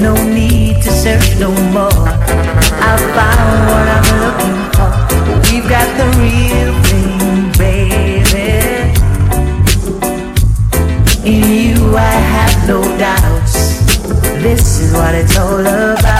No 0.00 0.14
need 0.24 0.82
to 0.82 0.90
search 0.90 1.38
no 1.38 1.50
more. 1.72 1.90
I 1.92 2.96
found 3.16 3.68
what 3.68 3.86
I'm 3.96 4.06
looking 4.24 4.58
for. 4.72 4.90
We've 5.52 5.68
got 5.68 5.88
the 5.98 6.06
real 6.16 6.72
thing, 6.88 7.52
baby. 7.58 8.48
In 11.28 11.42
you, 11.50 11.96
I 11.96 11.98
have 12.34 12.56
no 12.66 12.80
doubts. 12.98 13.54
This 14.42 14.80
is 14.80 14.92
what 14.94 15.14
it's 15.14 15.36
all 15.36 15.60
about. 15.60 16.19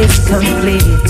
is 0.00 0.18
complete. 0.26 1.09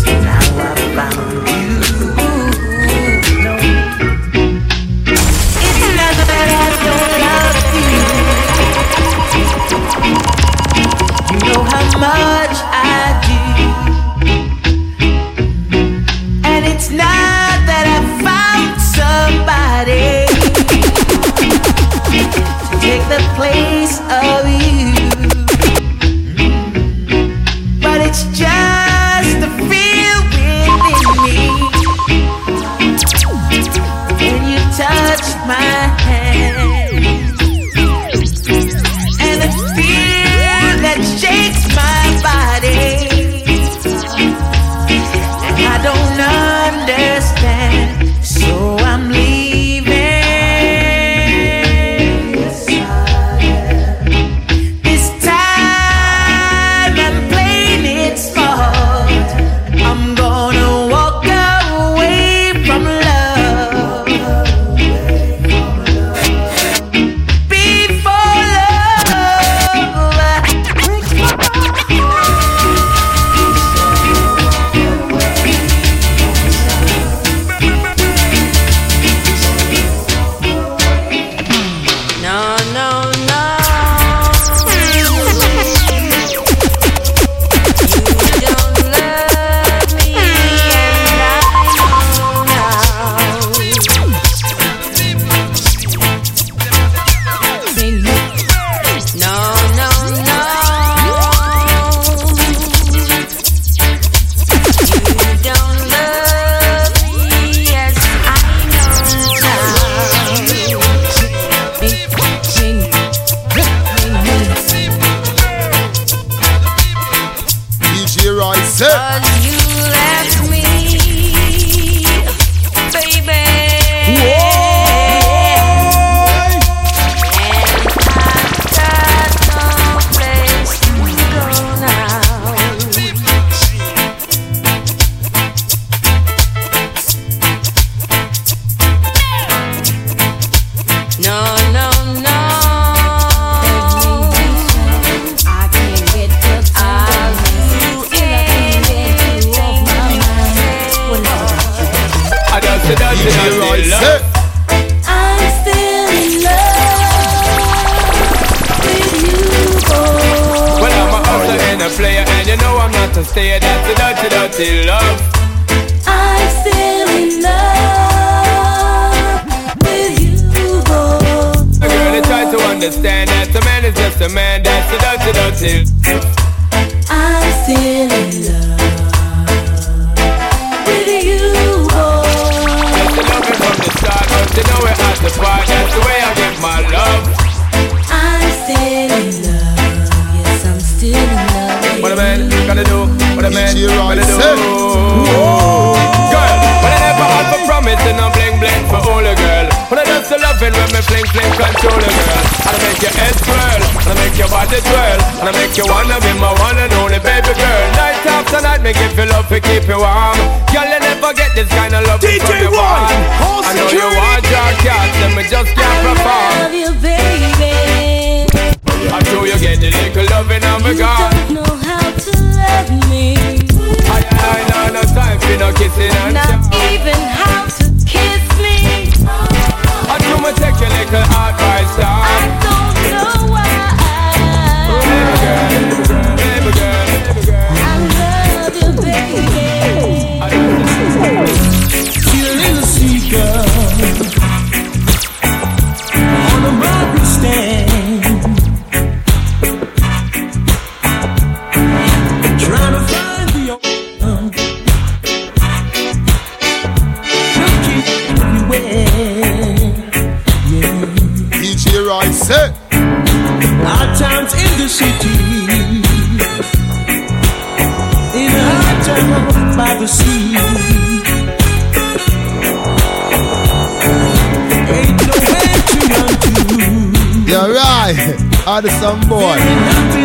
Some 278.88 279.20
boy. 279.28 279.56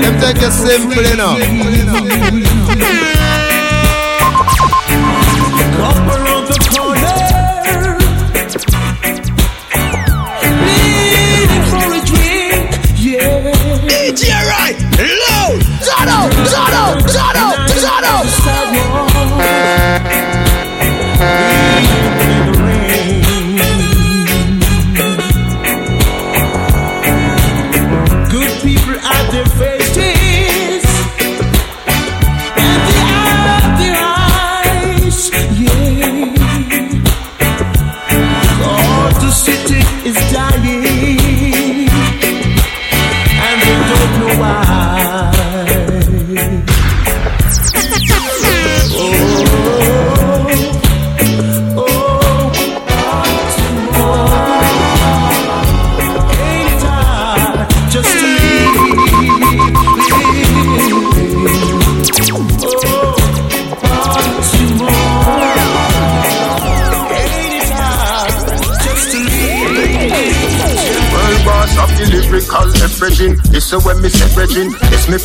Them 0.02 0.20
take 0.22 0.42
it 0.42 0.52
simple 0.52 1.06
enough. 1.06 1.40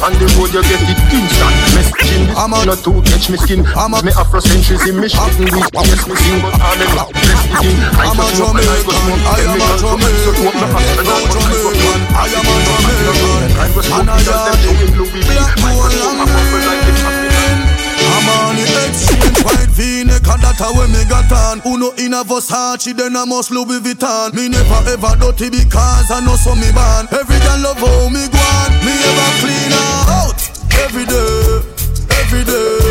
on 0.00 0.12
the 0.16 0.26
road, 0.36 0.52
you 0.52 0.62
get 0.64 0.80
it 0.80 1.00
instant 1.12 1.56
messaging. 1.76 2.24
I'm 2.32 2.52
on 2.56 2.68
a 2.72 2.76
two 2.76 3.04
catch 3.04 3.28
me 3.28 3.36
skin. 3.36 3.60
I'm 3.76 3.92
a 3.92 4.00
me 4.00 4.12
Afrocentrism, 4.16 4.96
me 4.96 5.08
shooting 5.08 5.52
with 5.52 5.68
yes 5.76 6.08
me 6.08 6.14
sing, 6.16 6.40
but 6.40 6.56
I'm 6.56 6.80
a 6.80 6.86
black 6.96 7.10
dress 7.12 7.42
the 7.44 7.56
king. 7.60 7.76
I 8.00 8.08
I'm 8.08 8.20
a 8.20 8.24
and 8.24 8.64
I 8.64 8.80
go 8.80 8.92
smoke. 8.96 9.20
Jamaican, 9.20 9.28
I 9.28 9.44
am 9.44 9.60
a 9.60 9.76
So 10.24 10.30
smoke 10.40 10.56
my 10.56 10.68
ass 10.72 10.90
and 10.96 11.08
I 11.08 11.20
Jamaican. 11.28 12.00
I 12.16 12.32
am 12.32 12.48
a 12.48 12.54
Jamaican, 12.64 13.16
I 13.60 13.68
go 13.70 13.80
smoke 13.84 14.00
and 14.00 14.10
I 14.10 14.16
because 14.20 14.40
them 14.40 14.48
am 14.48 14.58
doing 14.64 14.92
Louis 14.96 15.20
V. 15.20 15.36
black 15.36 15.52
I 15.52 15.72
go 15.76 15.84
boy 15.84 15.88
smoke 15.92 16.16
my 16.16 16.26
bubble 16.32 16.62
like 16.64 16.84
it's 16.88 17.00
happening. 17.04 17.80
I'm 18.00 18.28
on 18.32 18.56
the 18.56 18.64
exchange 18.88 19.38
white 19.44 19.70
V-neck 19.76 20.24
and 20.24 20.40
that 20.42 20.60
a 20.60 20.68
when 20.72 20.90
me 20.90 21.04
got 21.04 21.30
on 21.30 21.60
Who 21.60 21.76
no 21.76 21.92
in 22.00 22.14
a 22.16 22.24
Versace 22.24 22.96
then 22.96 23.14
I 23.14 23.24
must 23.24 23.50
Louis 23.52 23.78
Vuitton 23.78 24.32
Me 24.32 24.48
never 24.48 24.80
ever 24.88 25.14
dirty 25.20 25.50
because 25.52 26.10
I 26.10 26.20
know 26.24 26.34
so 26.36 26.56
me 26.56 26.72
born 26.72 27.06
Every 27.12 27.38
girl 27.44 27.60
love 27.60 27.78
how 27.78 28.08
me 28.08 28.24
go 28.32 28.40
on 28.40 28.49
Me 28.84 28.92
ever 28.92 29.30
clean 29.40 29.70
her 29.70 29.92
out 30.18 30.40
Every 30.84 31.04
day, 31.04 31.62
every 32.20 32.44
day, 32.44 32.89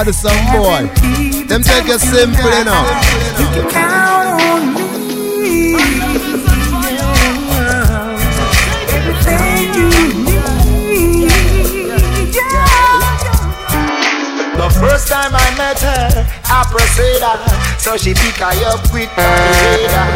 right. 0.00 0.06
The 0.06 0.12
some 0.12 0.46
boy. 0.52 0.88
Them 1.46 1.62
take 1.62 1.88
it 1.88 2.00
simple 2.00 2.52
enough. 2.60 2.86
You 3.38 3.46
can 3.52 3.70
count 3.70 4.40
on 4.42 4.74
me. 4.74 5.74
Everything 8.96 9.74
you 9.74 9.88
need. 10.24 11.30
Yeah. 12.34 12.70
The 14.56 14.68
first 14.80 15.08
time 15.08 15.32
I 15.34 15.54
met 15.56 15.80
her, 15.80 16.26
I 16.44 16.64
pursued 16.70 17.22
her, 17.22 17.38
so 17.78 17.96
she 17.96 18.14
pick 18.14 18.36
her 18.36 18.52
up 18.66 18.80
quick 18.90 19.10
on 19.18 19.24
the 19.24 19.52
radar. 19.60 20.08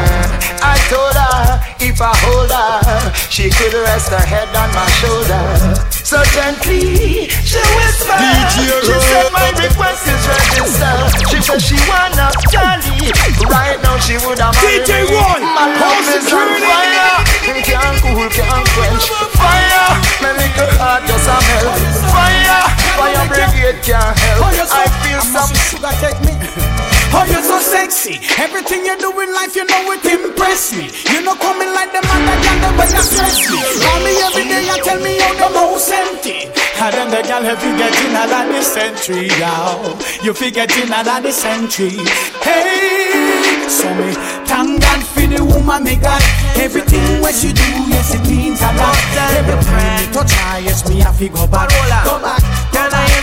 I 0.63 0.79
told 0.89 1.15
her 1.15 1.61
if 1.81 2.01
I 2.01 2.13
hold 2.17 2.51
her, 2.51 3.13
she 3.31 3.51
could 3.51 3.75
rest 3.75 4.11
her 4.11 4.25
head 4.25 4.49
on 4.57 4.73
my 4.75 4.87
shoulder. 5.01 5.94
So 6.15 6.23
gently, 6.31 7.27
she 7.43 7.59
whispered, 7.75 8.23
she 8.55 8.95
said 9.03 9.35
my 9.35 9.51
request 9.59 10.07
is 10.07 10.23
registered. 10.31 11.11
She 11.27 11.43
said 11.43 11.59
she 11.59 11.75
wanna 11.91 12.31
Johnny. 12.55 13.11
Right 13.51 13.83
now 13.83 13.99
she 13.99 14.15
would 14.23 14.39
have 14.39 14.55
married 14.63 14.87
DJ 14.87 15.11
me. 15.11 15.19
Roy, 15.19 15.43
My 15.43 15.75
love 15.75 16.07
is 16.15 16.31
on 16.31 16.55
fire. 16.63 17.19
Can't 17.67 17.99
cool, 17.99 18.31
can't 18.31 18.69
quench. 18.79 19.11
Fire, 19.35 19.91
my 20.23 20.31
little 20.39 20.71
heart 20.79 21.03
just 21.03 21.27
a 21.27 21.35
melt. 21.35 21.83
Fire, 22.15 22.63
fire 22.95 23.27
brigade 23.27 23.83
can't 23.83 24.17
help. 24.17 24.55
You're 24.55 24.67
so, 24.71 24.79
I 24.79 24.87
feel 25.03 25.21
some 25.21 25.51
sugar 25.67 25.91
take 25.99 26.21
me. 26.23 26.74
Oh, 27.15 27.25
you're 27.31 27.47
so 27.47 27.59
sexy. 27.63 28.19
Everything 28.43 28.85
you 28.85 28.99
do 28.99 29.11
in 29.21 29.31
life, 29.33 29.55
you 29.55 29.65
know 29.65 29.93
it 29.95 30.05
impress 30.05 30.75
me. 30.75 30.91
You 31.15 31.23
know 31.23 31.35
coming 31.39 31.71
like 31.71 31.95
the 31.95 32.03
man 32.03 32.23
that 32.27 32.39
can 32.43 32.59
never 32.59 32.87
stress 32.91 33.39
me. 33.47 33.63
Call 33.83 33.99
me 34.03 34.13
every 34.19 34.45
day 34.51 34.67
and 34.67 34.83
tell 34.83 35.01
me 35.01 35.15
how 35.23 35.35
the 35.39 35.49
most 35.55 35.91
empty. 35.91 36.51
And 36.75 36.93
then 36.93 37.09
the 37.15 37.23
girl 37.23 37.43
have 37.43 37.63
you 37.63 37.73
getting 37.79 38.15
out 38.19 38.35
of 38.35 38.51
the 38.51 38.63
century, 38.63 39.31
yo. 39.39 39.95
You 40.27 40.35
figure 40.35 40.67
getting 40.67 40.93
out 40.93 41.07
of 41.07 41.23
the 41.23 41.33
century. 41.33 42.03
Hey, 42.43 43.65
so 43.71 43.89
me 43.95 44.13
thank 44.45 44.83
God 44.83 45.01
for 45.07 45.27
the 45.27 45.41
woman 45.45 45.85
me 45.85 45.97
got. 45.97 46.21
Everything 46.59 47.23
what 47.23 47.35
she 47.35 47.53
do, 47.55 47.63
yes 47.89 48.15
it 48.15 48.27
means 48.29 48.61
a 48.61 48.71
lot. 48.75 48.99
Every 49.39 49.57
time 49.65 50.03
me 50.03 50.13
touch 50.13 50.33
her, 50.33 50.61
yes 50.61 50.83
me 50.89 50.99
have 51.01 51.19
to 51.19 51.29
go 51.29 51.47
back, 51.47 51.71
go 52.05 52.19
back 52.21 52.44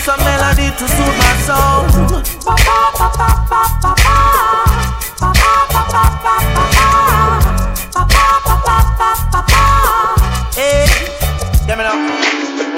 some 0.02 0.20
melody 0.24 0.72
to 0.74 0.88
soothe 0.88 1.18
my 1.22 1.34
soul. 1.46 1.86
Hey, 10.58 10.90
give 11.68 11.78
me 11.78 11.84
now. 11.86 12.02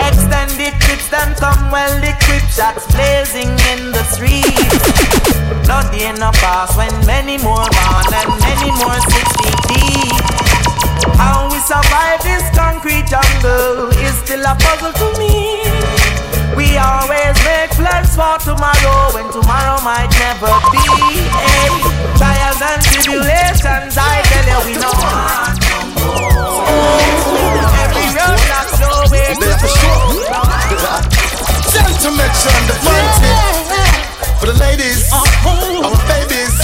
Extended 0.03 0.75
clips, 0.83 1.07
them 1.07 1.33
come 1.35 1.71
well 1.71 1.95
equipped, 2.03 2.51
shots 2.51 2.91
blazing 2.91 3.55
in 3.71 3.95
the 3.95 4.03
streets. 4.11 4.83
Bloody 5.63 6.03
in 6.03 6.15
the 6.15 6.31
past 6.43 6.75
when 6.75 6.91
many 7.05 7.37
more 7.37 7.63
gone 7.71 8.13
and 8.19 8.31
many 8.43 8.69
more 8.83 8.99
six 9.15 9.31
feet 9.39 9.61
deep. 9.71 10.23
How 11.15 11.47
we 11.47 11.59
survive 11.63 12.21
this 12.21 12.43
concrete 12.51 13.07
jungle 13.07 13.95
is 14.03 14.13
still 14.27 14.43
a 14.43 14.55
puzzle 14.59 14.91
to 14.91 15.19
me. 15.19 16.02
We 16.73 16.79
always 16.79 17.37
make 17.45 17.69
plans 17.77 18.17
for 18.17 18.33
tomorrow 18.41 19.13
when 19.13 19.29
tomorrow 19.31 19.77
might 19.85 20.09
never 20.17 20.49
be. 20.73 20.81
Hey, 20.81 21.69
trials 22.17 22.57
and 22.65 22.81
tribulations, 22.81 23.93
I 23.93 24.25
tell 24.25 24.41
you, 24.49 24.57
we 24.65 24.73
know. 24.81 24.89
Every 27.77 28.09
road 28.17 28.41
way 29.13 29.37
There 29.37 29.53
for 29.61 29.69
sure. 29.69 30.25
Gentlemen, 31.69 32.33
on 32.33 32.65
the 32.65 32.73
front 32.81 33.21
For 34.39 34.47
the 34.47 34.57
ladies, 34.57 35.13
uh-huh. 35.13 35.85
our 35.85 36.01
babies. 36.09 36.57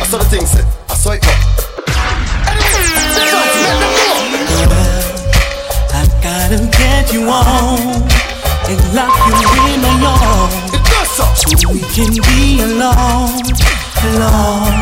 I 0.00 0.06
saw 0.06 0.16
the 0.16 0.24
thing 0.24 0.46
said. 0.46 0.79
You 7.12 7.28
on 7.28 7.78
and 8.70 8.94
lock 8.94 9.14
you 9.26 9.34
in 9.66 9.80
alone. 9.82 10.50
So. 11.16 11.24
We 11.72 11.80
can 11.94 12.12
be 12.14 12.62
alone, 12.62 13.42
alone, 14.06 14.78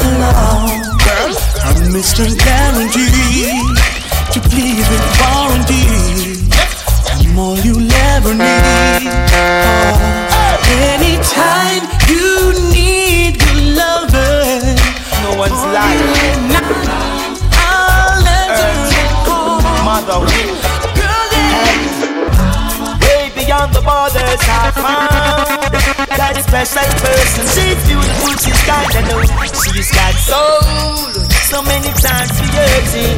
alone. 0.00 0.80
I'm 1.64 1.92
Mr. 1.92 2.24
Guarantee 2.44 3.60
to 4.32 4.40
please 4.48 4.88
with 4.88 5.06
warranty. 5.20 5.84
I'm 7.12 7.38
all 7.38 7.58
you'll 7.58 7.92
ever 7.92 8.32
need. 8.32 9.12
Oh, 10.32 10.56
anytime 10.96 11.82
you 12.08 12.52
need 12.72 13.38
good 13.38 13.76
loving, 13.76 14.76
No 15.22 15.36
one's 15.38 15.62
lying. 15.76 16.56
I'll 17.52 18.26
answer 18.26 18.72
your 18.96 19.08
call. 19.26 19.60
Mother, 19.84 20.20
Girl, 20.20 20.30
yeah. 20.30 20.46
way 20.56 20.85
beyond 23.56 23.72
the 23.72 23.80
borders, 23.80 24.42
I 24.44 24.70
found 24.76 25.72
that 26.12 26.36
special 26.44 26.88
person. 27.00 27.44
She's 27.56 27.80
beautiful, 27.88 28.34
she's 28.36 28.62
kinda 28.68 29.00
new. 29.08 29.24
She's 29.72 29.90
got 29.92 30.14
soul. 30.20 31.24
So 31.48 31.62
many 31.62 31.92
times 32.02 32.30
she 32.36 32.46
hurts 32.52 32.94
it. 32.94 33.16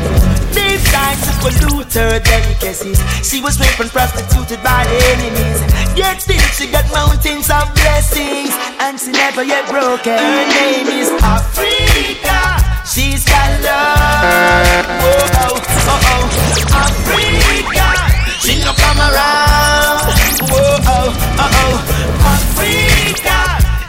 They've 0.54 0.84
tried 0.92 1.18
to 1.26 1.32
pollute 1.42 1.92
her 1.94 2.20
delicacies. 2.20 3.00
She 3.26 3.40
was 3.40 3.58
raped 3.58 3.80
and 3.80 3.90
prostituted 3.90 4.62
by 4.62 4.86
enemies. 5.10 5.60
Yet 5.96 6.22
still 6.22 6.48
she 6.54 6.70
got 6.70 6.86
mountains 6.92 7.50
of 7.50 7.72
blessings. 7.74 8.52
And 8.80 9.00
she 9.00 9.10
never 9.10 9.42
yet 9.42 9.66
broken. 9.68 10.18
Her 10.18 10.46
name 10.46 10.86
is 10.86 11.10
Africa. 11.22 12.38
She's 12.86 13.24
got 13.24 13.50
love. 13.64 14.86
Whoa, 15.02 15.26
oh, 15.42 15.60
oh, 15.88 16.10
oh. 16.12 16.84
Africa. 16.84 18.08
She 18.40 18.62
no 18.62 18.72
come 18.72 18.98
around. 18.98 20.17
Whoa, 20.40 20.54
oh, 20.54 21.10
oh, 21.42 21.58
oh. 21.60 21.74
Africa. 22.22 23.38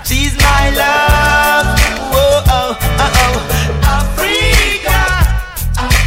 She's 0.03 0.34
my 0.38 0.74
love. 0.74 1.68
Whoa, 2.10 2.41
oh, 2.50 2.74
oh, 2.74 3.22
oh. 3.24 3.38
Africa. 3.86 4.98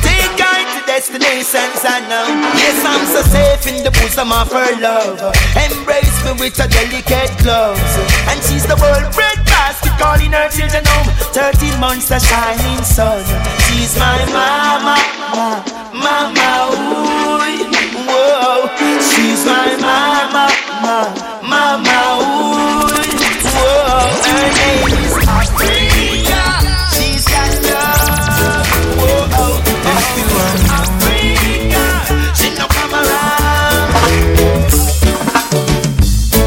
Take 0.03 0.35
to 0.75 0.83
destinations 0.87 1.83
I 1.87 2.03
know. 2.11 2.27
Yes, 2.59 2.83
I'm 2.83 3.07
so 3.07 3.23
safe 3.31 3.67
in 3.71 3.85
the 3.85 3.91
bosom 3.93 4.33
of 4.33 4.51
her 4.51 4.73
love. 4.83 5.21
Embrace 5.55 6.19
me 6.27 6.33
with 6.41 6.57
her 6.59 6.67
delicate 6.69 7.31
gloves. 7.43 7.95
And 8.27 8.43
she's 8.43 8.67
the 8.67 8.77
world 8.83 9.07
bread 9.15 9.39
basket 9.47 9.95
calling 9.99 10.33
her 10.33 10.49
children 10.51 10.83
home. 10.87 11.07
13 11.31 11.79
months 11.79 12.09
the 12.09 12.19
shining 12.19 12.83
sun. 12.83 13.23
She's 13.71 13.95
my 13.99 14.19
mama, 14.35 14.99
mama, 15.95 16.51
ooh, 16.75 17.72
She's 18.23 19.43
my 19.45 19.76
mama, 19.81 20.47
ma- 20.83 21.12
mama, 21.43 21.99
ooh, 22.23 22.87
whoa. 23.50 24.07
Her 24.23 24.47
name 24.59 24.95
is 25.02 25.14
Africa. 25.26 26.43
She's 26.95 27.25
got 27.26 27.50
love, 27.67 28.71
whoa, 28.99 29.26
oh, 29.43 29.43
oh. 29.43 29.91
Africa. 30.79 31.85
She 32.38 32.49
no 32.59 32.67
come 32.69 32.95
around. 32.95 33.91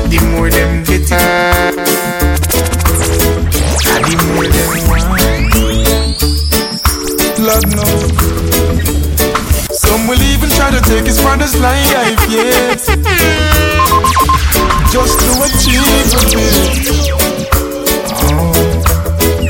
The 0.10 0.18
more 0.32 0.50
them 0.50 0.72
get 0.86 1.12
it, 1.12 1.76
the 4.08 4.16
more 4.32 4.48
them 4.56 4.72
want. 4.88 5.08
Lord 7.38 7.66
knows. 7.76 8.45
To 10.66 10.82
take 10.82 11.06
his 11.06 11.22
father's 11.22 11.56
life, 11.62 12.20
yes. 12.28 12.88
Just 14.92 15.20
to 15.22 15.30
achieve 15.46 16.12
a 16.12 16.22
bit. 16.34 16.90
Oh, 18.26 18.52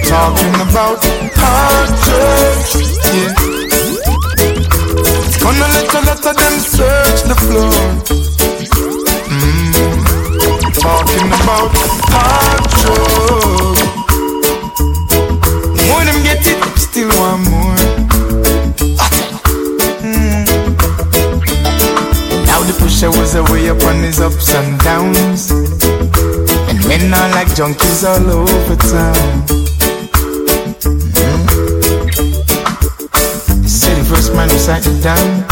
talking 0.03 0.55
about 0.61 0.99
hard 1.33 1.89
drugs, 2.05 2.71
yeah. 3.15 3.31
Gonna 5.39 5.67
let 5.73 5.93
a 5.95 6.01
lot 6.05 6.25
of 6.25 6.35
them 6.35 6.59
search 6.59 7.23
the 7.23 7.35
floor. 7.47 7.73
Mm, 9.31 9.71
talking 10.79 11.27
about 11.31 11.71
hard 12.13 12.63
drugs. 12.81 13.81
More 15.87 16.03
them 16.03 16.19
get 16.23 16.45
it, 16.45 16.59
still 16.77 17.09
want 17.17 17.49
more. 17.49 17.84
Pusher 23.05 23.19
was 23.19 23.35
away 23.35 23.69
up 23.69 23.83
on 23.83 24.01
his 24.01 24.19
ups 24.19 24.53
and 24.55 24.79
downs. 24.79 25.51
And 25.51 26.87
men 26.87 27.13
are 27.13 27.29
like 27.31 27.47
junkies 27.49 28.03
all 28.03 28.29
over 28.31 28.75
town. 28.75 29.43
Mm. 31.13 31.45
The 33.85 34.03
first 34.09 34.33
man 34.33 34.49
who 34.49 34.57
sat 34.57 34.83
down. 35.03 35.45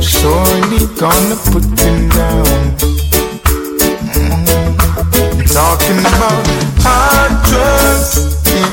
Surely 0.00 0.86
gonna 1.00 1.36
put 1.50 1.64
him 1.80 2.08
down. 2.10 2.76
Talking 5.50 6.00
about 6.00 6.46
hard 6.86 7.32
drugs. 7.48 8.10
Yeah. 8.46 8.70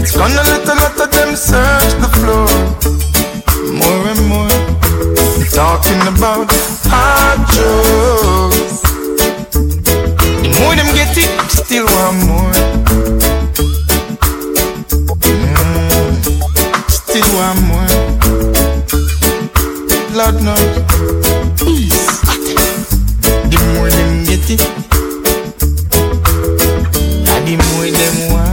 It's 0.00 0.16
gonna 0.16 0.42
let 0.42 0.66
a 0.66 0.74
lot 0.74 1.00
of 1.00 1.10
them 1.12 1.36
search 1.36 1.94
the 2.02 2.08
floor. 2.18 2.48
More 3.78 4.08
and 4.08 4.28
more. 4.28 4.67
Talking 5.58 6.02
about 6.06 6.46
hard 6.86 7.40
drugs. 7.50 8.80
The 10.40 10.50
more 10.60 10.76
them 10.76 10.86
get 10.94 11.18
it, 11.18 11.30
still 11.50 11.84
want 11.84 12.18
more. 12.28 12.54
Still 16.88 17.28
want 17.34 17.60
more. 17.66 17.90
Lord 20.14 20.36
knows. 20.46 20.74
Peace. 21.58 22.06
The 23.50 23.58
more 23.74 23.90
them 23.90 24.12
get 24.26 24.48
it, 24.54 24.62
the 27.44 27.54
more 27.66 27.90
them 27.90 28.16
want 28.32 28.47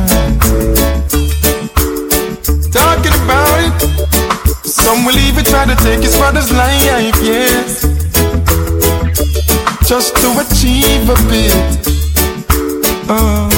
it, 5.06 5.12
some 5.12 5.14
will 5.14 5.20
even 5.20 5.44
try 5.46 5.66
to 5.66 5.76
take 5.84 6.04
his 6.04 6.16
father's 6.18 6.52
life, 6.52 7.16
yes, 7.22 7.82
just 9.88 10.16
to 10.18 10.32
achieve 10.40 11.10
a 11.10 11.16
bit. 11.30 11.88
Oh, 13.08 13.50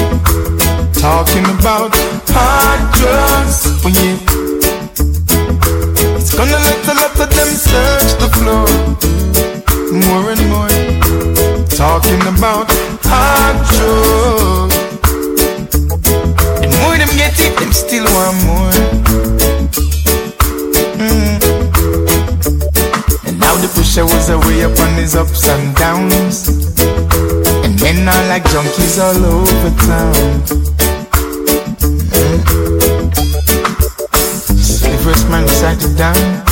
talking 0.94 1.46
about 1.60 1.92
hard 2.30 2.82
drugs, 2.96 3.68
oh 3.84 3.90
yeah. 3.90 4.18
It's 6.18 6.34
gonna 6.36 6.52
let 6.52 6.88
a 6.88 6.94
lot 6.94 7.20
of 7.20 7.30
them 7.30 7.48
search 7.48 8.18
the 8.20 8.30
floor 8.36 8.68
more 10.06 10.32
and 10.32 10.50
more. 10.50 10.70
Talking 11.70 12.22
about 12.22 12.68
hard 13.04 13.58
drugs. 13.72 14.76
The 16.62 16.68
more 16.82 16.98
them 16.98 17.12
get 17.18 17.40
it, 17.40 17.60
them 17.60 17.72
still 17.72 18.06
want 18.06 18.46
more. 18.46 18.87
Now 23.98 24.06
the 24.06 24.14
pusher 24.14 24.16
was 24.16 24.30
away 24.30 24.64
up 24.64 24.80
on 24.80 24.96
his 24.96 25.16
ups 25.16 25.48
and 25.48 25.76
downs. 25.76 26.48
And 27.64 27.82
men 27.82 28.08
are 28.08 28.28
like 28.28 28.44
junkies 28.44 29.00
all 29.00 29.26
over 29.26 29.70
town. 29.86 30.14
Mm. 32.12 32.44
The 34.82 34.98
first 35.04 35.30
man 35.30 35.44
decided 35.44 35.98
down. 35.98 36.47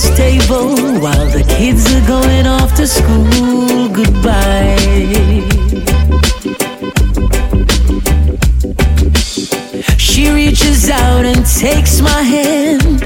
stable 0.00 0.74
while 1.04 1.26
the 1.28 1.44
kids 1.46 1.84
are 1.94 2.06
going 2.06 2.46
off 2.46 2.74
to 2.74 2.86
school. 2.86 3.88
Goodbye. 3.88 4.76
She 9.98 10.30
reaches 10.30 10.88
out 10.88 11.24
and 11.24 11.44
takes 11.44 12.00
my 12.00 12.22
hand, 12.22 13.02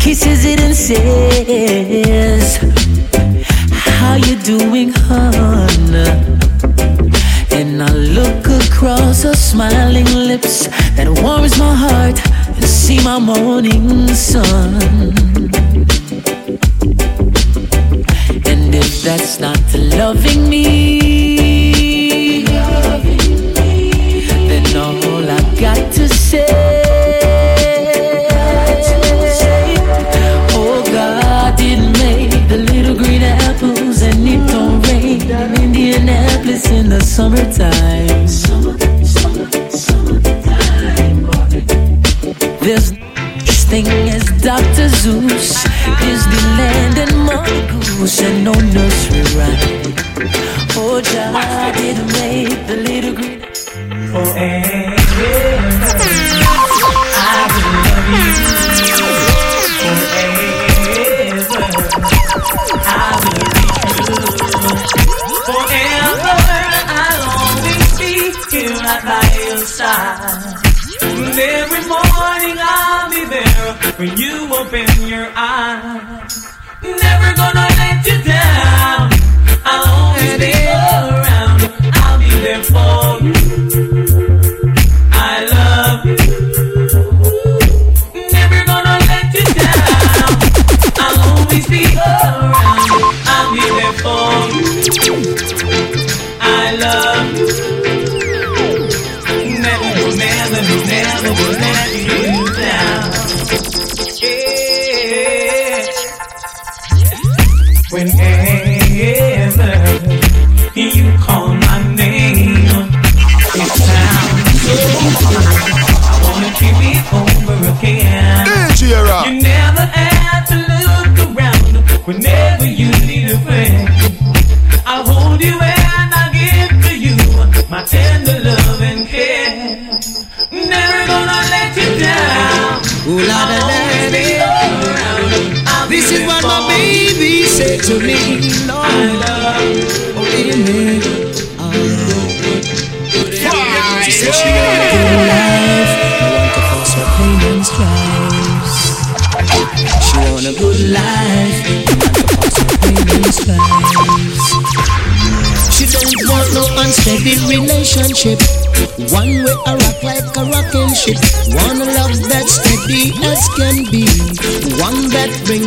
kisses 0.00 0.44
it 0.46 0.60
and 0.60 0.74
says, 0.74 2.56
How 3.70 4.14
you 4.16 4.36
doing, 4.36 4.92
hon? 4.94 5.94
And 7.58 7.82
I 7.82 7.92
look 7.92 8.46
across 8.64 9.22
her 9.24 9.34
smiling 9.34 10.06
lips 10.06 10.66
that 10.96 11.08
warms 11.22 11.58
my 11.58 11.74
heart 11.74 12.18
and 12.56 12.64
see 12.64 12.98
my 13.04 13.18
morning 13.18 14.08
sun. 14.14 15.51
that's 19.02 19.40
not 19.40 19.58
loving 19.74 20.48
me, 20.48 22.44
loving 22.44 23.52
me. 23.54 23.90
then 24.48 24.76
all 24.76 25.30
I've 25.30 25.60
got 25.60 25.92
to 25.94 26.08
say. 26.08 26.82
In 36.70 36.88
the 36.88 37.00
summertime. 37.00 38.28
Summer, 38.28 38.78
summer, 39.04 39.50
summertime 39.70 41.24
There's 42.60 42.88
such 42.88 43.68
thing 43.68 43.86
as 44.08 44.24
Dr. 44.40 44.88
Seuss, 44.88 45.64
Disneyland, 46.00 46.96
and 46.98 47.16
Mongoose 47.26 47.81
wasn't 48.02 48.42
no 48.42 48.52
nursery 48.52 49.22
rhyme. 49.38 49.94
Oh, 50.74 51.00
Jah 51.00 51.72
didn't 51.76 52.10
make 52.18 52.66
the 52.66 52.76
little 52.88 53.14
green. 53.14 53.40
Oh, 54.12 54.34
and 54.34 54.90
I 54.92 55.30
will 55.30 56.34
love 56.42 56.70
you 56.74 56.82
forever. 56.82 57.62
I 57.62 57.96
will 58.02 58.18
be 58.58 58.86
true 58.90 59.22
forever. 65.46 66.34
I'll 66.98 67.22
always 67.38 67.90
be 68.02 68.12
here 68.50 68.74
right 68.82 69.02
by 69.10 69.26
your 69.46 69.62
side. 69.62 70.58
Every 71.38 71.84
morning 71.86 72.58
I'll 72.58 73.08
be 73.10 73.22
there 73.30 73.68
when 73.96 74.10
you 74.18 74.34
open 74.58 74.86
your 75.06 75.28
eyes. 75.36 76.01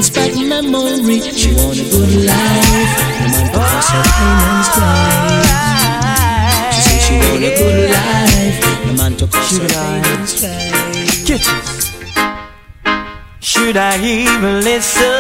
brings 0.06 0.10
back 0.10 0.34
memory. 0.36 1.20
She 1.22 1.54
want 1.54 1.80
a 1.80 1.84
good 1.84 2.26
life, 2.26 2.98
no 3.22 3.28
man 3.32 3.52
but 3.54 3.62
cost 3.62 3.90
her 3.92 4.04
pain 4.04 4.40
and 4.50 4.66
strife. 4.66 5.50
She 6.74 6.82
say 6.82 6.98
she 7.00 7.14
want 7.18 7.44
a 7.44 7.46
good 7.58 7.90
life, 7.92 8.58
no 8.86 8.92
man 8.94 9.14
to 9.18 9.26
cost 9.28 9.62
her 9.62 9.68
pain 9.68 10.04
and 10.06 10.30
strife. 10.30 10.74
Should 13.40 13.78
I 13.78 13.98
even 14.04 14.64
listen? 14.64 15.15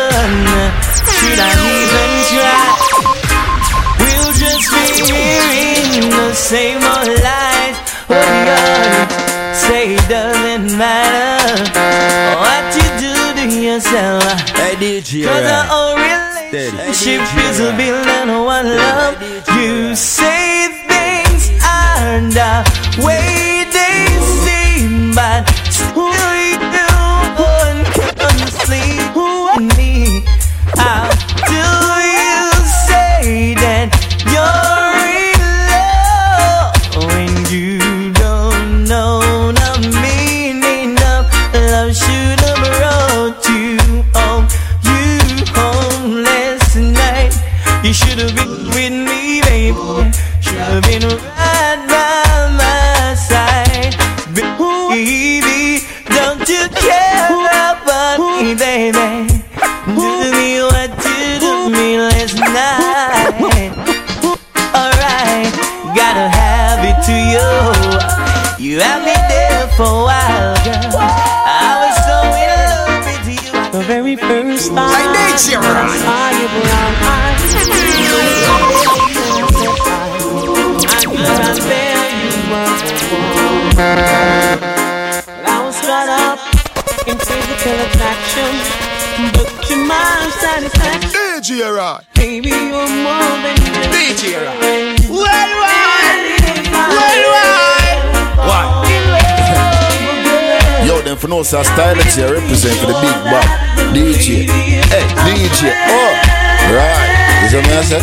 That 107.55 107.63
me 107.67 107.71
I 107.71 107.83
said? 107.87 108.01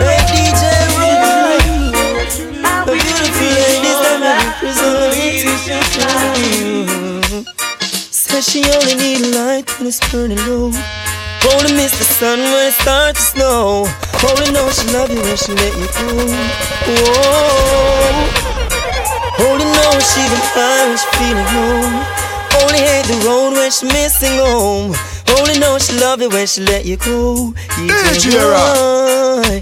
Hey, 0.00 0.20
DJ 0.32 0.62
Roy, 0.96 1.60
a 2.64 2.92
beautiful 2.96 3.50
lady 3.52 3.92
that 4.00 4.16
represents 4.24 5.16
you. 6.40 6.88
Says 8.10 8.44
she 8.48 8.64
only 8.72 8.94
need 8.96 9.20
light 9.36 9.68
when 9.78 9.86
it's 9.88 10.00
burning 10.10 10.40
low. 10.48 10.72
Only 11.52 11.72
miss 11.76 11.92
the 11.98 12.04
sun 12.04 12.38
when 12.38 12.68
it 12.68 12.74
starts 12.80 13.32
to 13.32 13.36
snow. 13.36 13.86
Only 14.24 14.50
know 14.52 14.68
she 14.70 14.88
love 14.92 15.10
you 15.10 15.20
when 15.20 15.36
she 15.36 15.52
let 15.52 15.76
you 15.76 15.88
go. 16.00 16.08
Whoa. 16.88 18.08
Only 19.44 19.64
know 19.64 19.92
she 20.00 20.22
been 20.32 20.44
fine 20.56 20.88
when 20.88 20.98
she 20.98 21.08
feeling 21.16 21.48
low. 21.52 21.84
Only 22.64 22.80
hate 22.80 23.06
the 23.06 23.20
road 23.26 23.52
when 23.52 23.70
she 23.70 23.86
missing 23.86 24.38
home. 24.38 24.96
Only 25.58 25.70
know 25.70 25.78
she 25.80 25.98
love 25.98 26.20
you 26.22 26.28
when 26.28 26.46
she 26.46 26.60
let 26.60 26.84
you 26.84 26.96
go. 26.98 27.52
DJ 27.74 28.38
Roy, 28.38 29.60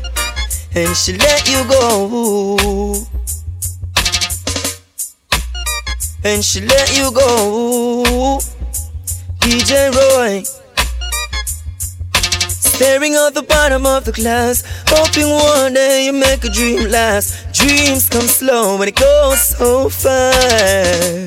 and 0.75 0.95
she 0.95 1.17
let 1.17 1.49
you 1.49 1.65
go. 1.71 2.95
And 6.23 6.45
she 6.45 6.61
let 6.61 6.95
you 6.99 7.11
go. 7.13 8.39
DJ 9.41 9.91
Roy. 9.95 10.43
Staring 12.51 13.15
at 13.15 13.33
the 13.33 13.43
bottom 13.43 13.87
of 13.87 14.05
the 14.05 14.13
glass, 14.13 14.65
hoping 14.89 15.31
one 15.31 15.73
day 15.73 16.05
you 16.05 16.13
make 16.13 16.45
a 16.45 16.51
dream 16.51 16.91
last. 16.91 17.55
Dreams 17.55 18.11
come 18.11 18.29
slow 18.29 18.75
and 18.75 18.89
it 18.89 18.97
goes 18.97 19.41
so 19.41 19.89
fast. 19.89 21.26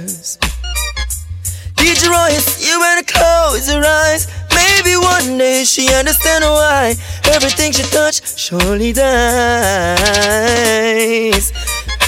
She 5.80 5.94
understand 5.96 6.44
why 6.44 6.94
everything 7.32 7.72
she 7.72 7.84
touch 7.84 8.38
surely 8.38 8.92
dies. 8.92 9.06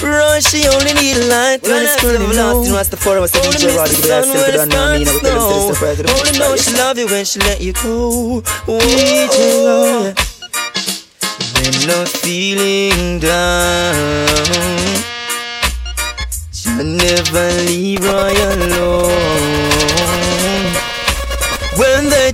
Roy, 0.02 0.40
she 0.40 0.66
only 0.68 0.92
need 0.94 1.16
a 1.16 1.24
light 1.32 1.62
when 1.62 1.82
it's 1.84 1.96
burning 2.02 2.36
low. 2.36 2.64
Only 3.46 3.58
miss 3.64 3.76
the 3.88 4.02
sun 4.02 4.28
when 4.28 4.50
it 4.50 4.60
starts 4.68 5.06
to 5.06 5.14
snow. 5.24 5.38
Only 6.12 6.38
know 6.38 6.56
she 6.56 6.72
love 6.76 6.98
you 6.98 7.06
when 7.06 7.24
she 7.24 7.38
let 7.40 7.60
you 7.62 7.72
go. 7.72 8.42
DJ 8.66 9.38
Roy, 9.64 10.12
when 11.54 11.72
you're 11.80 12.06
feeling 12.06 13.20
down. 13.20 13.96
You 16.64 16.84
never 16.84 17.44
leave 17.66 18.04
Roy 18.04 18.34
alone 18.36 19.31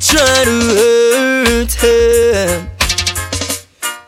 try 0.09 0.45
to 0.45 0.59
hurt 0.79 1.73
him. 1.85 2.71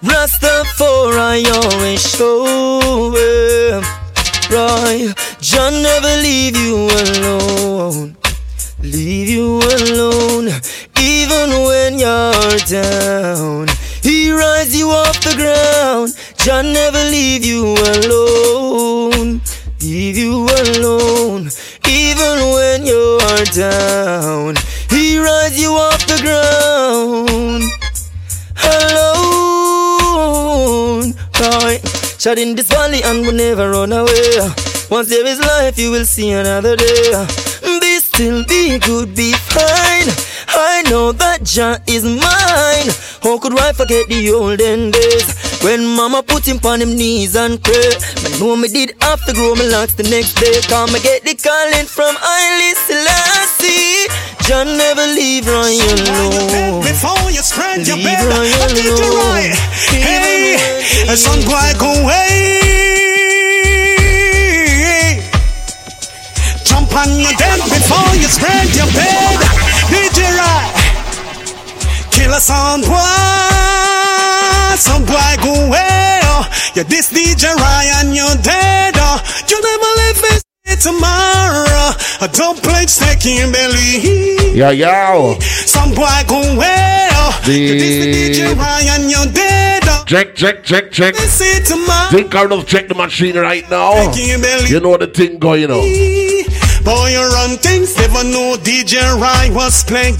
Rastafari 0.02 1.44
always 1.58 2.00
show 2.00 3.12
him. 3.12 3.82
Roy, 4.50 5.12
John 5.40 5.82
never 5.82 6.12
leave 6.22 6.56
you 6.56 6.88
alone. 7.04 8.16
Leave 8.82 9.28
you 9.28 9.60
alone, 9.76 10.48
even 10.98 11.48
when 11.68 11.98
you're 11.98 12.58
down. 12.66 13.68
He 14.02 14.32
rise 14.32 14.74
you 14.74 14.88
off 14.88 15.20
the 15.20 15.34
ground. 15.36 16.16
John 16.38 16.72
never 16.72 17.02
leave 17.10 17.44
you 17.44 17.74
alone. 17.76 19.42
Leave 19.82 20.16
you 20.16 20.48
alone, 20.64 21.50
even 21.86 22.36
when 22.54 22.86
you're 22.86 23.44
down. 23.52 24.59
You 25.52 25.72
off 25.72 26.06
the 26.06 26.16
ground 26.22 27.64
alone. 29.80 31.14
Right, 31.40 31.80
shot 32.18 32.38
in 32.38 32.54
this 32.54 32.68
valley 32.68 33.02
and 33.02 33.26
will 33.26 33.32
never 33.34 33.70
run 33.70 33.92
away. 33.92 34.50
Once 34.90 35.08
there 35.08 35.26
is 35.26 35.40
life, 35.40 35.76
you 35.76 35.90
will 35.90 36.04
see 36.04 36.30
another 36.30 36.76
day. 36.76 37.26
Be 37.80 37.98
still, 37.98 38.44
be 38.46 38.78
good, 38.78 39.16
be 39.16 39.32
fine. 39.32 40.08
I 40.48 40.82
know 40.88 41.12
that 41.12 41.42
Jah 41.42 41.80
is 41.86 42.04
mine. 42.04 42.90
How 43.22 43.38
could 43.38 43.58
I 43.58 43.72
forget 43.72 44.06
the 44.08 44.30
olden 44.32 44.92
days 44.92 45.49
when 45.62 45.84
Mama 45.86 46.22
put 46.22 46.46
him 46.46 46.58
on 46.64 46.80
him 46.80 46.96
knees 46.96 47.36
and 47.36 47.62
pray? 47.62 47.90
Man, 48.22 48.32
know 48.40 48.56
me 48.56 48.68
did 48.68 48.94
have 49.00 49.24
to 49.26 49.32
grow 49.32 49.54
my 49.54 49.64
locks 49.64 49.94
the 49.94 50.04
next 50.04 50.34
day. 50.40 50.60
Come 50.68 50.94
and 50.94 51.02
get 51.02 51.22
the 51.24 51.34
calling 51.34 51.86
from 51.86 52.16
Haile 52.18 52.74
Selassie. 52.86 54.08
Jah 54.46 54.64
never 54.64 55.06
leave 55.14 55.46
Roy 55.46 55.76
alone. 55.76 56.82
Before 56.82 57.30
you 57.30 57.42
spread 57.42 57.86
your 57.86 57.98
bed, 57.98 58.18
I 58.18 58.68
did 58.72 58.84
you 58.84 59.10
right. 59.20 59.54
Hey, 59.92 60.56
a 61.08 61.16
son 61.16 61.40
boy 61.44 61.70
go 61.78 61.92
away. 62.02 62.80
Jump 66.64 66.90
on 66.96 67.10
your 67.20 67.36
bed 67.36 67.60
before 67.68 68.14
you 68.16 68.28
spread 68.28 68.68
your 68.74 68.90
bed. 68.96 69.38
Did 69.92 70.16
you 70.16 70.30
right? 70.40 70.72
Kill 72.10 72.32
a 72.32 72.40
son 72.40 72.80
boy, 72.80 72.96
son 74.80 75.04
boy 75.04 75.32
go 75.44 75.52
away. 75.68 76.20
Oh, 76.24 76.48
you 76.74 76.84
this 76.84 77.12
DJ 77.12 77.52
Ryan, 77.54 78.14
you're 78.14 78.40
dead. 78.42 78.96
Uh, 78.96 79.02
oh, 79.12 79.44
you 79.48 79.60
never 79.60 79.90
live 80.00 80.42
it 80.64 80.80
tomorrow. 80.80 81.92
I 82.24 82.28
don't 82.32 82.56
play 82.62 82.88
in 83.28 83.52
belly. 83.52 84.56
Yo, 84.56 84.70
yo. 84.70 85.36
Some 85.40 85.90
boy 85.94 86.08
go 86.26 86.40
away. 86.40 87.08
Oh, 87.12 87.42
you 87.44 87.76
this 87.78 88.40
DJ 88.40 88.56
Ryan, 88.56 89.10
you're 89.10 89.32
dead. 89.32 89.82
Oh, 89.84 90.04
check, 90.06 90.34
check, 90.34 90.64
check, 90.64 90.90
check. 90.90 91.14
this. 91.14 91.38
Think 92.10 92.34
I 92.34 92.46
don't 92.46 92.66
check 92.66 92.88
the 92.88 92.94
machine 92.94 93.36
right 93.36 93.68
now. 93.70 94.10
Steak 94.12 94.28
in 94.30 94.40
belly. 94.40 94.68
You 94.68 94.80
know 94.80 94.96
the 94.96 95.06
thing 95.06 95.38
going 95.38 95.70
on. 95.70 96.29
Boy, 96.84 97.12
you 97.12 97.20
run 97.20 97.58
things, 97.58 97.96
never 97.96 98.24
know 98.24 98.56
DJ 98.56 99.00
Ryan 99.20 99.54
was 99.54 99.84
playing. 99.84 100.16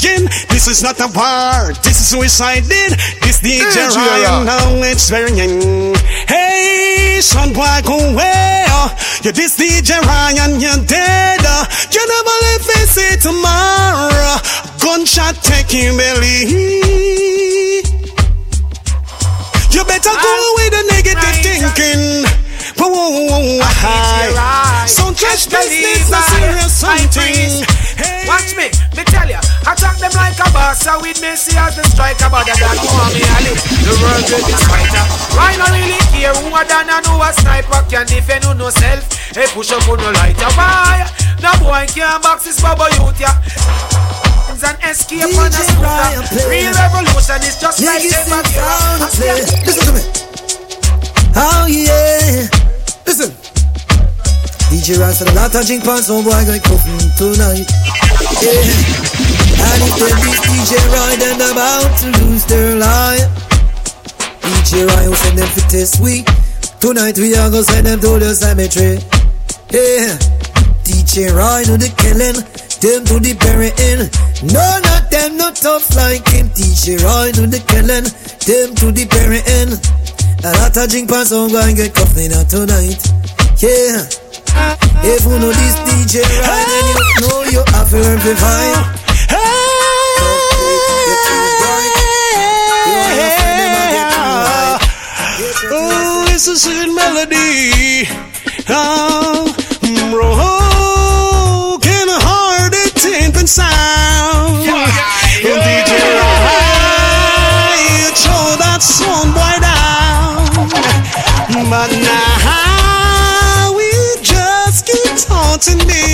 This 0.49 0.69
is 0.69 0.83
not 0.83 1.01
a 1.01 1.09
war, 1.09 1.73
this 1.83 2.01
is 2.01 2.09
suicide. 2.09 2.65
This 2.65 3.41
DJ 3.41 3.65
DJ 3.65 3.97
Ryan 3.97 4.47
Ryan. 4.47 4.47
now 4.47 4.89
it's 4.89 5.09
very. 5.09 5.33
Hey, 6.29 7.21
son 7.23 7.53
boy, 7.53 7.81
go 7.85 7.99
away. 7.99 8.67
You 9.23 9.33
this 9.33 9.57
DJ 9.59 10.01
Ryan, 10.01 10.61
you're 10.61 10.85
dead. 10.85 11.41
You 11.93 12.03
never 12.09 12.37
live 12.45 12.65
to 12.65 12.79
see 12.89 13.17
tomorrow. 13.21 14.41
Gunshot 14.81 15.37
taking 15.43 15.97
belly. 15.97 16.49
You 19.71 19.85
better 19.85 20.11
go 20.11 20.35
with 20.57 20.73
the 20.73 20.83
negative 20.89 21.37
thinking. 21.45 22.50
Whoa, 22.81 22.89
whoa, 22.89 23.61
high. 23.61 24.89
Some 24.89 25.13
trash 25.13 25.45
business, 25.53 26.09
no 26.09 26.17
serious 26.33 26.73
something. 26.73 27.61
Hey. 28.01 28.25
Watch 28.25 28.57
me, 28.57 28.73
me 28.97 29.05
tell 29.05 29.29
ya. 29.29 29.45
Attack 29.69 30.01
them 30.01 30.17
like 30.17 30.41
a 30.41 30.49
boss, 30.49 30.81
so 30.81 30.97
with 31.05 31.21
me 31.21 31.37
see 31.37 31.61
as 31.61 31.77
the 31.77 31.85
striker, 31.85 32.33
but 32.33 32.49
I 32.49 32.57
don't 32.57 32.81
me 33.13 33.21
Ali. 33.37 33.53
The 33.85 33.93
world 34.01 34.25
greatest 34.25 34.65
fighter. 34.65 35.05
Why 35.37 35.61
not 35.61 35.77
really 35.77 36.01
care 36.09 36.33
who 36.33 36.49
a 36.49 36.65
done 36.65 36.89
and 36.89 37.05
who 37.05 37.21
a 37.21 37.29
sniper 37.37 37.85
can 37.93 38.09
defend 38.09 38.49
who 38.49 38.57
no 38.57 38.73
self? 38.73 39.05
Hey, 39.37 39.45
push 39.53 39.77
up 39.77 39.85
on 39.85 40.01
no 40.01 40.11
lighter. 40.17 40.49
Why? 40.57 41.05
No 41.45 41.53
boy 41.61 41.85
can't 41.93 42.25
box 42.25 42.49
this 42.49 42.65
bubble 42.65 42.89
youth, 42.97 43.21
ya. 43.21 43.37
It's 44.49 44.65
an 44.65 44.81
escape 44.89 45.37
on 45.37 45.53
a 45.53 45.63
scooter. 45.69 46.49
Real 46.49 46.73
revolution 46.73 47.45
is 47.45 47.61
just 47.61 47.85
like 47.85 48.09
ever. 48.09 48.41
Listen 49.69 49.85
to 49.85 49.93
me. 49.93 50.03
Oh 51.37 51.69
yeah. 51.69 52.60
Listen. 53.11 53.35
DJ 54.71 54.95
Ron 54.95 55.11
said 55.11 55.27
a 55.27 55.35
lot 55.35 55.51
of 55.51 55.67
drink 55.67 55.83
pants, 55.83 56.07
so 56.07 56.23
boy 56.23 56.31
going 56.47 56.63
cooking 56.63 57.11
tonight. 57.19 57.67
Yeah. 58.39 58.63
And 59.67 59.83
if 59.83 59.99
they 59.99 60.15
beat 60.23 60.39
DJ 60.47 60.79
Roy, 60.95 61.19
then 61.19 61.35
they're 61.43 61.51
about 61.51 61.91
to 61.99 62.07
lose 62.23 62.47
their 62.47 62.79
life. 62.79 63.27
DJ 64.47 64.87
Roy 64.87 65.11
will 65.11 65.17
send 65.27 65.39
them 65.39 65.49
for 65.51 65.67
test 65.67 65.99
week. 65.99 66.25
Tonight 66.79 67.19
we 67.19 67.35
are 67.35 67.51
gonna 67.51 67.65
send 67.65 67.89
them 67.89 67.99
to 67.99 68.21
the 68.23 68.31
cemetery. 68.31 69.03
Yeah. 69.75 70.15
DJ 70.87 71.35
Roy 71.35 71.67
do 71.67 71.75
the 71.83 71.91
killing, 71.99 72.39
them 72.79 73.03
do 73.11 73.19
the 73.19 73.35
burying. 73.43 74.07
None 74.55 74.87
of 74.87 75.11
them 75.11 75.37
not 75.37 75.57
tough 75.57 75.91
like 75.97 76.29
him. 76.29 76.47
DJ 76.55 77.03
Roy 77.03 77.33
do 77.35 77.51
the 77.51 77.59
killing, 77.67 78.07
them 78.47 78.75
do 78.79 78.95
the 78.95 79.03
burying. 79.11 79.75
A 80.43 80.53
lot 80.57 80.75
of 80.75 80.89
drink 80.89 81.11
pants, 81.11 81.29
so 81.29 81.45
I'm 81.45 81.51
going 81.53 81.77
to 81.77 81.83
get 81.83 81.95
coffee 81.95 82.29
now 82.29 82.43
tonight. 82.45 82.97
Yeah. 83.61 84.09
If 85.05 85.25
you 85.25 85.37
know 85.39 85.53
this 85.53 85.77
DJ 85.85 86.25
right, 86.25 86.67
then 86.67 86.85
you 86.89 86.97
know 87.21 87.45
you 87.45 87.63
have 87.77 87.91
to 87.91 87.97
learn 88.01 88.19
to 88.21 88.35
find. 88.37 88.77
Oh, 95.73 96.25
it's 96.31 96.49
a 96.49 96.57
sweet 96.57 96.89
melody. 96.89 98.09
Oh, 98.71 99.53
broken 100.11 102.09
hearted 102.25 102.93
timpani 102.97 103.47
sound. 103.47 104.65
And 104.67 105.61
DJ 105.61 105.93
Rai, 106.17 106.80
show 108.21 108.45
that 108.61 108.83
song 108.83 109.33
boy 109.33 109.57
down. 109.65 110.69
But 111.73 111.91
now 112.05 113.73
we 113.73 113.89
just 114.21 114.85
keep 114.85 115.17
taunting 115.25 115.81
me 115.89 116.05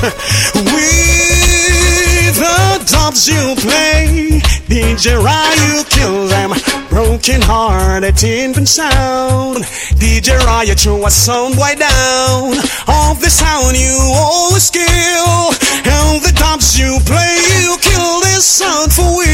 with 0.72 2.36
the 2.40 2.60
dubs 2.88 3.28
you 3.28 3.54
play. 3.60 4.40
DJ 4.70 5.18
Rai, 5.20 5.52
you 5.68 5.84
kill 5.84 6.28
them. 6.28 6.50
Broken 6.88 7.42
hearted 7.42 8.14
timpani 8.14 8.66
sound. 8.66 9.64
DJ 10.00 10.38
Rai, 10.46 10.68
you 10.68 10.74
throw 10.74 11.04
a 11.06 11.10
sound 11.10 11.58
way 11.58 11.74
down. 11.74 12.56
Off 12.88 13.20
the 13.20 13.28
sound 13.28 13.76
you 13.76 13.96
always 14.14 14.70
kill. 14.70 15.52
And 15.84 16.22
the 16.22 16.32
dubs 16.34 16.78
you 16.78 16.98
play, 17.04 17.36
you 17.64 17.76
kill 18.00 18.20
this 18.20 18.44
sound 18.46 18.92
for 18.92 19.18
we. 19.18 19.26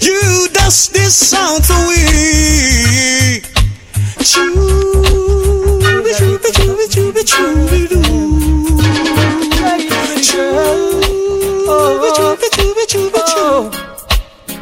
You 0.00 0.48
dust 0.52 0.92
this 0.92 1.14
sound 1.14 1.64
for 1.66 1.80
we. 1.88 3.40
Chooby, 4.30 6.12
chooby, 6.18 6.50
chooby, 6.56 6.86
chooby, 6.94 7.22
chooby, 7.32 7.80
doo. 7.88 8.02
Chooby, 10.28 12.08
chooby, 12.16 12.48
chooby, 12.56 12.84
chooby, 12.92 13.20
choo. 13.32 13.54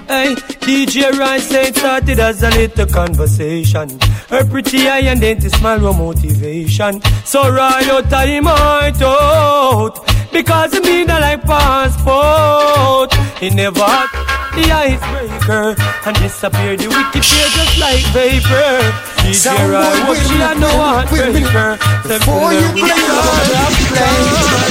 Hey, 0.09 0.29
DJ 0.63 1.11
Ryan 1.19 1.41
say 1.41 1.69
it 1.69 1.77
started 1.77 2.21
as 2.21 2.43
a 2.43 2.51
little 2.51 2.87
conversation. 2.87 3.89
Her 4.31 4.45
pretty 4.45 4.89
eye 4.89 5.01
and 5.11 5.21
then 5.21 5.41
smile 5.41 5.81
were 5.81 5.93
motivation. 5.93 7.03
So 7.25 7.51
right 7.51 7.89
out 7.89 8.09
time 8.09 8.47
out 8.47 9.03
out. 9.03 10.07
Because 10.33 10.73
it 10.75 10.85
mean 10.85 11.11
I 11.11 11.19
like 11.19 11.43
passport. 11.43 13.13
He 13.41 13.51
never 13.51 13.83
had 13.83 14.07
the 14.55 14.71
icebreaker 14.71 15.75
and 16.07 16.17
disappeared 16.17 16.79
the 16.79 16.89
wicked 16.89 17.25
fear 17.25 17.49
just 17.59 17.79
like 17.81 18.05
vapor. 18.15 18.79
DJ 19.27 19.51
Ryan, 19.69 20.07
what 20.07 20.19
she 20.19 20.37
had 20.39 20.59
no 20.61 20.69
heartbreaker. 20.69 21.77
Before 22.07 22.53
you 22.53 22.69
play 22.79 23.03
love, 23.11 23.77
play. 23.91 24.63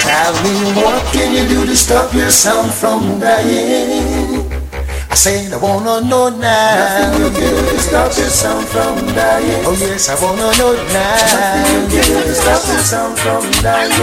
Tell 0.00 0.34
me 0.42 0.80
what 0.80 1.02
can 1.12 1.34
you 1.34 1.48
do 1.48 1.66
to 1.66 1.76
stop 1.76 2.14
your 2.14 2.30
sound 2.30 2.72
from 2.72 3.20
dying? 3.20 4.35
Said 5.16 5.50
I 5.50 5.56
wanna 5.56 6.04
know 6.06 6.28
now. 6.28 6.76
Nothing 6.76 7.24
you 7.24 7.28
do 7.32 7.48
to 7.48 7.78
stop 7.80 8.12
your 8.20 8.28
sound 8.28 8.68
from 8.68 9.00
dying. 9.16 9.64
Oh 9.64 9.72
yes, 9.80 10.12
I 10.12 10.14
wanna 10.20 10.52
know 10.60 10.76
now. 10.92 11.16
Nothing 11.56 11.88
you 11.88 12.04
do 12.04 12.20
to 12.20 12.34
stop 12.36 12.60
your 12.68 12.84
sound 12.84 13.16
from 13.24 13.42
dying. 13.64 13.96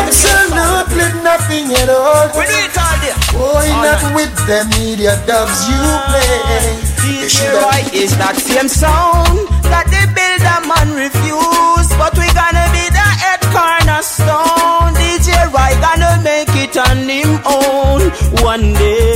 Absolutely 0.00 1.08
nothing 1.20 1.68
at 1.76 1.92
all. 1.92 2.32
We 2.32 2.48
do 2.48 2.56
it 2.56 2.72
all 2.72 2.96
day. 3.04 3.12
Boy, 3.36 3.68
not 3.84 4.00
with 4.16 4.32
the 4.48 4.64
media 4.80 5.20
dubs 5.28 5.68
you 5.68 5.76
ah, 5.76 6.08
play. 6.08 6.88
DJ 7.04 7.44
Roy 7.60 7.80
is 7.92 8.16
that 8.16 8.40
same 8.40 8.72
sound 8.72 9.44
that 9.68 9.92
the 9.92 10.08
builder 10.16 10.60
man 10.64 10.88
refuse, 10.96 11.88
but 12.00 12.16
we 12.16 12.24
gonna 12.32 12.64
be 12.72 12.88
the 12.88 13.08
head 13.22 13.44
cornerstone. 13.52 14.96
DJ 14.96 15.36
Roy 15.52 15.72
gonna 15.84 16.16
make 16.24 16.48
it 16.56 16.74
on 16.80 17.04
him 17.04 17.44
own 17.44 18.08
one 18.40 18.72
day. 18.80 19.09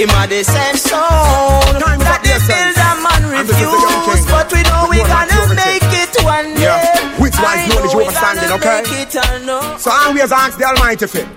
Him 0.00 0.08
a 0.16 0.24
the 0.26 0.42
same 0.42 0.80
sound 0.80 1.76
that 1.76 2.24
the 2.24 2.32
builder 2.48 2.92
man 3.04 3.20
refuse, 3.36 4.24
but 4.32 4.48
we 4.48 4.64
know 4.64 4.88
we 4.88 4.96
gonna 5.04 5.52
make 5.52 5.84
it 5.92 6.16
one 6.24 6.56
day. 6.56 6.72
Yeah. 6.72 7.20
Which 7.20 7.36
wise 7.36 7.68
knowledge 7.68 7.92
you 7.92 8.00
understanding, 8.08 8.48
okay? 8.56 8.80
Make 8.80 9.12
it 9.12 9.16
or 9.20 9.44
no. 9.44 9.76
So 9.76 9.90
I 9.92 10.08
always 10.08 10.32
ask 10.32 10.56
the 10.56 10.64
Almighty 10.64 11.06
fit. 11.06 11.28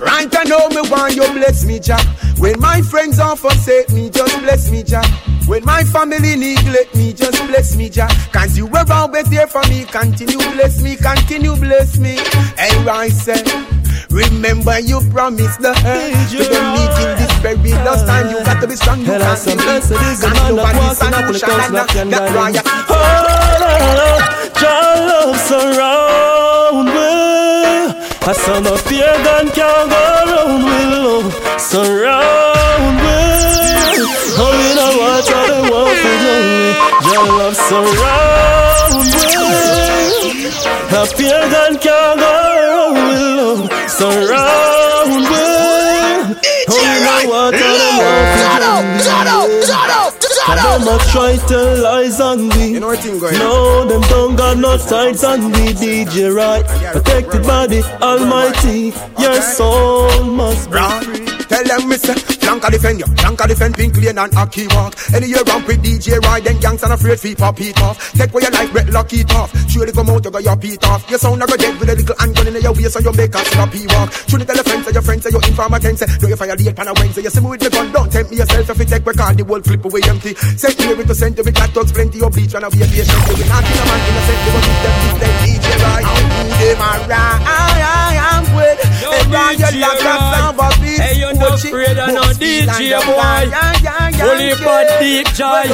Right 0.00 0.34
I 0.34 0.44
know 0.44 0.64
me 0.70 0.88
want 0.88 1.14
you 1.14 1.28
bless 1.36 1.66
me, 1.66 1.78
Jah. 1.78 2.00
When 2.38 2.58
my 2.58 2.80
friends 2.80 3.18
all 3.18 3.36
forsake 3.36 3.90
me, 3.90 4.08
just 4.08 4.32
bless 4.40 4.70
me, 4.70 4.82
Jah. 4.82 5.04
When 5.46 5.62
my 5.66 5.84
family 5.84 6.36
neglect 6.36 6.96
me, 6.96 7.12
just 7.12 7.36
bless 7.46 7.76
me, 7.76 7.90
Jah. 7.90 8.08
Cause 8.32 8.56
you 8.56 8.64
were 8.64 8.84
always 8.90 9.28
there 9.28 9.46
for 9.46 9.60
me. 9.68 9.84
Continue 9.84 10.38
bless 10.56 10.80
me, 10.80 10.96
continue 10.96 11.54
bless 11.56 11.98
me. 11.98 12.16
And 12.56 12.88
I 12.88 13.10
said, 13.10 13.44
remember 14.16 14.80
you 14.80 15.00
promised 15.12 15.60
the 15.60 15.70
earth 15.84 16.30
to 16.32 16.38
the 16.40 16.60
meek 16.72 16.96
in 17.04 17.10
this 17.20 17.32
very 17.44 17.72
last 17.84 18.06
time. 18.06 18.30
You 18.32 18.40
got 18.44 18.60
to 18.62 18.66
be 18.66 18.76
strong, 18.76 19.00
you 19.00 19.06
can't 19.06 19.44
be 19.44 19.52
weak. 19.52 19.60
the 19.60 20.28
Can't 20.32 20.40
man 20.40 20.48
do 20.48 20.56
that 20.56 20.64
what 20.64 20.76
walks 20.76 20.98
this 20.98 21.08
in 21.08 21.12
and 21.12 21.14
up 21.16 21.24
who 21.26 21.32
the 21.32 21.38
shall 21.38 21.50
coast 21.52 21.70
not 21.72 21.88
get 21.92 22.08
diamond. 22.08 22.34
right. 22.34 22.56
Oh, 22.88 24.18
Jah 24.56 24.96
love 25.04 25.36
surround 25.36 26.88
me. 26.88 27.12
Oh, 28.24 28.30
a 28.30 28.32
son 28.34 28.66
of 28.66 28.80
pagan 28.88 29.46
can't 29.52 29.90
go 29.92 30.00
around 30.00 30.64
with 30.64 30.88
love 30.96 31.28
surround 31.60 32.96
me. 33.04 33.20
Oh, 34.38 34.52
you 34.56 34.72
know 34.80 34.92
what 34.96 35.28
I 35.28 35.44
don't 35.46 35.68
want 35.68 35.92
to 36.00 36.12
do. 36.24 36.36
Jah 37.04 37.28
love 37.36 37.56
surround 37.68 39.04
me. 39.12 39.28
A 40.96 41.04
pagan 41.16 41.72
can't 41.78 42.16
go 42.18 42.35
with 43.98 44.30
love 44.30 45.06
surround 45.06 45.24
me. 45.24 45.56
Oh, 46.68 46.82
you 46.82 47.00
know 47.04 47.22
what 47.30 47.54
I 47.54 48.58
don't 48.60 48.84
want 48.84 49.02
to 49.02 49.48
do 49.48 49.56
me. 49.56 50.26
And 50.48 50.58
them 50.60 50.88
a 50.88 50.98
try 51.10 51.36
tell 51.48 51.82
lies 51.82 52.20
on 52.20 52.48
me. 52.48 52.72
You 52.72 52.80
know 52.80 52.88
what 52.88 53.00
thing 53.00 53.18
going 53.18 53.38
No, 53.38 53.84
them 53.84 54.02
don't 54.02 54.36
got 54.36 54.58
no 54.58 54.76
sides 54.76 55.24
on 55.24 55.50
me, 55.50 55.72
DJ 55.72 56.34
right. 56.34 56.64
Protected 56.92 57.42
by 57.42 57.66
the 57.66 57.82
Almighty. 58.02 58.92
Your 59.18 59.40
soul 59.40 60.24
must 60.24 60.70
be 60.70 60.78
free. 60.78 61.26
Tell 61.48 61.64
them, 61.64 61.88
Mister, 61.88 62.14
Blanca 62.46 62.70
defend 62.70 63.00
you. 63.00 63.06
Blanca 63.06 63.48
defend 63.48 63.74
Pink 63.74 63.96
Lane 63.96 64.18
and 64.18 64.32
Aki 64.36 64.68
Walk. 64.70 64.94
Any 65.12 65.26
year 65.26 65.42
round 65.50 65.66
with 65.66 65.82
DJ 65.82 66.22
Ride, 66.22 66.44
then 66.44 66.60
gangs 66.60 66.80
and 66.84 66.92
afraid 66.92 67.18
feet 67.18 67.38
pop 67.38 67.60
it 67.60 67.76
off. 67.82 68.12
Take 68.12 68.32
where 68.32 68.44
you 68.44 68.50
like, 68.50 68.72
red 68.72 68.88
lock 68.90 69.12
it 69.12 69.34
off. 69.34 69.50
Surely 69.68 69.90
come 69.90 70.10
out, 70.10 70.24
you 70.24 70.30
got 70.30 70.44
your 70.44 70.54
beat 70.54 70.84
off. 70.86 71.10
Your 71.10 71.18
sound 71.18 71.42
a 71.42 71.46
go 71.46 71.56
dead 71.56 71.74
with 71.80 71.90
a 71.90 71.96
little 71.96 72.14
handgun 72.16 72.46
in 72.46 72.62
your 72.62 72.72
waist, 72.72 72.92
so 72.92 73.00
you 73.00 73.12
make 73.18 73.34
stop 73.34 73.72
he 73.74 73.86
walk. 73.90 74.12
Should 74.30 74.46
tell 74.46 74.54
your 74.54 74.62
friends, 74.62 74.86
say 74.86 74.92
your 74.92 75.02
friends, 75.02 75.22
say 75.24 75.30
you 75.34 75.40
inform 75.42 75.74
a 75.74 75.80
ten, 75.80 75.96
say, 75.96 76.06
do 76.06 76.28
you 76.28 76.36
fire 76.36 76.54
late 76.54 76.76
pan 76.76 76.86
a 76.86 76.94
Wednesday? 76.94 77.22
You 77.22 77.30
see 77.30 77.40
me 77.40 77.50
with 77.50 77.60
the 77.60 77.70
gun, 77.70 77.90
don't 77.90 78.12
tempt 78.12 78.30
me 78.30 78.36
yourself 78.38 78.70
if 78.70 78.78
you 78.78 78.84
take 78.86 79.04
record, 79.04 79.36
the 79.36 79.44
whole 79.44 79.60
clip 79.60 79.84
away 79.84 80.00
empty. 80.06 80.34
Clear 80.34 81.00
it 81.00 81.06
to 81.10 81.14
send 81.16 81.36
you 81.36 81.42
with 81.42 81.54
cat 81.54 81.74
dogs, 81.74 81.90
plenty 81.90 82.22
of 82.22 82.30
bleach, 82.30 82.54
and 82.54 82.62
a 82.62 82.70
be 82.70 82.78
a 82.78 82.86
patient. 82.86 83.10
You 83.26 83.42
will 83.42 83.48
not 83.50 83.64
kill 83.66 83.82
a 83.82 83.84
man 83.90 84.00
innocent, 84.06 84.38
you 84.46 84.52
will 84.54 84.62
them 84.62 84.94
this, 85.02 85.18
then 85.18 85.34
DJ 85.42 85.66
Ride. 85.82 86.06
Who 86.06 86.46
them 86.62 86.78
around? 86.78 87.42
I 87.42 88.14
am 88.38 88.44
with. 88.54 88.78
And 88.86 89.32
now 89.34 89.50
you 89.50 89.80
lock 89.82 89.98
up 90.06 90.22
some 90.30 90.60
of 90.62 90.74
these. 90.78 91.00
Hey, 91.02 91.18
you're 91.18 91.34
not 91.34 91.58
afraid 91.58 91.98
of 91.98 92.14
no 92.14 92.22
DJ 92.38 92.92
boy. 93.06 93.50
Fully 94.18 94.52
bad 94.64 95.00
deep 95.00 95.26
joy. 95.34 95.64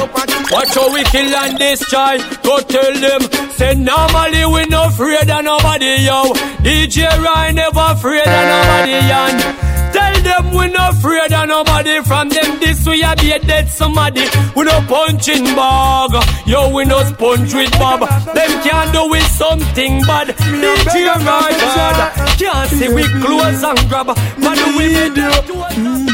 Watch 0.51 0.73
how 0.75 0.93
we 0.93 1.03
kill 1.05 1.33
and 1.35 1.57
destroy. 1.57 2.17
Go 2.43 2.59
tell 2.59 2.93
them. 2.93 3.21
Say 3.51 3.75
normally 3.75 4.45
we 4.45 4.65
no 4.65 4.85
afraid 4.87 5.29
of 5.29 5.43
nobody, 5.43 6.03
yo. 6.03 6.33
DJ 6.63 7.07
Ryan 7.21 7.55
never 7.55 7.85
afraid 7.91 8.27
of 8.27 8.43
nobody, 8.53 8.91
yan. 8.91 9.73
Tell 9.93 10.21
them 10.23 10.55
we 10.57 10.67
no 10.69 10.89
afraid 10.89 11.31
of 11.31 11.47
nobody 11.47 12.01
From 12.01 12.27
them 12.29 12.59
this 12.59 12.83
we 12.83 13.03
a 13.03 13.15
be 13.15 13.31
a 13.31 13.37
dead 13.37 13.69
somebody 13.69 14.25
We 14.55 14.63
no 14.63 14.81
punching 14.87 15.43
bag 15.43 16.11
Yo 16.47 16.73
we 16.73 16.83
no 16.85 17.03
sponge 17.03 17.53
with 17.53 17.71
bob 17.73 17.99
Them 18.33 18.63
can't 18.63 18.91
do 18.91 19.07
with 19.07 19.27
something 19.27 20.01
bad 20.01 20.29
DJ 20.29 21.05
right 21.05 21.57
bad 21.59 22.39
Can't 22.39 22.69
see 22.71 22.89
we 22.89 23.03
close 23.21 23.63
and 23.63 23.77
grab 23.87 24.07
But 24.07 24.57
we 24.75 25.13
do 25.13 26.12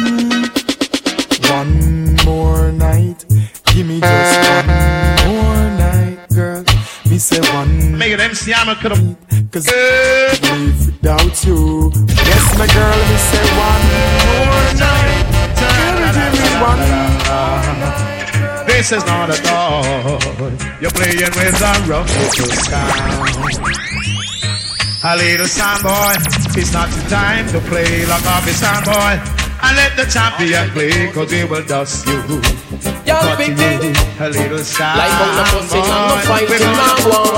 One 1.51 2.15
more 2.25 2.71
night, 2.71 3.25
give 3.65 3.87
me 3.87 3.99
just 3.99 4.49
one 4.49 4.67
more 5.27 5.69
night, 5.77 6.19
girl. 6.33 6.63
Me 7.09 7.17
say 7.17 7.41
one. 7.53 7.97
Make 7.97 8.13
it 8.13 8.19
MC 8.19 8.51
Hammer 8.51 8.75
could 8.75 8.91
have. 8.91 9.17
Cause 9.51 9.67
live 9.67 10.85
without 10.85 11.43
you. 11.43 11.91
Yes, 12.05 12.57
my 12.57 12.67
girl, 12.69 12.99
me 13.09 13.17
say 13.29 13.45
one 13.57 13.85
more 14.29 14.73
night. 14.77 15.25
Girl, 15.57 16.13
give 16.13 16.33
me 16.37 16.49
one. 16.61 16.81
This 18.67 18.91
is 18.91 19.03
not 19.05 19.29
a 19.29 19.37
toy. 19.41 20.53
You're 20.79 20.91
playing 20.91 21.33
with 21.33 21.61
a 21.61 21.73
rough 21.89 22.09
little 22.19 22.51
sound. 22.69 23.49
A 25.03 25.15
little 25.17 25.47
sound 25.47 25.81
boy, 25.81 26.13
it's 26.59 26.73
not 26.73 26.89
the 26.89 27.01
time 27.09 27.47
to 27.47 27.59
play 27.61 28.05
like 28.05 28.23
a 28.23 28.41
big 28.45 28.53
sound 28.53 28.85
boy. 28.85 29.48
And 29.61 29.75
let 29.75 29.95
the 29.97 30.05
champion 30.05 30.69
play, 30.71 31.11
cause 31.11 31.31
we 31.31 31.43
will 31.43 31.65
dust 31.65 32.07
you. 32.07 32.19
Yo, 33.05 33.15
big 33.37 33.57
you, 33.57 33.93
a 34.19 34.29
little 34.29 34.59
sound 34.59 34.97
Like 34.99 35.11
on 35.19 35.35
the 35.35 35.43
pussy, 35.51 35.79
I'm 35.79 35.83
boy. 35.83 36.15
not 36.15 36.23
fighting 36.25 36.73
my 36.79 36.95
war 37.09 37.31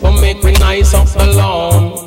But 0.00 0.20
make 0.20 0.42
not 0.42 0.58
nice 0.58 0.94
up 0.94 1.06
the 1.08 1.26
lawn. 1.36 2.06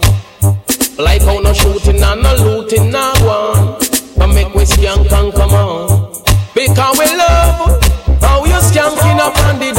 Like 0.97 1.21
how 1.21 1.39
no 1.39 1.53
shooting 1.53 2.01
and 2.01 2.21
no 2.23 2.35
looting 2.35 2.89
no 2.91 3.13
one. 3.21 3.77
But 4.17 4.27
make 4.33 4.53
we 4.55 4.63
skank 4.63 5.11
and 5.11 5.33
come 5.33 5.51
on. 5.53 6.13
Because 6.55 6.97
we 6.99 7.05
love 7.17 7.81
how 8.21 8.45
you 8.45 8.59
skanking 8.61 9.19
up 9.19 9.37
on 9.45 9.59
the 9.59 9.72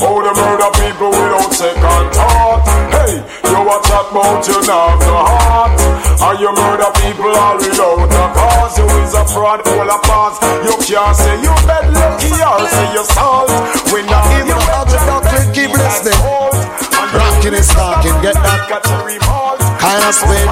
How 0.00 0.16
them 0.16 0.32
murder 0.32 0.72
people 0.80 1.12
without 1.12 1.52
second 1.52 2.08
thought. 2.16 2.64
Hey, 2.88 3.20
you 3.20 3.60
a 3.60 3.76
chat 3.84 4.08
about 4.08 4.40
you 4.48 4.56
now 4.64 4.96
have 4.96 5.04
no 5.04 5.16
heart? 5.28 5.76
And 5.76 6.40
you 6.40 6.48
murder 6.56 6.88
people 7.04 7.28
all 7.36 7.60
without 7.60 8.08
a 8.08 8.24
cause? 8.32 8.80
You 8.80 8.88
is 9.04 9.12
a 9.12 9.28
fraud, 9.28 9.60
full 9.60 9.84
of 9.84 10.00
past 10.08 10.40
You 10.64 10.72
can't 10.88 11.12
say 11.12 11.36
you 11.44 11.52
bed 11.68 11.92
lucky 11.92 12.32
or 12.32 12.64
say 12.64 12.88
you 12.96 13.04
salt. 13.12 13.52
When 13.92 14.08
not 14.08 14.24
even 14.40 14.56
doctrine 15.04 15.52
keep 15.52 15.68
listening. 15.76 16.16
i'm 16.16 17.12
Rocking 17.12 17.60
and 17.60 17.64
stalking, 17.64 18.16
get 18.24 18.40
that 18.40 18.72
kind 18.72 20.00
of 20.00 20.14
spin 20.16 20.48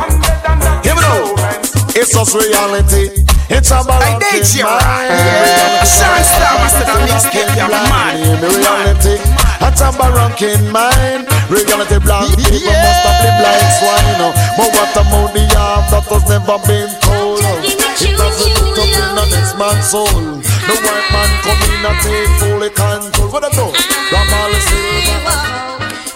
Give 0.85 0.93
it 0.93 1.07
up. 1.09 1.97
It's 1.97 2.13
just 2.13 2.37
reality 2.37 3.38
It's 3.49 3.71
about 3.73 4.05
I 4.05 4.21
did 4.21 4.45
you 4.53 4.65
right. 4.69 5.09
Yeah. 5.09 5.81
Sean 5.81 6.21
Star 6.21 6.53
Master 6.61 6.85
that 6.85 7.01
mix 7.09 7.25
keep 7.33 7.49
you 7.57 7.65
mad. 7.65 8.21
reality. 8.45 9.17
That's 9.57 9.81
a 9.81 9.89
barocking 9.97 10.69
mind. 10.69 11.25
Reality 11.49 11.97
blind 12.05 12.37
people 12.37 12.77
must 12.77 13.05
have 13.09 13.19
been 13.25 13.37
blind 13.41 13.69
swine. 13.81 14.21
But 14.53 14.69
what 14.77 14.93
about 14.93 15.33
the 15.33 15.45
arm 15.57 15.85
that 15.89 16.05
has 16.13 16.25
never 16.29 16.61
been 16.69 16.93
told? 17.01 17.41
It 17.65 17.81
doesn't 17.81 18.21
look 18.21 18.77
up 18.77 18.85
in 18.85 19.17
the 19.17 19.25
next 19.33 19.57
man's 19.57 19.89
soul. 19.89 20.13
The 20.13 20.75
white 20.85 21.09
man 21.09 21.31
come 21.41 21.61
in 21.73 21.89
and 21.89 21.99
take 22.05 22.33
fully 22.37 22.69
control. 22.69 23.33
What 23.33 23.45
I 23.45 23.51
do? 23.57 23.65
From 24.13 24.29
all 24.29 24.49
the 24.53 24.61
silver. 24.61 25.41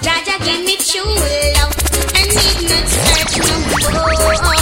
Jaja 0.05 0.37
give 0.45 0.68
me 0.68 0.77
true 0.77 1.16
love 1.57 1.73
and 2.12 2.29
need 2.29 2.61
not 2.68 2.85
search 2.92 3.40
no 3.40 3.57
more. 3.97 4.62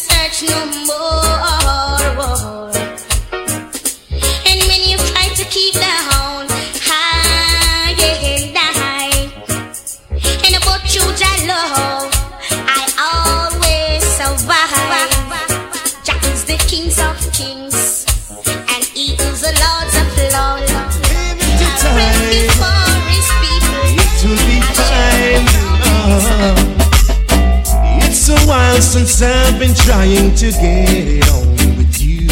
since 28.81 29.21
I've 29.21 29.59
been 29.59 29.75
trying 29.75 30.33
to 30.35 30.51
get 30.51 31.29
on 31.29 31.47
with 31.77 32.01
you. 32.01 32.27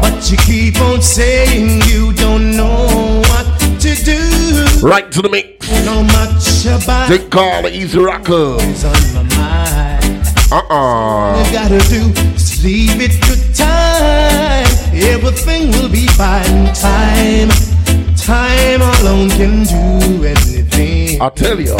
But 0.00 0.30
you 0.30 0.36
keep 0.38 0.80
on 0.80 1.02
saying 1.02 1.82
you 1.86 2.12
don't 2.14 2.56
know 2.56 3.22
what 3.28 3.46
to 3.80 3.94
do. 3.94 4.86
Right 4.86 5.10
to 5.12 5.22
the 5.22 5.28
mix. 5.28 5.70
Know 5.84 6.02
much 6.02 6.64
about 6.66 7.08
They 7.08 7.18
call 7.28 7.66
it 7.66 7.74
Easy 7.74 7.98
Rocker. 7.98 8.56
Uh-uh. 10.54 11.44
you 11.46 11.52
gotta 11.52 11.78
do 11.88 12.12
is 12.34 12.62
leave 12.62 13.00
it 13.00 13.12
to 13.22 13.54
time. 13.54 14.66
Everything 14.94 15.70
will 15.72 15.88
be 15.88 16.06
fine. 16.08 16.72
Time, 16.74 17.48
time 18.16 18.82
alone 19.00 19.30
can 19.30 19.64
do 19.64 20.24
anything. 20.24 21.20
I'll 21.20 21.30
tell 21.30 21.60
you. 21.60 21.76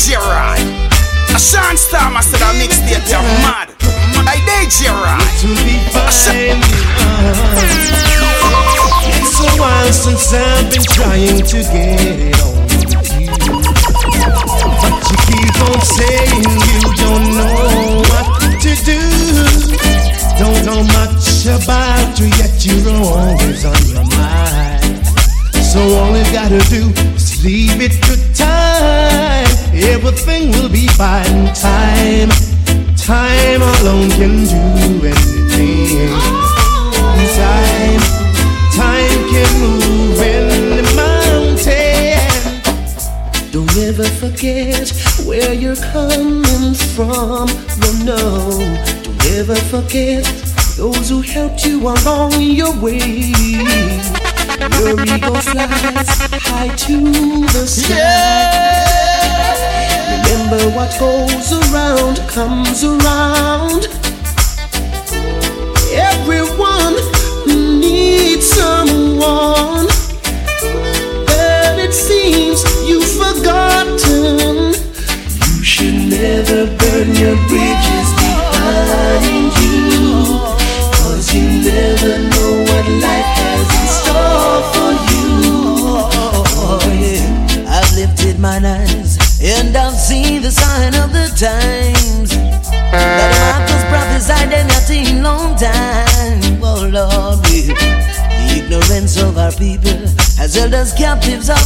I 0.00 0.12
you 0.12 0.18
right. 0.18 0.64
A 1.28 1.38
Sean 1.38 1.76
Star 1.76 2.10
Master 2.10 2.38
that 2.38 2.56
mix 2.56 2.80
it 2.88 3.04
you 3.04 3.20
mad. 3.44 3.68
I 4.24 4.40
right. 4.96 5.20
It 5.36 5.44
will 5.44 5.60
be 5.60 5.76
fine. 5.92 6.56
It's 9.12 9.36
a 9.44 9.50
while 9.60 9.92
since 9.92 10.32
I've 10.32 10.72
been 10.72 10.88
trying 10.88 11.44
to 11.44 11.58
get 11.68 12.32
on 12.40 12.64
you. 12.80 13.28
But 14.80 15.04
you 15.04 15.16
keep 15.28 15.52
on 15.68 15.80
saying 15.84 16.48
you 16.48 16.80
don't 16.96 17.36
know 17.36 18.00
what 18.08 18.40
to 18.56 18.72
do. 18.80 19.04
Don't 20.40 20.64
know 20.64 20.80
much 20.96 21.44
about 21.44 22.16
you, 22.16 22.32
yet 22.40 22.56
you're 22.64 22.88
always 23.04 23.68
on 23.68 23.76
my 23.92 24.04
mind. 24.16 25.04
So 25.60 25.80
all 26.00 26.16
you 26.16 26.24
gotta 26.32 26.64
do 26.70 26.88
is 27.12 27.44
leave 27.44 27.82
it 27.82 28.00
to 28.08 28.16
time. 28.32 29.49
Everything 29.72 30.50
will 30.50 30.68
be 30.68 30.86
fine. 30.88 31.52
Time, 31.54 32.30
time 32.96 33.62
alone 33.62 34.10
can 34.10 34.44
do 34.44 35.06
anything. 35.06 36.10
Time, 37.36 38.00
time 38.74 39.22
can 39.30 39.50
move 39.60 40.20
any 40.20 40.82
mountain. 40.96 42.20
Don't 43.52 43.76
ever 43.78 44.04
forget 44.04 44.90
where 45.24 45.52
you're 45.54 45.76
coming 45.76 46.74
from. 46.94 47.46
No, 47.78 47.90
no. 48.04 48.58
Don't 49.02 49.26
ever 49.38 49.56
forget 49.56 50.24
those 50.76 51.08
who 51.08 51.20
helped 51.20 51.64
you 51.64 51.80
along 51.88 52.40
your 52.40 52.72
way. 52.80 52.98
Your 54.78 55.00
ego 55.04 55.34
flies 55.34 56.08
high 56.42 56.74
to 56.76 57.00
the 57.52 57.66
sky. 57.66 58.99
Remember 60.32 60.70
what 60.76 60.90
goes 60.98 61.52
around 61.52 62.18
comes 62.28 62.84
around. 62.84 63.99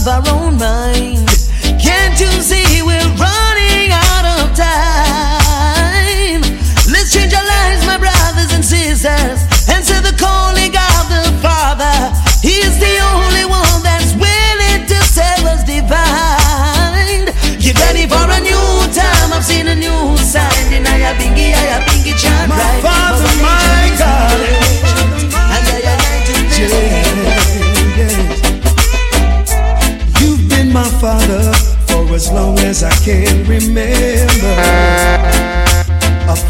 Captives 0.05 0.29
of 0.29 0.29
our 0.29 0.34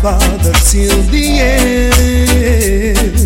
till 0.05 1.01
the 1.09 1.41
end. 1.41 3.17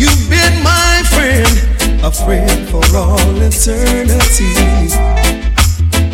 You've 0.00 0.30
been 0.30 0.62
my 0.62 1.02
friend, 1.12 2.02
a 2.02 2.10
friend 2.10 2.66
for 2.70 2.82
all 2.96 3.36
eternity. 3.42 4.88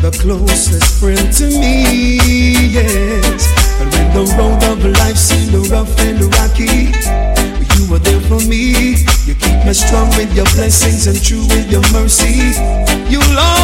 The 0.02 0.10
closest 0.20 0.98
friend 0.98 1.32
to 1.34 1.46
me, 1.46 2.70
yes. 2.70 3.46
But 3.78 3.94
when 3.94 4.08
the 4.14 4.24
road 4.36 4.64
of 4.64 4.84
life 4.98 5.16
seemed 5.16 5.54
rough 5.68 5.96
and 6.00 6.22
rocky, 6.34 6.90
you 7.76 7.88
were 7.88 8.00
there 8.00 8.20
for 8.22 8.40
me. 8.48 8.96
You 9.26 9.36
keep 9.36 9.64
me 9.64 9.72
strong 9.74 10.08
with 10.16 10.34
your 10.34 10.46
blessings 10.56 11.06
and 11.06 11.22
true 11.22 11.46
with 11.54 11.70
your 11.70 11.86
mercy. 11.92 12.50
You'll 13.08 13.38
always 13.38 13.59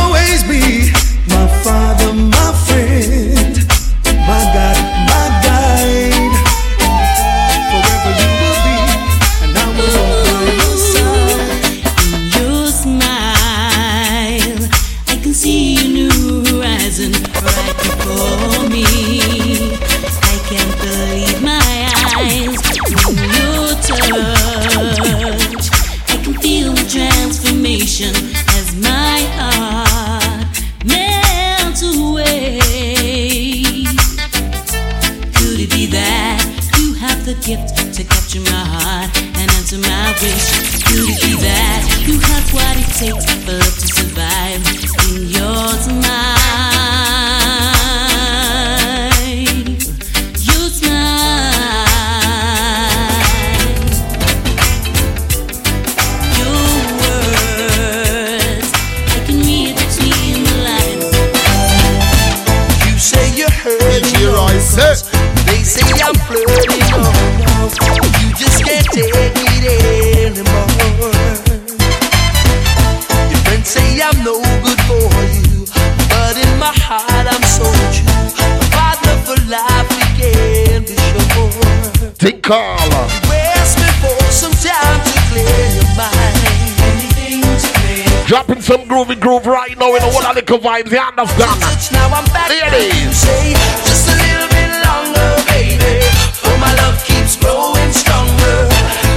Dropping 88.37 88.61
some 88.61 88.83
groovy 88.83 89.19
groove 89.19 89.47
right 89.47 89.73
now 89.79 89.95
in 89.95 90.03
the 90.03 90.11
one 90.13 90.27
of 90.27 90.35
the 90.37 90.43
vibes, 90.43 90.93
you 90.93 91.01
understand? 91.01 91.57
Now 91.91 92.13
I'm 92.13 92.25
back. 92.37 92.53
Just 92.53 93.25
a 93.25 94.13
little 94.13 94.49
bit 94.53 94.69
longer, 94.85 95.41
baby. 95.49 96.05
For 96.37 96.53
my 96.61 96.69
love 96.85 97.03
keeps 97.03 97.41
growing 97.41 97.93
stronger. 97.97 98.69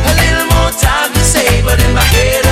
A 0.08 0.14
little 0.24 0.48
more 0.56 0.72
time 0.72 1.12
to 1.12 1.20
say, 1.20 1.62
but 1.68 1.84
in 1.84 1.94
my 1.94 2.00
head 2.00 2.49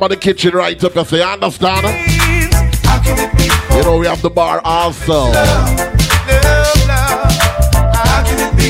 Remember 0.00 0.16
the 0.16 0.20
kitchen 0.22 0.54
right 0.54 0.82
up, 0.82 0.94
you 0.94 1.22
understand? 1.22 1.84
You 3.76 3.82
know 3.82 3.98
we 3.98 4.06
have 4.06 4.22
the 4.22 4.30
bar 4.30 4.62
also. 4.64 5.30
Be? 8.56 8.68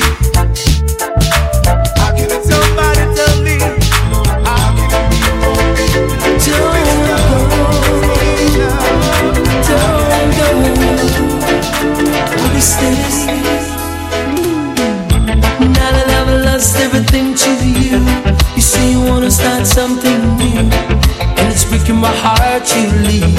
Now 15.63 15.91
that 15.95 16.07
I've 16.09 16.43
lost 16.43 16.75
everything 16.75 17.35
to 17.35 17.51
you, 17.79 18.03
you 18.53 18.61
say 18.61 18.91
you 18.91 18.99
wanna 18.99 19.31
start 19.31 19.65
something 19.65 20.20
my 22.01 22.09
heart 22.09 22.65
you 22.75 22.89
leave. 23.05 23.37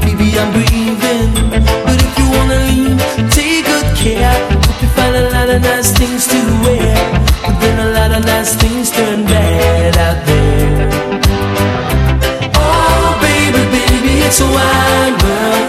Baby, 0.00 0.38
I'm 0.38 0.52
grieving, 0.54 1.34
but 1.82 1.98
if 1.98 2.12
you 2.18 2.26
wanna 2.30 2.58
leave, 2.70 2.94
take 3.34 3.66
good 3.66 3.88
care. 3.98 4.38
Hope 4.66 4.80
you 4.82 4.88
find 4.94 5.16
a 5.16 5.30
lot 5.34 5.48
of 5.50 5.60
nice 5.62 5.90
things 5.90 6.28
to 6.28 6.38
wear, 6.62 6.94
but 7.42 7.58
then 7.58 7.76
a 7.86 7.90
lot 7.90 8.12
of 8.16 8.24
nice 8.24 8.54
things 8.54 8.90
turn 8.92 9.24
bad 9.24 9.96
out 9.98 10.18
there. 10.26 10.88
Oh, 12.54 13.18
baby, 13.26 13.62
baby, 13.74 14.12
it's 14.26 14.40
a 14.40 14.48
wide 14.56 15.16
world. 15.24 15.66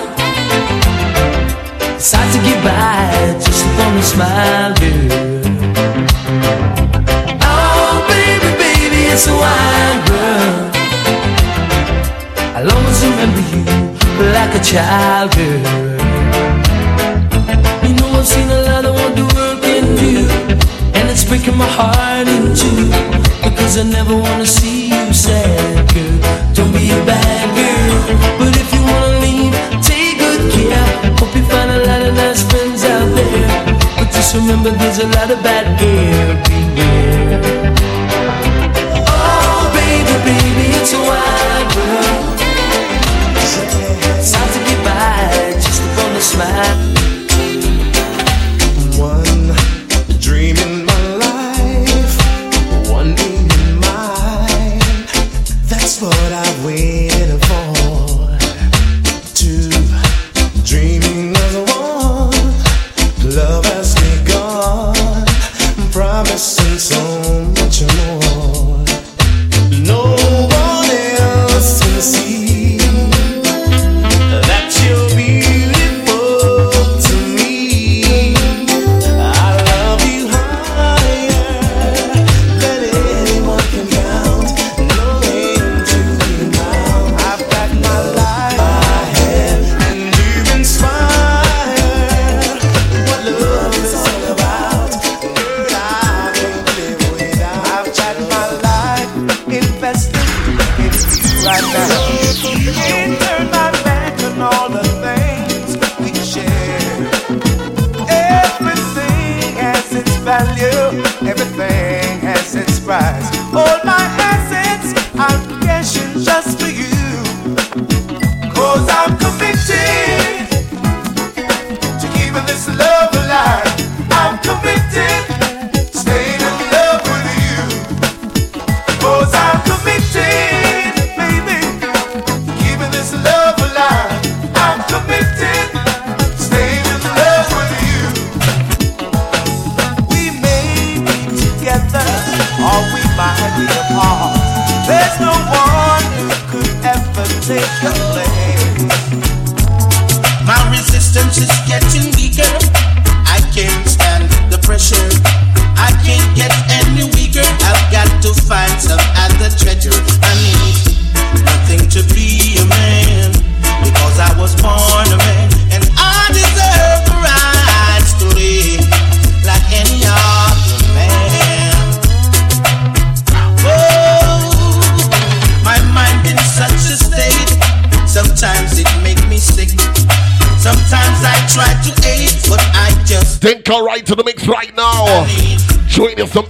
It's 1.97 2.13
hard 2.13 2.29
to 2.33 2.39
get 2.45 2.59
by 2.63 3.39
just 3.41 3.65
upon 3.65 3.97
a 3.97 4.03
smile, 4.13 4.73
girl. 4.77 5.09
Oh, 7.41 8.05
baby, 8.13 8.49
baby, 8.61 9.01
it's 9.13 9.25
a 9.25 9.33
wide 9.33 9.97
world. 9.97 10.06
Like 14.47 14.61
a 14.61 14.63
child, 14.63 15.31
girl. 15.35 15.59
You 17.83 17.93
know 17.95 18.07
I've 18.17 18.27
seen 18.27 18.49
a 18.49 18.61
lot 18.69 18.85
of 18.85 18.93
what 18.95 19.15
the 19.15 19.25
world 19.35 19.61
can 19.61 19.85
do, 19.95 20.27
and 20.95 21.09
it's 21.09 21.23
breaking 21.23 21.57
my 21.57 21.67
heart 21.67 22.27
in 22.27 22.55
two. 22.55 22.87
Because 23.43 23.77
I 23.77 23.83
never 23.83 24.15
wanna 24.15 24.45
see 24.45 24.89
you 24.89 25.13
sad, 25.13 25.93
girl. 25.93 26.17
Don't 26.53 26.71
be 26.71 26.91
a 26.91 27.01
bad 27.05 27.45
girl, 27.59 27.97
but 28.39 28.53
if 28.55 28.67
you 28.73 28.81
wanna 28.91 29.19
leave, 29.25 29.53
take 29.81 30.17
good 30.19 30.43
care. 30.55 30.87
Hope 31.19 31.35
you 31.35 31.43
find 31.51 31.71
a 31.71 31.79
lot 31.87 32.01
of 32.07 32.13
nice 32.15 32.43
friends 32.49 32.83
out 32.83 33.09
there. 33.15 33.49
But 33.97 34.11
just 34.11 34.35
remember, 34.35 34.71
there's 34.71 34.99
a 34.99 35.07
lot 35.17 35.29
of 35.29 35.41
bad 35.43 35.65
air 35.81 36.66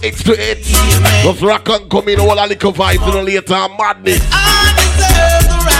X 0.08 0.24
to 0.24 0.32
it. 0.32 0.64
Just 0.64 1.90
come 1.90 2.08
in 2.08 2.20
all 2.20 2.40
a 2.40 2.48
little 2.48 2.72
vibes 2.72 3.06
in 3.08 3.14
the 3.14 3.24
later 3.24 3.68
madness. 3.78 4.22
I 4.32 4.72
deserve 4.78 5.50
the 5.50 5.66
right. 5.66 5.77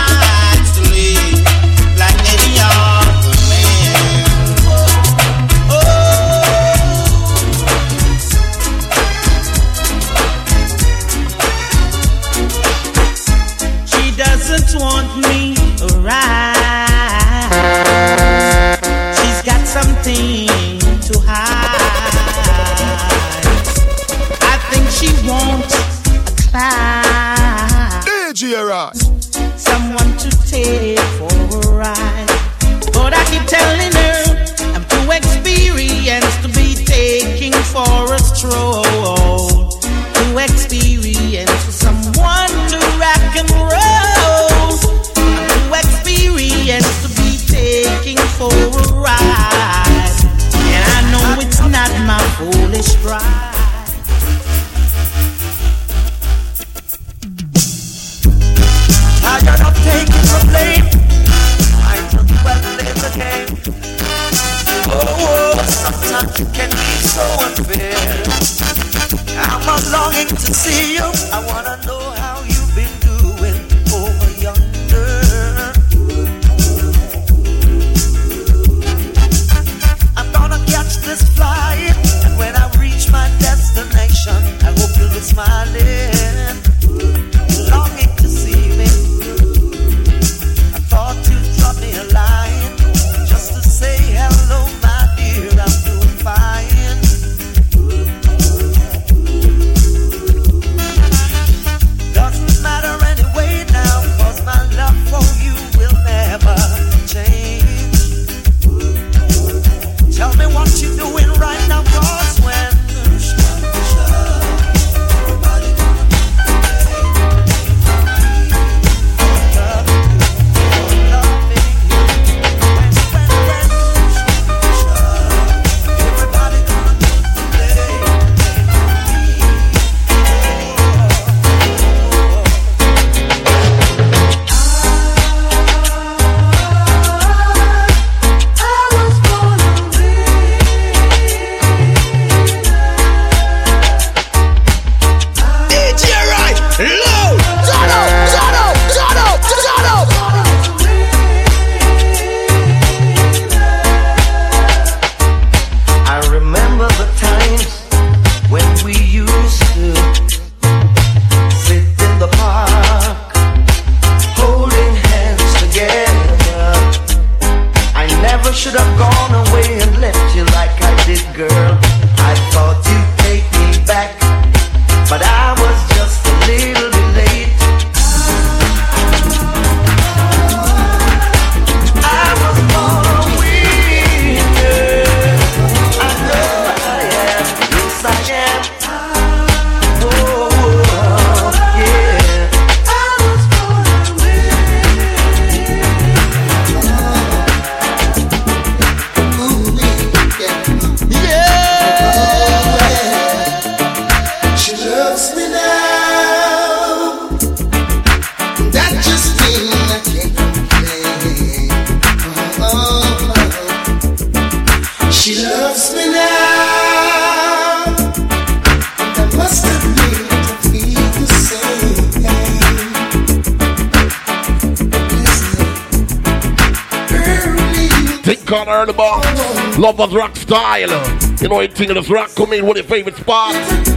Love 229.98 230.14
rock 230.14 230.36
style. 230.36 231.42
You 231.42 231.48
know 231.50 231.60
anything 231.60 231.92
that's 231.92 232.08
rock 232.08 232.30
come 232.36 232.54
in, 232.54 232.68
what 232.68 232.78
your 232.78 232.86
favorite 232.86 233.16
spot? 233.16 233.56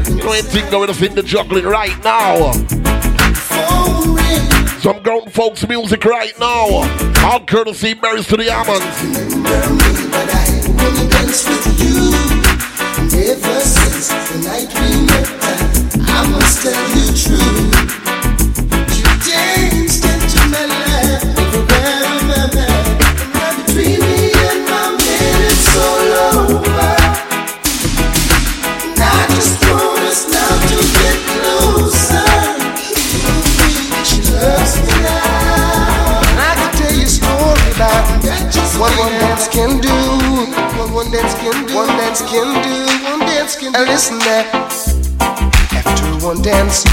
You 0.08 0.16
know 0.16 0.32
anything 0.32 0.70
going 0.70 0.86
that's 0.86 1.02
in 1.02 1.14
the 1.14 1.22
juggling 1.22 1.66
right 1.66 2.02
now? 2.02 2.52
Some 4.80 5.02
grown 5.02 5.28
folks 5.28 5.68
music 5.68 6.02
right 6.06 6.32
now. 6.40 6.88
All 7.22 7.44
courtesy 7.44 7.92
berries 7.92 8.26
to 8.28 8.38
the 8.38 8.50
almonds. 8.50 8.82
Ever 13.12 13.60
since 13.60 14.08
the 14.08 14.38
night 14.48 14.72
we 14.80 15.04
met, 15.04 15.28
I 16.08 16.30
must 16.30 16.62
tell 16.62 16.88
you 16.96 17.12
true. 17.14 17.89
one 41.10 41.18
dance 41.18 41.34
can 41.40 41.66
do, 41.66 41.74
one 41.74 41.88
dance 41.88 42.20
can 42.20 42.62
do, 42.62 43.10
one 43.10 43.20
dance 43.20 43.56
can 43.56 43.72
do. 43.72 43.78
And 43.80 43.88
listen 43.88 44.18
there, 44.20 44.44
after 45.74 46.24
one 46.24 46.40
dance 46.40 46.86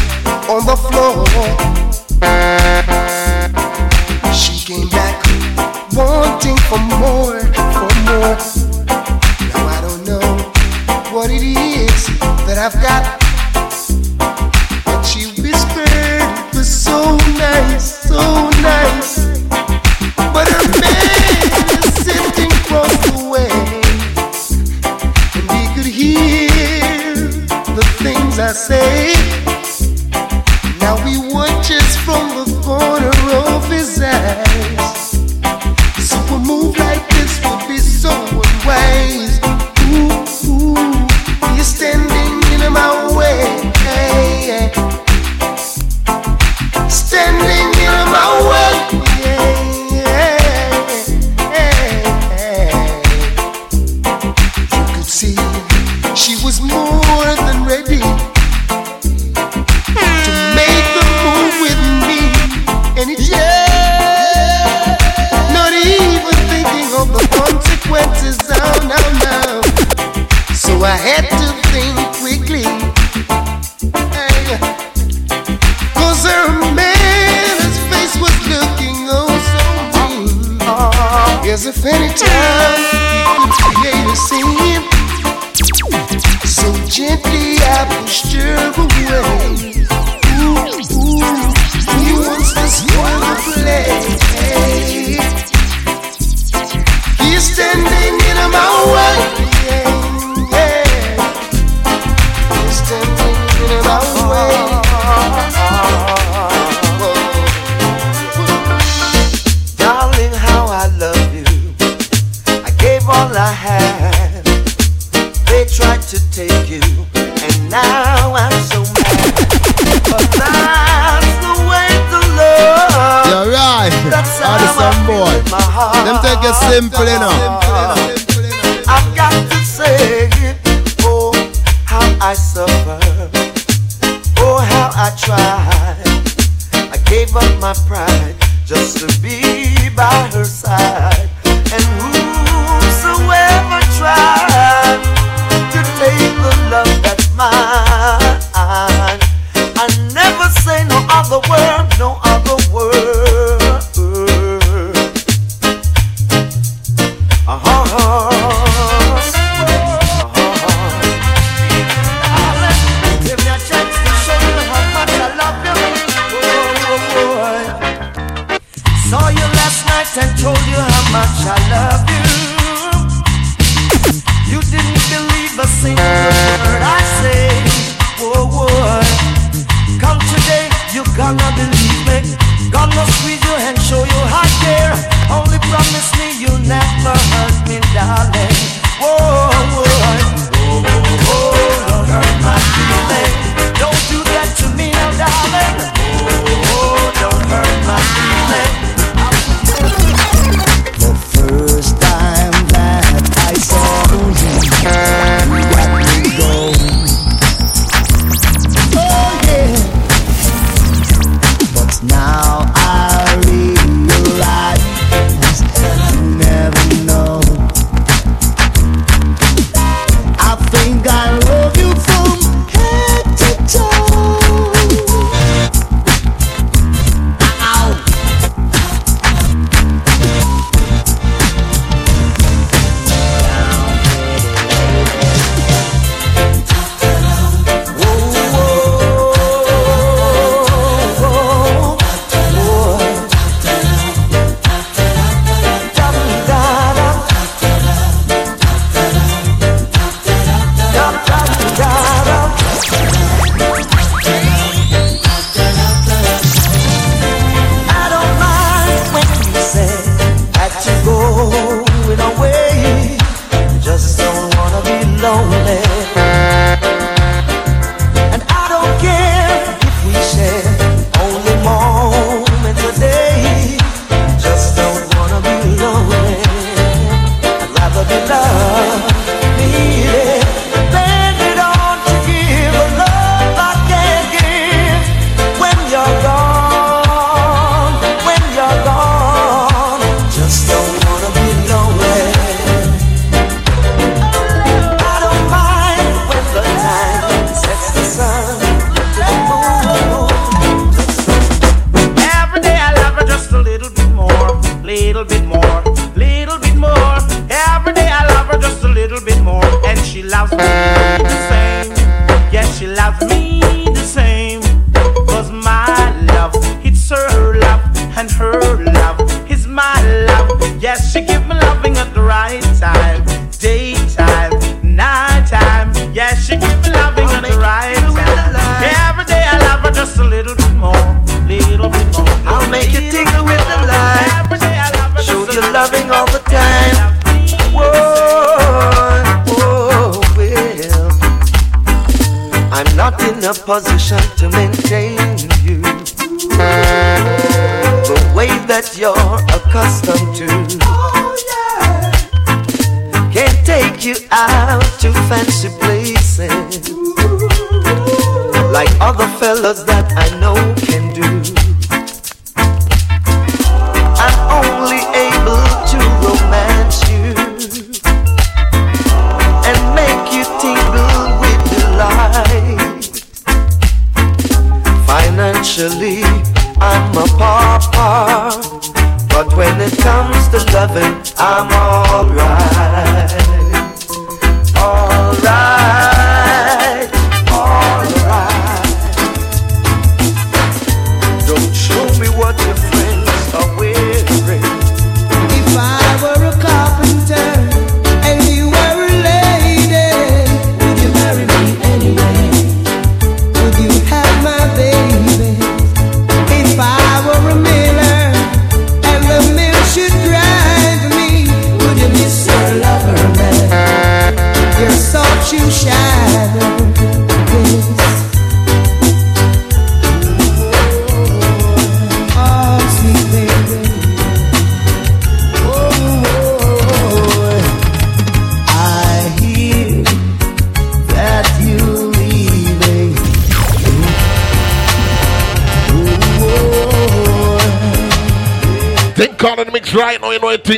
on 0.49 0.65
the 0.65 0.76
floor, 0.76 1.24
she 4.34 4.65
came 4.65 4.89
back 4.89 5.24
wanting 5.93 6.57
for 6.65 6.80
more, 6.97 7.41
for 7.78 7.93
more. 8.09 8.38
Now 9.49 9.68
I 9.68 9.80
don't 9.82 10.03
know 10.07 10.28
what 11.15 11.30
it 11.30 11.43
is 11.43 12.07
that 12.47 12.57
I've 12.57 12.82
got. 12.82 13.26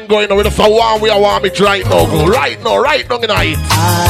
going 0.10 0.30
on 0.32 0.38
with 0.38 0.48
us, 0.48 0.58
for 0.58 0.70
one. 0.70 1.00
We 1.00 1.10
are 1.10 1.22
warm 1.22 1.46
it 1.46 1.60
right 1.60 1.86
now, 1.86 2.06
go. 2.06 2.28
Right 2.28 2.62
now, 2.64 2.78
right 2.80 3.08
now, 3.08 3.18
tonight. 3.20 4.09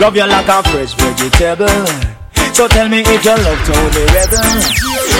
Love 0.00 0.16
you 0.16 0.26
like 0.26 0.48
a 0.48 0.62
fresh 0.62 0.94
vegetable. 0.94 1.68
So 2.54 2.66
tell 2.68 2.88
me 2.88 3.00
if 3.00 3.24
you 3.24 3.30
love 3.30 3.60
Tony 3.66 4.04
Rebel. 4.16 4.40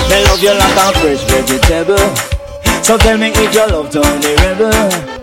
They 0.08 0.24
love 0.24 0.42
you 0.42 0.54
like 0.56 0.78
a 0.80 0.98
fresh 0.98 1.22
vegetable. 1.30 2.82
So 2.82 2.96
tell 2.98 3.18
me 3.18 3.28
if 3.28 3.54
you 3.54 3.66
love 3.68 3.90
Tony 3.90 4.34
Rebel. 4.36 5.19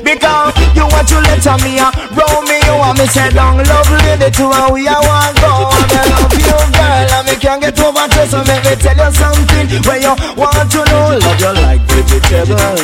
Because 0.00 0.56
you 0.72 0.88
want 0.88 1.04
to 1.12 1.20
let 1.20 1.44
me 1.60 1.76
a 1.76 1.92
roll 2.16 2.40
me 2.48 2.56
You 2.64 2.80
want 2.80 2.96
me 2.96 3.06
say 3.06 3.28
down 3.28 3.60
love 3.60 3.90
lady 4.08 4.32
to 4.32 4.44
and 4.48 4.72
we 4.72 4.88
a 4.88 4.96
want 4.96 5.36
go. 5.36 5.68
And 5.68 5.92
I 5.92 6.02
love 6.08 6.32
you 6.32 6.60
girl 6.72 7.12
and 7.12 7.24
me 7.28 7.34
can't 7.36 7.60
get 7.60 7.76
over 7.76 8.06
to 8.08 8.22
So 8.24 8.40
make 8.48 8.64
me 8.64 8.74
tell 8.80 8.96
you 8.96 9.10
something. 9.12 9.66
Where 9.84 10.00
you 10.00 10.14
want 10.38 10.70
to 10.72 10.80
know 10.88 11.20
Love 11.20 11.40
you 11.40 11.52
like 11.60 11.82
vegetable. 11.84 12.80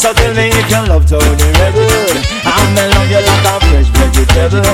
So 0.00 0.14
tell 0.16 0.32
me 0.32 0.48
if 0.48 0.70
you 0.70 0.82
love 0.88 1.04
Tony 1.04 1.48
Rebel 1.60 1.84
I'm 2.48 2.66
me 2.72 2.84
love 2.96 3.10
you 3.12 3.20
like 3.20 3.44
a 3.44 3.54
fresh 3.68 3.90
vegetable. 3.92 4.64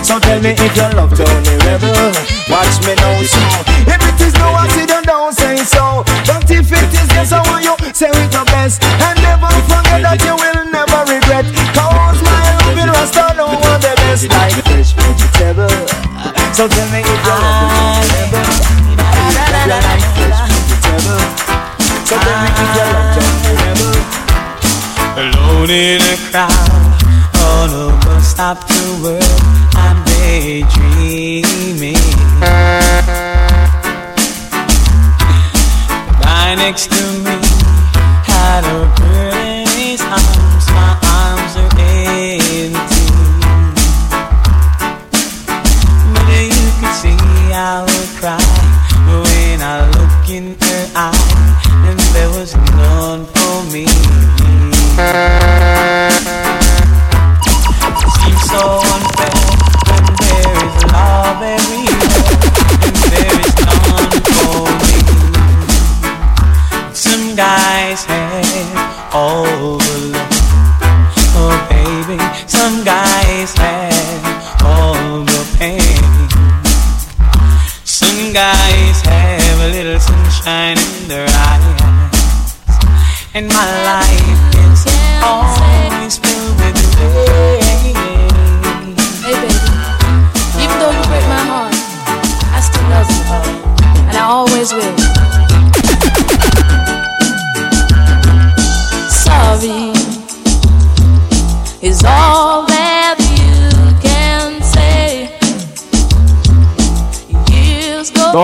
So 0.00 0.16
tell 0.20 0.40
me 0.40 0.56
if 0.56 0.72
you 0.72 0.88
love 0.96 1.12
Tony 1.12 1.54
Rebel 1.68 2.14
Watch 2.48 2.80
me 2.86 2.94
now 2.96 3.20
so. 3.26 3.40
If 3.90 4.00
it 4.00 4.20
is 4.24 4.34
no 4.40 4.48
accident 4.56 4.83
don't 5.14 5.30
say 5.32 5.56
so. 5.62 6.02
But 6.26 6.50
if 6.50 6.66
it 6.74 6.90
is 6.90 7.08
yes 7.14 7.30
I 7.30 7.38
want 7.46 7.62
you 7.62 7.74
say 7.94 8.10
it 8.10 8.32
your 8.34 8.44
best. 8.50 8.82
And 8.82 9.14
never 9.22 9.46
forget 9.70 10.02
that 10.02 10.18
you 10.26 10.34
will 10.34 10.66
never 10.74 11.00
regret. 11.06 11.46
Cause 11.70 12.18
my 12.26 12.34
loving 12.66 12.90
rasta 12.90 13.30
know 13.38 13.54
what 13.54 13.78
the 13.78 13.94
best. 14.02 14.26
Like 14.26 14.58
fresh 14.66 14.90
vegetable. 14.98 15.70
So 16.50 16.66
tell 16.66 16.88
me 16.90 16.98
if 16.98 17.06
you 17.06 17.30
love 17.30 17.62
me 17.62 17.78
like 17.94 18.10
So 22.04 22.14
tell 22.18 22.38
me 22.42 22.48
if 22.50 22.58
you 22.58 22.68
love 22.74 23.14
Tony 23.14 23.54
Rebel 23.58 23.96
Alone 25.18 25.70
in 25.70 26.02
a 26.02 26.16
crowd 26.30 26.90
On 27.42 27.70
a 27.70 27.86
bus 28.04 28.26
stop 28.26 28.58
to 28.66 28.82
work. 29.02 29.22
I'm 29.74 29.98
daydreaming 30.04 32.02
next 36.56 36.90
to 36.90 37.04
me. 37.24 37.30
Had 38.26 38.64
a 38.64 39.13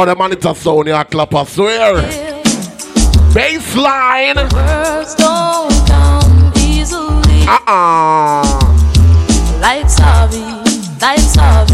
Years 0.00 0.14
the 0.14 0.16
man 0.16 0.32
it's 0.32 0.46
a 0.46 0.54
sound, 0.54 0.88
clap, 1.10 1.34
I 1.34 1.44
swear. 1.44 1.94
Baseline. 3.34 4.36
Words 4.50 5.14
don't 5.16 5.86
come 5.86 6.52
easily. 6.56 7.44
Uh-uh. 7.46 8.42
Like 9.60 9.90
sorry. 9.90 10.40
Forgive 10.98 11.69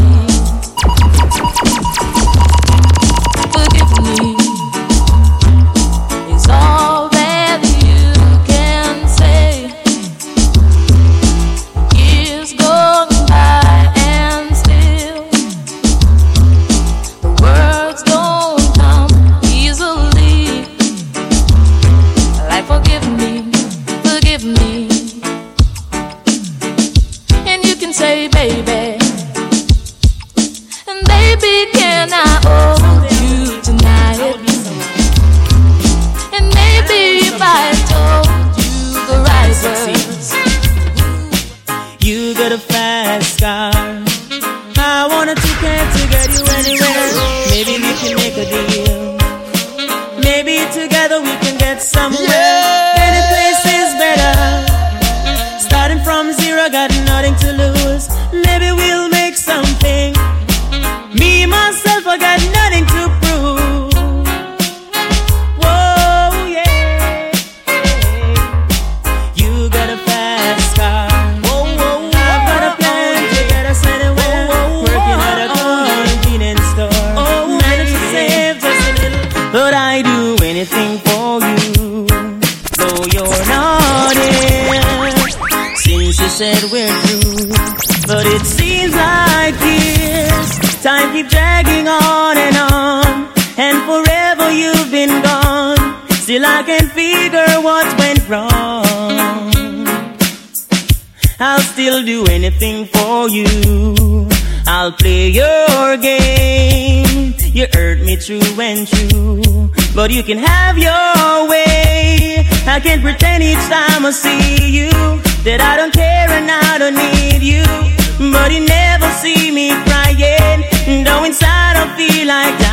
But 118.47 118.55
you 118.55 118.64
never 118.64 119.11
see 119.11 119.51
me 119.51 119.70
crying. 119.86 120.62
Though 121.05 121.24
inside 121.24 121.74
I 121.76 121.92
feel 121.97 122.28
like 122.28 122.66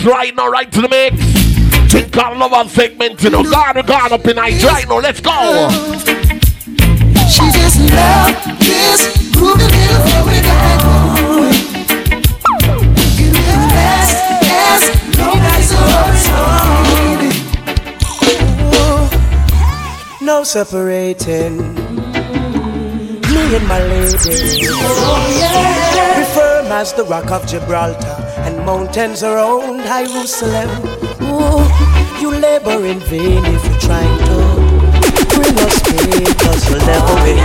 mix 0.00 0.12
right 0.14 0.34
now, 0.34 0.48
right 0.48 0.70
to 0.72 0.80
the 0.80 0.88
mix. 0.88 1.16
Think 1.92 2.16
on 2.18 2.38
love 2.38 2.52
and 2.52 2.70
segment, 2.70 3.22
you 3.22 3.30
know. 3.30 3.42
God, 3.42 3.76
we 3.76 3.82
God 3.82 4.12
up 4.12 4.26
in 4.26 4.36
night 4.36 4.62
right 4.62 4.88
now. 4.88 4.98
Let's 4.98 5.20
go. 5.20 5.68
She 7.28 7.50
just 7.52 7.80
loved 7.80 8.60
this 8.60 9.16
groovy 9.32 9.68
little 9.70 10.02
fairy 10.08 10.40
guy. 10.42 10.76
It 13.18 13.32
will 13.32 13.66
last 13.74 14.14
as 14.52 14.82
long 15.18 15.40
as 15.40 15.72
No 20.22 20.44
separating 20.44 21.56
me 23.32 23.56
and 23.56 23.66
my 23.66 23.80
lady. 23.84 24.68
We 26.16 26.24
firm 26.34 26.66
as 26.66 26.92
the 26.92 27.04
rock 27.04 27.30
of 27.30 27.46
Gibraltar, 27.46 28.20
and 28.44 28.64
mountains 28.64 29.22
around 29.22 29.79
Jerusalem. 29.90 30.70
Ooh, 31.26 31.66
you 32.20 32.30
labor 32.30 32.86
in 32.86 33.00
vain 33.10 33.42
if 33.44 33.64
you're 33.66 33.80
trying 33.80 34.18
to 34.30 34.38
bring 35.34 35.56
us 35.66 35.82
pain, 35.82 36.26
cause 36.38 36.70
you'll 36.70 36.78
never 36.86 37.14
win. 37.26 37.38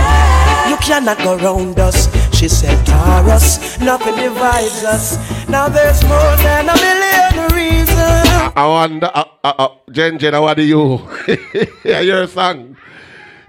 You 0.70 0.76
cannot 0.78 1.18
go 1.18 1.36
round 1.38 1.80
us. 1.80 2.06
She 2.32 2.46
said, 2.46 2.78
Taurus, 2.86 3.80
nothing 3.80 4.14
divides 4.14 4.84
us. 4.84 5.18
Now 5.48 5.68
there's 5.68 6.00
more 6.04 6.36
than 6.46 6.68
a 6.68 6.74
million 6.74 7.52
reasons. 7.52 8.28
I 8.54 8.64
wonder, 8.64 9.10
uh, 9.12 9.24
uh, 9.42 9.52
uh, 9.58 9.68
Jen 9.90 10.16
Jen, 10.16 10.40
what 10.40 10.56
do 10.56 10.62
you? 10.62 10.98
Hear 11.82 12.22
a 12.22 12.28
song. 12.28 12.76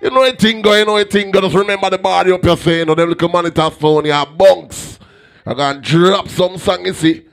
You 0.01 0.09
know 0.09 0.23
a 0.23 0.31
thing 0.33 0.63
go, 0.63 0.73
you 0.73 0.85
know 0.85 0.97
a 0.97 1.05
thing 1.05 1.29
go. 1.29 1.41
Just 1.41 1.55
remember 1.55 1.91
the 1.91 1.99
body 1.99 2.31
up 2.31 2.43
your 2.43 2.57
saying, 2.57 2.79
you 2.79 2.85
know, 2.85 2.95
them 2.95 3.09
little 3.09 3.29
monitor 3.29 3.69
phone, 3.69 4.05
you 4.05 4.11
have 4.11 4.35
bunks. 4.35 4.97
I 5.45 5.53
can 5.53 5.81
drop 5.83 6.29
some 6.29 6.57
song, 6.57 6.87
you 6.87 6.93
see. 6.93 7.26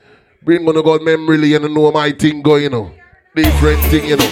Bring 0.44 0.68
on 0.68 0.74
the 0.74 0.82
God 0.82 1.02
memory, 1.02 1.38
lane, 1.38 1.62
you 1.62 1.68
know 1.70 1.90
my 1.90 2.12
thing 2.12 2.42
go, 2.42 2.56
you 2.56 2.68
know. 2.68 2.92
Different 3.34 3.80
thing, 3.84 4.08
you 4.08 4.16
know. 4.18 4.30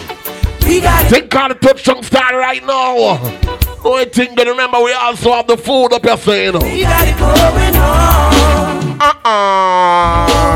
We 0.67 0.83
got 0.83 1.11
Think 1.11 1.35
on 1.35 1.49
the 1.49 1.55
touch 1.55 1.83
song 1.85 2.03
style 2.03 2.37
right 2.37 2.63
now. 2.67 3.19
No 3.83 3.97
a 3.97 4.05
thing 4.05 4.35
go, 4.35 4.45
remember 4.45 4.83
we 4.83 4.93
also 4.93 5.33
have 5.33 5.47
the 5.47 5.57
food 5.57 5.95
up 5.95 6.05
your 6.05 6.19
saying, 6.19 6.53
you 6.53 6.53
know. 6.53 6.59
We 6.59 6.83
got 6.83 7.09
it 7.09 7.17
going 7.17 7.77
on. 7.77 9.01
Uh-uh. 9.01 10.53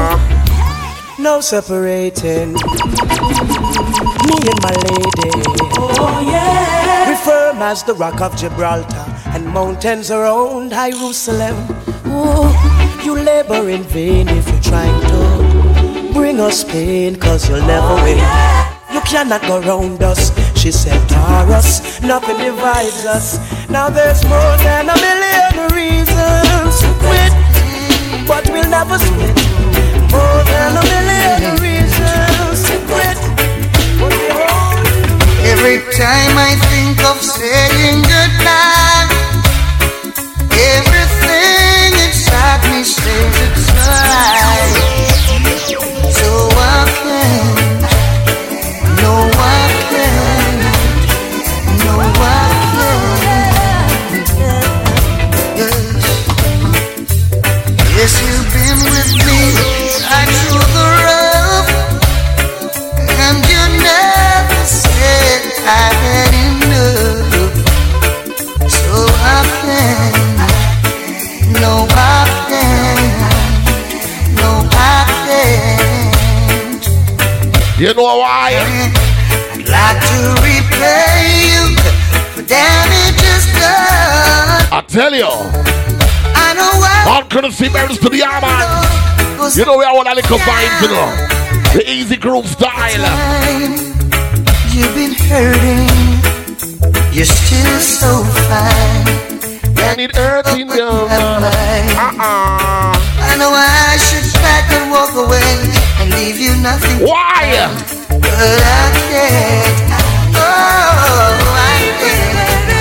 No 1.18 1.40
separating 1.40 2.52
me 2.52 4.36
and 4.52 4.60
my 4.60 4.76
lady. 4.92 5.32
Oh 5.78 6.20
yeah. 6.30 7.08
We 7.08 7.16
firm 7.24 7.62
as 7.62 7.82
the 7.82 7.94
rock 7.94 8.20
of 8.20 8.36
Gibraltar 8.36 9.06
and 9.28 9.46
mountains 9.46 10.10
around 10.10 10.72
Jerusalem. 10.72 11.56
Ooh, 12.08 12.52
you 13.02 13.14
labor 13.18 13.70
in 13.70 13.84
vain 13.84 14.28
if 14.28 14.46
you're 14.48 14.60
trying 14.60 15.00
to 15.00 15.25
bring 16.16 16.40
us 16.40 16.64
pain, 16.64 17.14
cause 17.16 17.48
you'll 17.48 17.66
never 17.66 17.94
win. 18.02 18.18
You 18.92 19.00
cannot 19.02 19.42
go 19.42 19.60
round 19.60 20.02
us. 20.02 20.32
She 20.58 20.72
said, 20.72 20.98
Taurus, 21.08 22.00
nothing 22.00 22.38
divides 22.38 23.04
us. 23.04 23.38
Now 23.68 23.88
there's 23.90 24.24
more 24.24 24.56
than 24.64 24.88
a 24.88 24.96
million 24.96 25.54
reasons 25.76 26.72
to 26.80 26.88
quit, 27.04 27.32
but 28.26 28.48
we'll 28.50 28.70
never 28.70 28.98
split. 28.98 29.36
More 30.10 30.40
than 30.52 30.70
a 30.80 30.84
million 30.92 31.54
reasons 31.60 32.58
to 32.68 32.76
quit. 32.88 33.18
Every 35.52 35.78
time 35.92 36.34
I 36.48 36.52
think 36.72 36.96
of 37.10 37.20
saying 37.20 38.00
goodbye, 38.12 39.08
everything 40.76 41.92
inside 42.08 42.62
me 42.72 42.82
says 42.82 43.34
it's 43.44 43.68
alright. 43.84 45.05
Yes, 55.56 55.72
yes 57.96 58.12
you've 58.22 58.52
been 58.52 58.78
with 58.92 59.26
me 59.26 59.75
You 77.78 77.92
know 77.92 78.04
why? 78.04 78.56
I'd 79.52 79.68
like 79.68 80.00
to 80.00 80.20
repay 80.40 81.44
you 81.44 81.76
for 82.32 82.40
damages 82.48 83.44
done. 83.52 84.64
I 84.72 84.82
tell 84.88 85.12
you. 85.12 85.28
I 85.28 86.56
know 86.56 86.72
what 86.80 87.06
All 87.06 87.28
courtesy 87.28 87.68
bears 87.68 87.98
to 87.98 88.08
the 88.08 88.22
armor. 88.24 88.48
You 89.52 89.66
know 89.66 89.76
we 89.76 89.84
are 89.84 89.92
of 89.94 90.04
the 90.08 90.38
vibes, 90.40 90.80
you 90.80 90.88
know. 90.88 91.12
The 91.74 91.84
easy 91.86 92.16
groove 92.16 92.46
style. 92.46 93.04
you've 94.72 94.94
been 94.94 95.12
hurting. 95.28 95.92
You're 97.12 97.26
still 97.28 97.78
so 97.80 98.24
fine. 98.48 99.04
And 99.84 100.00
it 100.00 100.16
hurts 100.16 100.54
in 100.54 100.68
your 100.68 101.12
Uh-uh. 101.12 102.16
I 103.20 103.36
know 103.36 103.52
I 103.52 103.98
should 104.00 104.32
pack 104.40 104.72
and 104.72 104.90
walk 104.90 105.12
away 105.12 105.75
leave 106.16 106.38
you 106.40 106.56
nothing. 106.62 107.06
Why? 107.06 107.68
But 108.08 108.24
I 108.24 108.90
can't. 109.10 109.78
Oh, 110.34 110.42
I 111.54 111.80
can't. 112.00 112.76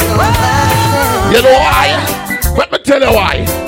Oh, 0.00 0.20
I 0.20 0.32
can't. 1.20 1.34
You 1.34 1.40
know 1.42 1.56
why? 1.58 1.86
Let 2.56 2.68
me 2.72 2.78
tell 2.78 3.00
you 3.00 3.12
why. 3.12 3.67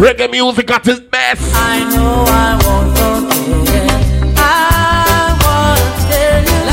Reggae 0.00 0.30
music 0.30 0.70
at 0.70 0.88
its 0.88 1.00
best. 1.00 1.42
I 1.54 1.84
know 1.92 2.24
I 2.26 2.56
won't 2.64 2.88
forget. 2.96 3.84
I 4.40 5.36
wanna 5.44 5.84
tell 6.08 6.40
you. 6.40 6.64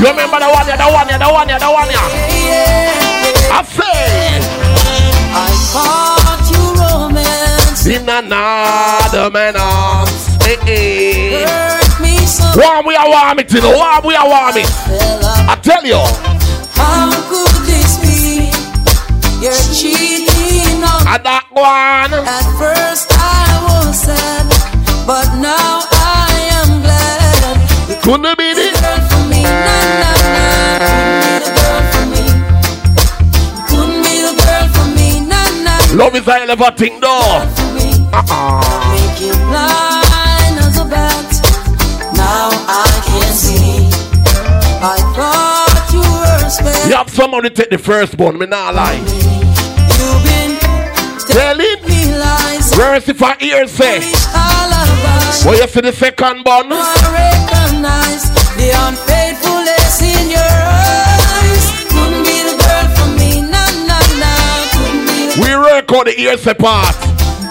You 0.00 0.08
remember 0.08 0.38
the 0.40 0.48
one, 0.48 0.66
yeah, 0.66 0.76
the 0.80 0.88
one, 0.88 1.06
yeah, 1.06 1.18
the 1.18 1.28
one, 1.28 1.48
yeah, 1.50 1.58
the 1.58 1.68
one, 1.68 1.90
yeah. 1.92 3.52
I 3.52 3.60
say. 3.76 4.40
I 5.36 5.52
caught 5.68 6.48
you 6.48 6.64
romance. 6.80 7.84
In 7.84 8.08
another 8.08 9.28
man 9.30 9.56
arms. 9.56 10.32
Eh, 10.48 10.56
hey, 10.64 10.64
eh. 10.64 11.44
hey. 11.44 11.44
Hurt 11.44 12.00
me 12.00 12.16
so. 12.24 12.44
Warm 12.56 12.86
we 12.86 12.96
are 12.96 13.06
warm 13.06 13.38
it, 13.38 13.52
you 13.52 13.60
know. 13.60 13.76
Warm 13.76 14.02
we 14.06 14.16
are 14.16 14.26
warm 14.26 14.56
it. 14.56 14.66
I 15.46 15.60
tell 15.60 15.84
you. 15.84 16.31
You're 19.42 19.50
cheating 19.74 20.78
And 20.86 21.24
that 21.26 21.50
one. 21.50 22.14
At 22.14 22.46
first 22.62 23.10
I 23.10 23.50
was 23.66 23.98
sad, 23.98 24.46
but 25.04 25.26
now 25.42 25.82
I 25.90 26.30
am 26.62 26.78
glad. 26.78 27.58
Couldn't 28.06 28.38
be 28.38 28.54
the 28.54 28.70
girl 28.70 29.02
for 29.10 29.26
me, 29.26 29.42
nah, 29.42 29.98
nah, 29.98 30.14
nah. 30.30 31.42
Couldn't 33.66 34.02
be 34.06 34.22
the 34.22 34.34
girl 34.46 34.66
for 34.70 34.86
me, 34.94 35.26
nah, 35.26 35.42
nah. 35.66 35.98
Love 35.98 36.14
is 36.14 36.22
a 36.22 36.32
hell 36.32 36.50
of 36.52 36.60
a 36.60 36.70
thing, 36.70 37.00
though. 37.00 37.42
Uh-uh. 38.14 38.62
Make 38.94 39.20
you 39.26 39.34
blind 39.50 39.91
You 46.86 46.96
have 46.96 47.08
somebody 47.10 47.50
take 47.50 47.70
the 47.70 47.78
first 47.78 48.18
one, 48.18 48.38
me 48.38 48.46
not 48.46 48.74
lie. 48.74 48.94
You've 48.98 50.22
been 50.26 50.58
telling 51.28 51.78
me 51.86 52.12
lies. 52.18 52.74
Verse 52.74 53.08
if 53.08 53.22
I 53.22 53.36
hear 53.36 53.66
say. 53.68 54.00
Well, 55.44 55.58
you 55.58 55.66
see 55.68 55.80
the 55.80 55.92
second 55.92 56.44
one? 56.44 56.72
I 56.72 56.94
recognize 57.10 58.30
the 58.58 58.70
unfaithfulness 58.74 60.02
in 60.02 60.30
your 60.30 60.42
eyes. 60.42 61.64
Couldn't 61.90 62.22
be 62.22 62.42
the 62.46 62.54
girl 62.58 62.86
for 62.94 63.08
me, 63.18 63.42
nah, 63.42 63.62
nah, 63.86 64.02
nah. 64.18 65.42
We 65.42 65.54
on 65.54 66.04
the 66.04 66.14
ears 66.18 66.46
apart. 66.46 66.96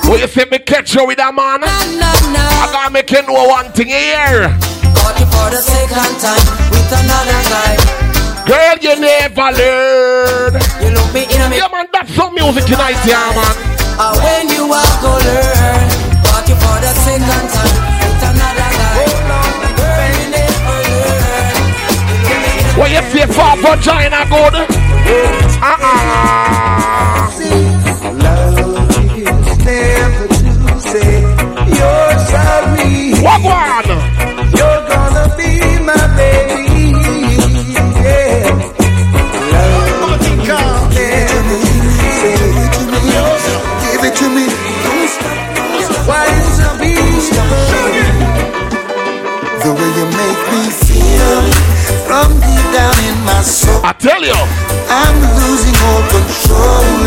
Well, 0.03 0.19
you 0.19 0.27
see 0.27 0.45
me 0.45 0.59
catch 0.59 0.93
you 0.93 1.05
with 1.07 1.19
a 1.19 1.31
man? 1.31 1.63
I 1.63 2.69
gotta 2.71 2.91
make 2.91 3.09
you 3.11 3.21
know 3.23 3.47
one 3.47 3.71
thing 3.71 3.87
here. 3.87 4.49
You 5.19 5.27
for 5.27 5.49
the 5.49 5.61
second 5.61 6.19
time 6.19 6.71
with 6.71 6.91
another 6.91 7.41
guy. 7.49 7.80
Girl, 8.45 8.77
you 8.81 8.95
never 8.99 9.51
learn. 9.53 10.53
You 10.81 10.89
look 10.95 11.13
me 11.13 11.23
in 11.23 11.41
a 11.41 11.49
Yeah, 11.55 11.67
man, 11.71 11.87
that's 11.93 12.13
some 12.13 12.33
music 12.33 12.65
tonight, 12.65 12.97
yeah, 13.05 13.31
man. 13.37 13.55
Uh, 13.99 14.13
when 14.17 14.49
you 14.49 14.65
are 14.71 14.95
go 15.01 15.13
learn. 15.13 15.89
Caught 16.25 16.49
you 16.49 16.55
for 16.55 16.77
the 16.81 16.91
second 17.05 17.47
time 17.53 17.75
with 18.01 18.29
another 18.29 18.69
guy. 18.81 19.05
Girl, 19.77 20.09
you 20.17 20.27
never 20.33 20.77
learn. 20.89 21.55
What 22.77 22.89
you 22.89 23.03
say 23.11 23.25
for 23.29 23.53
vagina 23.61 24.25
good? 24.29 24.55
Uh-uh. 25.61 27.01
never 29.65 30.27
to 30.27 30.79
say 30.81 31.21
you're 31.77 32.15
sorry. 32.31 32.93
What 33.21 33.41
one? 33.43 33.90
Tell 54.01 54.23
you, 54.25 54.33
I'm 54.89 55.17
losing 55.37 55.77
all 55.85 56.01
control. 56.09 57.05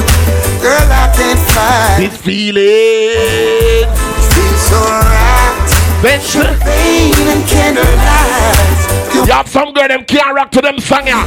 Girl, 0.62 0.86
I 0.94 1.10
can't 1.10 1.42
fight. 1.50 1.98
This 1.98 2.16
feeling 2.22 3.90
feels 4.30 4.62
so 4.62 4.78
right. 4.78 5.66
Bench. 6.00 6.38
Pain 6.62 7.14
and 7.28 7.42
candlelight. 7.50 8.78
You 9.12 9.24
have 9.32 9.48
some 9.48 9.72
girl 9.74 9.88
them 9.88 10.04
can't 10.04 10.34
rock 10.34 10.50
to 10.52 10.60
them 10.62 10.78
song 10.78 11.06
ya. 11.06 11.26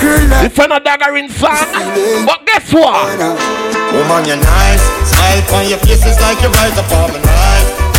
Girl, 0.00 0.28
if 0.44 0.56
you're 0.56 0.68
not 0.68 0.84
daggering 0.84 1.30
song, 1.30 1.56
but 2.26 2.44
guess 2.46 2.72
what? 2.72 3.18
Woman, 3.18 4.28
you're 4.28 4.36
nice. 4.36 4.82
Smile 5.08 5.54
on 5.56 5.68
your 5.68 5.78
face 5.78 6.04
is 6.04 6.20
like 6.20 6.40
you're 6.42 6.52
right 6.52 6.72
upon 6.76 7.12
my 7.12 7.20
life. 7.24 7.47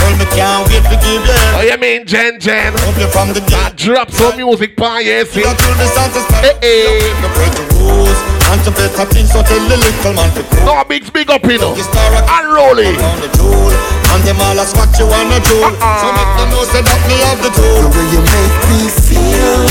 Girl, 0.09 0.17
me 0.17 0.25
can't 0.33 0.65
wait 0.69 0.81
to 0.89 0.97
give 1.05 1.21
you. 1.21 1.37
Oh, 1.53 1.61
you 1.61 1.77
mean 1.77 2.05
Jen 2.05 2.39
Jen? 2.39 2.73
Hope 2.81 2.97
you 2.97 3.07
from 3.13 3.29
the 3.29 3.41
I 3.53 3.69
drop 3.77 4.09
some 4.09 4.37
music 4.37 4.75
pan, 4.75 5.05
yes. 5.05 5.35
You 5.35 5.45
through 5.45 5.77
the 5.77 5.85
sounds 5.93 6.17
of 6.17 6.25
eh, 6.41 6.49
eh. 6.49 6.53
Hey, 6.65 6.65
hey. 6.65 7.13
You 7.21 7.29
break 7.37 7.53
the 7.53 7.65
rules. 7.77 8.17
And 8.49 8.57
to 8.65 8.71
better 8.73 9.05
things, 9.13 9.29
so 9.29 9.45
tell 9.45 9.61
the 9.69 9.77
little 9.77 10.13
man 10.17 10.33
to 10.33 10.41
cool. 10.49 10.65
No 10.65 10.81
big 10.89 11.05
big 11.13 11.29
up, 11.29 11.45
you 11.45 11.59
know. 11.61 11.75
You 11.77 11.83
start 11.85 12.17
a 12.17 12.25
And 12.25 12.49
rolling. 12.49 12.97
on 12.97 13.21
the 13.21 13.29
jewel. 13.37 13.69
And 14.09 14.25
them 14.25 14.41
all 14.41 14.57
ask 14.57 14.73
what 14.73 14.89
you 14.97 15.05
wanna 15.05 15.37
do. 15.45 15.61
Uh-uh. 15.61 16.01
So 16.01 16.07
make 16.17 16.33
them 16.41 16.49
know 16.49 16.65
say 16.65 16.81
that 16.81 17.01
me 17.05 17.21
have 17.29 17.37
the 17.45 17.53
tool. 17.53 17.85
The 17.85 17.89
way 17.93 18.07
you 18.09 18.21
make 18.25 18.55
me 18.73 18.81
feel 18.89 19.61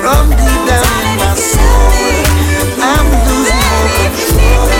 from 0.00 0.32
deep 0.32 0.60
down 0.64 0.88
in 1.04 1.12
my 1.20 1.36
soul. 1.36 1.92
I'm 2.80 3.04
losing 3.28 3.60
all 3.60 3.88
control. 4.00 4.72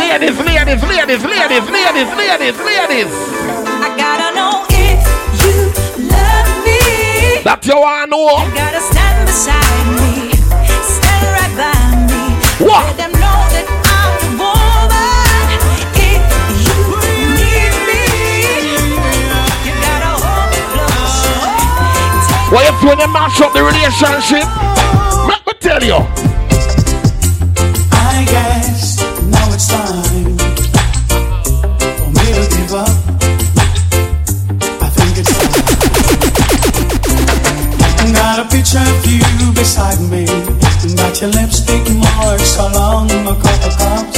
Ladies, 0.00 0.40
ladies, 0.40 0.80
ladies, 0.88 1.20
ladies, 1.20 1.68
ladies, 1.68 2.08
ladies, 2.16 2.56
ladies. 2.64 3.12
I 3.84 3.92
gotta 3.92 4.32
know 4.32 4.35
you 7.66 7.80
wanna 7.80 8.06
know. 8.06 8.44
You 8.46 8.54
gotta 8.54 8.80
stand 8.80 9.26
beside 9.26 9.86
me, 9.98 10.30
stand 10.86 11.26
right 11.34 11.50
by 11.58 11.74
me. 12.06 12.22
What? 12.64 12.86
Let 12.86 12.96
them 12.96 13.12
know 13.12 13.40
that 13.54 13.66
I'm 13.90 14.12
the 14.22 14.30
woman. 14.38 15.50
If 15.98 16.22
you 16.62 16.78
need 17.34 17.74
me, 17.88 18.02
you 19.66 19.74
gotta 19.82 20.12
hold 20.14 20.46
me 20.52 20.60
close. 20.74 22.52
What 22.52 22.64
if 22.70 22.78
when 22.84 22.98
you 23.00 23.08
mash 23.08 23.40
up 23.40 23.52
the 23.52 23.62
relationship? 23.64 24.46
Let 25.26 25.44
me 25.46 25.52
tell 25.58 25.82
you. 25.82 26.25
Got 38.36 38.52
a 38.52 38.54
picture 38.54 38.78
of 38.78 39.06
you 39.06 39.50
beside 39.54 39.98
me. 40.10 40.26
and 40.28 40.94
Got 40.98 41.22
your 41.22 41.30
lipstick 41.30 41.88
marks 41.96 42.58
along 42.58 43.06
my 43.24 43.34
cup 43.40 43.72
cups. 43.78 44.15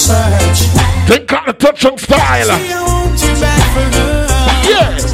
Search. 0.00 0.60
Think 1.06 1.32
on 1.32 1.44
the 1.46 1.52
touch 1.52 1.84
and 1.84 2.00
style. 2.00 2.46
See, 2.46 2.72
I 2.72 2.82
want 2.82 3.20
you 3.22 3.34
back 3.40 3.62
for 3.74 3.86
good. 3.92 4.70
Yeah. 4.70 5.09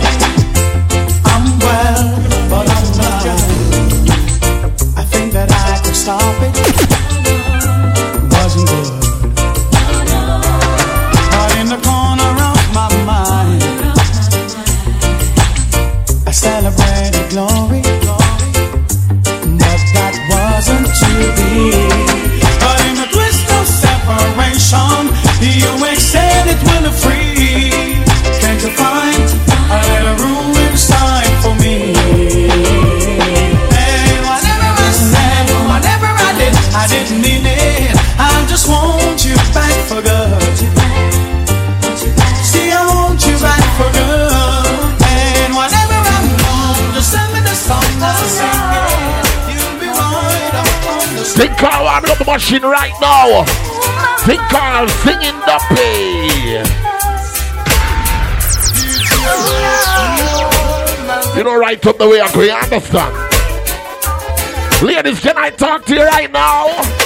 Just 38.56 38.68
want 38.70 39.22
you 39.22 39.36
back 39.52 39.76
for 39.84 40.00
good. 40.00 40.56
See, 42.40 42.72
I 42.72 42.80
want 42.88 43.20
you 43.28 43.36
back 43.36 43.60
for 43.76 43.84
good. 43.92 44.32
And 45.04 45.52
whatever 45.52 45.92
I'm 45.92 46.24
gone, 46.40 46.94
just 46.96 47.12
send 47.12 47.28
me 47.36 47.40
the 47.44 47.52
song 47.52 47.84
I'll. 48.00 48.16
You'll 49.52 49.76
be 49.76 49.92
right 49.92 50.56
up 50.56 50.72
on 50.88 51.04
the 51.16 51.24
Think 51.36 51.52
Carl 51.60 51.84
warming 51.84 52.10
up 52.10 52.16
the 52.16 52.24
machine 52.24 52.62
right 52.62 52.96
now. 52.96 53.44
Think 54.24 54.40
Carl 54.48 54.88
singing 55.04 55.36
the. 55.44 55.60
You 61.36 61.44
know 61.44 61.58
right 61.58 61.86
up 61.86 61.98
the 61.98 62.08
way 62.08 62.22
I 62.22 62.28
you 62.46 62.52
understand? 62.52 63.14
Ladies, 64.82 65.20
can 65.20 65.36
I 65.36 65.50
talk 65.50 65.84
to 65.84 65.94
you 65.94 66.04
right 66.04 66.32
now? 66.32 67.05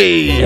Singing 0.00 0.40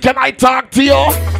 can 0.00 0.16
I 0.16 0.30
talk 0.30 0.70
to 0.72 0.82
you? 0.82 1.32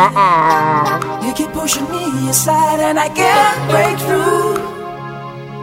I'll 0.00 0.67
pushing 1.68 1.90
me 1.90 2.30
aside, 2.30 2.80
and 2.80 2.98
I 2.98 3.10
can't 3.10 3.70
break 3.70 3.98
through. 4.08 4.56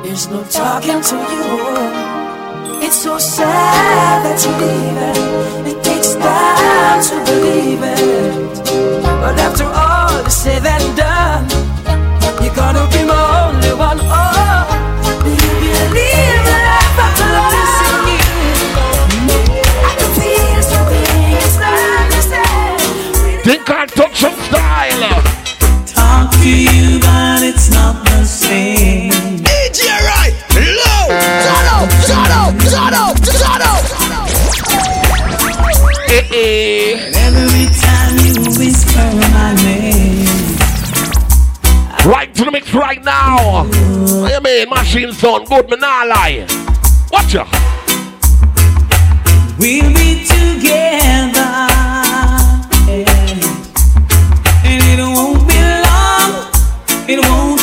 There's 0.03 0.27
no 0.27 0.44
talking 0.44 1.02
to 1.02 1.15
you. 1.34 1.45
It's 2.86 2.95
so 2.95 3.18
sad 3.18 4.23
that 4.23 4.38
you're 4.45 4.60
leaving. 4.61 5.65
It 5.65 5.84
takes 5.84 6.14
time 6.14 7.02
to 7.10 7.15
believe 7.26 7.82
it. 7.82 8.53
But 9.02 9.40
after 9.40 9.65
all 9.65 10.23
is 10.27 10.36
said 10.36 10.64
and 10.64 10.95
done, 10.95 11.49
you're 12.40 12.53
gonna 12.53 12.86
be 12.94 13.03
my 13.03 13.49
only 13.49 13.73
one. 13.73 13.99
Oh, 14.03 14.69
do 15.23 15.32
you 15.32 15.53
believe 15.57 16.41
that 16.49 16.65
I've 16.77 16.94
got 17.02 17.14
to 17.18 17.26
listen 17.49 17.98
you? 18.14 18.22
I 19.90 19.91
can 19.98 20.11
feel 20.22 20.61
something 20.69 21.34
inside. 21.41 22.14
Think 23.44 23.65
I 23.72 23.88
touch 23.88 24.15
some 24.19 24.38
style. 24.44 25.34
Talk 26.45 26.53
to 26.53 26.61
you, 26.61 26.99
but 26.99 27.41
it's 27.41 27.72
not 27.72 28.05
the 28.05 28.23
same. 28.23 29.09
DJ 29.41 29.81
right, 30.05 30.34
low. 30.53 31.07
Eh, 36.07 36.22
eh. 36.31 37.11
Every 37.26 37.65
time 37.81 38.13
you 38.22 38.34
whisper 38.59 39.09
my 39.34 39.55
name, 39.63 40.27
Right 42.05 42.31
to 42.35 42.45
the 42.45 42.51
mix 42.51 42.72
right 42.76 43.03
now. 43.03 43.63
What 44.22 44.31
you 44.31 44.41
mean? 44.41 44.69
Machine 44.69 45.13
sound 45.13 45.47
good, 45.47 45.67
me 45.67 45.77
nah 45.77 46.03
lie. 46.03 46.45
Watch 47.11 47.34
ya. 47.34 47.47
we'll 49.57 49.91
be 49.95 50.23
together. 50.26 51.34
It 57.17 57.29
won't 57.29 57.55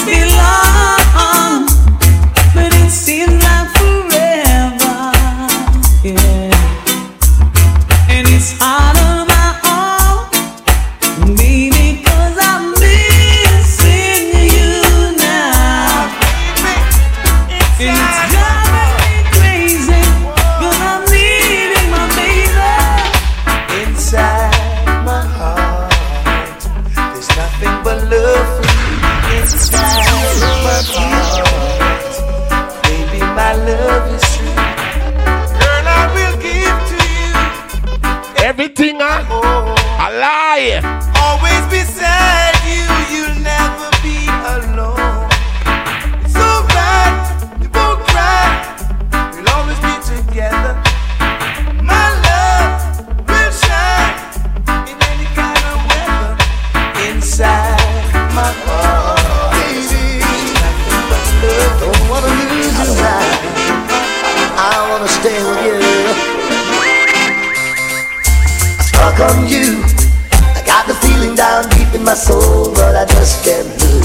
On 69.22 69.46
you. 69.46 69.84
I 70.32 70.62
got 70.66 70.88
the 70.88 70.94
feeling 70.94 71.36
down 71.36 71.68
deep 71.70 71.94
in 71.94 72.02
my 72.02 72.14
soul, 72.14 72.74
but 72.74 72.96
I 72.96 73.04
just 73.06 73.44
can't 73.44 73.68
move. 73.78 74.02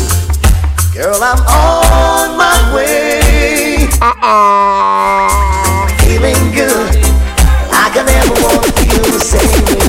Girl, 0.94 1.18
I'm 1.24 1.40
on 1.42 2.38
my 2.38 2.76
way. 2.76 3.88
Uh-uh. 4.00 5.88
Feeling 6.06 6.52
good. 6.54 6.96
Like 7.74 7.98
I 7.98 8.04
never 8.06 8.36
want 8.44 8.64
to 8.66 8.72
feel 8.78 9.06
the 9.10 9.20
same 9.20 9.66
way. 9.66 9.86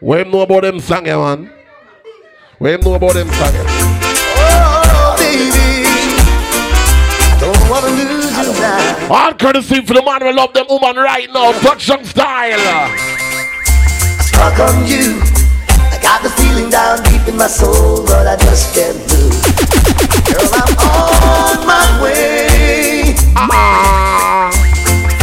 What 0.00 0.20
him 0.22 0.30
know 0.32 0.40
about 0.40 0.62
them 0.62 0.80
song, 0.80 1.06
yeah, 1.06 1.16
man? 1.16 1.52
What 2.58 2.72
him 2.72 2.80
know 2.80 2.94
about 2.94 3.14
them 3.14 3.28
song, 3.28 3.54
yeah? 3.54 3.64
Oh, 4.38 5.14
baby. 5.18 5.86
I 7.30 7.38
don't 7.40 7.70
want 7.70 7.84
to 7.84 7.90
lose 7.94 8.36
you 8.38 8.52
now. 8.60 9.14
All 9.14 9.34
courtesy 9.34 9.82
for 9.86 9.94
the 9.94 10.02
man 10.02 10.20
who 10.22 10.32
love 10.32 10.52
them 10.52 10.66
woman 10.68 10.96
right 10.96 11.30
now. 11.32 11.52
Touch 11.60 11.86
some 11.86 12.04
style. 12.04 13.07
Stuck 14.38 14.70
on 14.70 14.86
you. 14.86 15.18
I 15.90 15.98
got 16.00 16.22
the 16.22 16.30
feeling 16.30 16.70
down 16.70 17.02
deep 17.02 17.26
in 17.26 17.36
my 17.36 17.48
soul, 17.48 18.06
but 18.06 18.24
I 18.24 18.36
just 18.36 18.72
can't 18.72 18.94
move. 19.10 19.34
Girl, 20.30 20.46
I'm 20.54 20.78
on 20.78 21.66
my 21.66 21.82
way. 21.98 23.18
Uh-uh. 23.34 24.54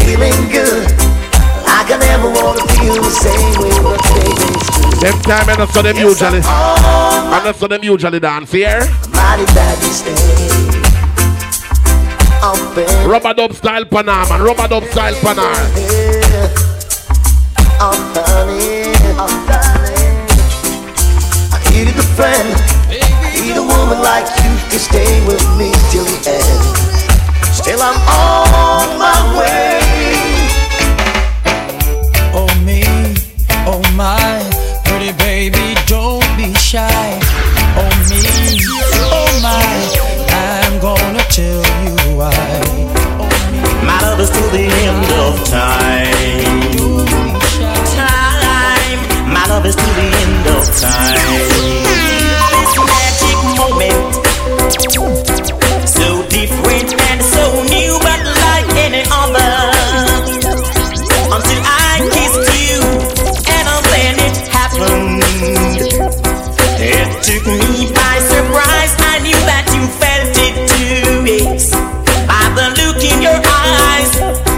Feeling 0.03 0.51
good. 0.51 0.91
Like 1.63 1.95
I 1.95 1.97
never 2.03 2.27
want 2.27 2.59
to 2.59 2.67
feel 2.75 2.99
the 2.99 3.09
same 3.09 3.55
way, 3.55 3.71
but 3.79 4.03
baby. 4.19 4.51
Them 4.99 5.17
time 5.23 5.47
know 5.57 5.65
so 5.67 5.81
them 5.81 5.95
usually. 5.95 6.41
I 6.43 7.41
know 7.41 7.53
so 7.53 7.67
them 7.69 7.83
usually 7.85 8.19
dance 8.19 8.51
here. 8.51 8.81
Mighty 9.15 9.45
bad. 9.55 9.79
Oh, 12.43 12.73
baby. 12.75 12.91
Rub-a-dub 13.07 13.53
style 13.53 13.85
panar, 13.85 14.27
man. 14.27 14.41
Rub-a-dub 14.41 14.83
style 14.91 15.15
panar. 15.23 16.14
Needed 21.75 21.99
a 21.99 22.07
friend. 22.15 22.47
I 22.87 23.35
need 23.43 23.57
a 23.57 23.61
woman 23.61 23.99
like 23.99 24.27
you 24.39 24.51
to 24.71 24.79
stay 24.79 25.11
with 25.27 25.43
me 25.59 25.75
till 25.91 26.07
the 26.07 26.19
end. 26.23 26.61
Still, 27.51 27.81
I'm 27.83 27.99
on 28.07 28.87
my 28.95 29.19
way. 29.35 29.83
Oh 32.31 32.47
me, 32.63 32.81
oh 33.67 33.83
my, 33.93 34.39
pretty 34.85 35.11
baby, 35.19 35.75
don't 35.85 36.23
be 36.39 36.53
shy. 36.55 37.19
Oh 37.75 37.91
me, 38.07 38.23
oh 39.11 39.31
my, 39.43 39.67
I'm 40.31 40.79
gonna 40.79 41.25
tell 41.27 41.63
you 41.83 41.95
why. 42.15 42.39
My 43.83 43.99
love 44.01 44.19
is 44.21 44.29
to 44.29 44.43
the 44.55 44.63
end 44.63 45.11
of 45.23 45.33
time. 45.43 46.55
Time. 47.99 48.99
My 49.33 49.45
love 49.47 49.65
is 49.65 49.75
to 49.75 49.87
the 49.99 50.07
end 50.23 50.34
time. 50.81 51.83
Magic 52.75 53.39
moment. 53.57 54.11
So 55.87 56.07
different 56.29 56.89
and 57.09 57.21
so 57.21 57.63
new, 57.63 57.97
but 58.01 58.21
like 58.45 58.67
any 58.75 59.03
other. 59.09 59.53
Until 61.35 61.61
I 61.63 62.01
kissed 62.13 62.49
you, 62.61 62.79
and 63.55 63.67
then 63.91 64.15
it 64.27 64.37
happened. 64.53 65.23
It 66.77 67.09
took 67.23 67.45
me 67.47 67.91
by 67.93 68.15
surprise. 68.19 68.93
I 68.99 69.19
knew 69.23 69.39
that 69.49 69.65
you 69.73 69.83
felt 70.01 70.35
it 70.47 70.55
too. 70.69 71.25
Yes. 71.25 71.71
By 72.27 72.43
the 72.57 72.65
look 72.79 73.01
in 73.03 73.21
your 73.21 73.39
eyes, 73.65 74.11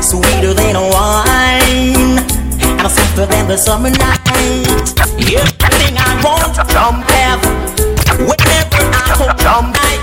sweeter 0.05 0.53
than 0.53 0.75
wine, 0.75 2.19
and 2.79 2.91
softer 2.91 3.25
than 3.25 3.47
the 3.47 3.57
summer 3.57 3.91
night. 3.91 4.16
Everything 5.27 5.97
I 5.99 6.23
want 6.23 6.55
from 6.55 7.03
heaven, 7.03 7.51
whenever 8.23 8.79
I 8.95 9.11
hold 9.19 9.35
jump 9.43 9.75
night. 9.75 9.99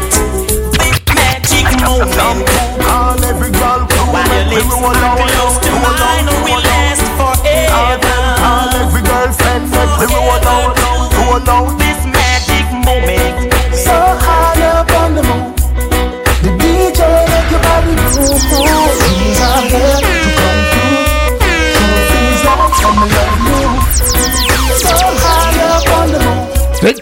This 0.77 1.01
magic 1.17 1.65
moment. 1.81 2.45
Call 2.85 3.17
every 3.25 3.49
girl 3.57 3.89
While 4.13 4.29
your 4.29 4.45
lips 4.53 4.69
are 4.69 5.17
close 5.17 5.57
to 5.65 5.73
mine, 5.81 6.29
will 6.45 6.61
last 6.61 7.09
forever. 7.17 8.17
Call 8.37 8.69
every 8.77 9.01
girlfriend, 9.01 9.65
make 9.73 10.44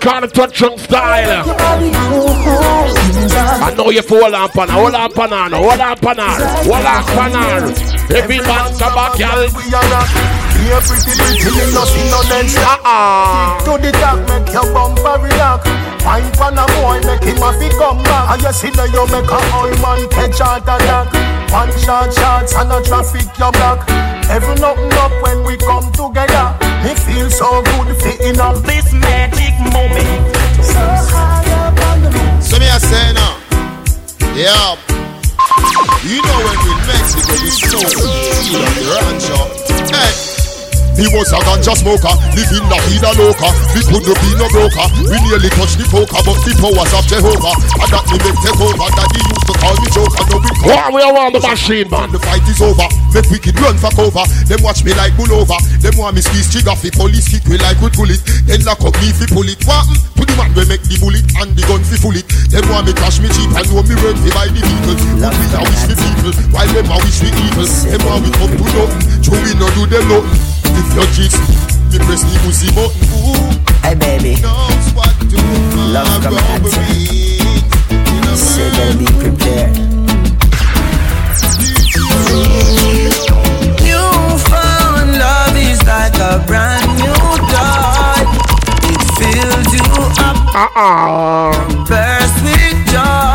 Call 0.03 0.25
it 0.25 0.35
touch 0.35 0.63
on 0.63 0.77
style. 0.79 1.45
I 3.63 3.73
know 3.77 3.91
you 3.91 4.03
for 4.03 4.19
hold 4.19 4.35
on 4.35 4.49
pan 4.51 4.69
hold 4.69 4.95
on 4.99 5.13
pan 5.13 5.31
hold 5.31 5.79
on 5.79 5.97
pan 5.97 6.19
hold 6.19 6.83
on 6.83 7.05
pan. 7.07 7.71
Every 8.11 8.43
man 8.43 8.75
come 8.83 8.95
back, 8.99 9.15
y'all. 9.15 9.47
Here 9.47 10.83
pretty 10.83 11.15
pretty, 11.15 11.55
me 11.55 11.71
no 11.71 11.87
see 11.87 12.03
no 12.11 12.19
dance. 12.27 12.59
Uh-uh. 12.59 13.63
To 13.63 13.79
the 13.79 13.95
top, 13.95 14.19
make 14.27 14.51
your 14.51 14.67
bumper 14.75 15.23
relax. 15.23 15.71
Wine 16.03 16.31
pan 16.35 16.59
a 16.59 16.67
boy, 16.83 16.99
make 17.07 17.23
him 17.23 17.39
a 17.39 17.55
fi 17.55 17.71
come 17.79 18.03
back. 18.03 18.35
And 18.35 18.43
you 18.43 18.53
see 18.53 18.75
now 18.75 18.91
you 18.91 19.07
make 19.07 19.31
a 19.31 19.39
old 19.55 19.79
man 19.79 20.03
catch 20.11 20.43
heart 20.43 20.67
attack. 20.67 21.15
One 21.55 21.71
shot 21.79 22.11
shots 22.13 22.55
and 22.59 22.73
a 22.75 22.83
traffic 22.83 23.31
you 23.39 23.51
block. 23.55 23.87
Every 24.27 24.59
nothing 24.59 24.99
up 24.99 25.15
when 25.23 25.47
we 25.47 25.57
come 25.59 25.93
together. 25.95 26.72
Me 26.83 26.95
feel 26.95 27.31
so 27.31 27.63
good 27.63 27.97
fitting 28.03 28.41
up 28.41 28.57
this 28.65 28.93
magic 28.93 29.55
moment. 29.73 30.35
so 30.63 30.81
high 31.15 31.69
up 31.69 31.79
on 31.87 32.03
the 32.03 32.11
moon. 32.11 32.43
So 32.43 32.59
me 32.59 32.67
I 32.67 32.79
say 32.79 33.13
now, 33.13 33.39
yeah. 34.35 34.77
You 36.03 36.21
know 36.21 36.39
when 36.43 36.59
we 36.67 36.75
Mexico, 36.91 37.33
we 37.41 37.51
so 37.51 37.79
feel 37.79 38.63
of 38.63 38.75
the 38.75 38.85
rancho. 38.99 39.39
Hey. 39.97 40.32
He 40.93 41.09
was 41.09 41.33
a 41.33 41.41
ganja 41.41 41.73
smoker, 41.73 42.13
living 42.37 42.69
la 42.69 42.77
vida 42.87 43.11
loca. 43.17 43.49
We 43.73 43.81
couldn't 43.81 44.19
be 44.21 44.31
no 44.37 44.47
broker. 44.53 44.87
We 45.09 45.17
nearly 45.25 45.49
touched 45.57 45.81
the 45.81 45.89
poker, 45.89 46.21
but 46.21 46.37
the 46.45 46.53
powers 46.61 46.93
of 46.93 47.05
Jehovah. 47.09 47.57
And 47.81 47.89
that 47.89 48.05
me 48.13 48.21
make 48.21 48.39
take 48.45 48.61
over. 48.61 48.89
Daddy 48.93 49.21
used 49.25 49.47
to 49.49 49.55
call 49.57 49.77
me 49.81 49.89
joker. 49.89 50.25
Now 50.29 50.39
we. 50.39 50.53
What 50.69 50.89
we 50.93 51.01
around 51.01 51.33
the 51.33 51.41
machine, 51.41 51.89
man? 51.89 52.13
The 52.13 52.21
fight 52.21 52.45
is 52.45 52.61
over. 52.61 52.85
Make 53.17 53.29
wicked 53.33 53.57
run 53.57 53.81
for 53.81 53.89
cover. 53.97 54.25
Them 54.45 54.61
watch 54.61 54.85
me 54.85 54.93
like 54.93 55.17
bull 55.17 55.33
over. 55.33 55.57
Them 55.81 55.97
want 55.97 56.13
me 56.13 56.21
squeeze 56.21 56.53
trigger 56.53 56.77
fi 56.77 56.93
police 56.93 57.25
kick 57.33 57.49
me 57.49 57.57
like 57.57 57.81
with 57.81 57.97
bullet. 57.97 58.21
Then 58.45 58.61
lock 58.69 58.85
up 58.85 58.93
me 59.01 59.17
fi 59.17 59.25
pull 59.33 59.49
it. 59.49 59.65
What? 59.65 59.89
To 60.21 60.23
the 60.29 60.35
man 60.37 60.53
we 60.53 60.69
make 60.69 60.85
the 60.85 61.01
bullet 61.01 61.25
and 61.41 61.57
the 61.57 61.63
gun 61.65 61.81
fi 61.89 61.97
full 61.97 62.15
it. 62.15 62.29
Them 62.53 62.69
want 62.69 62.85
me 62.85 62.93
crash 62.93 63.17
me 63.17 63.33
cheap 63.33 63.49
and 63.49 63.65
know 63.65 63.81
me 63.81 63.97
run 63.97 64.17
fi 64.21 64.31
buy 64.37 64.47
the 64.53 64.61
vehicle. 64.61 64.97
But 65.25 65.33
me 65.41 65.47
a 65.57 65.61
wish 65.65 65.85
fi 65.89 65.95
people 65.97 66.37
while 66.53 66.69
them 66.69 66.93
a 66.93 66.97
wish 67.01 67.19
fi 67.25 67.33
evil. 67.33 67.65
Them 67.65 68.01
want 68.05 68.21
me 68.23 68.31
come 68.37 68.55
to 68.61 68.67
nothing. 68.77 69.25
So 69.25 69.33
we 69.41 69.57
no 69.57 69.67
do 69.73 69.89
them 69.89 70.05
nothing. 70.13 70.62
If 70.79 70.89
your 70.95 71.07
cheeks, 71.15 71.39
me 71.93 71.99
press 72.07 72.23
the 72.25 72.39
pussy 72.45 72.69
button. 72.75 73.03
Ooh, 73.19 73.51
Hey 73.83 73.95
baby, 73.95 74.41
knows 74.41 74.93
what 74.95 75.13
to 75.31 75.39
love 75.93 76.23
coming 76.23 76.39
at 76.39 76.63
you. 76.63 78.37
So 78.37 78.63
better 78.71 78.99
be 78.99 79.07
prepared. 79.21 79.77
Newfound 83.83 85.19
love 85.19 85.57
is 85.57 85.83
like 85.85 86.15
a 86.19 86.45
brand 86.47 86.87
new 87.01 87.23
toy. 87.51 88.23
It 88.93 89.03
fills 89.19 89.71
you 89.75 89.87
up, 90.23 90.39
Uh-uh. 90.55 91.87
burst 91.89 92.39
with 92.45 92.79
joy. 92.93 93.32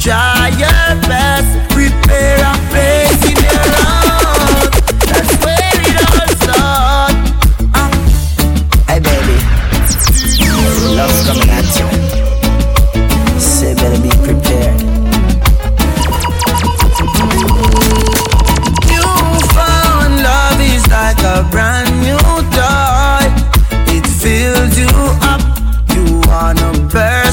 Try 0.00 0.48
your 0.56 0.96
best. 1.08 1.48
Prepare 1.74 2.40
a 2.40 2.54
place 2.70 3.22
in 3.28 3.36
your 3.36 3.66
heart. 3.76 4.72
That's 5.10 5.34
where 5.44 5.76
it 5.88 5.96
all 6.08 6.30
starts. 6.40 7.20
Uh. 7.76 7.90
Hey 8.88 9.00
baby, 9.00 9.36
love's 10.96 11.20
coming 11.26 11.50
at 11.50 11.68
you. 11.78 11.86
So 13.38 13.74
better 13.74 14.00
be 14.00 14.12
prepared. 14.24 14.80
Newfound 18.88 20.14
love 20.22 20.60
is 20.60 20.84
like 20.88 21.20
a 21.22 21.46
brand 21.50 21.90
new 22.00 22.18
toy. 22.56 23.24
It 23.94 24.06
fills 24.06 24.78
you 24.78 24.88
up. 25.32 25.42
You 25.94 26.04
wanna 26.26 26.72
burst 26.88 27.29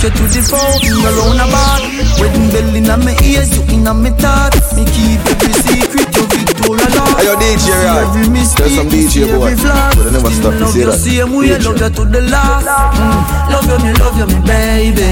take 0.00 0.16
you 0.18 0.28
to 0.28 0.40
the 0.40 0.42
phone, 0.44 0.82
around 1.04 1.40
about. 1.40 1.80
Wedding 2.20 2.48
bell 2.52 2.74
in 2.74 2.88
my 3.04 3.16
ears, 3.24 3.50
you 3.56 3.62
in 3.74 3.84
my 3.84 4.10
thoughts. 4.20 4.74
Me 4.76 4.84
keep 4.92 5.20
every 5.24 5.52
secret, 5.64 6.08
your 6.16 6.26
victory 6.28 6.66
Oh 6.68 6.72
la 6.72 6.86
la. 6.96 7.04
Hey, 7.16 7.26
yo, 7.26 7.34
DJ, 7.36 7.68
right? 7.70 8.02
Every 8.08 8.28
mistake, 8.28 8.66
There's 8.66 8.76
some 8.76 8.88
DJ 8.88 9.26
boy. 9.30 9.46
every 9.46 9.56
flaw. 9.56 9.92
But 9.96 10.06
I 10.06 10.10
never 10.10 10.30
stop 10.30 10.52
to 10.54 10.64
Love 10.64 10.76
you 10.76 10.92
same 10.92 11.32
way, 11.36 11.48
DJ. 11.48 11.64
love 11.64 11.80
you 11.80 11.90
to 11.90 12.04
the 12.04 12.20
last. 12.22 12.66
Mm. 12.66 13.52
Love 13.52 13.66
you, 13.70 13.78
me, 13.84 13.90
love 14.00 14.16
you, 14.18 14.26
me, 14.26 14.38
baby. 14.46 15.10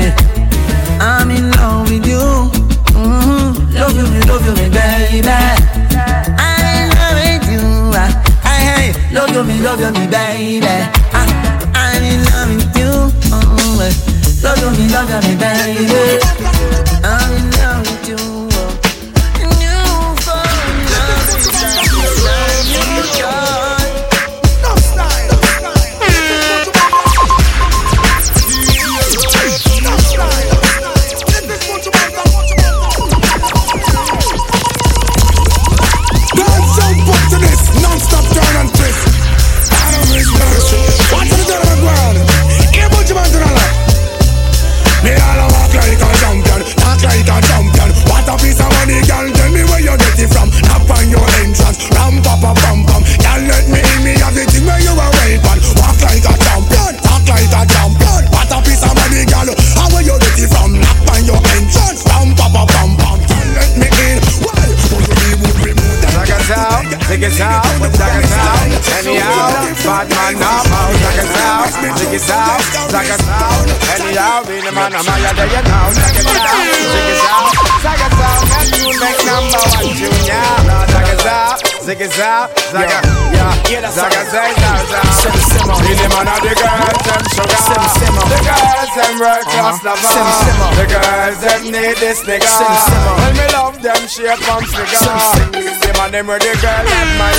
I'm 1.01 1.31
in 1.31 1.51
love 1.52 1.89
with 1.90 2.06
you. 2.06 2.24
Mm. 2.97 3.55
Love 3.78 3.94
you, 3.97 4.06
me, 4.12 4.20
love 4.28 4.44
you, 4.47 4.55
me, 4.59 4.66
baby. 4.73 5.28
I'm 6.40 6.65
in 6.65 6.89
love 6.97 7.16
with 7.20 7.47
you. 7.52 7.65
I 7.94 8.93
love 9.12 9.31
you, 9.31 9.44
me, 9.44 9.61
love 9.61 9.81
you, 9.81 9.90
me, 9.93 10.05
baby. 10.09 10.66
I, 10.66 11.24
I'm 11.74 12.02
in 12.02 12.20
love 12.32 12.48
with 12.51 12.77
you. 12.78 12.93
Oh, 13.32 14.04
you, 14.65 14.77
me, 14.77 14.89
love 14.89 15.09
me, 15.24 15.36
baby. 15.36 17.14
Out, 72.31 72.61
zag 72.91 73.09
it 73.11 73.23
out. 73.29 73.67
Anyhow, 73.95 74.45
be 74.45 74.61
the 74.61 74.73
man, 74.73 74.95
I'm 74.95 75.09
out 75.09 75.37
there, 75.37 75.49
you 75.49 75.63
know. 75.65 75.93
Zag 75.95 76.17
it 76.17 76.29
out, 76.31 76.65
zig 76.93 77.09
it 77.11 77.21
out, 77.25 77.53
zag 77.85 78.01
it 78.01 78.15
out. 78.15 78.43
And 78.55 78.69
you 78.79 78.89
make 79.01 79.21
number 79.25 79.61
one 79.65 79.93
tune, 79.97 80.25
yeah. 80.25 80.69
Now 80.69 80.87
zag 80.89 81.09
it 81.11 81.27
out, 81.27 81.59
zig 81.85 82.01
it 82.01 82.19
out, 82.21 82.49
zag 82.73 82.91
it, 82.91 83.05
yeah. 83.35 83.53
Zag 83.91 84.13
it, 84.15 84.27
zag 84.31 84.53
it 84.53 84.65
out, 84.65 84.85
zag 84.89 85.35
it. 85.35 85.45
Be 85.85 85.93
the 85.97 86.07
man 86.13 86.29
of 86.29 86.41
the 86.45 86.53
girls, 86.55 87.01
them 87.05 87.25
sugar. 87.35 87.61
The 88.25 88.39
girls, 88.45 88.93
them 88.95 89.15
world 89.21 89.47
class 89.51 89.79
lover. 89.85 90.09
The 90.79 90.85
girls, 90.89 91.39
them 91.41 91.63
need 91.73 91.97
this 91.99 92.21
nigga. 92.25 92.49
Well, 92.49 93.33
me 93.35 93.47
love 93.53 93.77
them 93.83 94.03
shape 94.09 94.39
and 94.39 94.67
figure. 94.69 95.01
The 95.53 95.64
man, 96.05 96.13
them 96.13 96.27
where 96.27 96.39
the 96.39 96.53
girl 96.61 96.85
admire. 96.85 97.33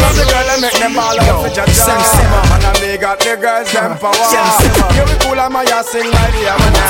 Love 0.00 0.16
the 0.16 0.24
girl 0.24 0.48
and 0.52 0.62
make 0.62 0.78
them 0.78 0.98
all 0.98 1.18
up 1.18 1.42
for 1.42 1.50
jaja. 1.52 1.96
And 2.54 2.64
I 2.64 2.72
me 2.80 2.96
got 2.96 3.18
the 3.20 3.36
girls, 3.36 3.72
them 3.72 3.98
power. 3.98 4.14
You 4.96 5.04
be 5.04 5.14
cool, 5.24 5.40
I'm 5.40 5.56
a 5.56 5.62
ya 5.64 5.82
sing 5.82 6.10
like 6.10 6.32
the 6.32 6.48
Amana. 6.52 6.82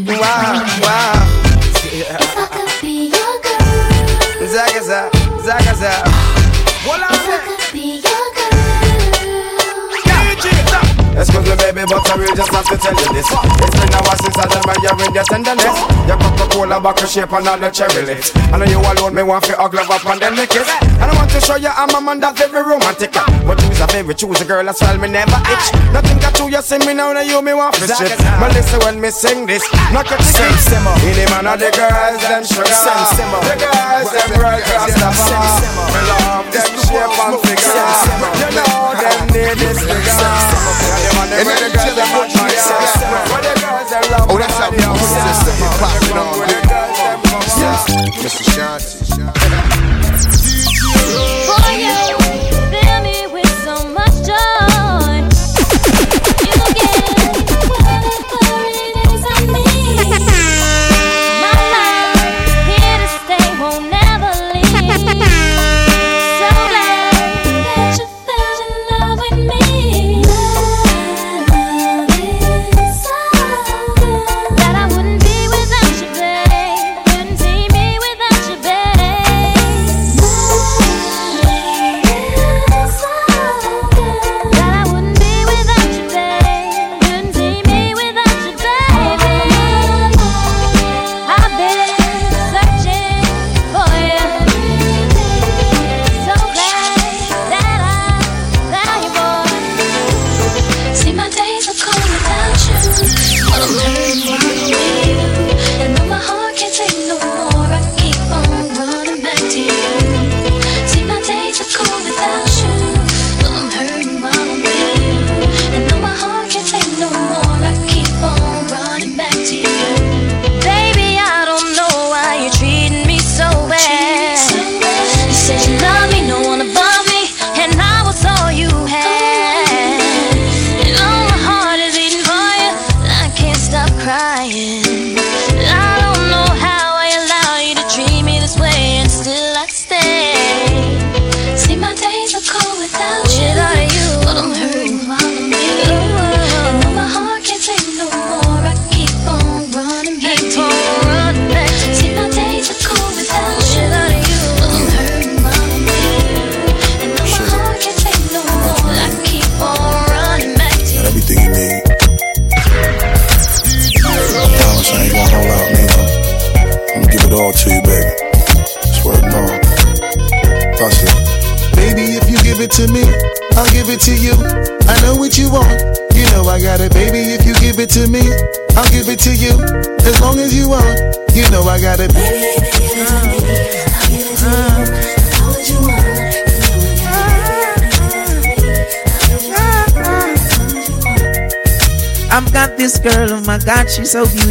Wow, 0.07 0.65
wow. 0.81 1.13
Zaga, 4.47 4.81
zaga, 4.83 5.09
zaga, 5.43 5.73
zaga. 5.75 6.26
Excuse 11.17 11.49
me, 11.49 11.55
baby, 11.57 11.81
but 11.89 12.05
I 12.05 12.13
really 12.13 12.37
just 12.37 12.53
have 12.53 12.69
to 12.69 12.77
tell 12.77 12.93
you 12.93 13.09
this. 13.09 13.25
It's 13.25 13.73
been 13.73 13.89
a 13.89 13.99
while 14.05 14.21
since 14.21 14.37
I 14.37 14.45
done 14.53 14.61
my 14.69 14.77
year 14.85 14.93
in 15.01 15.09
your 15.17 15.25
tenderness. 15.25 15.73
Your 16.05 16.17
Coca-Cola 16.21 16.77
bottle 16.77 17.09
shape 17.09 17.33
and 17.33 17.47
all 17.47 17.57
the 17.57 17.69
cherry 17.73 18.05
lips. 18.05 18.29
I 18.53 18.61
know 18.61 18.69
you 18.69 18.77
alone, 18.77 19.17
me 19.17 19.23
want 19.25 19.43
to 19.49 19.57
hug 19.57 19.73
love 19.73 19.89
up 19.89 20.05
and 20.05 20.21
then 20.21 20.37
lick 20.37 20.53
it. 20.53 20.61
And 21.01 21.09
I 21.09 21.13
want 21.17 21.31
to 21.33 21.41
show 21.41 21.57
you 21.57 21.73
I'm 21.73 21.89
a 21.89 21.99
man 22.01 22.19
that's 22.21 22.37
very 22.37 22.61
romantic. 22.61 23.17
But 23.17 23.57
you's 23.65 23.81
a 23.81 23.87
favorite, 23.89 24.17
choose 24.21 24.41
a 24.41 24.45
girl 24.45 24.69
as 24.69 24.77
well, 24.77 24.97
me 25.01 25.09
never 25.09 25.41
itch. 25.49 25.73
Nothing 25.89 26.21
got 26.21 26.37
you, 26.37 26.53
you 26.53 26.61
see 26.61 26.77
me 26.85 26.93
now, 26.93 27.13
now 27.13 27.25
you 27.25 27.41
me 27.41 27.53
want 27.57 27.73
to 27.81 27.89
shit. 27.89 28.13
But 28.37 28.53
listen 28.53 28.77
when 28.85 29.01
me 29.01 29.09
sing 29.09 29.49
this, 29.49 29.65
ticket. 30.05 30.21
In 31.01 31.17
the 31.17 31.25
man 31.33 31.49
of 31.49 31.57
the 31.57 31.73
girls, 31.73 32.21
them 32.21 32.45
sugar. 32.45 32.69
The 32.69 33.57
girls, 33.57 34.13
them 34.13 34.37
right 34.37 34.61
across 34.61 34.93
the 34.93 35.09
bar. 35.17 36.36
Mr. 48.17 48.43
Shanti. 48.43 48.96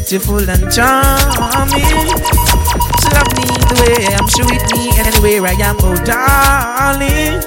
beautiful 0.09 0.39
and 0.39 0.70
charming. 0.70 1.83
She 1.83 3.09
love 3.11 3.31
me 3.35 3.47
the 3.66 3.74
way 3.83 4.15
I'm 4.15 4.28
sure 4.28 4.47
with 4.47 4.62
me 4.73 4.91
anywhere 5.01 5.43
I 5.51 5.55
am, 5.62 5.77
oh 5.81 5.97
darling. 6.05 7.43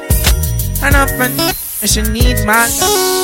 And 0.84 0.96
often 0.96 1.32
she 1.88 2.02
needs 2.02 2.46
my 2.46 2.68
love. 2.68 3.19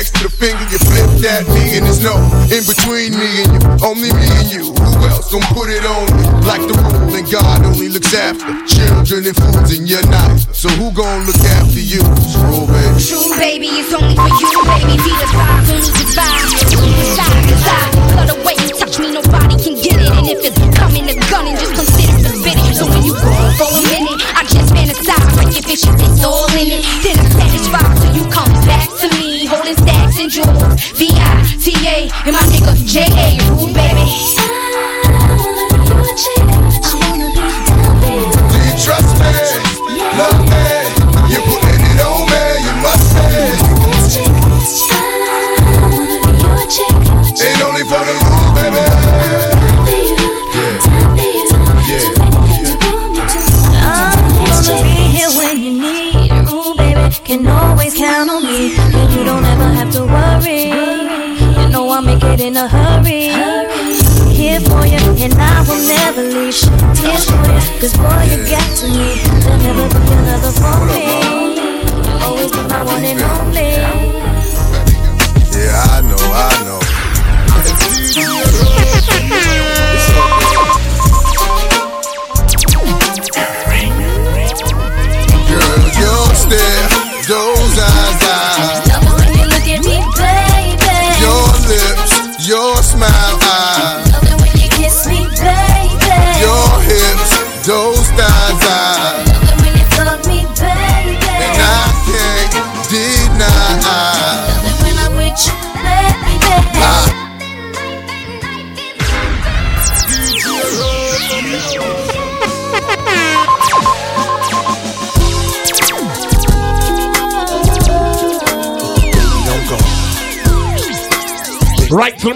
next 0.00 0.16
to 0.16 0.24
the 0.24 0.32
finger, 0.32 0.64
you 0.72 0.80
flipped 0.80 1.20
at 1.28 1.44
me, 1.52 1.76
and 1.76 1.84
there's 1.84 2.00
no 2.00 2.16
in 2.48 2.64
between 2.64 3.12
me 3.20 3.44
and 3.44 3.52
you, 3.52 3.60
only 3.84 4.08
me 4.16 4.28
and 4.40 4.48
you. 4.48 4.72
Who 4.72 4.96
else 5.12 5.28
don't 5.28 5.44
put 5.52 5.68
it 5.68 5.84
on 5.84 6.08
me? 6.16 6.24
Like 6.48 6.64
the 6.64 6.72
rule, 6.72 7.12
and 7.12 7.28
God 7.28 7.68
only 7.68 7.92
looks 7.92 8.16
after 8.16 8.48
children 8.64 9.28
and 9.28 9.36
fools, 9.36 9.76
and 9.76 9.84
your 9.84 10.00
knife. 10.08 10.48
So 10.56 10.72
who 10.80 10.88
gonna 10.96 11.28
look 11.28 11.39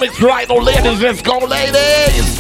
it's 0.05 0.21
right, 0.21 0.47
oh 0.51 0.57
ladies, 0.57 1.01
let's 1.01 1.23
go, 1.23 1.39
ladies. 1.39 2.34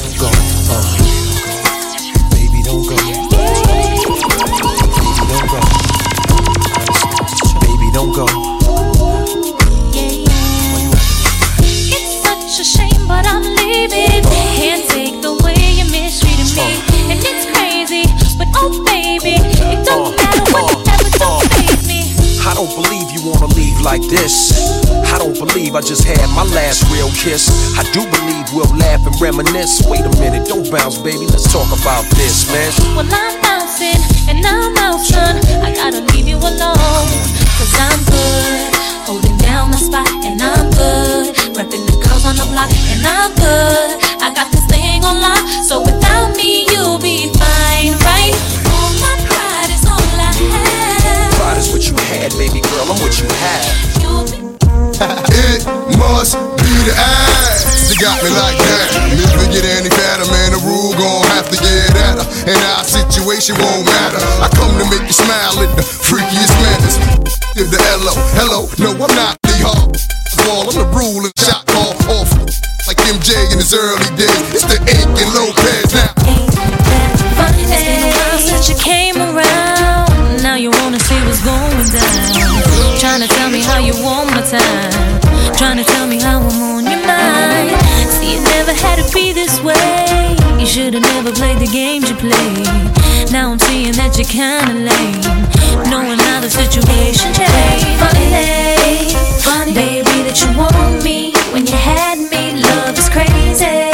kiss. 27.24 27.48
I 27.80 27.82
do 27.96 28.04
believe 28.04 28.44
we'll 28.52 28.68
laugh 28.76 29.00
and 29.08 29.16
reminisce. 29.16 29.80
Wait 29.88 30.04
a 30.04 30.12
minute, 30.20 30.46
don't 30.46 30.68
bounce, 30.70 30.98
baby. 30.98 31.24
Let's 31.24 31.50
talk 31.50 31.72
about 31.72 32.04
this, 32.20 32.44
man. 32.52 32.68
Well, 32.92 33.08
I'm 33.08 33.40
bouncing 33.40 33.96
and 34.28 34.44
I'm 34.44 34.76
out, 34.76 35.00
son. 35.00 35.40
I 35.64 35.72
gotta 35.72 36.04
leave 36.12 36.28
you 36.28 36.36
alone. 36.36 37.08
Cause 37.56 37.72
I'm 37.80 38.00
good. 38.04 38.76
Holding 39.08 39.36
down 39.40 39.72
my 39.72 39.80
spot 39.80 40.08
and 40.20 40.36
I'm 40.36 40.68
good. 40.76 41.32
Repping 41.56 41.84
the 41.88 41.96
girls 42.04 42.28
on 42.28 42.36
the 42.36 42.44
block 42.52 42.68
and 42.92 43.00
I'm 43.00 43.32
good. 43.40 43.88
I 44.20 44.28
got 44.36 44.52
this 44.52 44.64
thing 44.68 45.02
on 45.02 45.16
lock. 45.24 45.40
So 45.64 45.80
without 45.80 46.36
me, 46.36 46.68
you'll 46.68 47.00
be 47.00 47.32
fine, 47.40 47.96
right? 48.04 48.36
All 48.68 48.92
my 49.00 49.16
pride 49.24 49.72
is 49.72 49.84
all 49.88 50.04
I 50.20 50.28
have. 50.28 51.32
Pride 51.40 51.56
is 51.56 51.72
what 51.72 51.88
you 51.88 51.96
had, 52.12 52.36
baby 52.36 52.60
girl. 52.60 52.92
I'm 52.92 53.00
what 53.00 53.16
you 53.16 53.28
have. 53.32 53.64
It. 55.36 55.80
must 55.98 56.36
be 56.60 56.74
the 56.88 56.94
ass. 56.94 57.90
You 57.90 57.96
got 58.00 58.18
me 58.22 58.30
like 58.30 58.58
that. 58.58 58.88
If 59.14 59.30
we 59.38 59.46
get 59.52 59.64
any 59.64 59.90
better, 59.90 60.26
man, 60.30 60.56
the 60.56 60.60
rule 60.64 60.92
gon' 60.98 61.24
have 61.36 61.48
to 61.50 61.58
get 61.58 61.94
at 61.94 62.18
her. 62.18 62.26
And 62.50 62.58
our 62.74 62.84
situation 62.84 63.54
won't 63.60 63.86
matter. 63.86 64.20
I 64.42 64.48
come 64.54 64.72
to 64.78 64.86
make 64.90 65.04
you 65.06 65.16
smile 65.16 65.60
at 65.62 65.70
the 65.76 65.84
freakiest 65.84 66.54
manners. 66.64 66.96
Is 67.54 67.70
the 67.70 67.78
hello, 67.78 68.14
hello, 68.34 68.66
no, 68.82 68.90
I'm 68.98 69.14
not 69.14 69.38
the 69.46 69.54
hard. 69.62 69.94
Ball, 70.42 70.66
I'm 70.66 70.74
the 70.74 70.88
rule 70.90 71.22
and 71.22 71.34
shot 71.38 71.62
call 71.70 71.94
off. 72.18 72.30
Like 72.86 72.98
MJ 73.06 73.30
in 73.52 73.58
his 73.62 73.72
early 73.72 74.10
days. 74.18 74.42
It's 74.52 74.66
the 74.66 74.76
ink 74.90 75.14
and 75.14 75.30
Lopez 75.32 75.94
now. 75.94 76.10
Ain't 76.26 76.50
that 76.50 77.14
funny 77.38 77.64
since 78.42 78.68
you 78.68 78.76
came 78.76 79.16
around. 79.16 79.43
Should've 90.74 91.02
never 91.02 91.30
played 91.30 91.56
the 91.60 91.68
games 91.68 92.10
you 92.10 92.16
played. 92.16 93.30
Now 93.30 93.52
I'm 93.52 93.60
seeing 93.60 93.92
that 93.92 94.18
you're 94.18 94.26
kinda 94.26 94.74
lame. 94.74 95.88
Knowing 95.88 96.18
how 96.18 96.40
the 96.40 96.50
situation 96.50 97.32
changed. 97.32 97.86
Funny, 98.02 99.14
funny, 99.38 99.72
baby, 99.72 100.16
that 100.26 100.36
you 100.42 100.50
want 100.58 101.04
me 101.04 101.32
when 101.52 101.64
you 101.64 101.76
had 101.76 102.18
me. 102.18 102.60
Love 102.60 102.98
is 102.98 103.08
crazy. 103.08 103.93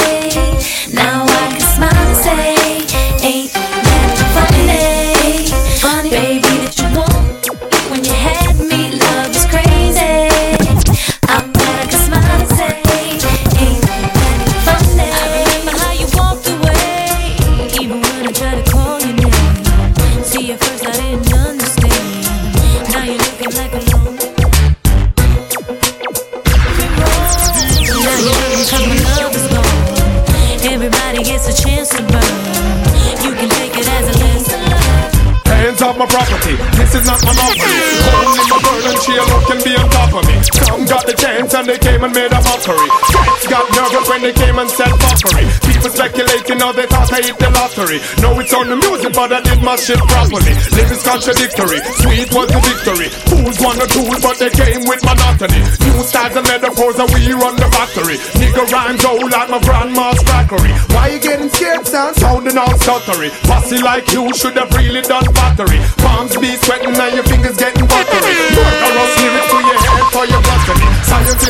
Fuckery. 44.69 45.47
People 45.65 45.91
speculating 45.91 46.59
now 46.59 46.73
they 46.73 46.87
thought 46.87 47.13
I 47.13 47.23
hit 47.23 47.39
the 47.39 47.49
lottery. 47.49 47.99
No, 48.21 48.37
it's 48.41 48.53
on 48.53 48.69
the 48.69 48.77
music, 48.77 49.13
but 49.15 49.33
I 49.33 49.41
did 49.41 49.63
my 49.63 49.77
shit 49.77 50.01
properly. 50.11 50.53
Lyrics 50.77 51.05
contradictory, 51.07 51.81
sweet 52.03 52.29
was 52.35 52.49
the 52.51 52.61
victory. 52.61 53.09
Fools 53.31 53.57
wanna 53.63 53.87
tool, 53.89 54.13
but 54.21 54.37
they 54.37 54.51
came 54.51 54.85
with 54.85 55.01
monotony. 55.07 55.61
New 55.87 56.03
styles 56.05 56.37
and 56.37 56.47
metaphors 56.49 56.99
and 57.01 57.09
we 57.15 57.33
run 57.33 57.57
the 57.57 57.69
factory. 57.73 58.17
Nigga 58.37 58.69
rhymes 58.69 59.05
old 59.05 59.31
like 59.31 59.49
my 59.49 59.61
grandma's 59.65 60.21
crackery. 60.27 60.73
Why 60.93 61.17
you 61.17 61.21
getting 61.21 61.49
scared, 61.49 61.87
son? 61.87 62.15
Sounding 62.15 62.59
all 62.59 62.75
stuttery. 62.77 63.31
Pussy 63.49 63.79
like 63.81 64.11
you 64.13 64.29
should 64.35 64.57
have 64.59 64.73
really 64.75 65.03
done 65.03 65.25
battery. 65.33 65.79
Palms 66.03 66.37
be 66.37 66.57
sweating 66.57 66.93
and 66.93 67.15
your 67.15 67.25
fingers 67.25 67.57
getting 67.57 67.87
buttery. 67.87 68.35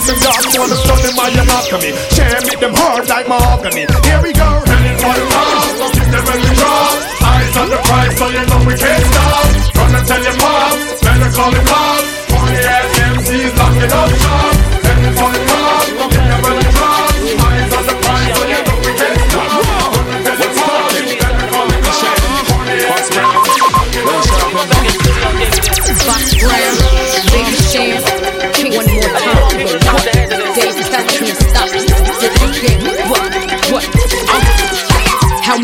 Scientists 0.01 0.25
and 0.25 0.33
docs 0.33 0.59
wanna 0.59 0.77
study 0.77 1.13
my 1.15 1.29
anatomy. 1.29 1.93
Share 2.17 2.41
me 2.49 2.57
them 2.57 2.73
hard 2.75 3.07
like 3.09 3.29
mahogany. 3.29 3.85
Here 4.09 4.23
we 4.23 4.33
go. 4.33 4.49
Heading 4.65 4.97
for 4.97 5.13
the 5.13 5.27
top, 5.29 5.77
so 5.77 5.91
keep 5.93 6.09
them 6.09 6.25
to 6.25 6.55
drop. 6.57 7.23
Eyes 7.23 7.57
on 7.57 7.69
the 7.69 7.77
prize, 7.85 8.17
so 8.17 8.29
you 8.29 8.47
know 8.47 8.65
we 8.65 8.75
can't 8.81 9.05
stop. 9.13 9.75
Gonna 9.75 10.01
tell 10.07 10.23
your 10.23 10.37
mom, 10.41 10.79
better 11.03 11.31
call 11.37 11.53
him 11.53 11.69
off. 11.69 11.90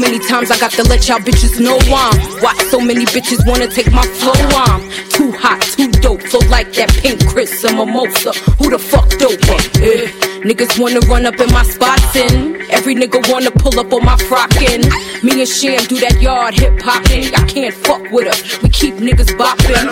Many 0.07 0.19
times 0.21 0.51
I 0.51 0.59
got 0.59 0.71
to 0.73 0.85
let 0.85 1.09
y'all 1.09 1.19
bitches 1.19 1.61
know 1.61 1.79
I'm 1.79 2.43
Why 2.43 2.55
so 2.71 2.79
many 2.79 3.05
bitches 3.07 3.47
wanna 3.47 3.67
take 3.67 3.91
my 3.93 4.03
flow 4.03 4.33
I'm 4.33 4.89
too 5.11 5.33
hot, 5.33 5.61
too 5.63 5.91
dope, 6.01 6.23
so 6.23 6.39
like 6.49 6.73
that 6.75 6.91
pink 7.03 7.27
Chris 7.27 7.65
and 7.65 7.77
mimosa 7.77 8.33
Who 8.59 8.71
the 8.71 8.79
fuck 8.79 9.09
dope? 9.19 9.41
Eh. 9.83 10.26
Niggas 10.47 10.79
wanna 10.79 11.01
run 11.11 11.27
up 11.27 11.41
in 11.41 11.51
my 11.51 11.65
spots 11.65 12.15
and 12.15 12.55
every 12.71 12.95
nigga 12.95 13.19
wanna 13.33 13.51
pull 13.51 13.81
up 13.81 13.93
on 13.93 14.05
my 14.05 14.15
frockin'. 14.15 14.87
Me 15.25 15.41
and 15.41 15.49
Sham 15.49 15.83
do 15.87 15.99
that 15.99 16.23
yard 16.23 16.55
hip 16.55 16.81
hopping. 16.81 17.35
I 17.35 17.43
can't 17.51 17.75
fuck 17.75 18.01
with 18.13 18.29
us, 18.29 18.63
we 18.63 18.69
keep 18.69 18.95
niggas 18.95 19.35
bopping. 19.35 19.91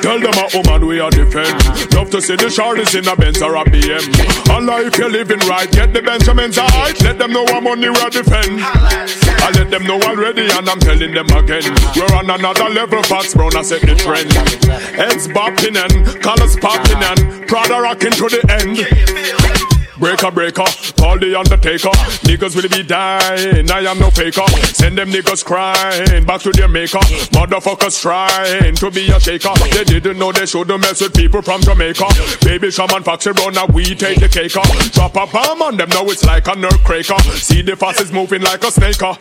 Tell 0.00 0.18
them 0.18 0.32
a 0.32 0.48
woman 0.56 0.86
we 0.86 0.98
are 0.98 1.10
defend. 1.10 1.52
Uh-huh. 1.52 1.98
Love 1.98 2.08
to 2.08 2.22
see 2.22 2.36
the 2.36 2.48
shorties 2.48 2.96
in 2.96 3.06
a 3.06 3.14
Benz 3.14 3.42
or 3.42 3.54
a 3.54 3.64
BM. 3.64 4.48
Allah, 4.48 4.80
if 4.80 4.96
you're 4.96 5.10
living 5.10 5.40
right, 5.40 5.70
get 5.70 5.92
the 5.92 6.00
Benjamins 6.00 6.56
alright. 6.56 6.98
Let 7.02 7.18
them 7.18 7.32
know 7.32 7.44
I'm 7.48 7.64
money 7.64 7.90
we 7.90 8.00
are 8.00 8.08
defend. 8.08 8.64
I 8.64 9.50
let 9.52 9.70
them 9.70 9.84
know 9.84 10.00
already 10.00 10.48
and 10.48 10.70
I'm 10.70 10.80
telling 10.80 11.12
them 11.12 11.28
again. 11.36 11.68
We're 11.94 12.16
on 12.16 12.30
another 12.30 12.70
level, 12.70 13.02
Fox 13.02 13.34
Brown, 13.34 13.54
I 13.54 13.60
set 13.60 13.82
the 13.82 13.94
trend. 13.94 14.32
Heads 14.96 15.28
bopping 15.28 15.76
and 15.76 16.22
colors 16.22 16.56
popping 16.56 16.96
uh-huh. 16.96 17.14
and 17.20 17.46
Prada 17.46 17.78
rocking 17.78 18.12
to 18.12 18.28
the 18.32 18.40
end. 18.48 19.61
Breaker, 20.02 20.32
breaker, 20.32 20.66
call 20.98 21.16
the 21.16 21.38
undertaker. 21.38 21.94
Niggas 22.26 22.56
will 22.58 22.68
be 22.68 22.82
dying, 22.82 23.70
I 23.70 23.86
am 23.86 24.00
no 24.00 24.10
faker. 24.10 24.42
Send 24.74 24.98
them 24.98 25.10
niggas 25.12 25.44
crying 25.44 26.24
back 26.26 26.40
to 26.40 26.50
their 26.50 26.66
maker. 26.66 26.98
Motherfuckers 27.30 28.02
trying 28.02 28.74
to 28.74 28.90
be 28.90 29.12
a 29.12 29.20
shaker. 29.20 29.54
They 29.70 29.84
didn't 29.84 30.18
know 30.18 30.32
they 30.32 30.46
shouldn't 30.46 30.80
mess 30.80 31.00
with 31.00 31.14
people 31.14 31.40
from 31.40 31.60
Jamaica. 31.60 32.06
Baby 32.42 32.72
Shaman 32.72 33.04
Foxy 33.04 33.32
Brown, 33.32 33.54
now 33.54 33.66
we 33.66 33.94
take 33.94 34.18
the 34.18 34.28
cake 34.28 34.56
off. 34.56 34.66
Drop 34.90 35.14
a 35.14 35.24
bomb 35.32 35.62
on 35.62 35.76
them, 35.76 35.88
now 35.90 36.02
it's 36.06 36.24
like 36.24 36.48
a 36.48 36.56
nerve 36.56 36.82
cracker. 36.82 37.22
See 37.38 37.62
the 37.62 37.76
fast 37.76 38.00
is 38.00 38.10
moving 38.10 38.42
like 38.42 38.64
a 38.64 38.72
snake. 38.72 39.00
uh. 39.04 39.14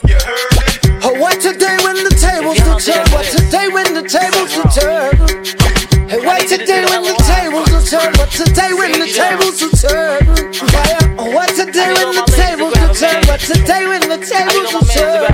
Oh, 1.04 1.14
what 1.22 1.40
today 1.40 1.78
when 1.84 1.94
the 2.02 2.10
tables 2.10 2.58
will 2.58 2.80
turn? 2.82 3.06
What 3.14 3.30
today 3.30 3.70
when 3.70 3.94
the 3.94 4.02
tables 4.10 4.58
will 4.58 4.72
turn? 4.74 5.81
Hey, 6.12 6.20
what 6.28 6.46
today 6.46 6.84
when 6.92 7.04
the 7.04 7.16
tables 7.24 7.72
will 7.72 7.88
turn? 7.88 8.12
What 8.20 8.28
today 8.32 8.74
when 8.76 8.92
the 9.00 9.08
tables 9.08 9.64
will 9.64 9.72
turn? 9.72 10.20
Fire. 10.52 11.16
Oh, 11.16 11.32
what 11.32 11.48
today 11.56 11.88
when 11.88 12.12
the 12.12 12.28
tables 12.36 12.76
will 12.76 12.92
turn? 12.92 13.24
What 13.32 13.40
today 13.40 13.88
when 13.88 14.04
the 14.12 14.20
tables 14.20 14.76
will 14.76 14.84
turn? 14.92 15.32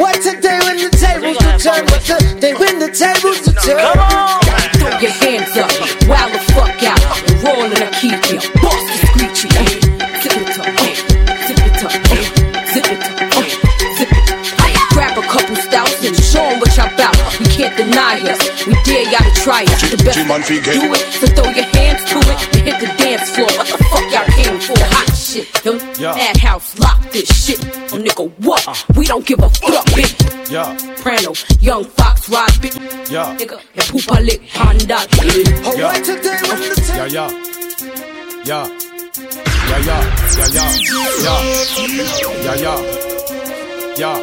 What 0.00 0.22
today 0.24 0.58
when 0.64 0.80
the 0.80 0.88
tables 0.88 1.36
will 1.36 1.58
turn? 1.60 1.84
What 1.84 2.00
today 2.00 2.54
when 2.56 2.78
the 2.80 2.88
tables 2.88 3.44
will 3.44 3.60
turn? 3.60 3.92
Throw 4.80 4.96
your 5.04 5.12
hands 5.20 5.52
up, 5.60 5.68
wild 6.08 6.32
the 6.32 6.40
fuck 6.56 6.80
out, 6.88 7.04
roll 7.44 7.68
in 7.68 7.76
a 7.76 7.90
key, 7.92 8.16
boss 8.16 8.57
try 19.48 19.62
it. 19.62 19.80
The 19.96 20.04
best 20.04 20.18
G-Man 20.18 20.40
way 20.40 20.46
to 20.46 20.52
Fige. 20.60 20.72
do 20.76 20.92
it, 20.92 21.04
so 21.20 21.26
throw 21.32 21.48
your 21.56 21.64
hands 21.72 22.04
to 22.10 22.16
it 22.20 22.40
and 22.52 22.62
hit 22.68 22.76
the 22.84 22.88
dance 23.00 23.30
floor. 23.32 23.48
What 23.56 23.66
the 23.72 23.78
fuck 23.88 24.06
y'all 24.12 24.28
came 24.36 24.58
for? 24.60 24.76
Hot 24.92 25.08
shit, 25.16 25.48
yo. 25.64 25.72
Yeah. 25.98 26.14
Madhouse, 26.20 26.78
lock 26.78 27.00
this 27.12 27.28
shit. 27.46 27.60
Oh 27.92 27.96
nigga, 27.98 28.24
what? 28.44 28.64
Ah. 28.68 28.84
We 28.96 29.06
don't 29.06 29.24
give 29.24 29.38
a 29.40 29.48
fuck, 29.48 29.86
bitch. 29.96 30.14
Yeah, 30.50 30.76
Prano, 31.02 31.32
young 31.62 31.84
fox, 31.84 32.28
ride 32.30 32.48
bitch. 32.60 32.76
yeah, 33.10 33.36
Nigga, 33.36 33.58
and 33.74 33.84
poopa 33.88 34.20
lick 34.24 34.42
Honda. 34.52 34.98
Oh, 35.64 35.76
Yeah. 35.76 35.92
what 35.92 36.04
today 36.04 36.36
when 36.48 36.58
the 36.60 36.72
yeah, 36.96 37.06
yeah, 37.06 37.30
yeah, 38.44 38.64
yeah, 39.68 39.78
yeah, 39.78 40.02
yeah, 40.52 40.68
yeah, 41.24 41.40
yeah, 42.44 42.54
yeah, 42.54 42.76
yeah, 43.96 44.18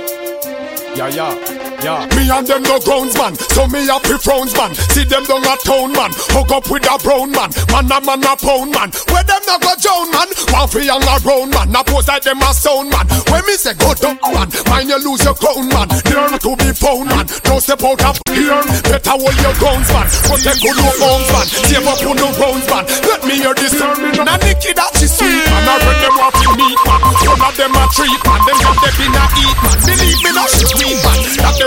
yeah, 0.95 1.09
yeah, 1.09 1.09
yeah. 1.09 1.74
Me 1.85 2.25
and 2.25 2.47
them 2.49 2.65
no 2.65 2.81
grounds 2.81 3.13
man, 3.13 3.37
so 3.37 3.69
me 3.69 3.85
a 3.85 4.01
pre 4.01 4.17
frowns 4.17 4.57
man. 4.57 4.73
See 4.89 5.05
them 5.05 5.21
down 5.29 5.45
a 5.45 5.53
town 5.61 5.93
man, 5.93 6.09
hook 6.33 6.49
up 6.49 6.65
with 6.65 6.81
a 6.81 6.97
brown 6.97 7.29
man. 7.29 7.53
Man 7.69 7.85
a 7.85 8.01
man 8.01 8.25
a 8.25 8.33
pound 8.33 8.73
man, 8.73 8.89
where 9.13 9.21
them 9.21 9.43
not 9.45 9.61
go 9.61 9.69
down 9.77 10.09
man. 10.09 10.25
One 10.49 10.65
for 10.65 10.81
young 10.81 11.05
a 11.05 11.21
brown 11.21 11.53
man, 11.53 11.69
na 11.69 11.85
pose 11.85 12.09
like 12.09 12.25
them 12.25 12.41
a 12.41 12.49
sound 12.57 12.89
man. 12.89 13.05
When 13.29 13.45
me 13.45 13.53
say 13.53 13.77
go 13.77 13.93
down 13.93 14.17
man, 14.33 14.49
mind 14.65 14.89
you 14.89 14.97
lose 14.97 15.21
your 15.21 15.37
crown 15.37 15.69
man. 15.69 15.85
Learn 16.09 16.33
to 16.41 16.51
be 16.57 16.73
pound 16.73 17.05
man, 17.05 17.29
don't 17.45 17.61
step 17.61 17.85
out 17.85 18.01
of 18.01 18.17
here. 18.33 18.65
Better 18.89 19.13
hold 19.13 19.37
your 19.45 19.53
guns 19.61 19.85
man, 19.93 20.09
protect 20.25 20.65
good 20.65 20.77
no 20.81 20.89
bones 20.97 21.29
man. 21.29 21.45
Save 21.69 21.85
up 21.85 22.01
on 22.01 22.17
no 22.17 22.33
rounds 22.41 22.65
man. 22.65 22.83
Let 23.05 23.21
me 23.29 23.45
hear 23.45 23.53
this. 23.53 23.77
Na 23.77 24.41
Nikki 24.41 24.73
that 24.73 24.89
she 24.97 25.05
sweet 25.05 25.45
man, 25.53 25.69
I 25.69 25.77
read 25.85 26.01
them 26.01 26.17
off 26.17 26.33
in 26.33 26.49
meat 26.57 26.81
man. 26.81 27.01
One 27.29 27.45
of 27.45 27.53
them 27.53 27.77
a 27.77 27.85
treat 27.93 28.21
man, 28.25 28.41
them 28.41 28.57
got 28.57 28.77
them 28.81 28.97
in 29.05 29.13
a 29.13 29.23
eat 29.37 29.57
man. 29.61 29.77
Believe 29.85 30.21
me 30.25 30.35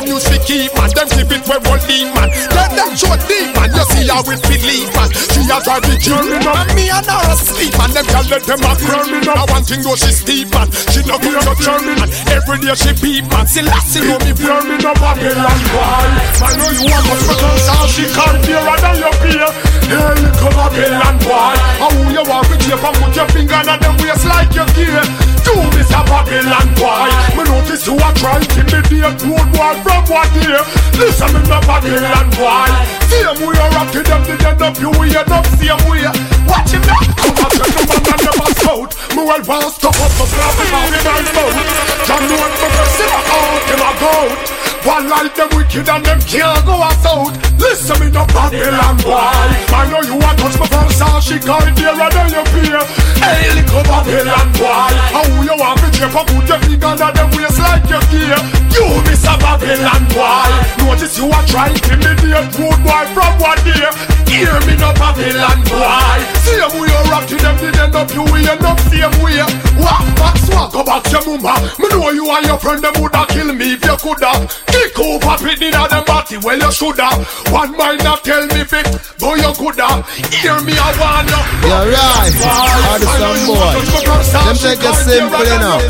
you 0.09 0.19
see 0.19 0.41
keep 0.41 0.73
man, 0.73 0.89
them 0.97 1.09
keep 1.13 1.29
it 1.29 1.45
where 1.45 1.61
one 1.69 1.83
lean 1.85 2.09
man. 2.17 2.33
Let 2.57 2.73
them 2.73 2.97
show 2.97 3.13
deep 3.29 3.53
man, 3.53 3.69
you 3.69 3.85
see 3.93 4.09
how 4.09 4.25
it 4.25 4.41
believe 4.49 4.89
man. 4.97 5.13
She 5.13 5.45
a 5.45 5.61
drive 5.61 5.85
the 5.85 5.95
jeep, 6.01 6.17
and 6.17 6.71
me 6.73 6.89
and 6.89 7.05
her 7.05 7.23
asleep 7.29 7.77
man. 7.77 7.93
Them 7.93 8.07
can 8.09 8.25
let 8.33 8.43
them 8.49 8.61
have 8.65 8.81
man. 8.81 9.21
Now 9.29 9.45
one 9.53 9.65
thing 9.69 9.85
though 9.85 10.01
she 10.01 10.11
steep 10.11 10.49
man, 10.57 10.73
she 10.89 11.05
no 11.05 11.21
good 11.21 11.37
no 11.45 11.53
journey 11.61 11.93
man. 12.01 12.09
Every 12.33 12.57
day 12.65 12.73
she 12.75 12.93
beep, 13.05 13.29
man, 13.29 13.45
see 13.45 13.61
last 13.61 13.93
you 13.93 14.09
know 14.09 14.19
me 14.25 14.33
burn 14.33 14.65
me 14.65 14.77
no 14.81 14.97
Babylon 14.97 15.61
boy. 15.69 16.09
Man, 16.41 16.53
know 16.57 16.73
you 16.73 16.89
a 16.89 16.99
must 17.05 17.25
because 17.29 17.67
how 17.69 17.87
she 17.87 18.05
can't 18.09 18.41
hear 18.49 18.65
and 18.65 18.85
all 18.89 18.97
your 18.97 19.15
peer. 19.21 19.49
Hey, 19.93 20.09
little 20.25 20.53
Babylon 20.57 21.17
boy, 21.21 21.55
how 21.85 21.93
you 22.09 22.25
want 22.25 22.49
to 22.49 22.57
tape 22.57 22.81
and 22.81 22.97
put 22.97 23.13
your 23.13 23.29
finger 23.29 23.61
on 23.61 23.77
them 23.77 23.97
waist 24.01 24.25
like 24.25 24.53
you 24.57 24.65
care. 24.73 25.05
Do 25.45 25.55
this 25.77 25.93
a 25.93 26.01
Babylon 26.09 26.69
boy. 26.77 27.09
Me 27.37 27.43
notice 27.45 27.85
you 27.87 27.97
a 27.97 28.09
trying 28.17 28.45
to 28.57 28.61
mediate 28.69 29.21
road 29.25 29.49
boy 29.53 29.73
from 29.85 29.98
year. 30.39 30.61
Listen 30.99 31.33
me 31.35 31.41
no 31.49 31.61
Babylon 31.67 32.31
boy. 32.39 32.69
Same 33.11 33.35
way 33.43 33.55
you 33.55 33.69
rock 33.75 33.91
to 33.93 34.03
them, 34.03 34.23
they 34.25 34.39
end 34.47 34.63
up 34.63 34.79
you 34.79 34.91
way 34.99 35.15
up 35.17 35.27
same 35.59 35.79
way. 35.91 36.38
Watch 36.49 36.73
him 36.73 36.83
now. 36.83 37.01
Come 37.21 37.39
on, 37.39 37.51
tell 37.53 37.71
them 37.77 38.03
man 38.09 38.21
them 38.25 38.41
a 38.41 38.47
scout. 38.57 38.91
Me 39.15 39.23
well 39.23 39.43
want 39.45 39.73
stop 39.73 39.97
up 40.01 40.13
my 40.19 40.27
crap 40.33 40.57
in 40.59 40.69
my 40.73 41.21
mouth. 41.37 41.89
John 42.09 42.23
know 42.25 42.41
what 42.41 42.53
me 42.57 42.85
say 42.97 43.09
out 43.13 43.63
him 43.69 43.83
a 43.85 43.91
goat. 44.01 44.59
One 44.89 45.09
like 45.09 45.35
them 45.35 45.49
wicked 45.53 45.89
and 45.89 46.05
them 46.05 46.21
can't 46.25 46.65
go 46.65 46.81
us 46.81 47.05
out. 47.05 47.35
Listen 47.59 47.99
me 48.01 48.11
no 48.11 48.25
Babylon 48.33 48.97
boy. 49.05 49.21
I 49.75 49.85
know 49.91 50.01
you 50.01 50.17
want 50.17 50.39
touch 50.39 50.57
first 50.57 51.03
and 51.03 51.23
she 51.23 51.37
can't 51.37 51.77
hear 51.77 51.93
and 51.93 52.13
then 52.15 52.31
you 52.33 52.45
fear. 52.57 52.81
Hey, 53.21 53.53
little 53.53 53.85
Babylon 53.85 54.49
boy. 54.57 54.89
How 55.13 55.27
you 55.45 55.55
want 55.59 55.81
to 55.85 55.89
check 55.93 56.15
up 56.15 56.27
put 56.31 56.49
your 56.49 56.61
finger 56.65 56.95
on 56.95 57.13
them 57.13 57.29
waist 57.37 57.59
like 57.59 57.85
your 57.91 58.01
gear. 58.09 58.39
You 58.73 58.87
miss 59.05 59.27
a 59.27 59.35
Babylon 59.37 60.05
boy. 60.15 60.49
Notice 60.81 61.19
you 61.19 61.27
are 61.27 61.47
trying 61.47 61.75
to 61.75 61.93
intimidate 61.93 62.55
road 62.57 62.79
boy 62.81 63.05
from 63.13 63.33
one 63.43 63.61
day. 63.67 63.93
Hear 64.31 64.55
me 64.65 64.79
no 64.79 64.95
Babylon 64.95 65.61
boy. 65.69 66.38
Same 66.45 66.73
way 66.81 66.89
you 66.89 67.03
rock 67.11 67.25
to 67.29 67.37
them, 67.37 67.57
did 67.59 67.77
end 67.77 67.95
up 67.95 68.11
you 68.15 68.25
way 68.31 68.47
end 68.47 68.65
up 68.65 68.79
same 68.91 69.15
way. 69.23 69.41
Walk 69.79 70.07
back, 70.17 70.37
swag 70.43 70.73
back 70.87 71.05
your 71.13 71.23
mama. 71.39 71.71
Me 71.79 71.87
know 71.89 72.11
you 72.11 72.29
and 72.31 72.47
your 72.47 72.59
friend 72.59 72.83
them 72.83 72.95
woulda 72.99 73.27
kill 73.29 73.53
me 73.53 73.75
if 73.75 73.85
you 73.85 73.97
coulda. 73.99 74.33
Kick 74.71 74.99
over 74.99 75.37
pit 75.39 75.63
in 75.63 75.73
them 75.73 76.05
body, 76.05 76.37
well 76.39 76.59
you 76.59 76.73
shoulda. 76.73 77.09
One 77.51 77.77
mind 77.77 78.05
not 78.05 78.25
tell 78.25 78.47
me 78.47 78.65
fit, 78.65 78.87
but 79.19 79.35
you 79.39 79.53
coulda. 79.55 80.03
Hear 80.33 80.59
me 80.63 80.75
I 80.77 80.91
wanna. 80.99 81.41
You're 81.67 81.87
right. 81.93 82.35
How 82.43 82.99
the 82.99 83.07
some 83.19 83.41
boy. 83.47 83.89
Them 84.47 84.57
take 84.57 84.85
it 84.85 84.97
simple 85.05 85.43
enough. 85.43 85.83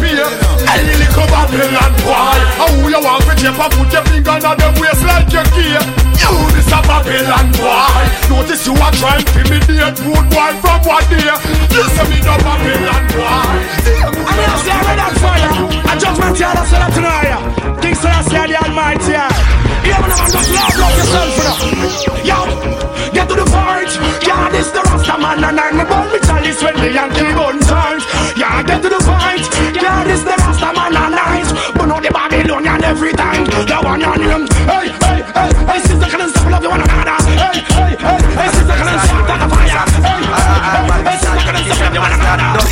Hey, 0.68 0.84
little 0.84 1.26
Babylon 1.26 1.92
boy 2.02 2.38
How 2.58 2.88
you 2.88 3.00
want 3.00 3.24
to 3.24 3.34
chip 3.36 3.58
and 3.58 3.72
put 3.72 3.92
your 3.92 4.04
finger 4.04 4.30
on 4.30 4.56
them 4.58 4.74
waist 4.80 5.04
like 5.04 5.32
your 5.32 5.44
key 5.54 6.07
You 6.18 6.32
this 6.54 6.70
a 6.74 6.80
Babylon 6.82 7.48
boy. 7.54 8.02
Notice 8.28 8.66
you 8.66 8.74
are 8.74 8.94
trying 8.98 9.24
to 9.24 9.38
intimidate 9.38 9.98
road 10.02 10.26
boy 10.28 10.52
from 10.60 10.80
one 10.84 11.06
day? 11.08 11.30
Listen 11.70 12.06
me 12.10 12.18
no 12.26 12.34
Babylon 12.42 13.04
boy. 13.14 13.58
And 14.28 14.38
you 14.42 14.58
say 14.62 14.74
I 14.74 14.80
read 14.84 14.98
that 14.98 15.14
fire 15.22 15.52
A 15.88 15.92
judgment 15.98 16.36
here 16.36 16.52
that's 16.52 16.70
what 16.70 16.90
tonight 16.92 17.80
King 17.80 17.94
Selassie 17.94 18.44
the 18.50 18.56
Almighty 18.60 19.12
Yeah, 19.14 19.98
man, 20.02 20.10
man, 20.10 20.28
just 20.28 20.50
love, 20.52 20.74
love 20.76 20.94
yourself, 20.98 21.32
you 21.38 22.28
Yo, 22.28 22.38
get 23.14 23.26
to 23.30 23.34
the 23.38 23.46
point. 23.48 23.92
Yeah, 24.26 24.50
this 24.50 24.70
the 24.70 24.82
Rasta 24.84 25.16
man 25.16 25.42
And 25.42 25.58
I'm 25.58 25.80
about 25.80 26.12
me 26.12 26.18
chalice 26.20 26.60
when 26.62 26.76
the 26.76 26.90
Yankee 26.92 27.32
gun 27.32 27.58
times. 27.64 28.04
Yeah, 28.36 28.62
get 28.62 28.82
to 28.82 28.88
the 28.90 29.00
point. 29.00 29.46
Yeah, 29.74 30.04
this 30.04 30.22
the 30.22 30.34
Rasta 30.36 30.70
man 30.76 30.94
and 30.94 31.14
nice. 31.14 31.50
But 31.72 31.86
not 31.86 32.02
the 32.02 32.10
Babylonian 32.10 32.84
every 32.84 33.12
time. 33.12 33.44
The 33.46 33.78
one 33.82 34.02
on 34.02 34.20
him 34.20 34.57
Hey, 35.28 35.34
hey, 35.34 35.52
hey, 35.52 35.66
hey, 35.66 35.80
sister, 35.80 36.06
can 36.08 36.20
you 36.20 36.28
stop 36.30 36.50
love 36.50 36.62
you? 36.62 36.70
One 36.70 36.80
another 36.80 37.16
Hey, 37.28 37.60
hey, 37.60 37.96
hey, 38.00 38.16
hey, 38.32 38.48
sister, 38.48 38.74
can 38.74 38.88
you 38.88 39.00
stop 39.04 39.28
the 39.28 39.48
fire 39.48 39.84
Hey, 40.00 40.24
hey, 40.24 40.48
hey, 40.48 41.04
hey, 41.04 41.16
sister, 41.18 41.44
can 41.44 41.56
you 41.56 41.72
stop 41.74 41.84
love 41.84 41.94
you? 41.94 42.00
One 42.00 42.12
another 42.12 42.67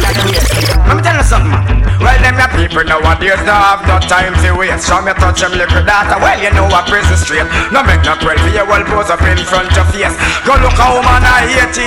Let 0.86 0.97
me 0.97 1.02
tell 1.02 1.16
you 1.16 1.26
something, 1.26 1.51
man. 1.51 1.86
Well, 2.01 2.14
them 2.22 2.38
your 2.38 2.51
people 2.55 2.84
nowadays 2.86 3.40
don't 3.43 3.59
have 3.59 3.82
no 3.88 3.98
time 4.06 4.36
to 4.44 4.55
waste. 4.55 4.86
Show 4.86 5.02
me 5.02 5.10
touch 5.18 5.43
them 5.43 5.59
little 5.59 5.82
data. 5.82 6.16
Well, 6.22 6.38
you 6.38 6.55
know 6.55 6.70
what 6.70 6.86
prison 6.86 7.18
straight. 7.18 7.48
No 7.74 7.82
make 7.82 8.05
no 8.06 8.14
quell 8.20 8.38
for 8.38 8.52
your 8.55 8.62
well 8.68 8.84
pose 8.86 9.10
up 9.10 9.18
in 9.26 9.40
front 9.43 9.74
of 9.74 9.90
face. 9.90 10.14
Go 10.47 10.55
look 10.62 10.78
a 10.78 10.86
woman 10.94 11.26
at 11.26 11.51
88. 11.51 11.82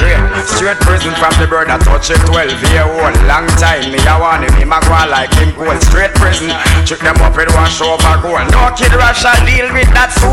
Yeah. 0.00 0.24
Straight 0.48 0.80
prison 0.80 1.12
from 1.20 1.34
the 1.36 1.44
bird 1.44 1.68
that 1.68 1.84
touch 1.84 2.08
it 2.08 2.22
12 2.24 2.56
year 2.72 2.88
old. 2.88 3.12
Long 3.28 3.44
time 3.60 3.92
me 3.92 4.00
I 4.08 4.16
want 4.16 4.48
him, 4.48 4.54
him 4.56 4.72
a 4.72 4.80
go 4.80 4.96
like 5.10 5.32
him 5.36 5.52
cold. 5.52 5.76
Straight 5.84 6.16
prison. 6.16 6.48
Check 6.88 7.04
them 7.04 7.20
up 7.20 7.36
with 7.36 7.52
one 7.52 7.68
show 7.68 7.98
up 7.98 8.04
a 8.08 8.16
goal. 8.24 8.40
No 8.48 8.72
kid 8.72 8.94
rush 8.96 9.20
shall 9.20 9.36
deal 9.44 9.68
with 9.74 9.90
that 9.92 10.14
soul. 10.16 10.32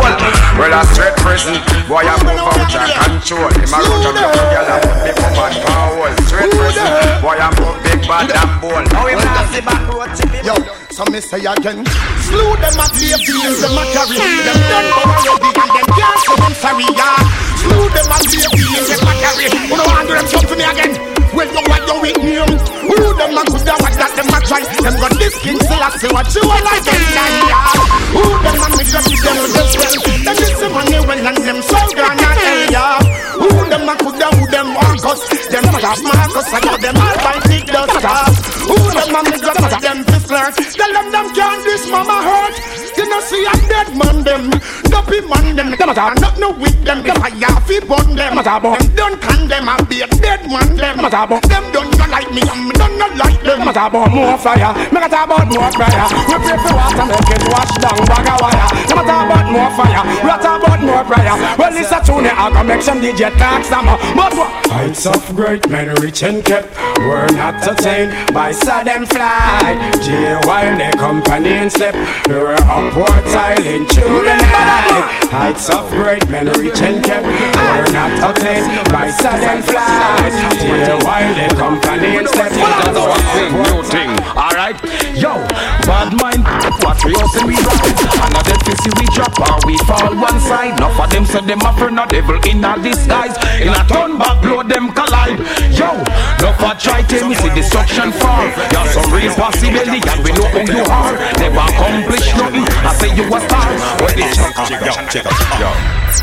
Well, 0.55 0.71
a 0.71 0.85
straight 0.95 1.17
prison. 1.19 1.59
Boy, 1.91 2.07
I 2.07 2.15
move 2.23 2.39
out 2.39 2.71
your 2.71 2.87
control. 3.03 3.51
Him 3.51 3.73
a 3.73 3.79
run 3.83 4.07
up 4.07 4.15
your 4.15 4.31
girl 4.31 4.67
and 4.69 4.79
put 4.79 4.97
me 5.03 5.11
woman 5.19 5.53
power. 5.67 6.09
Straight 6.29 6.53
prison. 6.55 6.87
Boy, 7.19 7.35
I 7.35 7.44
move 7.59 7.77
big 7.83 8.01
bad 8.07 8.31
and 8.31 8.53
bold. 8.61 8.85
Now 8.91 9.07
him 9.07 9.19
not 9.19 9.45
see 9.49 9.61
back 9.61 9.83
road 9.89 10.11
to 10.13 10.23
me. 10.31 10.39
Yo, 10.45 10.55
so 10.89 11.03
me 11.11 11.19
say 11.19 11.45
again. 11.45 11.85
Slew 12.25 12.55
them 12.57 12.79
at 12.81 12.91
the 12.93 13.17
fields, 13.21 13.61
them 13.61 13.77
a 13.77 13.83
carry. 13.93 14.17
Them 14.17 14.59
done 14.69 14.89
but 14.93 15.25
already 15.25 15.51
and 15.53 15.71
them 15.73 15.87
can't 15.93 16.19
say 16.25 16.35
them 16.35 16.53
sorry, 16.57 16.87
yeah 16.95 17.17
Slew 17.61 17.85
them 17.93 18.13
at 18.13 18.23
the 18.25 18.39
fields, 18.53 18.87
them 18.89 19.07
a 19.07 19.13
carry. 19.21 19.45
Who 19.69 19.75
no 19.77 19.83
want 19.85 20.07
them 20.07 20.25
come 20.27 20.45
to 20.49 20.55
me 20.55 20.65
again 20.65 21.14
Well, 21.35 21.51
you 21.51 21.63
what 21.67 21.83
you 21.83 21.97
with 21.99 22.19
him. 22.23 22.49
Who 22.87 22.95
them 23.19 23.35
a 23.35 23.43
good, 23.43 23.63
them 23.67 23.77
what 23.83 23.91
that 23.99 24.11
them 24.15 24.31
a 24.31 24.39
try? 24.47 24.63
Them 24.63 24.95
got 25.03 25.13
this 25.19 25.35
king 25.43 25.59
still 25.59 25.83
a 25.83 25.91
say 25.99 26.07
what 26.15 26.31
you 26.31 26.47
a 26.47 26.57
like 26.63 26.87
yeah. 26.87 27.75
Who 28.15 28.23
them 28.39 28.55
a 28.55 28.67
make 28.79 28.95
up 28.95 29.03
with 29.03 29.19
them 29.19 29.35
with 29.43 29.51
this 29.51 29.71
well? 29.75 29.95
Them 30.23 30.37
is 30.39 30.55
the 30.55 30.67
money 30.71 30.99
well 31.03 31.27
and 31.27 31.37
them 31.43 31.59
so 31.59 31.79
gone 31.91 32.15
and 32.15 32.39
hell, 32.39 32.71
yeah 32.71 33.03
Who 33.35 33.49
them 33.67 33.83
a 33.83 33.93
good, 33.99 34.15
who 34.15 34.47
them 34.47 34.67
want 34.79 35.03
us 35.03 35.21
Them 35.51 35.63
have 35.65 35.99
Marcus, 36.07 36.53
I 36.55 36.59
know 36.63 36.77
them 36.79 36.95
all 37.03 37.17
fight 37.19 37.43
big 37.51 37.65
dust 37.67 38.54
Who 38.75 38.91
them 38.91 39.15
a 39.15 39.23
make 39.23 39.47
up 39.47 39.55
with 39.63 39.79
them 39.79 40.03
fi 40.03 40.19
flirt? 40.19 40.53
Tell 40.75 40.91
them 40.91 41.07
them 41.11 41.27
can't 41.33 41.63
this 41.63 41.87
mama 41.89 42.19
hurt. 42.19 42.55
You 42.97 43.07
know 43.09 43.19
see 43.21 43.43
a 43.47 43.55
dead 43.71 43.95
man 43.95 44.23
them. 44.23 44.51
Dopey 44.91 45.21
man 45.23 45.55
them. 45.55 45.71
Them 45.71 45.89
a 45.89 45.95
not 45.95 46.35
no 46.39 46.51
with 46.51 46.83
them. 46.83 47.03
Them 47.03 47.17
a 47.23 47.29
yaffy 47.31 47.79
bun 47.87 48.15
them. 48.15 48.35
Them 48.35 48.95
don't 48.95 49.21
condemn 49.21 49.69
a 49.69 49.75
be 49.85 50.01
a 50.01 50.07
dead 50.07 50.43
man 50.51 50.75
them. 50.75 50.97
Them 50.99 51.65
don't 51.71 51.97
not 51.97 52.09
like 52.09 52.31
me 52.31 52.41
and 52.41 52.67
me 52.67 52.73
don't 52.75 52.97
not 52.97 53.15
like 53.15 53.41
them. 53.43 53.59
Me 53.65 53.71
talk 53.71 53.89
about 53.89 54.11
more 54.11 54.37
fire, 54.37 54.73
me 54.91 54.99
talk 54.99 55.25
about 55.25 55.47
more 55.47 55.71
prayer. 55.71 56.05
We 56.27 56.35
pray 56.43 56.57
for 56.59 56.75
water, 56.75 57.05
make 57.07 57.31
it 57.31 57.43
wash 57.51 57.73
down 57.79 57.99
bag 58.05 58.27
of 58.29 58.41
wire. 58.41 58.69
Me 58.75 59.01
talk 59.05 59.25
about 59.25 59.47
more 59.51 59.71
fire, 59.77 60.03
we 60.23 60.29
talk 60.43 60.63
about 60.63 60.81
more 60.83 61.03
prayer. 61.03 61.35
Well, 61.57 61.71
this 61.71 61.91
a 61.91 61.99
tune, 62.03 62.27
I 62.27 62.51
can 62.51 62.67
make 62.67 62.81
some 62.81 62.99
DJ 63.01 63.31
talk 63.37 63.63
some 63.63 63.85
more. 63.85 63.97
But 64.15 64.33
what? 64.33 64.51
Heights 64.71 65.05
of 65.05 65.35
great 65.35 65.69
men 65.69 65.93
rich 66.01 66.23
and 66.23 66.43
kept. 66.43 66.75
Were 66.99 67.27
not 67.33 67.61
attained 67.67 68.33
by 68.33 68.51
sudden 68.65 69.05
flight. 69.05 69.77
Jail 70.01 70.41
while 70.45 70.75
their 70.75 70.91
companions 70.93 71.73
slept, 71.73 71.97
they 72.25 72.33
were 72.33 72.57
upward 72.65 73.23
tiling 73.29 73.85
through 73.85 74.25
the 74.25 74.35
night. 74.41 75.05
Heights 75.29 75.69
of 75.69 75.85
great 75.91 76.27
men 76.29 76.47
rich 76.57 76.81
and 76.81 76.97
kept 77.05 77.25
were 77.29 77.91
not 77.93 78.09
attained 78.25 78.65
by 78.89 79.05
sudden 79.21 79.61
flight. 79.61 80.33
Jail 80.57 80.97
while 81.05 81.33
their 81.37 81.53
companions 81.53 82.31
slept. 82.31 82.55
That's 82.57 82.97
our 82.97 83.19
thing, 83.37 83.53
new 83.53 83.83
thing. 83.85 84.11
Alright? 84.33 84.81
Yo, 85.13 85.37
bad 85.85 86.09
mind, 86.17 86.41
what 86.81 86.97
we 87.05 87.13
say 87.13 87.45
we 87.45 87.53
ride. 87.61 88.01
Another 88.17 88.57
pussy 88.65 88.89
we 88.97 89.05
drop 89.13 89.37
or 89.45 89.61
we 89.69 89.77
fall 89.85 90.09
one 90.17 90.39
side. 90.41 90.73
Enough 90.81 91.05
of 91.05 91.09
them 91.13 91.25
say 91.25 91.45
them 91.45 91.61
a 91.61 91.71
friend 91.77 91.99
of 92.01 92.09
devil 92.09 92.41
in 92.49 92.65
a 92.65 92.73
disguise. 92.81 93.37
In 93.61 93.69
a 93.69 93.85
turn 93.85 94.17
back, 94.17 94.41
blow 94.41 94.63
them 94.65 94.89
collide. 94.89 95.37
Yo, 95.69 95.93
enough 96.41 96.65
a 96.65 96.73
try 96.81 97.05
to 97.05 97.29
me 97.29 97.35
see 97.35 97.53
destruction 97.53 98.09
fall. 98.17 98.54
You're 98.55 98.87
some 98.87 99.11
real 99.11 99.33
possibility 99.35 99.99
and 99.99 100.23
we 100.23 100.31
know 100.31 100.47
who 100.47 100.59
you 100.63 100.83
are. 100.87 101.13
Never 101.39 101.59
accomplish 101.59 102.31
nothing. 102.35 102.63
I 102.87 102.93
say 102.95 103.11
you 103.15 103.27
a 103.27 103.39
star. 103.43 103.67
Well, 103.99 104.15
it's 104.15 104.35
check 104.35 104.55
out, 104.57 104.67
check 104.67 104.81
out, 104.81 105.11
check 105.11 105.25
out. 105.25 105.59
Yo. 105.59 105.69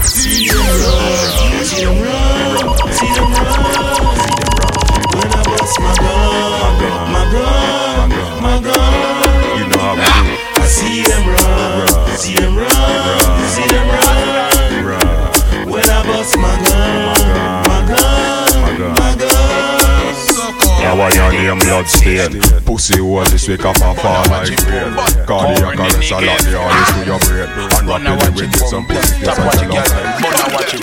See 0.02 0.48
them 0.48 0.64
run, 0.64 1.64
see 1.64 1.84
them 1.84 2.00
run, 2.00 2.92
see 2.92 3.12
them 3.12 3.28
run. 3.32 3.52
When 5.12 5.28
I 5.28 5.42
bust 5.44 5.76
my 5.80 5.92
gun, 6.00 7.12
my 7.12 7.22
gun, 7.32 8.08
my 8.40 8.60
gun. 8.60 8.72
You 8.72 9.18
know 9.18 9.21
blood 21.82 21.90
stain. 21.90 22.40
Pussy 22.64 22.98
hole 22.98 23.24
this 23.26 23.48
week 23.48 23.64
up 23.64 23.80
and 23.80 23.98
fall 23.98 24.24
like 24.30 24.50
rain 24.66 24.94
Cardiac 25.26 25.78
arrest 25.78 26.12
a 26.12 26.20
lot 26.22 26.38
the 26.42 26.54
honest 26.58 26.92
to 26.94 27.00
your 27.06 27.18
brain. 27.18 27.48
And 27.82 28.04
rapidly 28.06 28.46
with 28.46 28.68
some 28.70 28.86
pussy 28.86 29.24
case 29.24 29.38
and 29.38 29.50
tell 29.50 29.66
them 29.66 30.82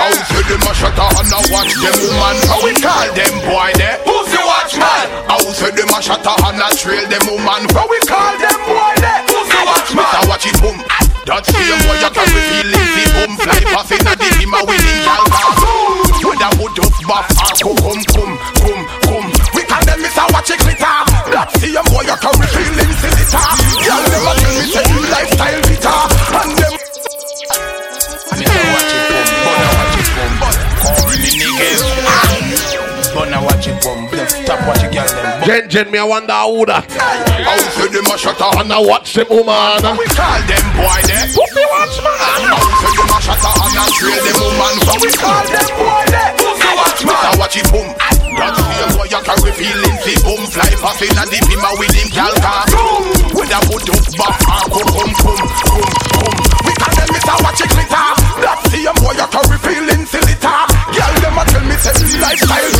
Out 0.00 0.16
with 0.32 0.48
them 0.48 0.64
a 0.64 0.72
shut 0.74 0.98
up 0.98 1.12
and 1.20 1.32
a 1.32 1.40
watch 1.52 1.74
them 1.76 1.96
woman? 2.00 2.36
How 2.48 2.60
we 2.64 2.72
call 2.80 3.06
them 3.12 3.34
boy 3.44 3.70
there? 3.76 3.98
Pussy 4.04 4.40
watch 4.44 4.76
man 4.76 5.06
Out 5.28 5.44
with 5.44 5.76
them 5.76 5.92
a 5.92 5.98
shut 6.00 6.26
up 6.26 6.40
and 6.44 6.60
a 6.60 6.68
trail 6.76 7.04
them 7.08 7.24
woman? 7.28 7.68
How 7.72 7.86
we 7.88 7.98
call 8.08 8.32
them 8.40 8.58
boy 8.64 8.94
there? 9.00 9.22
Pussy 9.28 9.60
watch 9.64 9.90
man 9.92 10.08
I 10.08 10.24
watch 10.28 10.46
it 10.46 10.56
boom. 10.60 10.78
That 11.24 11.40
same 11.48 11.80
boy 11.88 11.96
you 12.04 12.10
carry 12.12 12.36
feelings, 12.52 12.92
the 12.92 13.04
boom. 13.16 13.32
Fly 13.40 13.56
pass 13.72 13.88
in 13.96 14.04
a 14.04 14.12
the 14.12 14.28
him 14.44 14.52
a 14.52 14.60
winning 14.68 15.00
car. 15.08 15.24
Whether 16.20 16.52
put 16.60 16.76
up 16.84 16.92
buff 17.08 17.28
or 17.64 17.76
come 17.80 18.04
come 18.04 18.36
come 18.60 19.03
watch 20.34 20.50
it 20.50 20.58
glitter. 20.58 20.98
That 21.30 21.46
same 21.62 21.78
boy 21.94 22.02
you 22.02 22.18
the 22.18 23.10
litter. 23.14 23.46
Gal 23.86 24.02
them 24.10 24.26
a 24.26 24.32
tell 24.34 24.54
me 24.58 24.66
say 24.66 24.82
lifestyle 25.14 25.62
bitter, 25.62 25.98
and 26.34 26.52
them. 26.58 26.74
And 28.34 28.42
if 28.42 28.50
I 28.50 28.66
watch 28.74 28.90
it 28.90 29.06
boom, 29.14 29.30
but 29.46 29.62
I 29.62 29.70
watch 29.78 29.94
it 29.94 30.10
boom, 30.10 30.32
but 30.42 30.56
corny 30.82 31.30
niggas. 31.38 31.82
But 33.14 33.30
now 33.30 33.46
watch 33.46 33.70
it 33.70 33.78
boom, 33.78 34.10
stop 34.26 34.58
watching 34.66 34.90
gal 34.90 35.06
them. 35.06 35.46
Jen 35.46 35.70
Jen, 35.70 35.86
me 35.94 36.02
I 36.02 36.04
wonder 36.04 36.34
who 36.50 36.66
that. 36.66 36.82
How 36.90 37.54
say 37.78 37.86
them 37.94 38.10
a 38.10 38.18
shut 38.18 38.40
up 38.42 38.58
And 38.58 38.72
I 38.72 38.82
watch 38.82 39.14
them 39.14 39.30
woman. 39.30 39.86
We 39.94 40.06
call 40.10 40.40
them 40.50 40.66
boy 40.74 40.98
there. 41.06 41.30
Pussy 41.30 41.62
watch 41.70 41.94
man. 42.02 42.18
How 42.18 42.58
say 42.82 42.90
them 42.90 43.14
a 43.14 43.18
shut 43.22 43.38
up 43.38 43.54
and 43.54 43.78
a 43.78 43.86
trail 43.94 44.18
them 44.18 44.38
woman. 44.42 44.74
So 44.82 44.98
we 44.98 45.10
call 45.14 45.46
them 45.46 45.68
boy 45.78 46.02
there. 46.10 46.34
Pussy 46.42 46.70
watch 46.74 47.00
man. 47.06 47.22
Now 47.22 47.38
watch 47.38 47.54
it 47.54 47.70
boom. 47.70 48.23
That 48.44 48.60
same 48.60 48.92
boy 48.92 49.08
you 49.08 49.20
carry 49.24 49.52
feelings. 49.56 50.00
The 50.04 50.14
boom 50.20 50.42
fly 50.52 50.68
past 50.76 51.00
in 51.00 51.16
and 51.16 51.30
the 51.32 51.38
pima 51.48 51.70
with 51.80 51.96
him 51.96 52.08
gal 52.12 52.34
car. 52.44 52.68
With 53.32 53.56
a 53.56 53.58
put 53.64 53.88
up 53.88 54.04
back 54.20 54.36
or 54.44 54.68
come 54.68 54.90
come 54.92 55.12
come 55.16 55.44
come 55.48 55.88
come. 56.12 56.36
We 56.68 56.72
call 56.76 56.92
them 56.92 57.08
Mr. 57.08 57.36
Watch 57.40 57.62
it 57.64 57.70
glitter. 57.72 58.08
That 58.44 58.58
same 58.68 58.96
boy 59.00 59.16
you 59.16 59.28
carry 59.32 59.58
feelings. 59.64 60.10
The 60.12 60.20
litter. 60.28 60.60
Girl 60.92 61.14
them 61.24 61.38
a 61.40 61.42
tell 61.48 61.64
me 61.64 61.76
say 61.80 62.20
lifestyle 62.20 62.73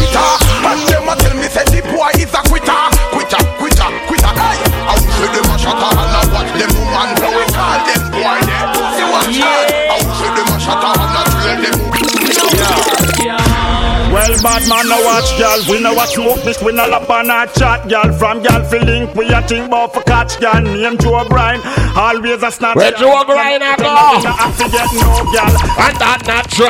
bad 14.45 14.69
man, 14.69 14.87
no 14.87 15.01
watch, 15.03 15.33
gal. 15.41 15.59
We 15.69 15.81
no 15.81 15.95
watch 15.95 16.15
smoke, 16.15 16.45
this 16.45 16.61
we 16.63 16.73
no 16.73 16.87
lap 16.87 17.09
on 17.09 17.31
a 17.31 17.49
chat, 17.57 17.89
gal. 17.89 18.13
From 18.13 18.43
gal 18.43 18.63
fi 18.69 18.79
link, 18.79 19.15
we 19.15 19.33
a 19.33 19.41
think 19.43 19.71
bout 19.71 19.95
for 19.95 20.03
catch, 20.03 20.39
gal. 20.39 20.61
Name 20.61 20.99
Joe 20.99 21.25
Grind, 21.27 21.63
always 21.97 22.43
a 22.43 22.51
snatch. 22.53 22.77
Where 22.77 22.93
Joe 22.93 23.25
Grind 23.25 23.65
a 23.65 23.75
go? 23.81 23.89
I 23.89 24.53
fi 24.53 24.69
get 24.69 24.93
no 25.01 25.25
gal, 25.33 25.53
and 25.81 25.97
that 25.97 26.21
natural. 26.29 26.69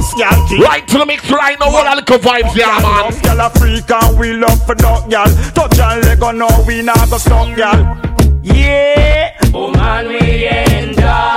Us, 0.00 0.14
gal, 0.14 0.48
keep 0.48 0.64
Right 0.64 0.88
to 0.88 0.98
the 0.98 1.06
mix 1.06 1.30
right 1.30 1.58
now, 1.60 1.66
all 1.68 1.84
the 1.84 1.96
little 2.00 2.18
vibes, 2.18 2.56
yeah, 2.56 2.80
man. 2.80 3.12
Gal 3.22 3.40
a 3.40 3.50
freak 3.50 3.90
and 3.90 4.18
we 4.18 4.32
love 4.32 4.64
for 4.64 4.74
dog, 4.74 5.10
gal. 5.10 5.28
Touch 5.52 5.78
and 5.78 6.04
leg 6.04 6.22
on, 6.22 6.38
no, 6.38 6.48
we 6.66 6.82
not 6.82 7.10
go 7.10 7.18
stop, 7.18 7.54
gal. 7.56 7.78
Yeah, 8.42 9.36
Oh 9.52 9.70
man, 9.72 10.08
we 10.08 10.46
enjoy 10.48 11.29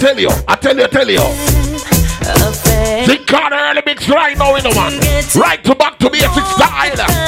tell 0.00 0.18
you, 0.18 0.30
I 0.48 0.56
tell 0.56 0.76
you, 0.76 0.84
I 0.84 0.86
tell 0.86 1.10
you. 1.10 1.20
Think 3.06 3.32
on 3.34 3.52
early 3.52 3.82
mix 3.84 4.08
right 4.08 4.36
now 4.36 4.54
in 4.56 4.62
the 4.62 4.72
one. 4.72 4.96
Right 5.40 5.62
to 5.64 5.74
back 5.74 5.98
to 5.98 6.10
basic 6.10 6.44
style. 6.56 7.19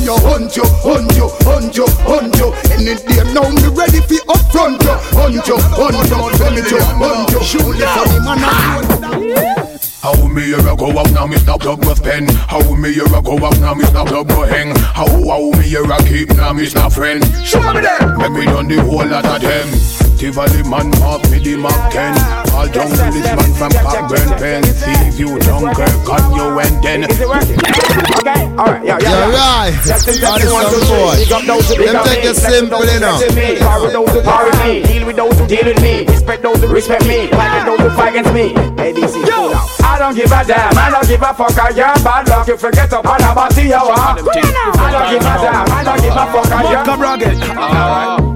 Come 0.00 0.18
hunt 0.22 0.56
you, 0.56 0.64
hunt 0.64 1.14
you, 1.14 1.28
hunt 1.44 1.76
you, 1.76 1.86
hunt 2.08 2.36
you. 2.36 2.52
Any 2.72 2.96
day 3.04 3.20
now, 3.34 3.44
me 3.52 3.68
ready 3.68 4.00
for 4.00 4.16
upfront 4.32 4.82
you. 4.82 4.96
Hunt 5.12 5.46
you, 5.46 5.56
hunt 5.60 6.08
you, 6.08 6.16
hunt 6.40 6.70
you, 6.70 6.80
hunt 6.80 7.30
you. 7.30 7.42
Shoot 7.44 7.76
the 7.76 7.86
funny 7.86 8.18
man 8.24 8.40
out. 8.40 9.80
How 10.02 10.26
me 10.26 10.42
here 10.42 10.58
a 10.58 10.74
go 10.74 10.98
out 10.98 11.10
now, 11.12 11.26
me 11.26 11.36
stop 11.36 11.64
up 11.66 11.80
with 11.80 12.02
pen. 12.02 12.26
How 12.48 12.60
me 12.74 12.92
here 12.94 13.04
a 13.04 13.22
go 13.22 13.44
out 13.44 13.60
now, 13.60 13.74
me 13.74 13.84
stop 13.84 14.10
up 14.10 14.26
with 14.26 14.48
hang. 14.48 14.74
How 14.76 15.06
how 15.06 15.50
me 15.58 15.68
here 15.68 15.84
a 15.84 15.98
keep 16.04 16.30
now, 16.30 16.54
me 16.54 16.64
stop 16.64 16.92
friend. 16.92 17.22
Show 17.44 17.60
me 17.72 17.80
them. 17.80 18.18
Make 18.18 18.32
me 18.32 18.44
done 18.46 18.68
the 18.68 18.82
whole 18.82 19.06
lot 19.06 19.26
of 19.26 19.42
them. 19.42 20.09
Tivoli 20.20 20.60
man 20.68 20.92
off 21.00 21.24
me 21.32 21.38
the 21.40 21.56
Mac 21.56 21.72
10 21.96 22.52
All 22.52 22.68
down 22.68 22.92
to 22.92 23.08
this 23.08 23.24
man 23.24 23.50
from 23.56 23.72
Cockburn 23.72 24.28
Pen 24.36 24.60
See 24.64 25.16
you 25.16 25.38
Dunkirk 25.40 25.96
on 26.12 26.36
you 26.36 26.60
and 26.60 26.76
then 26.84 27.08
Is 27.08 27.20
it 27.20 27.26
working? 27.26 27.56
Okay, 28.20 28.44
alright, 28.52 28.84
yeah, 28.84 29.00
yeah. 29.00 29.16
You're 29.16 29.32
right. 29.32 29.72
Just 29.80 30.08
in 30.12 30.20
That 30.20 30.44
is 30.44 30.52
one, 30.52 30.68
some 30.68 30.76
two, 30.76 30.84
three. 30.84 31.00
boy. 31.00 31.16
Big 31.16 31.32
up 31.32 31.44
those 31.48 31.64
who 31.72 31.74
big 31.80 31.88
Them 31.88 32.04
take 32.04 32.20
me. 32.20 32.28
it 32.28 32.36
Bless 32.36 32.52
simple, 32.52 32.78
those 32.84 32.92
you 32.92 33.00
know. 33.00 33.16
Power 33.64 33.80
with 33.80 33.94
those 33.96 34.12
who 34.12 34.20
power 34.20 34.52
me. 34.60 34.72
Deal 34.84 35.04
with 35.08 35.16
those 35.16 35.36
who 35.40 35.44
deal 35.48 35.64
with 35.64 35.80
me. 35.80 36.04
Respect 36.04 36.42
those 36.44 36.60
who 36.60 36.68
respect 36.68 37.04
me. 37.08 37.18
Fight 37.32 37.50
with 37.56 37.64
those 37.64 37.80
who 37.80 37.90
fight 37.96 38.12
against 38.12 38.32
me. 38.36 38.52
ABC, 38.76 39.24
cool 39.24 39.56
out. 39.56 39.64
I 39.80 39.96
don't 40.04 40.12
give 40.12 40.28
a 40.28 40.40
damn. 40.44 40.76
I 40.76 40.92
don't 40.92 41.08
give 41.08 41.22
a 41.24 41.32
fuck. 41.32 41.56
I 41.56 41.72
am 41.72 41.96
bad 42.04 42.28
luck. 42.28 42.44
If 42.44 42.48
You 42.48 42.56
forget 42.60 42.92
up 42.92 43.08
on 43.08 43.24
about 43.24 43.56
the 43.56 43.72
hour. 43.72 43.96
I 43.96 44.20
don't 44.20 45.08
give 45.16 45.24
a 45.24 45.34
damn. 45.40 45.64
I 45.64 45.80
don't 45.80 46.00
give 46.04 46.12
a 46.12 46.24
fuck. 46.28 46.52
I 46.52 46.76
am. 46.76 46.84
Come 46.84 47.00
rugged. 47.00 48.29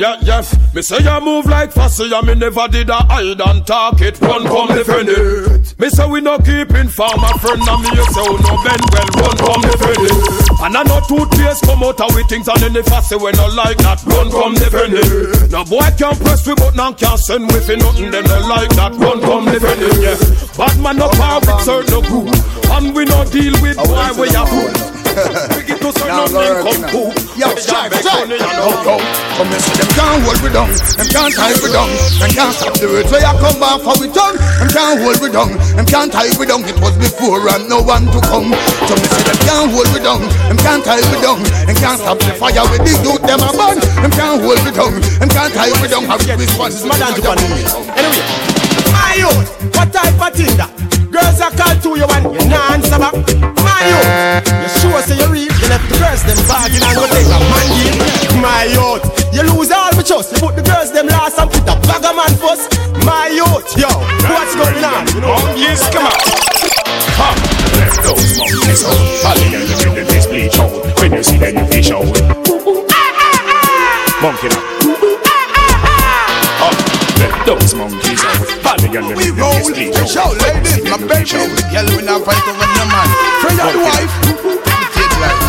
Yeah, 0.00 0.16
yes. 0.22 0.56
Me 0.72 0.80
say 0.80 0.96
you 1.04 1.20
move 1.20 1.44
like 1.44 1.72
fussy, 1.72 2.08
and 2.10 2.26
me 2.26 2.34
never 2.34 2.66
did 2.68 2.88
a 2.88 3.04
hide 3.04 3.36
and 3.38 3.66
talk 3.66 4.00
it. 4.00 4.18
Run, 4.22 4.44
come 4.48 4.68
defend 4.72 5.10
it. 5.10 5.78
Me 5.78 5.90
say 5.90 6.08
we 6.08 6.22
no 6.22 6.38
keep 6.38 6.72
inform 6.72 7.20
a 7.20 7.36
friend, 7.36 7.60
and 7.60 7.82
me 7.84 7.92
you 7.92 8.06
say 8.08 8.24
we 8.24 8.40
no 8.40 8.56
bend 8.64 8.80
well. 8.96 9.10
Run, 9.20 9.36
come 9.36 9.60
defend 9.60 10.00
it. 10.08 10.16
And 10.64 10.72
I 10.72 10.82
know 10.88 11.04
two 11.04 11.20
toothpaste 11.28 11.68
come 11.68 11.84
out 11.84 12.00
of 12.00 12.16
we 12.16 12.24
things, 12.24 12.48
and 12.48 12.62
any 12.64 12.80
fussy 12.80 13.16
we 13.16 13.28
no 13.36 13.44
like 13.52 13.76
that. 13.84 14.00
Run, 14.08 14.30
come 14.32 14.54
defend 14.56 14.96
it. 14.96 15.52
Now 15.52 15.64
boy 15.68 15.84
can't 16.00 16.16
press 16.16 16.48
we 16.48 16.54
button 16.54 16.80
and 16.80 16.96
can 16.96 17.18
send 17.18 17.52
we 17.52 17.60
for 17.60 17.76
nothing. 17.76 18.10
Them 18.10 18.24
no 18.24 18.40
like 18.48 18.72
that. 18.80 18.96
Run, 18.96 19.20
come 19.20 19.52
defend 19.52 19.84
it. 19.84 20.00
Yeah. 20.00 20.16
Bad 20.56 20.80
man 20.80 20.96
no 20.96 21.12
power 21.12 21.44
with 21.44 21.60
certain 21.60 22.00
group, 22.08 22.32
and 22.72 22.96
we 22.96 23.04
no 23.04 23.28
deal 23.28 23.52
with 23.60 23.76
boy 23.76 24.16
we 24.16 24.32
a 24.32 24.48
fool. 24.48 24.99
We 25.56 25.62
get 25.66 25.80
to 25.82 25.90
certain 25.90 26.30
men 26.30 26.62
come 26.62 26.82
cool. 26.90 27.10
Yo. 27.34 27.50
Yo, 27.50 28.30
yo. 28.30 28.94
Come 29.36 29.48
here, 29.50 29.62
see 29.64 29.74
them 29.80 29.90
can't 29.96 30.22
hold 30.22 30.40
we 30.44 30.50
down. 30.52 30.70
Them 30.70 31.08
can't 31.10 31.32
tie 31.34 31.56
we 31.58 31.68
down. 31.72 31.90
Them 32.20 32.30
can't 32.30 32.54
stop 32.54 32.74
the 32.78 32.86
words 32.86 33.10
where 33.10 33.22
you 33.24 33.34
come 33.40 33.58
back 33.58 33.80
for 33.82 33.96
we 33.98 34.06
tongue. 34.12 34.36
Them 34.60 34.68
can't 34.70 35.00
hold 35.00 35.18
we 35.18 35.28
down. 35.32 35.50
Them 35.74 35.86
can't 35.86 36.10
tie 36.12 36.30
we 36.38 36.44
down. 36.46 36.62
It 36.68 36.78
was 36.78 36.94
before 37.00 37.42
and 37.50 37.66
no 37.66 37.82
one 37.82 38.06
to 38.12 38.20
come. 38.28 38.52
So 38.86 38.94
me 38.94 39.06
say 39.08 39.22
them 39.26 39.38
can't 39.42 39.70
hold 39.72 39.88
we 39.90 40.00
down. 40.04 40.22
Them 40.46 40.58
can't 40.60 40.84
tie 40.84 41.02
we 41.02 41.16
down. 41.18 41.40
Them 41.66 41.76
can't 41.80 41.98
stop 41.98 42.18
the 42.20 42.32
fire 42.36 42.64
with 42.70 42.84
the 42.86 42.92
youth 43.02 43.22
them 43.26 43.40
a 43.40 43.50
burn. 43.56 43.78
Them 44.04 44.12
can't 44.14 44.38
hold 44.38 44.60
we 44.62 44.70
down. 44.70 44.94
Them 45.18 45.30
can't 45.32 45.52
tie 45.54 45.72
we 45.80 45.88
down. 45.88 46.04
Have. 46.06 46.22
Madam 46.22 47.14
Japan. 47.16 47.38
Anyway, 47.96 48.24
my 48.92 49.14
youth, 49.18 49.48
what 49.74 49.92
type 49.92 50.20
of 50.20 50.34
thing 50.36 50.56
that? 50.56 50.89
Girls 51.30 51.42
are 51.42 51.54
called 51.54 51.78
to 51.86 51.90
you 51.94 52.06
and 52.10 52.24
you 52.34 52.48
not 52.50 52.74
answer 52.74 52.98
back. 52.98 53.14
My 53.62 53.78
youth, 53.86 54.50
you 54.50 54.68
sure 54.82 54.98
say 54.98 55.14
you 55.14 55.30
real, 55.30 55.46
you 55.46 55.68
left 55.70 55.86
the 55.86 55.94
girls 56.02 56.26
them 56.26 56.34
bargain 56.50 56.82
and 56.82 56.90
go 56.98 57.06
take 57.06 57.30
a 57.30 57.38
man 57.38 57.66
deal. 57.70 57.94
My 58.42 58.66
youth, 58.66 59.06
you 59.30 59.46
lose 59.46 59.70
all 59.70 59.94
my 59.94 60.02
trust, 60.02 60.34
you 60.34 60.42
put 60.42 60.58
the 60.58 60.62
girls 60.66 60.90
them 60.90 61.06
last 61.06 61.38
and 61.38 61.46
put 61.46 61.62
a 61.70 61.78
bag 61.86 62.02
of 62.02 62.18
man 62.18 62.34
first. 62.34 62.74
My 63.06 63.30
youth, 63.30 63.78
yo, 63.78 63.86
what's 64.26 64.58
going 64.58 64.82
on? 64.82 65.06
Monkeys, 65.22 65.86
come 65.94 66.10
on. 66.10 66.18
Come, 67.14 67.38
let 67.78 67.94
those 68.02 68.34
monkeys 68.34 68.82
out. 68.82 69.38
In 69.38 69.54
the 69.54 69.58
middle, 69.70 69.94
this 70.02 70.58
out. 70.58 70.98
When 70.98 71.14
you 71.14 71.22
see 71.22 71.38
them, 71.38 71.62
you 71.62 71.66
fish 71.70 71.94
out. 71.94 72.10
Monkey 74.18 74.48
now. 74.50 74.99
Those 77.46 77.74
monkeys 77.74 78.20
out. 78.24 78.46
Bad 78.62 78.80
girl, 78.92 79.08
them 79.08 79.16
We 79.16 79.30
roll, 79.32 79.56
we 79.72 79.88
out. 79.96 80.06
shout, 80.08 80.36
ladies, 80.38 80.84
my 80.84 80.96
baby. 81.00 81.40
Girl, 81.72 81.88
we 81.96 82.02
not 82.04 82.22
fight 82.24 82.44
over 82.46 82.68
no 82.76 82.84
man. 82.92 83.08
Friend 83.40 83.58
the 83.58 83.80
wife, 83.80 84.14
take 84.94 85.14
life. 85.18 85.42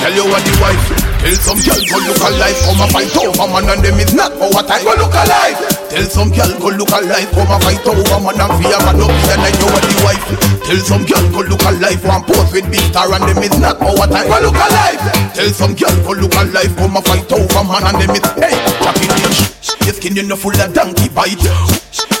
Tell 0.00 0.14
you 0.14 0.24
what 0.30 0.42
the 0.44 0.52
wife. 0.62 0.84
Tell 1.24 1.36
some 1.40 1.60
girl 1.64 1.80
go 1.80 1.96
look 2.04 2.20
alive, 2.20 2.58
come 2.68 2.80
a 2.84 2.86
fight 2.92 3.16
over 3.16 3.46
man 3.48 3.64
and 3.72 3.80
them 3.80 3.96
is 3.96 4.12
not 4.12 4.32
our 4.36 4.60
time. 4.62 4.84
Go 4.84 4.92
look 5.00 5.16
alive. 5.16 5.56
Tell 5.88 6.04
some 6.04 6.30
girl 6.30 6.52
go 6.60 6.68
look 6.76 6.92
alive, 6.92 7.28
come 7.32 7.48
a 7.48 7.56
fight 7.64 7.80
over 7.88 8.18
man 8.20 8.36
and 8.36 8.52
fear 8.60 8.78
man 8.84 9.00
up 9.00 9.08
here 9.24 9.38
like 9.40 9.56
you 9.56 9.68
are 9.72 9.80
the 9.80 9.92
wife. 10.04 10.24
Tell 10.68 10.80
some 10.84 11.04
girl 11.08 11.24
go 11.32 11.40
look 11.48 11.64
alive, 11.64 12.04
one 12.04 12.22
pose 12.28 12.52
with 12.52 12.68
big 12.68 12.84
star 12.92 13.08
and 13.10 13.24
them 13.24 13.40
is 13.42 13.56
not 13.58 13.80
our 13.80 14.04
time. 14.06 14.28
Go 14.28 14.38
look 14.44 14.60
alive. 14.60 15.00
Tell 15.32 15.50
some 15.56 15.72
girl 15.72 15.96
go 16.04 16.12
look 16.20 16.36
alive, 16.36 16.72
come 16.76 16.96
a 16.96 17.00
fight 17.00 17.32
over 17.32 17.64
man 17.64 17.82
and 17.88 17.96
them 18.04 18.12
is 18.12 18.24
hey, 18.36 18.52
happy 18.84 19.08
bitch. 19.08 19.53
Your 19.84 19.92
skin 19.92 20.16
you 20.16 20.22
know 20.24 20.36
full 20.36 20.56
of 20.56 20.72
donkey 20.72 21.08
bite. 21.12 21.44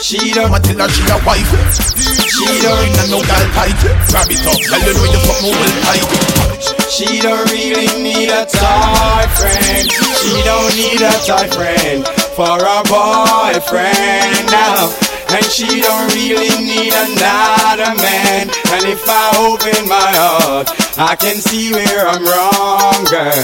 She 0.04 0.32
don't 0.36 0.52
tell 0.52 0.80
her 0.84 0.88
she 0.92 1.02
a 1.08 1.16
wife. 1.24 1.48
She 2.28 2.44
don't 2.60 2.92
a 2.92 3.04
no 3.08 3.24
girl 3.24 3.46
tight. 3.56 3.80
Grab 4.12 4.28
it 4.28 4.44
up, 4.44 4.60
tell 4.60 4.84
you 4.84 4.92
know 4.92 5.08
you 5.08 5.20
fuck 5.24 5.40
me 5.40 5.50
well 5.56 5.74
tight. 5.80 6.04
She 6.92 7.20
don't 7.24 7.48
really 7.50 7.88
need 8.04 8.28
a 8.28 8.44
toy 8.44 9.24
friend. 9.32 9.88
She 9.88 10.32
don't 10.44 10.76
need 10.76 11.00
a 11.00 11.14
toy 11.24 11.48
friend 11.56 12.04
for 12.36 12.60
a 12.60 12.78
boyfriend 12.84 14.44
now. 14.52 14.92
And 15.32 15.44
she 15.46 15.80
don't 15.80 16.12
really 16.12 16.52
need 16.60 16.92
another 16.92 17.96
man. 17.96 18.52
And 18.76 18.84
if 18.84 19.02
I 19.08 19.32
open 19.40 19.88
my 19.88 20.12
heart, 20.12 20.83
I 20.96 21.16
can 21.16 21.34
see 21.42 21.72
where 21.72 22.06
I'm 22.06 22.22
wrong, 22.22 23.02
girl. 23.10 23.34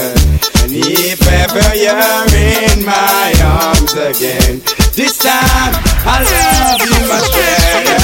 And 0.63 0.71
if 0.71 1.19
ever 1.19 1.75
you're 1.75 1.99
in 2.31 2.85
my 2.85 3.33
arms 3.43 3.91
again, 3.91 4.63
this 4.95 5.17
time 5.19 5.75
I 6.07 6.23
love 6.23 6.79
you 6.79 6.95
much 7.11 7.27
better. 7.35 7.99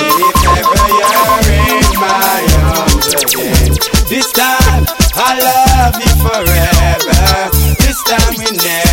If 0.00 0.48
ever 0.48 0.80
you're 0.96 1.44
in 1.60 1.92
my 2.00 2.40
arms 2.72 3.12
again, 3.20 3.76
this 4.08 4.32
time 4.32 4.88
I 5.12 5.36
love 5.36 6.00
you 6.00 6.08
forever. 6.24 7.52
This 7.84 8.00
time 8.00 8.32
we 8.40 8.48
never, 8.48 8.85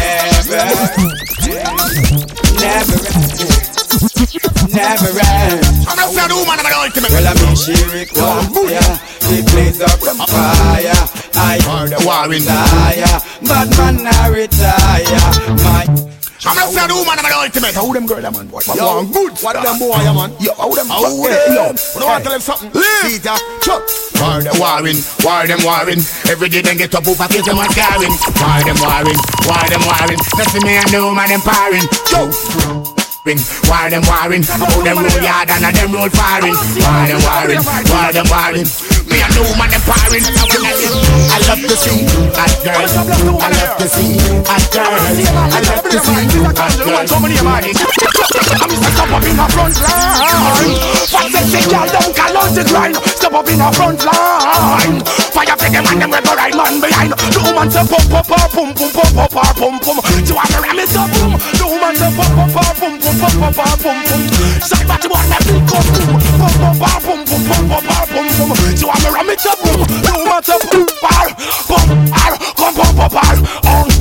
never 4.74 5.14
end. 5.20 5.62
I'm 5.88 5.98
not 5.98 6.10
saying 6.10 6.34
woman, 6.34 6.58
I'm 6.60 6.66
an 6.66 6.74
ultimate. 6.74 7.12
Well, 7.12 7.28
I 7.28 7.34
mean, 7.38 7.56
she 7.56 7.76
require 7.94 8.98
the 9.30 9.38
blaze 9.52 9.82
up 9.82 10.00
from 10.02 10.18
fire. 10.26 10.98
I 11.36 11.60
warring 12.06 12.46
liar, 12.46 13.20
but 13.42 13.68
man, 13.78 14.08
I 14.08 14.28
retire. 14.30 15.24
My 15.64 16.04
I'm 16.46 16.56
not 16.60 16.76
saying 16.76 16.92
woman, 16.92 17.16
I'm 17.20 17.26
an 17.26 17.32
ultimate. 17.40 17.74
How 17.76 17.88
them 17.94 18.06
girl, 18.06 18.22
them 18.22 18.34
man, 18.34 18.48
boy? 18.48 18.60
Yo, 18.68 18.76
Yo, 18.76 19.06
good. 19.08 19.32
What 19.40 19.54
them 19.54 19.64
ah. 19.64 19.80
boy, 19.80 20.02
yeah, 20.04 20.12
man? 20.12 20.30
Yo, 20.44 20.52
how 20.60 20.70
them? 20.76 20.88
How 20.92 21.08
them? 21.08 21.16
Yo, 21.16 21.64
you 21.72 22.06
want 22.06 22.20
to 22.20 22.24
tell 22.28 22.34
them 22.36 22.44
something? 22.44 22.72
Peter, 23.08 23.38
chuck. 23.64 23.84
War 24.20 24.44
them 24.44 24.60
warring, 24.60 25.00
war 25.24 25.48
them 25.48 25.64
warring. 25.64 26.04
Every 26.28 26.50
day 26.50 26.62
them 26.62 26.76
get 26.76 26.94
up 26.96 27.08
over 27.08 27.28
face 27.32 27.48
them 27.48 27.58
and 27.58 27.72
scarring. 27.72 28.12
War 28.44 28.60
them 28.60 28.78
warring, 28.84 29.20
war 29.48 29.66
them 29.72 29.84
warring. 29.88 30.20
That's 30.36 30.54
me 30.60 30.76
and 30.76 30.92
no 30.92 31.16
man 31.16 31.32
empowering. 31.32 31.88
Yo. 32.12 32.93
War 33.24 33.88
them 33.88 34.04
warring, 34.04 34.44
how 34.44 34.68
them 34.84 35.00
roll 35.00 35.24
yard 35.24 35.48
and 35.48 35.64
them 35.64 35.96
roll 35.96 36.10
firing. 36.12 36.52
War 36.52 37.08
them 37.08 37.24
warring, 37.24 37.64
war 37.88 38.12
them 38.12 38.28
warring. 38.28 38.68
Me 39.08 39.24
and 39.24 39.32
no 39.40 39.48
man 39.56 39.72
empowering. 39.72 40.28
I 40.28 41.40
love 41.48 41.64
to 41.64 41.72
see 41.80 42.04
hot 42.36 42.52
girls. 42.68 42.92
I 42.92 43.48
love 43.48 43.80
to 43.80 43.88
see 43.88 44.20
hot 44.44 44.68
girls. 44.76 45.24
I 45.24 45.64
love 45.64 45.88
to 45.88 46.00
see 46.04 46.28
hot 46.52 46.76
girls. 46.84 47.08
I'm 48.60 48.76
step 48.92 49.08
up 49.08 49.24
in 49.24 49.40
the 49.40 49.48
front 49.56 49.80
line. 49.80 50.76
Fat 51.08 51.32
sexy 51.32 51.64
girl, 51.72 51.88
don't 51.88 52.12
call 52.14 52.38
out 52.44 52.52
the 52.52 52.64
grind. 52.68 52.96
Step 53.08 53.32
up 53.32 53.48
in 53.48 53.58
the 53.58 53.72
front 53.72 54.04
line. 54.04 55.23
Fire 55.34 55.58
for 55.58 55.66
them 55.66 55.86
and 55.90 56.02
them 56.02 56.12
the 56.14 56.34
right 56.38 56.54
man 56.54 56.78
behind. 56.78 57.10
The 57.10 57.42
woman 57.42 57.66
say 57.74 57.82
pum 57.90 58.06
pum 58.06 58.22
pum 58.22 58.46
pum 58.54 58.70
pum 58.78 58.90
pum 58.94 59.10
pum 59.18 59.30
pum 59.34 59.50
pum 59.58 59.74
pum. 59.82 59.98
You 60.22 60.36
want 60.38 60.50
to 60.54 60.62
ram 60.62 60.78
it 60.78 60.94
up? 60.94 61.10
boom. 61.10 61.34
The 61.58 61.66
woman 61.66 61.94
say 61.98 62.12
pum 62.14 62.30
pum 62.38 62.50
pum 62.54 62.70
pum 62.78 62.94
pum 63.02 63.18
pum 63.18 63.34
pum 63.42 63.54
pum 63.58 63.78
pum 63.82 63.98
pum. 64.06 64.22
Side 64.62 64.86
back 64.86 65.02
to 65.02 65.10
what 65.10 65.26
that 65.34 65.42
beat 65.50 65.66
come 65.66 65.90
boom. 65.90 66.22
Pum 66.38 66.54
pum 66.62 66.78
pum 66.78 67.20
pum 67.26 67.42
pum 67.50 67.64
pum 67.66 67.82
pum 67.82 68.14
pum 68.14 68.14
pum. 68.14 68.28
You 68.78 68.86
want 68.86 69.02
to 69.02 69.10
ram 69.10 69.30
it 69.34 69.46
up? 69.50 69.58
boom. 69.58 69.82
The 70.06 70.12
woman 70.22 70.42
say 70.46 70.60
pum 70.70 70.86
pum 71.02 71.26
pum 71.66 71.88
pum 72.54 72.74
pum 72.78 72.94
pum 72.94 73.10
pum. 73.10 73.93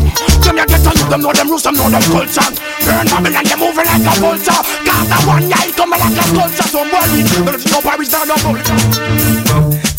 Them 0.42 0.56
ya 0.56 0.64
get 0.66 0.84
you, 0.84 1.08
them 1.08 1.20
know 1.20 1.32
them 1.32 1.48
rules, 1.48 1.62
them 1.62 1.74
know 1.74 1.88
them 1.88 2.02
culture. 2.10 2.50
Burn 2.84 3.06
Babylon, 3.06 3.44
they 3.44 3.56
moving 3.56 3.86
like 3.86 4.06
a 4.06 4.10
vulture. 4.20 4.62
Got 4.84 5.06
that 5.08 5.24
one 5.26 5.48
guy 5.48 5.70
coming 5.72 6.00
like 6.00 6.18
a 6.18 6.24
culture. 6.34 6.68
Don't 6.72 6.90
worry, 6.90 7.22
don't 7.22 7.62
you 7.62 7.70
know 7.70 7.80
Paris 7.80 8.08
down 8.10 8.26
the 8.28 8.34
vulture. 8.42 8.76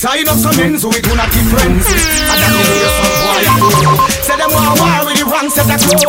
Tying 0.03 0.27
up 0.27 0.35
some 0.35 0.59
ends 0.59 0.83
with 0.85 0.99
one 1.07 1.15
of 1.17 1.31
the 1.31 1.39
friends 1.47 1.87
And 1.87 2.43
then 2.43 2.51
they 2.59 2.75
hear 2.75 2.91
some 2.91 3.07
boy 3.23 3.39
Say 4.19 4.35
them 4.35 4.51
want 4.51 4.75
war 4.77 5.05
with 5.07 5.15
the 5.17 5.23
wrong 5.23 5.47
set 5.49 5.63
of 5.63 5.79
clothes 5.79 6.03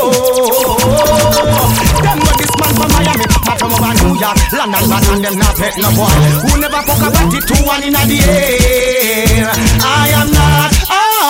from 3.45 3.57
from 3.61 3.73
over 3.77 3.93
New 4.01 4.17
York 4.19 4.37
London 4.53 4.85
man 4.89 5.05
and 5.13 5.25
them 5.25 5.37
not 5.39 5.55
pet 5.57 5.75
no 5.79 5.89
boy. 5.93 6.11
Who 6.45 6.51
never 6.61 6.81
fuck 6.89 7.03
about 7.05 7.35
it 7.35 7.45
two 7.45 7.61
one 7.65 7.83
in 7.85 7.93
the 7.93 8.19
air 8.25 9.53
I 9.85 10.09
am 10.19 10.29
not 10.33 10.73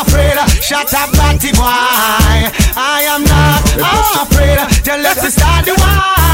afraid 0.06 0.38
Shut 0.62 0.92
up 0.94 1.10
batty 1.12 1.52
boy. 1.52 1.66
I 1.66 3.04
am 3.10 3.22
not 3.26 3.62
afraid 4.22 4.58
Tell 4.84 5.00
us 5.06 5.20
to 5.20 5.30
start 5.30 5.64
the 5.64 5.74
war. 5.76 6.24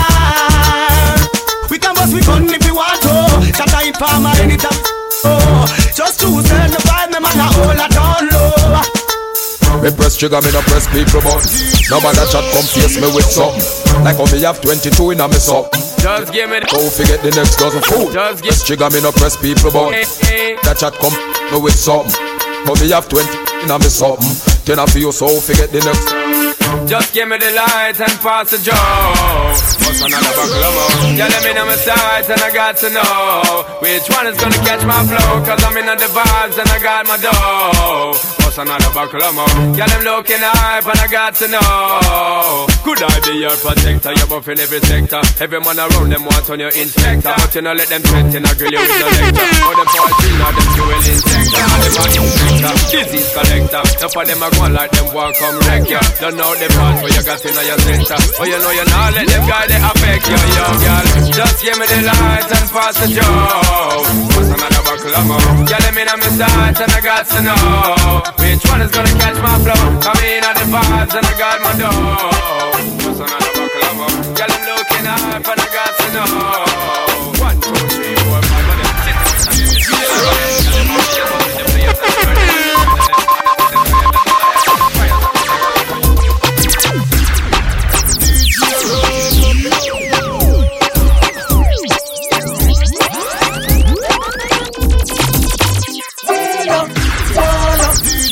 We 1.71 1.79
can 1.79 1.95
bust 1.95 2.13
we 2.13 2.21
gun 2.21 2.51
if 2.51 2.65
we 2.65 2.73
want 2.73 3.01
to. 3.03 3.53
Shut 3.55 3.73
up 3.73 3.87
in 3.87 3.93
palm 3.93 4.27
or 4.27 4.35
anytime. 4.43 4.75
Oh, 5.23 5.67
just 5.95 6.21
choose 6.21 6.49
turn 6.49 6.71
the 6.71 6.79
vibe, 6.79 7.13
me 7.13 7.21
man 7.21 7.39
a 7.39 7.47
hold 7.55 7.79
it 7.79 7.91
down. 7.93 8.30
Me 9.81 9.89
press 9.97 10.17
trigger, 10.17 10.41
me 10.45 10.53
no 10.53 10.61
press 10.69 10.85
people 10.93 11.25
but 11.25 11.41
Nobody 11.89 12.21
chat 12.29 12.45
come 12.53 12.69
face 12.69 13.01
me 13.01 13.09
with 13.17 13.25
something 13.25 13.65
Like 14.05 14.21
how 14.21 14.29
me 14.29 14.45
have 14.45 14.61
22 14.61 15.17
in 15.17 15.21
a 15.21 15.27
me 15.27 15.41
something 15.41 15.81
Just 15.97 16.33
give 16.33 16.51
me 16.53 16.61
the 16.61 16.69
Go 16.69 16.85
forget 16.93 17.25
the 17.25 17.33
next 17.33 17.57
dozen 17.57 17.81
food 17.89 18.13
Just 18.13 18.45
give 18.45 18.53
Press 18.53 18.67
trigger, 18.67 18.91
me 18.93 19.01
no 19.01 19.11
press 19.13 19.41
people 19.41 19.73
but 19.73 19.97
That 20.69 20.77
chat 20.77 20.93
come 21.01 21.17
me 21.17 21.59
with 21.65 21.73
something 21.73 22.13
But 22.69 22.77
me 22.77 22.93
have 22.93 23.09
20 23.09 23.25
in 23.65 23.71
a 23.73 23.77
me 23.81 23.89
something 23.89 24.29
Then 24.69 24.79
I 24.79 24.87
feel 24.87 25.13
so 25.17 25.33
forget 25.41 25.73
the 25.73 25.81
next 25.81 26.13
Just 26.85 27.17
give 27.17 27.29
me 27.29 27.41
the 27.41 27.51
light 27.57 27.97
and 27.97 28.15
pass 28.21 28.53
the 28.53 28.61
joe. 28.61 28.77
What's 29.81 30.05
another 30.05 30.33
of? 30.37 31.17
Yeah, 31.17 31.33
let 31.33 31.43
me 31.43 31.53
know 31.57 31.67
my 31.67 31.75
sights 31.75 32.29
and 32.31 32.41
I 32.41 32.53
got 32.53 32.77
to 32.85 32.89
know 32.93 33.65
which 33.81 34.07
one 34.13 34.29
is 34.29 34.37
gonna 34.39 34.61
catch 34.63 34.85
my 34.85 35.03
flow. 35.09 35.43
Cause 35.43 35.65
I'm 35.65 35.77
in 35.77 35.87
the 35.87 36.09
vibes 36.13 36.59
and 36.61 36.69
I 36.69 36.79
got 36.79 37.07
my 37.09 37.17
dough. 37.17 38.40
What's 38.51 38.67
another 38.67 38.91
buckle 38.91 39.23
of 39.23 39.31
more? 39.31 39.79
Yeah, 39.79 39.87
them 39.87 40.03
looking 40.03 40.43
hype 40.43 40.83
and 40.83 40.99
I 40.99 41.07
got 41.07 41.39
to 41.39 41.47
know. 41.47 42.67
Could 42.83 42.99
I 42.99 43.15
be 43.23 43.47
your 43.47 43.55
protector? 43.63 44.11
You're 44.11 44.27
buff 44.27 44.51
in 44.51 44.59
every 44.59 44.83
sector. 44.83 45.23
Every 45.39 45.63
man 45.63 45.79
around 45.79 46.11
them 46.11 46.27
want 46.27 46.51
on 46.51 46.59
your 46.59 46.75
inspector. 46.75 47.31
But 47.31 47.55
you 47.55 47.63
know, 47.63 47.79
let 47.79 47.87
them 47.87 48.03
threaten, 48.03 48.43
I 48.43 48.51
grill 48.59 48.75
you 48.75 48.83
with 48.83 48.91
no 48.91 49.07
lecture. 49.07 49.55
Or 49.71 49.75
them 49.79 49.87
party, 49.87 50.31
now 50.35 50.51
them 50.51 50.67
fuel 50.75 50.99
injector. 50.99 51.63
And 51.63 51.79
them 51.79 51.95
are 51.95 52.11
inspector, 52.11 52.75
disease 52.91 53.31
collector. 53.31 53.83
Enough 53.87 54.19
of 54.19 54.25
them 54.27 54.43
are 54.43 54.51
going 54.59 54.75
like 54.75 54.91
them 54.99 55.07
walk 55.15 55.31
come 55.39 55.59
wreck 55.71 55.87
ya. 55.87 56.03
Don't 56.19 56.35
know 56.35 56.51
the 56.59 56.67
part 56.75 57.07
where 57.07 57.15
you 57.15 57.23
got 57.23 57.39
in 57.47 57.55
your 57.55 57.79
center. 57.87 58.19
Oh, 58.35 58.51
you 58.51 58.59
know 58.59 58.75
you 58.75 58.83
not 58.91 59.15
let 59.15 59.31
them 59.31 59.47
guy 59.47 59.71
they 59.71 59.79
affect 59.79 60.27
you, 60.27 60.35
yo, 60.59 60.67
girl. 60.75 61.07
Just 61.39 61.57
give 61.63 61.79
me 61.79 61.87
the 61.87 62.03
light 62.03 62.51
and 62.51 62.67
pass 62.75 62.99
the 62.99 63.15
joke. 63.15 64.11
What's 64.35 64.51
another 64.51 64.83
buckle 64.83 65.15
of 65.15 65.25
more? 65.39 65.71
Yeah, 65.71 65.87
me 65.95 66.03
know 66.03 66.19
my 66.19 66.27
sights 66.35 66.83
and 66.83 66.91
I 66.91 66.99
got 66.99 67.31
to 67.31 67.39
know 67.47 68.40
which 68.51 68.67
one 68.71 68.83
is 68.83 68.91
gonna 68.91 69.09
catch 69.23 69.39
my 69.41 69.57
flow. 69.63 70.01
Come 70.01 70.19
in 70.25 70.43
at 70.43 70.57
the 70.59 70.65
vibes 70.75 71.15
and 71.15 71.25
I 71.25 71.39
got 71.39 71.61
my 71.63 71.73
dough. 71.79 71.95
What's 73.07 73.21
another 73.21 73.53
buckle 73.55 73.85
of? 73.87 73.97
Yeah, 74.39 74.51
I'm 74.51 74.63
looking 74.71 75.07
up 75.07 75.47
and 75.51 75.61
I 75.61 75.63
got 75.79 75.93
to 76.01 76.07
know. 76.15 76.31
One, 77.47 77.57
two, 77.61 77.75
three, 77.95 78.17
four, 78.27 78.43
five, 78.43 80.50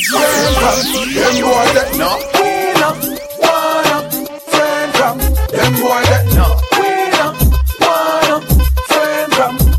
Central, 0.09 1.05
them 1.05 1.37
boy 1.45 1.69
that 1.77 1.93
no 2.01 2.17
Queen 2.33 2.81
up, 2.81 2.97
one 3.45 3.93
up, 3.93 4.09
them 5.53 5.73
boy 5.77 6.01
that 6.09 6.25
no 6.33 6.49
Queen 6.73 7.13
up, 7.21 7.37
one 7.85 8.33
up, 8.33 8.41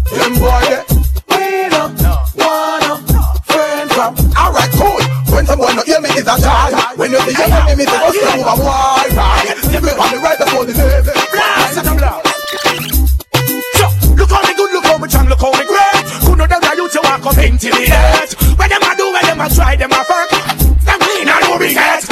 them 0.06 0.34
boy 0.38 0.62
that 0.70 0.86
Queen 1.34 1.74
up, 1.74 1.90
one 2.38 2.86
up, 2.94 3.02
Central 3.50 4.14
Alright 4.38 4.70
cool, 4.78 5.02
when 5.34 5.50
someone 5.50 5.74
not 5.74 5.90
hear 5.90 5.98
me 6.00 6.10
is 6.14 6.22
a 6.22 6.38
child 6.38 6.78
When 7.00 7.10
you 7.10 7.18
see 7.26 7.34
your 7.34 7.50
enemy, 7.50 7.90
it's 7.90 7.92
a 7.92 7.98
hustle 7.98 8.30
over 8.30 8.62
wide 8.62 9.10
Give 9.74 9.82
me 9.82 9.98
on 9.98 10.14
the 10.14 10.22
right 10.22 10.38
before 10.38 10.66
the 10.70 10.78
left 10.78 11.10
Blast 11.34 11.82
and 11.82 11.90
Look 14.14 14.30
how 14.30 14.46
me 14.46 14.54
good, 14.54 14.72
look 14.78 14.86
how 14.86 14.98
me 15.02 15.10
strong, 15.10 15.26
look 15.26 15.42
how 15.42 15.50
me 15.58 15.66
great. 15.66 16.06
Who 16.22 16.36
know 16.36 16.46
them 16.46 16.62
that 16.62 16.78
you 16.78 16.86
to 16.88 17.00
walk 17.02 17.26
up 17.26 17.38
into 17.42 17.74
the 17.74 17.90
air? 17.90 18.19
them 19.40 19.52
a 19.52 19.56
try, 19.56 19.76
them 19.76 19.92
a 19.92 20.04
fuck, 20.04 20.30
Them 20.84 21.00
mean 21.00 21.30
and 21.30 21.48
lubricate. 21.48 22.04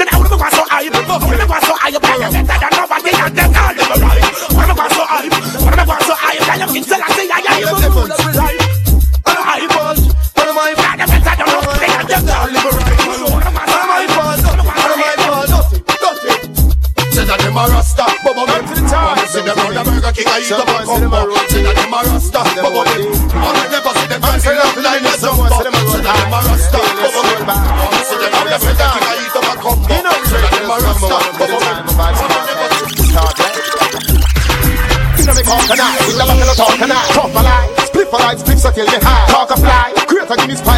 Then 0.00 0.08
I 0.08 0.16
would 0.16 0.28
go 0.28 0.36
so 0.40 0.64
high, 0.72 0.88
would 0.88 1.04
go 1.04 1.20
so 1.20 1.76
high, 1.76 1.92
but 1.92 2.08
I 2.08 2.32
said 2.32 2.46
that 2.48 2.72
nobody 2.72 3.12
can 3.12 3.34
them 3.36 3.52
all 3.52 3.76
them 3.76 3.92
right. 4.00 4.24
Would 4.56 4.72
go 4.72 4.84
so 4.88 5.04
high, 5.04 5.28
would 5.28 5.76
go 5.84 5.96
so 6.00 6.14
high, 6.16 6.40
I 6.40 6.64
am 6.64 6.72
king, 6.72 6.84
so 6.84 6.96
I 6.96 7.08
say 7.12 7.28
I 7.28 7.44
am 7.44 7.60
the 7.60 7.76
devil. 7.76 8.08
I'm 8.08 9.36
high, 9.36 9.68
but 9.68 10.00
I'm 10.40 10.56
high, 10.56 10.72
but 10.72 10.96
I 10.96 11.06
said 11.12 11.22
that 11.28 11.44
nobody 11.44 11.86
can 11.92 12.06
them 12.08 12.24
all 12.32 12.48
them 12.48 12.72
right. 12.72 13.02
Them 17.32 17.56
a 17.56 17.64
rasta, 17.68 18.04
bubble 18.24 18.46
them 18.46 18.64
to 18.64 18.74
the 18.76 18.88
top. 18.88 19.18
See 19.28 19.40
them 19.40 19.56
round 19.56 19.76
the 19.76 19.82
Burger 19.84 20.12
King, 20.12 20.28
I 20.28 20.40
eat 20.40 20.52
up 20.52 20.68
a 20.68 20.84
combo. 20.84 21.32
See 21.48 21.64
that 21.64 21.76
them 21.80 21.92
a 21.92 22.00
rasta, 22.04 22.40
bubble 22.60 22.84
them. 22.84 23.02
I 23.32 23.68
never 23.72 23.92
see 23.92 24.08
them 24.08 24.20
dancing 24.20 24.56
up 24.56 24.76
like 24.76 25.00
I 29.62 29.70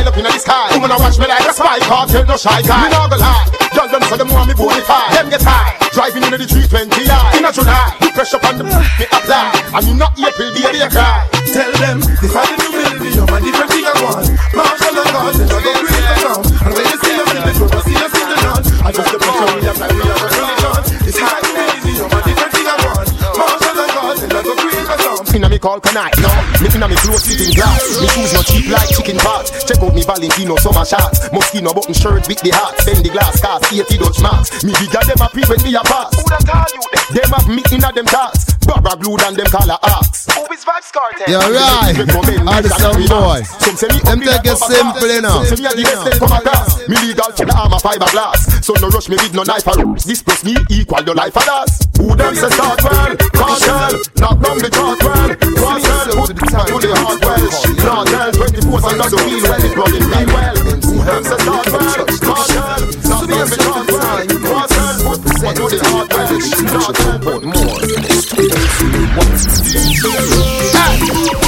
eat 0.01 0.07
up 0.07 0.17
a 0.17 0.21
them 0.21 0.29
a 0.29 0.37
them. 0.37 1.01
A 1.01 1.01
a 1.01 1.81
a 1.81 1.89
a 2.13 2.35
a 2.35 2.39
shy 2.39 2.61
guy. 2.63 2.85
Me 2.85 2.91
nah 2.93 3.09
go 3.09 3.17
lie, 3.17 3.49
girl 3.73 3.89
them 3.89 4.03
so 4.05 4.17
them 4.17 4.29
want 4.29 4.49
me 4.49 4.55
bonify. 4.55 5.09
Them 5.17 5.31
get 5.31 5.43
high, 5.43 5.79
driving 5.93 6.23
inna 6.23 6.37
the 6.37 6.45
320i. 6.45 7.39
Inna 7.39 7.53
July, 7.53 7.97
the 8.01 8.09
pressure 8.13 8.41
on 8.45 8.59
the 8.59 8.65
me 8.65 9.07
apply. 9.09 9.53
And 9.75 9.87
you 9.89 9.95
not 9.95 10.13
April, 10.19 10.53
baby, 10.53 10.79
they 10.79 10.89
cry. 10.93 11.25
Tell 11.53 11.73
them, 11.81 12.01
this 12.01 12.23
is 12.23 12.33
the 12.33 12.57
new 12.61 12.71
millennium, 12.77 13.33
a 13.33 13.41
different 13.41 13.71
thing 13.73 13.85
I 13.87 13.95
want. 14.05 14.29
Marshall 14.53 14.99
and 14.99 15.09
God, 15.09 15.35
And 15.41 15.94
the 25.65 25.81
Inna 25.81 25.81
me 25.81 25.81
call 25.81 25.81
tonight, 25.81 26.15
no. 26.21 26.29
Me 26.61 26.69
inna 26.75 26.89
me 26.89 26.97
clothes 26.97 27.25
fitting 27.27 27.55
glass. 27.55 28.01
Me 28.01 28.07
shoes 28.09 28.33
no 28.33 28.43
cheap 28.43 28.69
like 28.69 28.89
chicken 28.91 29.17
parts. 29.17 29.65
Check 29.65 29.81
out 29.83 29.95
me 29.95 30.03
Valentino 30.03 30.57
summer 30.57 30.85
shots. 30.85 31.29
Moschino 31.31 31.75
button 31.75 31.95
shirt 31.95 32.29
with 32.29 32.41
the 32.41 32.51
heart. 32.51 32.77
Bend 32.85 33.05
the 33.05 33.11
glass 33.11 33.41
cast, 33.41 33.73
80 33.73 33.99
Dutch 33.99 34.21
marks. 34.21 34.65
Me 34.65 34.73
bigger 34.79 35.01
them 35.05 35.21
a 35.25 35.29
pre 35.29 35.43
when 35.49 35.63
me 35.63 35.75
a 35.75 35.81
pass. 35.81 36.13
Who 36.17 36.23
that 36.29 36.45
call 36.45 36.69
you 36.69 36.83
them? 36.93 37.05
Them 37.17 37.31
have 37.33 37.49
me 37.49 37.63
inna 37.73 37.93
them 37.93 38.07
thoughts. 38.07 38.54
Barbara 38.67 38.97
blue 38.97 39.17
than 39.17 39.35
them 39.35 39.47
call 39.47 39.69
a 39.69 39.79
ox. 39.83 40.27
Who 40.35 40.45
is 40.53 40.65
Vybz 40.65 40.91
Kartel? 40.93 41.29
Yeah, 41.29 41.45
right. 41.49 41.97
All 42.15 42.63
the 42.63 42.71
some 42.81 43.05
boy. 43.07 43.43
Some 43.61 43.77
say 43.77 43.89
me 43.89 44.01
Them 44.01 44.21
take 44.21 44.45
it 44.45 44.59
simple, 44.59 45.09
you 45.09 45.21
know. 45.21 45.45
Some 45.45 45.57
say 45.57 45.63
me 45.63 45.67
a 45.69 45.73
the 45.77 45.83
best 45.85 46.05
them 46.05 46.19
come 46.19 46.33
across. 46.39 46.89
Me 46.89 46.97
legal 47.05 47.31
for 47.33 47.45
the 47.45 47.55
armor 47.55 47.79
fiberglass. 47.79 48.65
So 48.65 48.73
no 48.81 48.89
rush 48.89 49.09
me 49.09 49.17
with 49.17 49.35
no 49.35 49.43
knife 49.43 49.67
or 49.69 49.77
This 49.97 50.23
plus 50.23 50.45
me 50.45 50.57
equal 50.71 51.03
your 51.05 51.15
life 51.15 51.35
for 51.35 51.45
us. 51.51 51.85
Who 51.99 52.17
them 52.17 52.35
say 52.35 52.51
start 52.51 52.83
well? 52.85 53.17
Kartel. 53.37 54.01
Knock 54.21 54.37
down 54.41 54.59
the 54.59 54.69
chart 54.73 55.01
well. 55.05 55.29
Kartel. 55.37 56.13
Put 56.15 56.37
the 56.37 56.47
time 56.49 56.69
to 56.69 56.77
the 56.81 56.93
hard 56.97 57.21
well. 57.25 57.45
Kartel. 57.81 58.31
24 58.33 58.91
under 58.91 59.09
the 59.09 59.19
wheel 59.25 59.41
well. 59.45 59.65
It 59.65 59.77
running 59.77 60.09
me 60.09 60.23
well. 60.33 60.57
Who 60.85 60.97
them 61.05 61.23
say 61.25 61.39
start 61.41 61.69
well? 61.73 62.05
Kartel. 62.25 62.81
Knock 63.05 63.25
down 63.29 63.47
the 63.49 63.57
chart 63.61 63.87
well. 63.93 64.21
Kartel. 64.45 64.95
Put 65.05 65.21
the 65.25 65.31
time 65.41 65.57
to 65.57 65.65
the 65.69 65.79
hard 65.85 66.09
well. 66.13 66.33
Kartel. 66.73 67.19
Put 67.25 67.43
more. 67.45 67.84
Hey, 69.15 69.23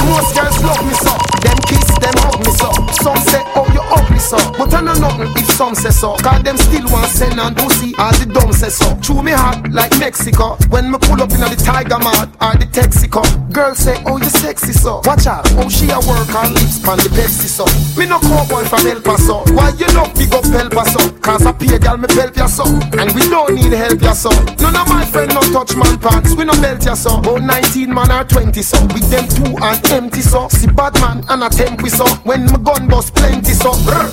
most 0.07 0.31
girls 0.35 0.63
love 0.63 0.85
me 0.87 0.93
so. 1.03 1.11
Them 1.43 1.57
kiss, 1.67 1.83
them 1.99 2.15
hug 2.23 2.39
me 2.39 2.51
so. 2.55 2.71
Some 3.03 3.19
say, 3.27 3.43
so. 4.27 4.37
But 4.59 4.73
I 4.73 4.81
know 4.81 4.93
nothing 4.99 5.31
if 5.39 5.47
some 5.55 5.73
say 5.75 5.89
so. 5.91 6.15
Cause 6.19 6.43
them 6.43 6.57
still 6.57 6.85
want 6.91 7.07
send 7.07 7.39
and 7.39 7.55
pussy. 7.55 7.95
All 7.97 8.11
the 8.19 8.27
dumb 8.27 8.51
say 8.51 8.69
so. 8.69 8.99
Chew 8.99 9.23
me 9.23 9.31
hot 9.31 9.63
like 9.71 9.97
Mexico. 9.99 10.57
When 10.69 10.91
me 10.91 10.97
pull 10.99 11.21
up 11.23 11.31
in 11.31 11.39
the 11.39 11.55
Tiger 11.55 11.99
Mart 11.99 12.29
or 12.43 12.53
the 12.59 12.67
Texaco. 12.67 13.23
Girls 13.53 13.79
say, 13.79 13.95
oh 14.05 14.17
you 14.17 14.29
sexy 14.29 14.73
so. 14.73 15.01
Watch 15.05 15.25
out, 15.27 15.47
oh 15.55 15.69
she 15.69 15.89
a 15.89 15.99
work 16.03 16.27
her 16.35 16.47
lips 16.51 16.83
pan 16.83 16.99
the 16.99 17.09
Pepsi 17.15 17.47
so. 17.47 17.65
Me 17.97 18.05
no 18.05 18.19
cowboy 18.19 18.67
from 18.67 18.85
El 18.85 19.01
Paso. 19.01 19.47
Why 19.55 19.71
you 19.79 19.87
not 19.95 20.13
big 20.15 20.33
up 20.35 20.45
El 20.51 20.69
Paso? 20.69 20.99
Cause 21.23 21.45
I 21.45 21.51
pay 21.53 21.79
girl 21.79 21.97
me 21.97 22.07
help 22.11 22.35
ya 22.35 22.47
so. 22.47 22.67
And 22.99 23.09
we 23.15 23.23
don't 23.31 23.55
need 23.55 23.71
help 23.71 24.01
ya 24.01 24.13
so. 24.13 24.29
None 24.59 24.75
of 24.75 24.87
my 24.89 25.05
friend 25.05 25.31
no 25.33 25.41
touch 25.55 25.75
man 25.75 25.97
pants. 25.99 26.35
We 26.35 26.43
no 26.43 26.53
belt 26.59 26.83
ya 26.83 26.93
so. 26.93 27.17
About 27.19 27.41
19 27.41 27.93
man 27.93 28.11
or 28.11 28.23
20 28.25 28.61
so. 28.61 28.77
With 28.91 29.07
them 29.09 29.25
two 29.31 29.55
and 29.63 29.79
empty 29.91 30.21
so. 30.21 30.47
See 30.49 30.67
bad 30.67 30.93
man 30.99 31.23
and 31.29 31.43
a 31.43 31.49
tempi 31.49 31.89
so. 31.89 32.05
When 32.27 32.45
my 32.45 32.59
gun 32.59 32.87
bust 32.87 33.15
plenty 33.15 33.53
so. 33.53 33.71
Brr, 33.85 34.09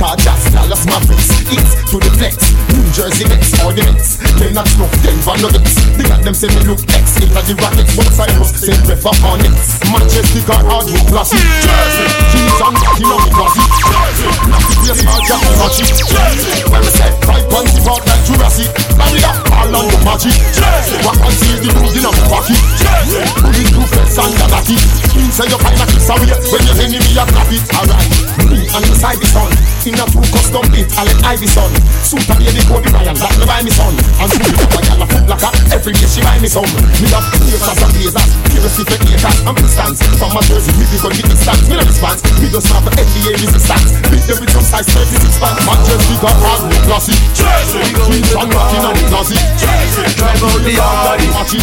Utah 0.00 0.16
Jazz, 0.16 0.48
Dallas 0.48 0.86
Mavericks 0.88 1.28
East 1.52 1.76
to 1.92 2.00
the 2.00 2.08
flex, 2.16 2.40
New 2.72 2.80
Jersey 2.96 3.28
Nets, 3.28 3.52
all 3.60 3.68
the 3.68 3.84
Mets 3.84 4.16
Them 4.40 4.56
not 4.56 4.64
snuff, 4.72 4.88
Denver 5.04 5.36
Nuggets. 5.44 5.76
They 5.92 6.08
got 6.08 6.24
them 6.24 6.32
say 6.32 6.48
me 6.56 6.64
look 6.64 6.80
X, 6.88 7.20
inna 7.20 7.44
the 7.44 7.52
Rockets. 7.60 7.92
But 8.00 8.08
Cyrus, 8.08 8.48
say 8.56 8.72
ref 8.88 9.04
up 9.04 9.20
on 9.28 9.44
it. 9.44 9.52
Manchester 9.92 10.40
car 10.48 10.64
hardwood 10.64 11.04
glossy 11.04 11.36
Jersey, 11.36 12.06
jeans 12.32 12.60
and 12.64 12.76
cocky 12.80 13.04
now 13.04 13.20
me 13.20 13.28
glossy 13.28 13.60
Jersey, 13.60 14.28
natty 14.48 14.74
place 14.80 15.04
all 15.04 15.20
jack 15.20 15.42
and 15.44 15.56
matchy 15.60 15.84
Jersey, 15.84 16.52
when 16.72 16.80
me 16.80 16.90
say 16.96 17.10
five 17.20 17.44
pants 17.52 17.76
part 17.84 18.00
like 18.08 18.24
Jurassic 18.24 18.72
Barrier, 18.96 19.32
all 19.52 19.68
on 19.68 19.84
the 19.84 20.00
magic. 20.00 20.32
Jersey, 20.56 20.96
walk 21.04 21.20
and 21.20 21.36
see 21.36 21.60
the 21.60 21.68
rules 21.76 21.92
in 21.92 22.08
a 22.08 22.12
pocket 22.24 22.56
Jersey, 22.80 23.20
bullet 23.36 23.68
two 23.68 23.84
feds 23.84 24.16
and 24.16 24.32
a 24.32 24.46
batty 24.48 24.80
Mean 25.12 25.28
say 25.28 25.44
you 25.44 25.60
find 25.60 25.76
a 25.76 25.84
kiss 25.92 26.08
away 26.08 26.32
when 26.48 26.62
your 26.64 26.76
enemy 26.88 27.20
a 27.20 27.24
grab 27.28 27.52
it. 27.52 27.64
Alright, 27.76 28.08
me 28.48 28.64
and 28.64 28.84
the 28.88 28.96
side 28.96 29.20
the 29.20 29.28
sun 29.28 29.52
In 29.90 29.98
a 29.98 30.06
true 30.06 30.22
custom 30.22 30.62
bit, 30.70 30.86
Allen 30.94 31.18
Iverson 31.26 31.66
Super 32.06 32.38
baby 32.38 32.62
Kobe 32.62 32.86
Bryant, 32.94 33.18
that 33.18 33.34
me 33.34 33.42
buy 33.42 33.58
me 33.58 33.74
son 33.74 33.90
And 34.22 34.30
two 34.30 34.46
up 34.62 34.70
a 34.70 34.78
gal 34.86 35.02
a 35.02 35.06
foot 35.10 35.26
locker 35.26 35.50
Every 35.74 35.90
day 35.98 36.06
she 36.06 36.22
buy 36.22 36.38
me 36.38 36.46
some 36.46 36.70
Me 37.02 37.10
love 37.10 37.26
placers 37.34 37.74
and 37.74 37.90
blazers 37.98 38.30
Seriously 38.54 38.86
for 38.86 38.98
haters 39.02 39.38
and 39.42 39.56
pistons 39.58 39.98
From 40.14 40.30
my 40.30 40.46
jersey, 40.46 40.70
me 40.78 40.86
on 40.94 41.10
the 41.10 41.26
distance 41.26 41.66
Me 41.66 41.74
no 41.74 41.82
response, 41.82 42.22
me 42.38 42.46
just 42.54 42.70
have 42.70 42.86
a 42.86 42.90
NBA 43.02 43.34
resistance 43.34 43.90
Beat 44.14 44.22
them 44.30 44.38
with 44.38 44.54
some 44.54 44.62
size 44.62 44.86
36 44.94 45.42
pants 45.42 45.58
Manchester 45.66 46.18
got 46.22 46.38
hard, 46.38 46.70
classy 46.86 47.18
Jersey, 47.34 47.82
jeans 47.90 48.30
and 48.30 48.46
rocking 48.46 48.86
and 48.86 49.02
classy 49.10 49.42
Jersey, 49.58 50.06
drive 50.14 50.38
out 50.38 50.54
the 50.62 50.70
yard 50.70 51.18
Watch 51.34 51.58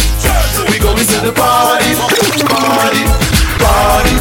we 0.68 0.76
going 0.76 1.00
to 1.00 1.16
the 1.24 1.32
party 1.32 1.96
Party, 2.44 3.04
party 3.56 4.14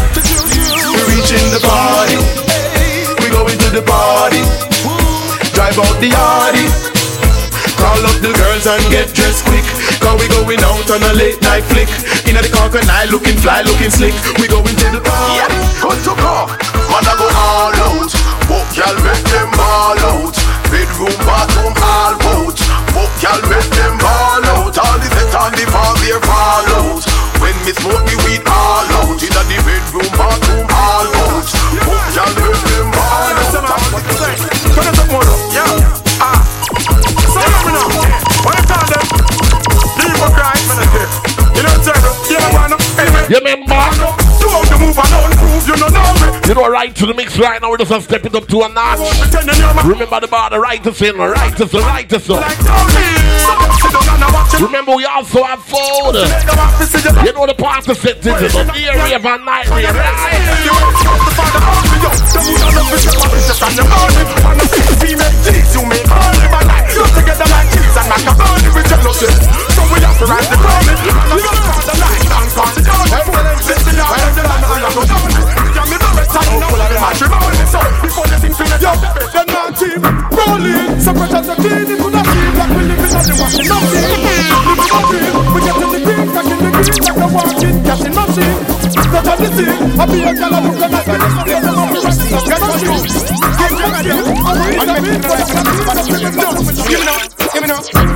We 0.95 1.01
reaching 1.11 1.51
the 1.51 1.59
party 1.59 2.15
We 2.23 2.46
the 3.77 3.85
party. 3.85 4.41
Drive 5.53 5.77
out 5.77 5.97
the 6.01 6.09
yardie. 6.09 6.69
Call 7.77 8.01
up 8.09 8.17
the 8.25 8.33
girls 8.33 8.65
and 8.65 8.81
get 8.89 9.13
dressed 9.13 9.45
quick. 9.45 9.65
Cause 10.01 10.17
we 10.17 10.25
going 10.33 10.61
out 10.65 10.89
on 10.89 11.01
a 11.05 11.13
late 11.13 11.37
night 11.45 11.61
flick. 11.69 11.85
Inna 12.25 12.41
the 12.41 12.49
crocodile 12.49 13.09
looking 13.13 13.37
fly, 13.37 13.61
looking 13.61 13.93
slick. 13.93 14.17
We 14.41 14.49
going 14.49 14.65
to 14.65 14.87
the 14.89 15.01
party. 15.05 15.37
Yeah. 15.37 15.49
Good 15.77 15.99
to 16.09 16.13
go. 16.17 16.49
Man 16.89 17.05
I 17.05 17.13
go 17.21 17.27
all 17.29 17.77
out. 17.85 18.11
Book 18.49 18.67
y'all 18.73 18.97
make 19.05 19.25
them 19.29 19.53
all 19.61 19.99
out. 20.09 20.33
Bedroom, 20.73 21.13
bathroom, 21.23 21.77
all 21.77 22.17
out 22.17 22.57
Book 22.97 23.13
y'all 23.21 23.43
make 23.45 23.71
them 23.77 24.01
all 24.01 24.45
out. 24.57 24.73
All 24.73 24.97
the 24.97 25.07
set 25.13 25.37
on 25.37 25.53
the 25.53 25.65
farm, 25.69 25.95
they 26.01 26.17
fall 26.25 26.65
out. 26.81 27.03
When 27.37 27.53
me 27.61 27.73
smoke 27.77 28.01
the 28.09 28.17
weed 28.25 28.41
all 28.49 28.66
You 43.29 43.39
remember? 43.39 43.75
How 43.75 44.63
you 44.63 44.79
move 44.79 44.95
and 44.95 45.11
don't 45.11 45.35
prove 45.35 45.67
you 45.67 45.75
don't 45.75 45.91
know 45.91 46.13
me. 46.23 46.47
You 46.47 46.55
know, 46.55 46.69
right 46.71 46.95
to 46.95 47.05
the 47.05 47.13
mix 47.13 47.37
right 47.37 47.61
now, 47.61 47.69
we're 47.69 47.77
just 47.77 47.91
step 48.05 48.23
it 48.23 48.33
up 48.33 48.47
to 48.47 48.61
a 48.61 48.69
notch. 48.69 49.03
Remember 49.83 50.21
the 50.21 50.27
bar, 50.31 50.49
the 50.49 50.59
right 50.59 50.81
to 50.83 50.93
sin, 50.93 51.17
right 51.17 51.51
to 51.57 51.67
sin, 51.67 51.81
right 51.81 52.07
to 52.07 52.21
sin. 52.21 52.39
Remember, 54.63 54.95
we 54.95 55.03
also 55.03 55.43
have 55.43 55.61
food. 55.61 56.15
You 57.27 57.33
know 57.33 57.45
the 57.45 57.55
party 57.57 57.93
set 57.95 58.21
this 58.21 58.41
is 58.41 58.55
a 58.55 58.63
day 58.63 58.87
rave 58.95 59.25
and 59.25 59.43
night 59.43 59.67
So 59.67 59.75
we 69.91 69.99
have 69.99 70.17
to 70.17 70.25
ride 70.25 70.47
the 70.47 70.57
pony 70.63 72.26
To 72.57 72.63
the 72.63 72.89
the 72.89 73.21
the 73.21 73.85
the 73.85 74.01
land 74.01 74.33
and 74.33 74.47
I 74.47 74.65
go 74.65 74.73
the 74.97 75.17
the 75.17 75.77
So 77.67 77.79
before 78.01 78.25
the 78.25 78.37
Yo, 78.81 78.91
the 78.97 79.45
in 79.77 80.01
the 80.01 80.17
get 81.57 81.77
in 81.77 81.87
the 81.87 82.07
in 85.67 85.89
the 85.91 86.01
green 86.01 86.29
like 86.33 87.17
a 87.17 87.27
walking 87.31 87.77
catching 87.83 88.15
machine 88.15 88.76
I 89.09 90.05
be 90.05 90.25
I 90.25 90.35
come 90.35 90.51
to 90.51 90.77
the. 90.77 90.97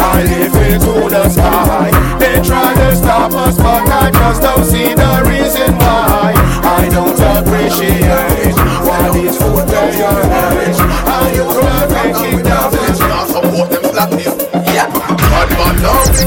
I 0.03 0.23
lift 0.23 0.55
it 0.55 0.81
the 1.09 1.29
sky. 1.29 1.91
They 2.19 2.41
try 2.41 2.73
to 2.75 2.95
stop 2.95 3.33
us, 3.33 3.57
but 3.57 3.89
I 3.89 4.11
just 4.11 4.41
don't 4.41 4.63
see 4.63 4.93
the 4.93 5.23
reason 5.27 5.75
why. 5.77 6.33
I 6.63 6.87
don't 6.89 7.19
appreciate 7.19 8.55
what 8.85 9.15
is 9.15 9.37
food 9.37 9.67
they 9.67 10.01
are 10.03 10.23
having. 10.23 10.75
How 11.07 11.27
you 11.29 11.43
gonna 11.43 11.87
make 11.93 12.40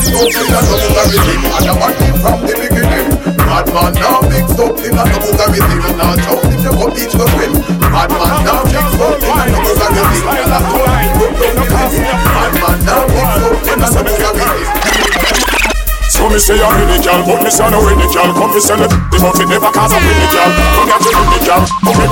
something 0.04 0.48
the 0.48 0.60
everything. 1.00 1.40
And 1.44 1.64
the 1.64 1.74
one 1.78 1.94
thing 1.96 2.16
from 2.20 2.38
the 2.44 2.54
beginning. 2.54 3.08
Bad 3.44 3.66
man 3.72 3.92
now 3.96 4.20
big 4.28 4.46
something 4.52 4.94
and 4.94 5.10
the 5.10 5.30
everything. 5.40 5.80
And 5.84 5.96
now 5.96 6.12
jump 6.20 6.44
if 6.50 6.60
you 6.64 6.72
go 6.74 6.86
beach 6.92 7.14
go 7.14 7.24
swim. 7.32 7.52
Bad 7.88 8.10
man 8.12 8.32
now 8.44 8.60
big 8.68 8.86
something 8.98 9.34
and 9.34 9.50
the 9.52 9.60
everything. 9.84 10.26
And 10.28 11.08
you 11.08 11.20
don't 11.20 11.36
Bad 12.34 12.52
man 12.60 12.78
now 12.84 13.02
big 13.08 13.28
something 13.38 13.80
and 13.80 13.82
the 13.82 14.00
everything. 14.00 14.84
So 16.14 16.30
me 16.30 16.38
say 16.38 16.56
I'm 16.56 16.78
in 16.78 16.88
the 16.88 17.02
gal, 17.02 17.20
but 17.26 17.42
me 17.42 17.50
say 17.50 17.68
no 17.68 17.84
in 17.90 17.98
the 17.98 18.06
gal. 18.08 18.30
Come 18.32 18.54
me 18.54 18.60
say 18.60 18.76
the 18.78 18.86
but 18.86 19.40
it 19.40 19.48
never 19.48 19.70
cause 19.72 19.92
I'm 19.92 19.98
in 19.98 20.16
the 20.20 20.28
gal. 20.30 20.50
Come 20.72 20.86
get 20.88 21.02
you 21.04 21.20
in 21.20 21.28
the 21.32 21.40
gal, 21.44 21.62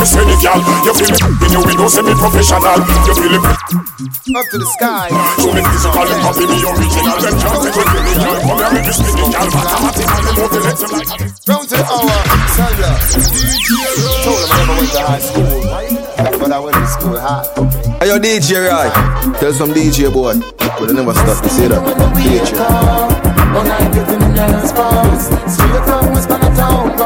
me 0.02 0.06
say 0.06 0.24
the 0.26 0.34
gal. 0.42 0.58
You 0.82 0.92
feel 0.98 1.14
it 1.14 1.22
in 1.22 1.50
your 1.54 1.62
window, 1.62 1.86
say 1.86 2.02
me 2.02 2.14
professional. 2.18 2.74
You 3.06 3.14
feel 3.14 3.34
it 3.38 3.44
up 3.46 4.46
to 4.50 4.58
the 4.58 4.66
sky. 4.74 5.06
So 5.38 5.54
me 5.54 5.62
physical 5.62 6.02
and 6.02 6.20
copy 6.26 6.44
me 6.50 6.58
original. 6.66 7.16
Then 7.22 7.34
can't 7.38 7.62
take 7.62 7.78
it 7.78 7.86
in 7.86 8.02
the 8.02 8.14
gal. 8.18 8.34
Come 8.42 8.58
here 8.58 8.72
make 8.74 8.86
me 8.90 8.94
spin 8.98 9.14
the 9.14 9.26
gal. 9.30 9.46
Mathematical, 9.46 10.22
the 10.26 10.32
motivate 10.42 10.78
them 10.82 10.90
like 10.90 11.10
Round 11.46 11.66
to 11.70 11.76
the 11.78 11.86
hour, 11.86 12.18
Sandra. 12.50 12.90
Told 14.26 14.42
him 14.42 14.50
I 14.50 14.58
never 14.58 14.74
went 14.74 14.90
to 14.90 15.00
high 15.06 15.22
school, 15.22 15.46
but 16.38 16.50
I 16.50 16.58
went 16.58 16.76
to 16.82 16.86
school 16.90 17.18
high. 17.18 17.46
Hey, 18.02 18.08
yo, 18.10 18.18
DJ, 18.18 18.50
right? 18.66 18.90
Tell 19.38 19.52
some 19.54 19.70
DJ 19.70 20.10
boy. 20.10 20.34
But 20.58 20.90
I 20.90 20.92
never 20.98 21.14
stop 21.14 21.42
to 21.42 21.48
say 21.48 21.68
that. 21.70 21.78
DJ. 22.18 22.58
When 23.54 23.70
I 23.70 23.78
get 23.92 24.08
in 24.08 24.18
the 24.18 24.32
dance 24.34 24.72
boss 24.72 25.28
Straight 25.52 25.84
from 25.84 26.14
West 26.14 26.28
Town 26.30 26.96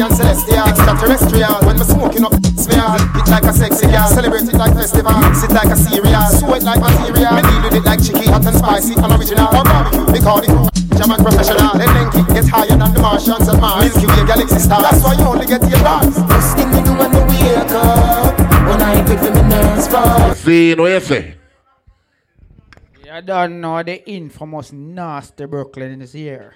and 0.00 0.14
celestial, 0.16 0.64
extraterrestrial. 0.64 1.56
When 1.66 1.76
me 1.78 1.84
smoking 1.84 2.24
up, 2.24 2.34
smear 2.56 2.96
it 3.16 3.28
like 3.28 3.44
a 3.44 3.52
sexy 3.52 3.86
girl, 3.86 4.08
celebrate 4.08 4.48
it 4.48 4.56
like 4.56 4.74
festival, 4.74 5.12
mix 5.20 5.44
it 5.44 5.52
like 5.52 5.68
a 5.68 5.76
cereal, 5.76 6.26
sweat 6.32 6.62
like 6.62 6.80
material. 6.80 7.32
Me 7.36 7.42
deal 7.42 7.62
with 7.62 7.76
it 7.76 7.84
like 7.84 8.00
chicky, 8.00 8.26
hot 8.30 8.46
and 8.46 8.56
spicy 8.56 8.94
and 8.96 9.12
original. 9.12 9.48
Or 9.52 9.64
barbecue, 9.64 10.06
me 10.12 10.20
call 10.20 10.40
it 10.40 10.52
German 10.96 11.20
professional. 11.20 11.76
Then 11.76 11.88
Lenky 11.92 12.22
get 12.34 12.48
higher 12.48 12.76
than 12.76 12.92
the 12.92 13.00
Martians 13.00 13.48
and 13.48 13.60
Mars. 13.60 13.92
Milky 13.92 14.06
Way 14.08 14.26
galaxy 14.26 14.58
star. 14.58 14.82
That's 14.82 15.04
why 15.04 15.14
you 15.14 15.24
only 15.24 15.46
get 15.46 15.62
your 15.68 15.80
bars. 15.80 16.16
First 16.28 16.56
thing 16.56 16.70
me 16.72 16.80
do 16.84 16.92
when 16.96 17.10
me 17.12 17.20
wake 17.28 17.72
up 17.72 18.38
When 18.68 18.80
I 18.82 19.04
get 19.04 19.20
in 19.26 19.32
the 19.34 19.44
dance 19.48 19.88
boss 19.88 20.38
See, 20.38 20.74
what 20.74 20.90
you 20.90 21.00
say? 21.00 21.34
You 23.04 23.22
don't 23.22 23.60
know 23.60 23.82
the 23.82 24.08
infamous 24.08 24.72
nasty 24.72 25.46
Brooklyn 25.46 26.00
is 26.00 26.12
here. 26.12 26.54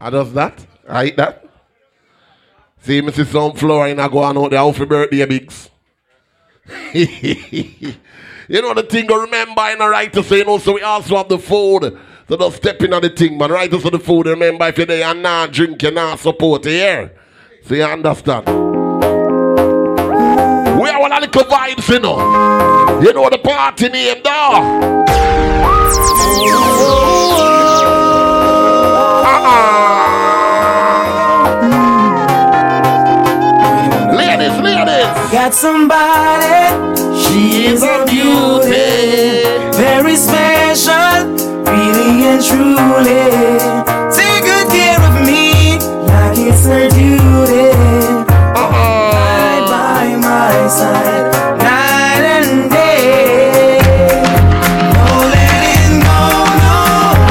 I 0.00 0.10
does 0.10 0.32
that. 0.32 0.66
I 0.88 1.06
eat 1.06 1.16
that. 1.16 1.47
See, 2.82 3.00
me 3.02 3.12
see 3.12 3.24
some 3.24 3.52
floor 3.54 3.88
in 3.88 3.98
a 3.98 4.08
go 4.08 4.18
on 4.18 4.38
out 4.38 4.50
there 4.50 4.72
for 4.72 4.86
birthday 4.86 5.24
bigs. 5.26 5.70
you 6.92 7.94
know 8.48 8.74
the 8.74 8.82
thing 8.88 9.08
to 9.08 9.14
remember 9.16 9.62
in 9.70 9.78
the 9.78 9.88
right 9.88 10.12
to 10.12 10.22
say, 10.22 10.38
you 10.38 10.44
know, 10.44 10.58
so 10.58 10.74
we 10.74 10.82
also 10.82 11.16
have 11.16 11.28
the 11.28 11.38
food. 11.38 11.98
So 12.28 12.36
don't 12.36 12.52
step 12.52 12.82
in 12.82 12.92
on 12.92 13.02
the 13.02 13.08
thing, 13.08 13.38
man. 13.38 13.50
Right 13.50 13.70
to 13.70 13.78
the 13.78 13.98
food. 13.98 14.26
Remember 14.26 14.66
if 14.66 14.76
you're 14.76 14.86
there 14.86 15.04
and 15.08 15.22
not 15.22 15.52
drink, 15.52 15.82
you're 15.82 15.92
not 15.92 16.18
support 16.18 16.64
here. 16.64 17.12
So 17.64 17.74
you 17.74 17.84
understand. 17.84 18.46
We 18.46 18.54
are 20.88 21.00
one 21.00 21.12
of 21.12 21.20
the 21.22 21.28
vibes, 21.28 21.88
you 21.88 22.00
know. 22.00 23.00
You 23.00 23.12
know 23.12 23.30
the 23.30 23.38
party 23.38 23.88
name, 23.88 24.22
though. 24.22 24.98
Ladies, 29.48 29.87
Got 35.30 35.52
somebody, 35.52 36.96
she 37.20 37.66
is 37.66 37.82
a 37.82 38.04
beauty, 38.06 39.44
very 39.76 40.16
special, 40.16 41.36
really 41.68 42.24
and 42.24 42.42
truly. 42.42 43.28
Take 44.10 44.44
good 44.44 44.68
care 44.72 44.98
of 44.98 45.14
me, 45.26 45.76
like 46.08 46.38
it's 46.38 46.64
her 46.64 46.88
duty. 46.88 47.68
Right 48.56 49.64
by 49.68 50.16
my 50.16 50.68
side, 50.68 51.30
night 51.58 52.24
and 52.24 52.70
day. 52.70 53.78
No 54.94 55.28
letting 55.28 56.00
go, 56.00 56.20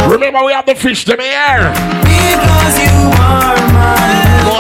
no, 0.08 0.14
Remember, 0.14 0.44
we 0.46 0.52
have 0.54 0.68
the 0.68 0.76
fish 0.76 1.04
them 1.04 1.20
here. 1.20 1.74
because 2.04 2.80
you 2.80 3.12
are 3.20 3.57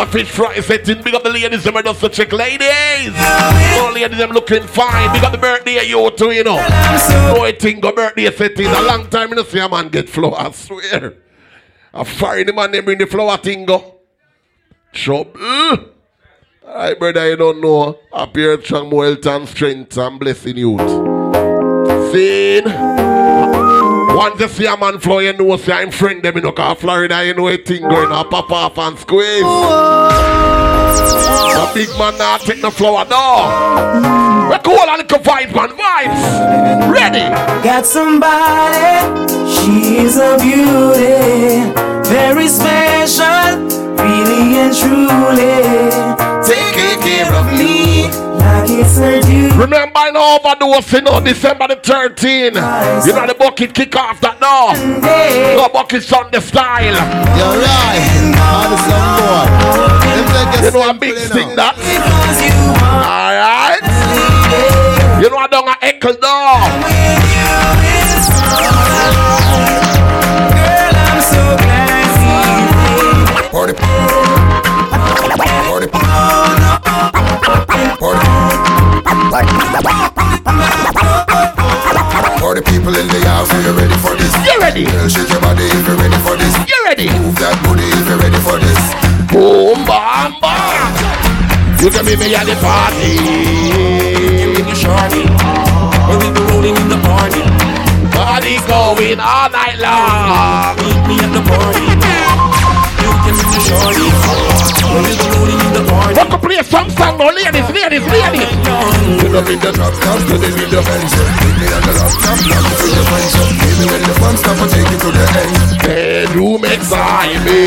fish 0.07 0.29
fry 0.29 0.59
setting. 0.59 1.01
Big 1.01 1.13
up 1.13 1.23
the 1.23 1.29
ladies, 1.29 1.63
them 1.63 1.77
are 1.77 1.83
just 1.83 1.99
to 2.01 2.09
check 2.09 2.31
ladies. 2.31 3.13
All 3.79 3.93
ladies, 3.93 4.17
them 4.17 4.31
looking 4.31 4.63
fine. 4.63 5.13
Big 5.13 5.23
up 5.23 5.31
the 5.31 5.37
birthday, 5.37 5.77
of 5.77 5.85
you 5.85 6.11
too, 6.11 6.31
you 6.31 6.43
know. 6.43 6.55
No, 6.55 7.43
I 7.43 7.55
think 7.57 7.83
a 7.85 7.91
birthday 7.91 8.31
setting. 8.31 8.67
A 8.67 8.81
long 8.81 9.07
time, 9.09 9.29
you 9.29 9.35
know, 9.35 9.43
see 9.43 9.59
a 9.59 9.69
man 9.69 9.89
get 9.89 10.09
flow, 10.09 10.33
I 10.33 10.51
swear. 10.51 11.13
A 11.93 12.05
foreign 12.05 12.53
man, 12.55 12.71
they 12.71 12.81
bring 12.81 12.97
the 12.97 13.05
flower 13.05 13.37
thing 13.37 13.65
go. 13.65 13.95
Trouble. 14.93 15.93
Alright, 16.63 16.99
brother, 16.99 17.29
you 17.29 17.35
don't 17.37 17.61
know. 17.61 17.97
Appear 18.11 18.61
strong, 18.61 18.89
more 18.89 19.05
health 19.05 19.25
and 19.25 19.47
strength 19.47 19.97
and 19.97 20.19
blessing 20.19 20.57
youth. 20.57 20.81
Seen? 22.11 23.16
Once 24.17 24.41
you 24.41 24.47
see 24.47 24.65
a 24.65 24.75
man 24.75 24.97
flow, 24.97 25.19
you 25.19 25.31
know, 25.31 25.55
say 25.57 25.73
I'm 25.73 25.91
friend 25.91 26.23
them, 26.23 26.37
you 26.37 26.41
know, 26.41 26.51
Florida, 26.73 27.23
you 27.23 27.35
know, 27.35 27.49
a 27.49 27.57
thing 27.57 27.83
going 27.83 28.11
up, 28.11 28.31
pop 28.31 28.49
off 28.49 28.75
and 28.79 28.97
squeeze. 28.97 29.43
A 29.43 30.09
big 31.71 31.87
man 31.99 32.17
not 32.17 32.41
take 32.41 32.63
no 32.63 32.71
flower, 32.71 33.05
no. 33.07 34.49
We 34.49 34.57
cool 34.63 34.79
and 34.89 34.97
little 35.03 35.19
vibes, 35.19 35.53
man, 35.53 35.69
vibes. 35.69 36.91
Ready? 36.91 37.29
Got 37.63 37.85
somebody, 37.85 39.05
she's 39.53 40.17
a 40.17 40.35
beauty, 40.41 41.71
very 42.09 42.47
special, 42.47 43.67
really 44.01 44.57
and 44.57 44.75
truly. 44.75 45.61
Taking 46.43 46.99
care 47.01 47.31
of 47.35 47.53
me 47.53 48.09
like 48.47 48.69
it's 48.69 48.97
her 48.97 49.19
duty. 49.21 49.55
Remember, 49.57 49.97
I 49.99 50.11
know 50.11 50.37
overdose, 50.39 50.93
you 50.93 51.01
know, 51.01 51.19
December 51.19 51.67
the 51.67 51.75
13th. 51.75 53.05
You 53.05 53.13
know, 53.13 53.27
the 53.27 53.35
bucket 53.37 53.73
kick 53.73 53.95
off 53.95 54.21
that 54.21 54.39
now. 54.39 54.73
No 55.57 55.69
bucket 55.69 56.03
Sunday 56.03 56.39
style. 56.39 56.95
You're 57.37 57.57
right. 57.61 58.01
Madison 58.33 59.01
boy. 59.19 59.45
You 60.63 60.71
know, 60.71 60.89
a 60.89 60.93
big 60.93 61.17
stick 61.17 61.55
that. 61.55 61.75
Alright. 63.03 63.83
You 65.21 65.29
know, 65.29 65.37
I 65.37 65.47
don't 65.47 65.67
have 65.67 65.77
echo 65.81 66.13
dog. 66.13 66.71
Party 82.39 82.61
people 82.61 82.95
in 82.95 83.07
the 83.07 83.19
house, 83.27 83.51
are 83.51 83.61
you 83.61 83.71
ready 83.71 83.97
for 83.99 84.15
this? 84.15 84.33
You 84.45 84.59
ready? 84.59 84.85
Girl, 84.85 85.07
shake 85.07 85.29
your 85.29 85.41
body 85.41 85.63
if 85.63 85.87
you're 85.87 85.97
ready 85.97 86.17
for 86.23 86.35
this. 86.37 86.55
You 86.67 86.79
ready? 86.85 87.09
Move 87.19 87.35
that 87.39 87.55
booty 87.63 87.83
if 87.83 88.07
you're 88.07 88.19
ready 88.19 88.39
for 88.39 88.59
this. 88.59 88.79
Boom, 89.31 89.85
bam, 89.85 90.35
bam. 90.39 90.91
You 91.83 91.89
can 91.89 92.05
meet 92.05 92.19
me 92.19 92.35
at 92.35 92.45
the 92.45 92.55
party. 92.63 93.15
In 94.59 94.65
the 94.65 94.75
shorty, 94.75 95.23
where 96.07 96.19
we 96.19 96.31
be 96.31 96.41
rolling 96.51 96.75
in 96.75 96.89
the 96.89 96.99
party. 97.03 97.43
Party 98.15 98.57
going 98.67 99.19
all 99.19 99.49
night 99.49 99.77
long. 99.79 100.75
Meet 100.83 101.07
me 101.07 101.15
at 101.19 101.31
the 101.31 101.41
party. 101.47 102.46
What 103.57 103.65
to 106.29 106.37
play 106.37 106.61
some 106.61 106.89
song 106.93 107.17
now, 107.17 107.33
ladies, 107.33 107.65
ladies, 107.73 108.05
ladies. 108.05 108.53
You 109.17 109.33
know 109.33 109.41
me 109.41 109.57
the 109.57 109.73
drop 109.73 109.97
top, 109.97 110.21
you 110.29 110.37
the 110.37 110.45
video 110.53 110.85
hands 110.85 111.17
up. 111.17 111.25
Meet 111.41 111.57
me 111.57 111.65
on 111.73 111.81
the 111.81 111.93
laptop, 111.97 112.37
knock 112.37 112.69
it 112.69 112.77
with 112.85 112.93
your 112.93 113.01
friends. 113.09 113.33
Give 113.57 113.81
me 113.81 113.85
when 113.89 114.05
the 114.05 114.13
fun 114.21 114.37
stop 114.37 114.61
and 114.61 114.69
take 114.69 114.85
you 114.85 114.99
to 115.01 115.09
the 115.09 115.25
end. 115.41 115.57
Bedroom 115.81 116.69
excitement. 116.69 117.57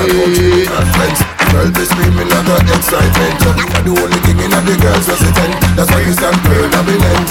And 0.00 0.08
go 0.16 0.24
to 0.24 0.48
the. 0.48 1.30
Girl 1.50 1.66
be 1.66 1.84
screaming 1.84 2.30
like 2.30 2.46
a 2.46 2.62
excitement 2.78 3.42
You're 3.42 3.82
the 3.82 3.90
only 3.90 4.18
thing 4.22 4.38
in 4.38 4.54
the 4.54 4.76
girls 4.78 5.02
resident 5.10 5.58
That's 5.74 5.90
why 5.90 5.98
you 6.06 6.14
stand 6.14 6.38
permanent 6.46 7.26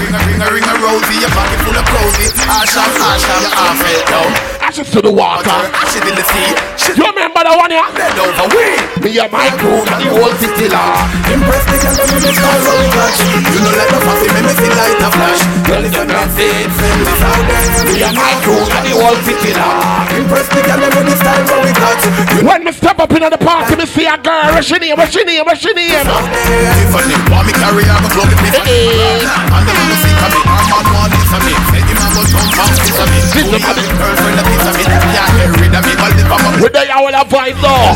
Ring 0.00 0.16
a 0.16 0.20
ring 0.24 0.40
a 0.40 0.48
ring 0.48 0.64
a 0.64 0.74
rosy, 0.80 1.20
your 1.20 1.28
body 1.28 1.56
full 1.60 1.76
of 1.76 1.84
cozy. 1.84 2.32
Asham, 2.48 2.88
asham, 3.04 3.42
your 3.44 3.52
arm 3.60 3.76
fell 3.76 4.04
down. 4.08 4.49
Ashes 4.70 4.86
to 4.94 5.02
the 5.02 5.10
water. 5.10 5.50
Ashes 5.50 5.98
in 6.06 6.14
the 6.14 6.22
sea. 6.22 6.54
You 6.94 7.02
remember 7.02 7.42
the 7.42 7.58
one, 7.58 7.74
yeah? 7.74 7.90
Bend 7.90 8.14
over, 8.22 8.46
we. 8.54 8.78
Me 9.02 9.18
and 9.18 9.26
my 9.26 9.50
crew, 9.58 9.82
and 9.82 9.98
the 9.98 10.06
whole 10.14 10.30
city 10.38 10.70
law. 10.70 10.94
Impress 11.26 11.66
the 11.66 11.74
girl, 11.82 11.98
in 12.06 12.22
the 12.22 12.30
so 12.30 12.70
we 12.78 12.86
touch. 12.94 13.18
You 13.50 13.66
know 13.66 13.74
like 13.74 13.90
the 13.90 13.98
fussy, 13.98 14.30
me 14.30 14.40
me 14.46 14.52
see 14.54 14.70
light 14.70 15.02
a 15.02 15.10
flash. 15.10 15.42
Girl, 15.66 15.82
not 16.06 16.30
see 16.38 16.54
it, 16.54 16.70
send 16.70 17.02
this 17.02 17.18
out 17.18 17.42
there. 17.50 17.66
Me 17.82 17.98
and 17.98 18.14
my 18.14 18.30
crew, 18.46 18.62
and 18.62 18.84
the 18.86 18.94
whole 18.94 19.18
city 19.26 19.50
law. 19.58 20.06
Impress 20.14 20.46
the 20.54 20.62
girl, 20.62 20.82
in 20.86 21.02
the 21.02 21.16
so 21.18 21.54
we 21.66 21.72
touch. 21.74 22.02
When 22.38 22.60
me 22.62 22.70
step 22.70 22.98
up 23.02 23.10
in 23.10 23.26
the 23.26 23.40
party, 23.42 23.74
me 23.74 23.86
see 23.90 24.06
a 24.06 24.14
girl. 24.22 24.54
What's 24.54 24.70
your 24.70 24.78
name? 24.78 24.94
What's 24.94 25.18
your 25.18 25.26
name? 25.26 25.50
What's 25.50 25.66
your 25.66 25.74
name? 25.74 25.98
Tiffany, 25.98 27.18
want 27.26 27.42
me 27.42 27.58
carry 27.58 27.90
her, 27.90 27.98
go 28.06 28.22
club 28.22 28.30
the 28.30 28.38
eh, 28.38 28.54
eh. 28.54 28.54
Tiffany. 28.54 29.26
And 29.50 29.66
the 29.66 29.72
man 29.74 29.98
see 29.98 30.14
come 30.14 30.30
in, 30.30 30.46
her 30.46 30.62
man 30.62 30.86
want 30.94 31.10
this 31.10 31.26
of 31.34 31.42
me. 31.74 31.79
Say 32.10 33.46
the 33.46 33.58
and 33.60 33.70
of 33.70 33.78
a 33.78 34.42
of 34.42 34.74
get 34.74 34.90
of 34.90 35.86
the 35.86 36.24
come. 36.26 36.58
With 36.60 36.74
the 36.74 36.84
of 36.90 37.26
vibe 37.30 37.58
though. 37.62 37.94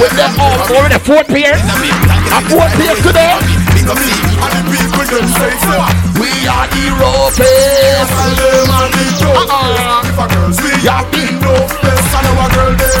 With 0.00 0.16
the 0.16 0.26
all 0.40 0.56
four, 0.64 0.88
the 0.88 0.98
four 0.98 1.22
pairs. 1.24 1.60
A 1.60 2.40
four 2.48 2.66
pairs 2.72 2.98
today. 3.04 3.36
Big 3.76 3.84
up 3.84 4.00
me, 4.00 4.16
and 4.16 4.52
the 4.56 4.62
people 4.72 5.04
them 5.12 5.28
say 5.36 5.52
so. 5.60 5.76
We 6.16 6.30
are 6.48 6.66
the 6.72 6.84
ropers. 6.96 8.08
Uh-uh. 9.28 10.08
If 10.08 10.16
a 10.16 10.24
girl 10.24 10.52
sweet, 10.52 10.80
Yeah, 10.82 11.04
big 11.12 11.36
no 11.44 11.52
best, 11.84 12.16
and 12.16 12.26
our 12.32 12.48
girl 12.48 12.72
them 12.76 13.00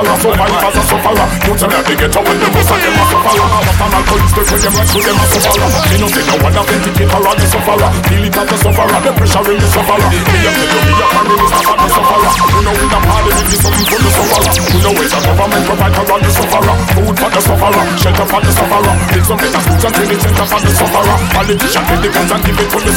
a 0.00 0.16
survive 0.16 0.64
as 0.64 0.76
a 0.80 0.84
tell 2.10 2.24
me 2.24 2.32
a 2.32 2.40
a 2.40 2.48
a 2.48 2.80
the 7.36 8.16
as 8.32 8.48
the 8.48 8.56
sufferer, 8.56 9.00
the 9.04 9.12
pressure 9.12 9.44
the 9.44 9.68
a 9.68 10.00
you, 10.00 10.08
a 10.08 10.52
the 10.52 10.70
we 14.56 14.64
the 14.64 14.80
know 14.80 14.96
a 14.96 15.20
government 15.20 15.64
the 16.20 16.30
sufferer. 16.32 16.76
Food 16.96 17.16
for 17.20 17.30
the 17.30 17.40
shelter 18.00 18.24
for 18.24 18.40
the 18.40 18.50
the. 18.50 18.94
Politician 21.34 21.84
the 22.00 22.08
guns 22.08 22.32
and 22.32 22.42
give 22.44 22.60
it 22.60 22.68
to 22.70 22.78
the 22.80 22.92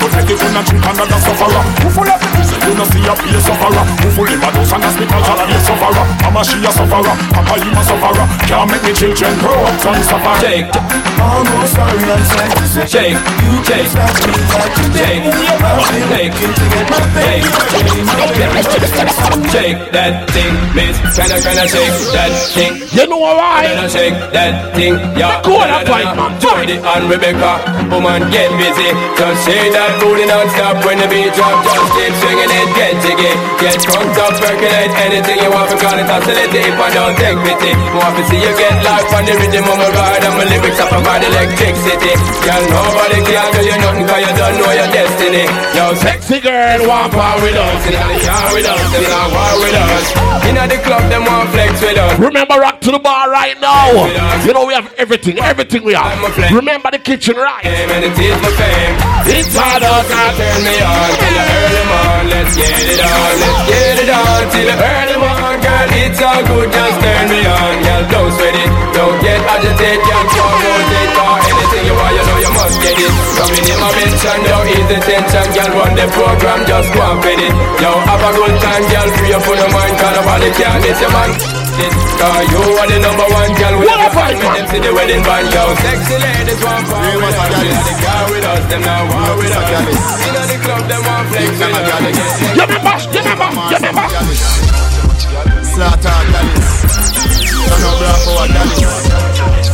go 0.00 0.06
take 0.12 0.30
it 0.30 0.38
and. 0.38 1.93
Full 1.94 2.10
of 2.10 2.18
the 2.18 2.26
you 2.66 2.74
know 2.74 2.86
see 2.90 3.06
a 3.06 3.14
be 3.14 3.30
a 3.30 3.40
sufferer. 3.40 3.84
Who 4.02 4.08
full 4.18 4.26
of 4.26 4.50
those 4.50 4.72
and 4.74 4.82
hospital 4.82 5.14
and 5.14 5.46
be 5.46 5.54
a 5.54 5.60
sufferer. 5.62 6.04
Mama 6.26 6.42
she 6.42 6.58
a 6.58 6.70
sufferer, 6.74 7.14
Papa 7.30 7.54
him 7.62 7.76
a 7.78 7.82
sufferer. 7.86 8.26
Can't 8.50 8.66
make 8.66 8.82
me 8.82 8.92
children 8.98 9.32
grow 9.38 9.54
up 9.62 9.78
and 9.78 10.02
suffer. 10.02 10.34
Shake, 10.42 10.66
almost 11.22 11.74
sorry 11.74 12.02
and 12.02 12.26
say, 12.26 12.86
shake, 12.90 13.14
you 13.14 13.62
shake, 13.62 13.94
shake, 13.94 15.22
shake, 16.10 16.34
shake, 16.34 16.74
shake 19.54 19.78
that 19.94 20.28
thing, 20.34 20.54
miss. 20.74 20.98
Can 21.14 21.30
I, 21.30 21.38
can 21.40 21.56
I 21.58 21.66
shake 21.66 21.94
that 22.12 22.32
thing? 22.54 22.72
You 22.90 23.06
know 23.06 23.18
why? 23.22 23.70
I 23.70 23.86
shake 23.88 24.18
that 24.34 24.74
thing? 24.74 24.94
Yeah, 25.14 25.40
Go 25.46 25.62
on, 25.62 25.70
up, 25.70 25.86
fight, 25.86 26.10
man. 26.18 26.32
Jordy 26.42 26.76
and 26.82 27.04
Rebecca, 27.10 27.62
woman, 27.90 28.30
get 28.34 28.50
busy. 28.58 28.90
Just 29.14 29.46
shake 29.46 29.72
that 29.72 29.90
booty 30.02 30.26
non-stop 30.26 30.84
when 30.84 30.98
the 30.98 31.06
beat 31.06 31.30
drop. 31.34 31.62
Just 31.64 31.83
keep 31.92 32.12
swinging 32.20 32.52
it, 32.52 32.68
get 32.76 32.92
jiggy. 33.02 33.32
Get 33.60 33.76
drunk 33.84 34.16
up, 34.20 34.34
percolate 34.38 34.92
anything 35.04 35.38
you 35.40 35.50
want. 35.50 35.70
Because 35.70 35.96
it's 36.00 36.10
oscillate 36.10 36.54
if 36.54 36.76
I 36.76 36.88
don't 36.92 37.16
take 37.16 37.38
pity. 37.44 37.72
Want 37.94 38.14
to 38.18 38.22
see 38.28 38.40
you 38.40 38.52
get 38.56 38.76
life 38.84 39.10
on 39.14 39.24
the 39.24 39.34
rhythm 39.38 39.64
of 39.64 39.76
my 39.78 39.88
ride. 39.90 40.22
And 40.24 40.34
my 40.36 40.44
lyrics 40.44 40.80
up 40.80 40.92
about 40.92 41.22
electricity. 41.24 42.12
Girl, 42.44 42.64
nobody 42.68 43.18
can 43.24 43.46
do 43.54 43.60
you 43.64 43.76
nothing 43.80 44.06
cause 44.06 44.22
you 44.24 44.32
don't 44.36 44.56
know 44.60 44.72
your 44.74 44.90
destiny. 44.92 45.44
Yo, 45.74 45.84
Sexy 45.94 46.38
girl, 46.40 46.80
want 46.88 47.12
power 47.12 47.38
with 47.40 47.56
us. 47.56 47.80
in 47.88 47.94
the 47.94 48.18
car 48.24 48.48
with 48.52 48.66
us, 48.68 48.80
war 49.32 49.54
with 49.62 49.76
us. 49.76 50.06
In 50.44 50.54
the 50.56 50.78
club, 50.84 51.04
them 51.08 51.24
want 51.24 51.48
flex 51.50 51.80
with 51.80 51.98
us. 51.98 52.18
Remember, 52.18 52.56
rock 52.60 52.80
to 52.82 52.90
the 52.90 52.98
bar 52.98 53.30
right 53.30 53.58
now. 53.60 53.88
You 54.44 54.52
know, 54.52 54.66
we 54.66 54.74
have 54.74 54.92
everything, 54.98 55.38
everything 55.38 55.82
we 55.84 55.94
have. 55.94 56.18
Remember 56.52 56.90
the 56.90 56.98
kitchen 56.98 57.36
right. 57.36 57.62
Fame 57.62 57.90
and 57.90 58.04
it 58.04 58.18
is 58.18 58.36
my 58.42 58.50
fame. 58.58 58.94
It's 59.26 59.56
hard 59.56 59.82
now 59.82 60.02
turn 60.36 60.64
me 60.64 60.76
on 60.80 61.63
early 61.64 61.84
morn. 61.88 62.24
Let's 62.28 62.52
get 62.56 62.76
it 62.76 63.00
on, 63.00 63.32
let's 63.40 63.60
get 63.68 63.96
it 64.04 64.10
on 64.12 64.42
till 64.52 64.68
early 64.68 65.16
morn, 65.16 65.56
girl. 65.64 65.88
It's 66.04 66.20
all 66.20 66.42
good, 66.44 66.68
just 66.68 66.96
turn 67.00 67.24
me 67.32 67.40
on, 67.48 67.74
girl. 67.84 68.04
Don't 68.12 68.32
sweat 68.36 68.56
it, 68.56 68.70
don't 68.92 69.18
get 69.24 69.40
agitated, 69.40 70.00
girl. 70.04 70.24
Don't 70.28 70.58
rotate 70.60 71.12
for 71.16 71.34
anything 71.48 71.84
you 71.88 71.94
want, 71.96 72.12
you 72.16 72.24
know 72.28 72.38
you 72.44 72.52
must 72.52 72.76
get 72.84 72.96
it. 73.00 73.12
Coming 73.38 73.64
in 73.64 73.78
my 73.80 73.90
mention, 73.96 74.38
don't 74.44 74.68
ease 74.68 74.88
the 74.92 74.98
tension, 75.00 75.46
girl. 75.56 75.70
Run 75.80 75.92
the 75.96 76.06
program, 76.12 76.60
just 76.68 76.88
go 76.92 77.00
and 77.00 77.18
fit 77.24 77.40
it. 77.40 77.54
Yo, 77.80 77.90
have 78.08 78.22
a 78.22 78.30
good 78.36 78.54
time, 78.60 78.84
girl. 78.92 79.08
Free 79.16 79.32
up 79.32 79.46
on 79.48 79.56
your 79.56 79.70
mind, 79.72 79.94
cause 79.96 80.14
nobody 80.20 80.48
can 80.52 80.76
miss 80.84 81.00
your 81.00 81.12
man. 81.12 81.63
Cause 81.74 82.46
you 82.54 82.62
are 82.78 82.86
the 82.86 83.02
number 83.02 83.26
one 83.34 83.50
girl 83.58 83.74
with 83.82 83.90
the 83.90 84.10
fight 84.14 84.38
with 84.38 84.46
them 84.46 84.66
to 84.70 84.78
the 84.78 84.94
wedding 84.94 85.22
band, 85.26 85.50
yo. 85.50 85.74
Sexy 85.82 86.16
ladies 86.22 86.62
want 86.62 86.86
fun 86.86 87.02
with 87.18 87.34
us. 87.34 87.50
You 87.50 87.66
know 87.66 87.82
the 87.82 87.94
car 87.98 88.22
with 88.30 88.46
us, 88.46 88.62
them 88.70 88.82
now 88.86 89.02
war 89.10 89.34
with 89.42 89.50
us. 89.50 89.66
You 89.66 90.30
know 90.30 90.46
the 90.46 90.54
club, 90.62 90.86
them 90.86 91.02
want 91.02 91.26
flex 91.34 91.50
with 91.50 91.74
us. 91.74 91.82
You 92.54 92.62
remember, 92.62 92.94
you 93.10 93.18
remember, 93.26 93.50
you 93.74 93.82
remember. 93.82 94.06
Slaughter 95.74 96.14
Dallas. 96.30 96.66
Son 97.66 97.82
of 97.82 97.98
Bravo 97.98 98.46
Dallas. 98.54 98.78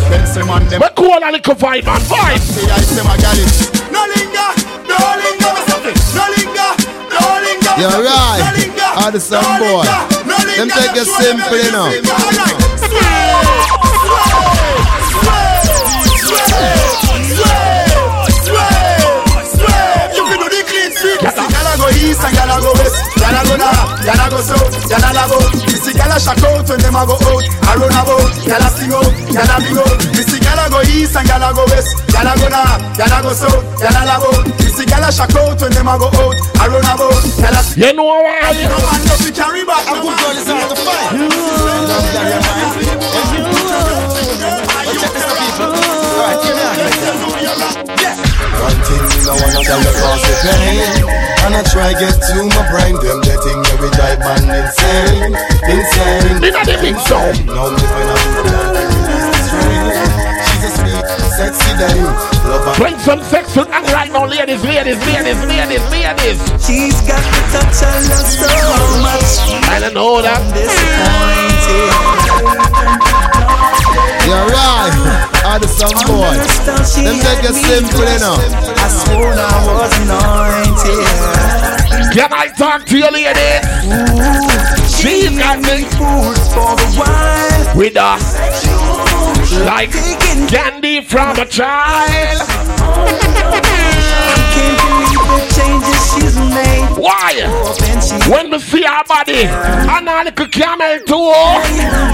Benson 0.08 0.46
man 0.48 0.64
them. 0.72 0.80
We 0.80 0.88
cool 0.96 1.20
a 1.20 1.28
little 1.30 1.54
vibe, 1.54 1.84
man. 1.84 2.00
Vibe. 2.08 2.40
See 2.40 2.64
I 2.64 2.80
say 2.80 3.04
my 3.04 3.12
Dallas. 3.20 3.68
No 3.92 4.00
linger, 4.08 4.48
no 4.88 4.96
linger, 5.20 5.52
no 5.68 5.76
linger, 5.84 6.00
no 6.16 6.24
linger. 6.32 6.72
You're 7.80 7.88
right. 7.88 8.44
All 9.00 9.10
the 9.10 9.18
some 9.18 9.40
boy. 9.56 9.88
Them 10.58 10.68
take 10.68 10.92
it 11.00 11.08
simple, 11.08 11.56
you 11.56 11.72
know. 11.72 11.88
You 11.88 12.02
can 20.28 20.38
do 20.38 20.48
the 20.52 20.60
clean 20.68 20.92
sweep. 20.92 21.20
See, 21.20 21.24
a 21.24 21.72
go 21.78 21.88
east 21.96 22.20
and 22.20 22.36
gyal 22.36 22.52
a 22.52 22.60
go 22.60 22.70
west. 22.76 23.00
Gyal 23.16 23.32
a 23.32 23.48
go 23.48 23.56
north, 23.56 24.04
gyal 24.04 24.20
a 24.20 24.28
go 24.28 24.40
south, 24.42 24.68
gyal 24.84 25.00
a 25.00 25.69
love 26.06 26.08
out. 26.08 26.08
You 26.08 26.08
see, 26.08 26.08
gyal 26.08 26.12
a 26.14 26.18
shock 26.20 26.42
out 26.44 26.68
when 26.68 26.80
them 26.80 26.96
a 26.96 27.04
go 27.04 27.14
out. 27.14 27.44
A 27.60 27.72
run 27.78 27.92
about, 27.92 28.32
gyal 28.44 28.64
a 28.64 28.68
sing 28.70 28.92
out, 28.92 29.12
gyal 29.28 29.50
a 29.50 29.56
big 29.60 29.78
out. 29.78 30.00
You 30.16 30.22
see, 30.24 30.38
gyal 30.40 30.60
a 30.60 30.70
go 30.70 30.80
east 30.88 31.16
and 31.16 31.28
gyal 31.28 31.44
a 31.44 31.52
go 31.54 31.64
west. 31.68 31.96
Gyal 32.08 32.28
a 32.28 32.32
go 32.38 32.48
north, 32.48 32.80
gyal 32.96 33.12
a 33.12 33.18
go 33.22 33.32
south, 33.32 33.64
gyal 33.80 33.96
a 33.96 34.02
love 34.06 34.24
out. 34.24 34.46
You 34.60 34.70
see, 34.70 34.86
gyal 34.86 35.06
a 35.06 35.12
shock 35.12 35.34
out 35.36 35.60
when 35.60 35.72
them 35.72 35.88
a 35.88 35.98
go 35.98 36.08
out. 36.08 36.36
A 36.60 36.64
run 36.70 36.84
about, 36.84 37.24
gyal 37.36 37.56
a 37.56 37.62
You 37.76 37.92
know 37.92 38.04
why? 38.04 38.52
no 38.64 38.76
man 38.80 39.00
no 39.06 39.14
fi 39.20 39.30
carry 39.30 39.64
back. 39.64 39.86
A 39.88 39.94
good 40.00 40.16
girl 40.18 40.36
is 40.36 40.48
hard 40.48 40.68
to 40.70 40.76
find. 40.76 41.20
One 46.20 46.36
thing 46.42 46.56
me 48.24 48.29
no 49.30 49.38
wanna 49.42 49.62
tell 49.62 49.78
the 49.78 49.92
cause 49.94 50.22
the 50.26 50.34
pain 50.42 51.06
And 51.46 51.54
I 51.54 51.62
try 51.70 51.94
get 51.94 52.18
to 52.18 52.36
my 52.50 52.66
brain 52.70 52.94
Them 52.98 53.22
the 53.22 53.38
thing 53.46 53.62
that 53.62 53.78
we 53.78 53.86
drive 53.94 54.18
man 54.18 54.42
insane 54.50 55.38
Insane 55.70 56.42
They 56.42 56.50
not 56.50 56.66
the 56.66 56.74
big 56.82 56.98
sound. 57.06 57.38
Now 57.46 57.70
me 57.70 57.78
when 57.78 58.10
I'm 58.10 58.26
She's 60.50 60.66
a 60.66 60.70
sweet, 60.74 61.06
sexy 61.38 61.70
dame 61.78 62.10
Love 62.50 62.66
her 62.66 62.74
Bring 62.82 62.98
some 62.98 63.22
sex 63.30 63.54
to 63.54 63.62
and 63.70 63.86
right 63.92 64.10
now, 64.10 64.26
ladies, 64.26 64.64
ladies, 64.64 64.98
ladies, 65.06 65.38
ladies, 65.44 65.82
ladies. 65.90 66.38
She's 66.64 67.00
got 67.06 67.22
the 67.22 67.40
touch 67.52 67.82
I 67.82 68.00
love 68.10 68.26
so 68.26 68.48
much. 69.02 69.38
I 69.68 69.78
don't 69.80 69.94
know 69.94 70.22
that. 70.22 70.40
Disappointed. 70.54 73.09
You're 74.26 74.46
right. 74.52 74.92
All 75.44 75.58
the 75.58 75.68
some 75.68 75.96
boy. 76.06 76.36
Them 77.04 77.16
take 77.20 77.44
it 77.44 77.54
simple, 77.54 78.04
know. 78.20 78.36
I 78.36 78.88
swore 78.88 79.32
I 79.32 79.56
was 79.66 79.92
anointed. 80.02 81.06
Can 82.12 82.32
I 82.32 82.48
talk 82.48 82.84
to 82.86 82.98
you, 82.98 83.10
ladies? 83.10 84.49
She's 85.00 85.30
got 85.30 85.58
me 85.62 85.84
food 85.96 86.36
for 86.52 86.76
the 86.76 86.86
wild. 86.98 87.74
with 87.74 87.96
us 87.96 88.36
like 89.64 89.90
candy 90.48 91.00
from 91.00 91.38
a 91.38 91.46
child. 91.46 92.36
Can't 94.52 94.76
believe 94.76 95.24
the 95.32 95.40
changes 95.56 96.00
she's 96.12 96.36
made. 96.36 96.84
Why? 96.98 97.32
When 98.28 98.50
we 98.50 98.58
see 98.58 98.82
her 98.82 99.02
body, 99.08 99.44
and 99.46 100.06
a 100.06 100.24
little 100.24 100.48
camel 100.48 100.98
too. 101.08 101.32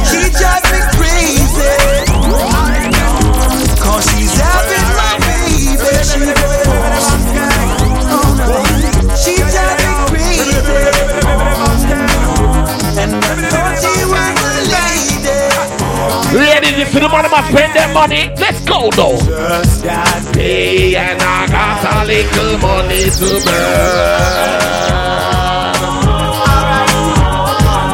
She 0.07 0.31
drives 0.31 0.71
me 0.71 0.79
crazy. 0.95 1.75
Cause 3.83 4.05
she's 4.15 4.35
having 4.39 4.89
my 4.95 5.19
baby. 5.27 6.76
Ladies, 16.87 17.03
you 17.03 17.09
money 17.09 17.29
must 17.29 17.51
spend 17.51 17.75
their 17.75 17.93
money. 17.93 18.31
Let's 18.39 18.61
go 18.65 18.91
though. 18.91 19.19
Just 19.19 19.85
got 19.85 20.35
paid 20.35 20.95
and 20.95 21.21
I 21.21 21.47
got 21.49 21.85
a 21.85 22.07
little 22.07 22.59
money 22.59 23.11
to 23.11 23.45
burn. 23.45 24.17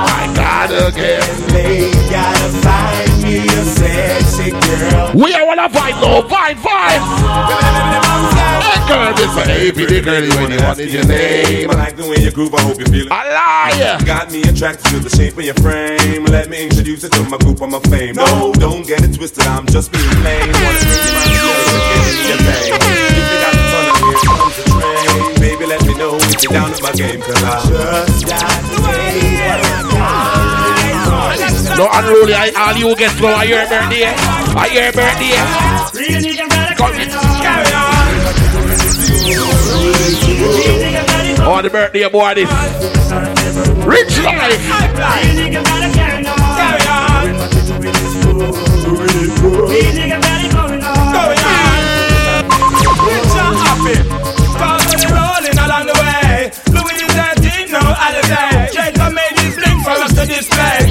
I 0.05 0.33
gotta 0.35 0.93
get 0.93 1.23
paid, 1.49 1.93
gotta 2.11 2.49
find 2.61 3.23
me 3.23 3.47
a 3.47 3.65
sexy 3.65 4.51
girl. 4.51 5.13
We 5.15 5.35
are 5.35 5.47
wanna 5.47 5.69
vibe 5.69 6.01
now, 6.01 6.23
vibe, 6.23 6.57
vibe. 6.57 7.62
Hey 7.93 8.81
girl, 8.89 9.13
this 9.15 9.37
a 9.37 9.45
hey, 9.45 9.73
pretty 9.73 10.01
girl, 10.01 10.23
when 10.41 10.51
you 10.53 10.61
want 10.65 10.79
your 10.79 11.05
name. 11.07 11.71
I 11.71 11.75
like 11.75 11.97
the 11.97 12.09
way 12.09 12.17
you 12.25 12.31
groove, 12.31 12.55
I 12.55 12.63
hope 12.63 12.79
you 12.79 12.87
feel 12.87 13.07
it. 13.07 13.13
I 13.13 13.29
lie. 13.29 13.99
You 14.01 14.07
got 14.07 14.33
me 14.33 14.43
attracted 14.43 14.87
to 14.93 14.99
the 15.01 15.11
shape 15.11 15.37
of 15.37 15.45
your 15.45 15.55
frame. 15.61 16.25
Let 16.27 16.49
me 16.49 16.65
introduce 16.65 17.03
you 17.03 17.11
to 17.11 17.23
my 17.29 17.37
group, 17.39 17.61
I'm 17.61 17.75
a 17.75 17.81
fame. 17.93 18.17
No, 18.17 18.53
don't 18.55 18.87
get 18.87 19.05
it 19.05 19.15
twisted, 19.15 19.47
I'm 19.47 19.67
just 19.67 19.93
being 19.93 20.09
plain. 20.25 20.49
Wanna 20.49 20.81
take 20.81 21.05
you 21.29 21.45
around 21.45 21.69
the 21.69 21.81
globe 21.85 22.09
and 22.09 22.29
your 22.29 22.41
thing. 22.49 22.73
If 22.73 23.29
you 23.29 23.39
got 23.45 23.53
the 23.53 23.65
fun 23.73 23.85
of 23.93 23.97
here 24.01 24.17
comes 24.25 24.57
the 24.57 24.65
train. 24.73 25.37
Baby, 25.41 25.65
let 25.67 25.81
me 25.85 25.93
know 25.99 26.17
if 26.17 26.43
you're 26.43 26.53
down 26.53 26.73
to 26.73 26.83
my 26.83 26.93
game, 26.93 27.21
cause 27.21 27.43
I 27.45 27.61
just 28.09 28.25
got 28.27 28.63
No, 31.77 31.89
unruly, 31.91 32.35
I, 32.35 32.53
all 32.57 32.77
you 32.77 32.95
get 32.97 33.11
slow. 33.17 33.33
I 33.33 33.45
your 33.45 33.67
birthday. 33.69 34.05
I 34.07 34.67
your 34.73 34.93
birthday. 34.93 35.37
Come 36.77 36.95
in. 36.95 37.72
Oh, 41.45 41.61
the 41.63 41.71
birthday 41.71 42.09
boy, 42.09 42.35
this. 42.35 42.51
Rich 43.87 44.19
life. 44.25 44.63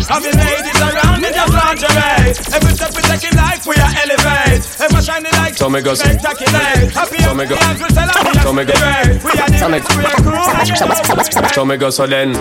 Display. 0.01 0.17
Have 0.17 0.25
the 0.25 0.33
ladies 0.41 0.79
around 0.81 1.21
in 1.23 1.31
just 1.33 1.53
lingerie. 1.53 2.33
Every 2.57 2.73
step 2.75 2.91
we 2.97 3.01
take 3.05 3.23
in 3.29 3.35
life, 3.37 3.61
we 3.69 3.75
are 3.77 3.93
elevate. 4.01 4.61
Ever 4.81 5.01
shining 5.01 5.33
like 5.37 5.53
So 5.57 5.69
me 5.69 5.79
go- 5.81 5.93
spectacular. 5.95 6.89
Happy 6.91 7.17
So 7.21 7.33
me 7.37 7.45
go- 7.45 7.55
and 7.61 7.77
we 7.81 7.89
celebrate 7.93 8.41
So 8.41 8.51
me 8.53 8.63
go- 8.65 8.73
the 8.73 8.81
way. 8.81 9.05
We 9.21 9.31
are 9.37 9.49
the 9.49 9.57
So 9.61 9.67
me- 9.69 9.79
best, 9.79 9.97
we 9.97 10.05
are 10.05 10.21
cool. 10.25 11.49
So 11.53 11.65
me 11.65 11.77
go 11.77 11.89
so 11.89 12.07
then 12.07 12.33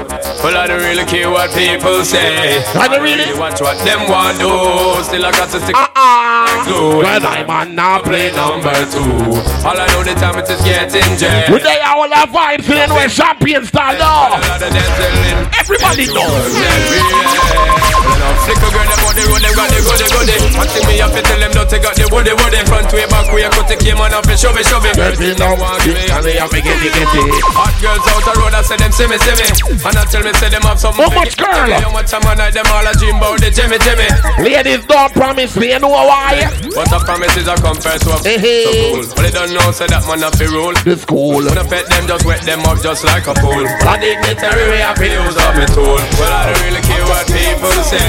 Well 0.43 0.57
I 0.57 0.67
don't 0.67 0.83
really 0.83 1.05
care 1.05 1.29
what 1.31 1.51
people 1.53 2.05
say 2.05 2.63
I 2.75 2.89
don't 2.89 3.03
really 3.03 3.39
watch 3.39 3.61
what 3.61 3.77
them 3.85 4.09
want 4.09 4.39
do 4.39 4.49
Still 5.05 5.27
I 5.27 5.31
got 5.33 5.51
to 5.51 5.61
stick 5.61 5.77
uh-uh. 5.77 6.30
Glue 6.71 7.03
Well, 7.03 7.27
I'm 7.27 7.51
on 7.51 7.75
now 7.75 8.01
play 8.03 8.31
number 8.33 8.75
two. 8.87 9.03
All 9.67 9.77
I 9.77 9.87
know 9.93 10.03
the 10.07 10.15
time 10.15 10.39
it 10.39 10.49
is 10.51 10.63
getting 10.63 11.19
jet 11.19 11.51
With 11.51 11.63
the 11.63 11.75
all 11.87 12.07
our 12.07 12.27
vibes 12.27 12.71
in 12.71 12.91
where 12.95 13.09
champion 13.09 13.65
style 13.67 13.99
now. 13.99 14.39
Everybody 15.59 16.07
knows. 16.07 16.55
Flick 18.47 18.57
a 18.57 18.69
girl, 18.71 18.87
them 18.87 19.01
body, 19.05 19.23
road, 19.27 19.43
them 19.43 19.53
got 19.59 19.69
the 19.69 19.79
goody 19.83 20.07
goody. 20.09 20.37
Thing 20.71 20.87
me 20.87 20.95
to 21.03 21.21
tell 21.21 21.41
them, 21.41 21.53
don't 21.53 21.69
take 21.69 21.85
out 21.85 21.95
the 21.99 22.07
woody 22.09 22.33
woody. 22.33 22.63
Front 22.65 22.93
way, 22.95 23.07
back 23.11 23.27
way, 23.35 23.45
cut 23.51 23.67
the 23.67 23.77
came 23.77 23.99
on 23.99 24.15
off 24.15 24.29
and 24.29 24.39
shove 24.39 24.57
it, 24.57 24.67
shove 24.67 24.87
it. 24.87 24.95
Dirty 24.95 25.35
now, 25.37 25.57
this 25.83 25.99
can 26.07 26.23
they 26.23 26.39
have 26.39 26.51
to 26.51 26.61
get 26.63 26.79
it, 26.79 26.93
get 26.95 27.11
it. 27.11 27.31
Hot 27.53 27.75
girls 27.83 28.05
out 28.07 28.23
the 28.23 28.33
road, 28.39 28.55
I 28.55 28.63
say 28.63 28.79
them 28.79 28.93
see 28.93 29.09
me, 29.11 29.19
see 29.19 29.35
me. 29.35 29.47
And 29.83 29.97
I 29.97 30.05
tell 30.07 30.23
me, 30.23 30.33
say 30.39 30.49
them 30.49 30.63
have 30.63 30.79
something. 30.79 31.03
How 31.03 31.11
much 31.11 31.37
girl? 31.37 31.51
How 31.51 31.91
much 31.91 32.11
time 32.11 32.25
I 32.25 32.35
night, 32.35 32.55
them 32.55 32.67
all 32.71 32.87
a 32.87 32.93
dream 32.95 33.17
about 33.19 33.41
the 33.41 33.51
Jimmy, 33.51 33.79
Jimmy. 33.83 34.09
Ladies, 34.41 34.87
don't 34.87 35.13
promise 35.13 35.57
me, 35.57 35.73
you 35.73 35.81
know 35.81 35.91
why? 35.91 36.49
But 36.75 36.93
the 36.93 37.01
promises 37.05 37.49
are 37.49 37.57
compared 37.57 38.01
to 38.05 38.13
a 38.13 38.19
Hey, 38.21 38.39
hey. 38.39 38.65
so 38.65 38.73
cool. 38.73 39.05
But 39.17 39.23
they 39.25 39.33
don't 39.33 39.53
know, 39.55 39.71
say 39.73 39.87
that 39.89 40.05
man 40.05 40.21
have 40.21 40.37
to 40.37 40.47
rule. 40.53 40.75
This 40.85 41.05
cool. 41.05 41.41
When 41.41 41.57
I 41.57 41.65
pet 41.65 41.89
them, 41.89 42.07
just 42.07 42.25
wet 42.27 42.43
them 42.43 42.61
up 42.69 42.81
just 42.83 43.05
like 43.05 43.27
a 43.27 43.35
pool. 43.35 43.65
I 43.65 43.97
dignitary 43.97 44.69
way 44.69 44.83
I 44.85 44.93
feel 44.95 45.11
Use 45.25 45.37
up 45.37 45.55
my 45.57 45.67
tool. 45.67 45.97
Well, 46.21 46.33
I 46.33 46.53
don't 46.53 46.61
really 46.65 46.83
care 46.83 47.05
what 47.05 47.27
people 47.27 47.73
say. 47.85 48.01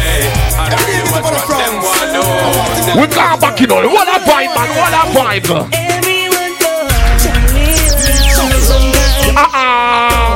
I 0.55 0.69
don't 0.69 0.83
really 0.83 1.07
watch 1.11 1.27
what 1.31 1.47
them 1.47 1.73
want 1.79 2.07
do. 2.11 3.01
We 3.01 3.07
come 3.07 3.39
back, 3.39 3.59
you 3.59 3.67
know. 3.67 3.87
What 3.87 4.07
a 4.07 4.19
vibe, 4.23 4.51
man. 4.55 4.69
What 4.75 4.93
a 4.93 5.03
vibe. 5.15 5.47
Uh-uh. 9.33 10.30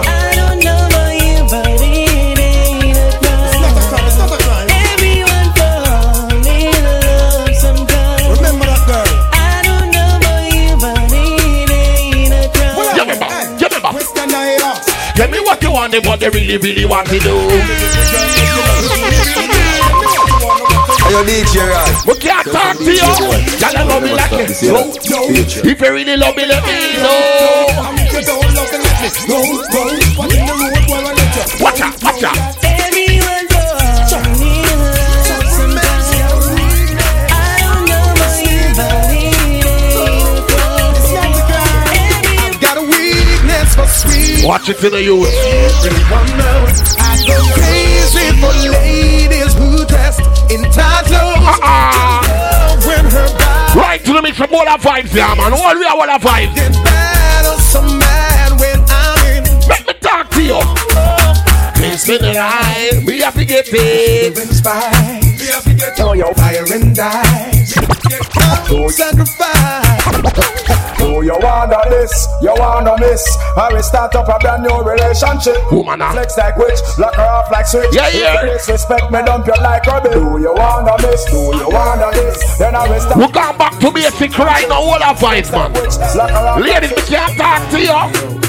Want, 15.76 15.94
and 15.94 16.06
what 16.06 16.20
they 16.22 16.30
really, 16.30 16.58
really 16.58 16.86
want 16.86 17.08
to 17.10 17.20
do. 17.20 17.36
Hey, 21.04 21.12
yo, 21.12 21.20
DJ. 21.28 21.60
We 22.08 22.16
can't 22.16 22.48
talk 22.48 22.78
to 22.78 22.92
you. 22.92 23.04
Y'all 23.60 23.88
love 23.88 24.02
me 24.02 24.14
like 24.16 24.32
it. 24.32 24.56
No, 24.64 24.88
no. 25.12 25.28
If 25.36 25.66
you 25.68 25.76
really 25.76 26.16
love 26.16 26.36
me, 26.38 26.46
let 26.48 26.64
me 26.64 26.96
know. 27.04 27.68
You 28.08 28.22
don't 28.24 28.56
love 28.56 28.72
the 28.72 28.86
Watch 44.46 44.70
it 44.70 44.78
to 44.78 44.92
the 44.92 45.02
youth. 45.02 45.28
Everyone 45.82 46.38
knows 46.38 46.96
I 47.02 47.18
go 47.26 47.34
crazy 47.58 48.30
for 48.38 48.54
ladies 48.70 49.56
who 49.58 49.84
dress 49.90 50.20
in 50.54 50.62
tight 50.70 51.06
clothes. 51.10 51.42
Uh-uh. 51.42 52.78
When 52.86 53.06
her 53.10 53.28
body 53.40 53.80
Right 53.80 54.06
to 54.06 54.14
the 54.14 54.22
mix 54.22 54.40
of 54.40 54.54
all 54.54 54.70
our 54.70 54.78
vibes, 54.78 55.16
yeah, 55.16 55.34
man. 55.34 55.52
All 55.52 55.74
we 55.74 55.84
are, 55.84 55.98
all 55.98 56.08
our 56.08 56.20
vibes. 56.20 56.54
gets 56.54 56.78
bad 56.78 57.46
or 57.48 57.60
so 57.60 57.82
mad 57.82 58.60
when 58.62 58.80
I'm 58.88 59.46
in. 59.46 59.68
Let 59.68 59.88
me 59.88 59.94
talk 60.00 60.30
to 60.30 60.44
you. 60.44 60.62
Please 61.74 62.06
be 62.06 62.20
the 62.20 62.34
line. 62.34 63.04
We 63.08 63.22
have 63.22 63.34
to 63.34 63.46
get 63.46 63.66
it. 65.46 65.66
We 65.66 65.80
have 65.80 65.96
to 65.96 66.18
your 66.18 66.34
fire 66.36 66.66
and 66.74 66.96
die. 66.96 67.52
Don't 68.68 68.90
sacrifice. 68.90 69.96
Do 70.98 71.24
you 71.24 71.38
wanna 71.40 71.82
this? 71.90 72.28
You 72.42 72.54
wanna 72.58 72.96
miss? 73.00 73.24
I 73.58 73.72
will 73.72 73.84
start 73.84 74.16
up 74.16 74.28
a 74.28 74.40
brand 74.40 74.64
new 74.64 74.82
relationship. 74.82 75.58
Woman, 75.72 76.02
ah. 76.02 76.12
Flex 76.12 76.38
like 76.38 76.58
witch, 76.58 76.80
lock 76.98 77.16
her 77.16 77.24
off 77.24 77.52
like 77.52 77.68
switch. 77.68 77.94
Yeah, 77.94 78.10
yeah. 78.10 78.42
Disrespect 78.46 79.12
me, 79.12 79.22
dump 79.24 79.46
you 79.48 79.54
like 79.62 79.86
rubbish. 79.86 80.14
Do 80.14 80.40
you 80.40 80.54
wanna 80.54 80.96
miss? 81.02 81.26
Do 81.26 81.38
you 81.56 81.70
wanna 81.70 82.12
this? 82.12 82.58
Then 82.58 82.76
I 82.76 82.88
will 82.88 83.00
start. 83.00 83.18
We 83.18 83.28
come 83.32 83.58
back 83.58 83.80
to 83.80 83.92
basic 83.92 84.38
right 84.38 84.68
now. 84.68 84.82
All 84.82 85.04
our 85.04 85.16
vibes, 85.16 85.52
man. 85.52 85.74
Lock 86.18 86.30
her. 86.32 86.62
Ladies, 86.62 86.92
we 86.96 87.02
can't 87.04 87.38
talk 87.38 87.70
to 87.72 87.80
you. 87.80 87.94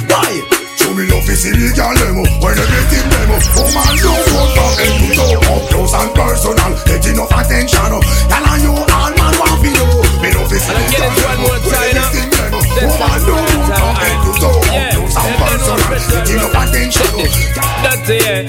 Why? 0.08 0.65
Show 0.86 0.94
me 0.94 1.02
love 1.10 1.26
is 1.26 1.42
illegal 1.42 1.94
demo 1.98 2.23
When 2.39 2.55
everything 2.55 3.10
demo 3.10 3.42
Woman 3.58 3.90
you 3.98 4.06
want 4.06 4.50
from 4.55 4.73
head 4.78 4.94
to 5.02 5.08
toe 5.18 5.34
Up 5.50 5.62
close 5.66 5.94
and 5.98 6.10
personal 6.15 6.73
Get 6.86 7.06
enough 7.10 7.34
attention 7.34 7.90
Tell 8.31 8.47
on 8.47 8.58
you 8.62 8.70
all 8.70 9.10
man 9.18 9.34
want 9.34 9.58
for 9.58 9.66
you 9.66 9.86
Me 10.23 10.31
love 10.31 10.47
is 10.47 10.62
And 10.70 10.78
I 10.78 10.86
get 10.86 11.10
it 11.10 11.26
one 11.26 11.42
more 11.42 11.58
time 11.66 11.90
now. 11.90 12.06
Everything 12.06 12.31
demo 12.39 12.58
Woman 12.86 13.18
you 13.26 13.34
want 13.34 13.66
from 13.66 13.94
head 13.98 14.18
to 14.23 14.31
toe 14.39 14.62
Up 14.62 14.86
close 14.94 15.16
and 15.18 15.34
personal 15.42 15.90
Get 15.90 16.31
enough 16.39 16.55
attention 16.55 17.10
That's 17.82 18.06
it. 18.06 18.47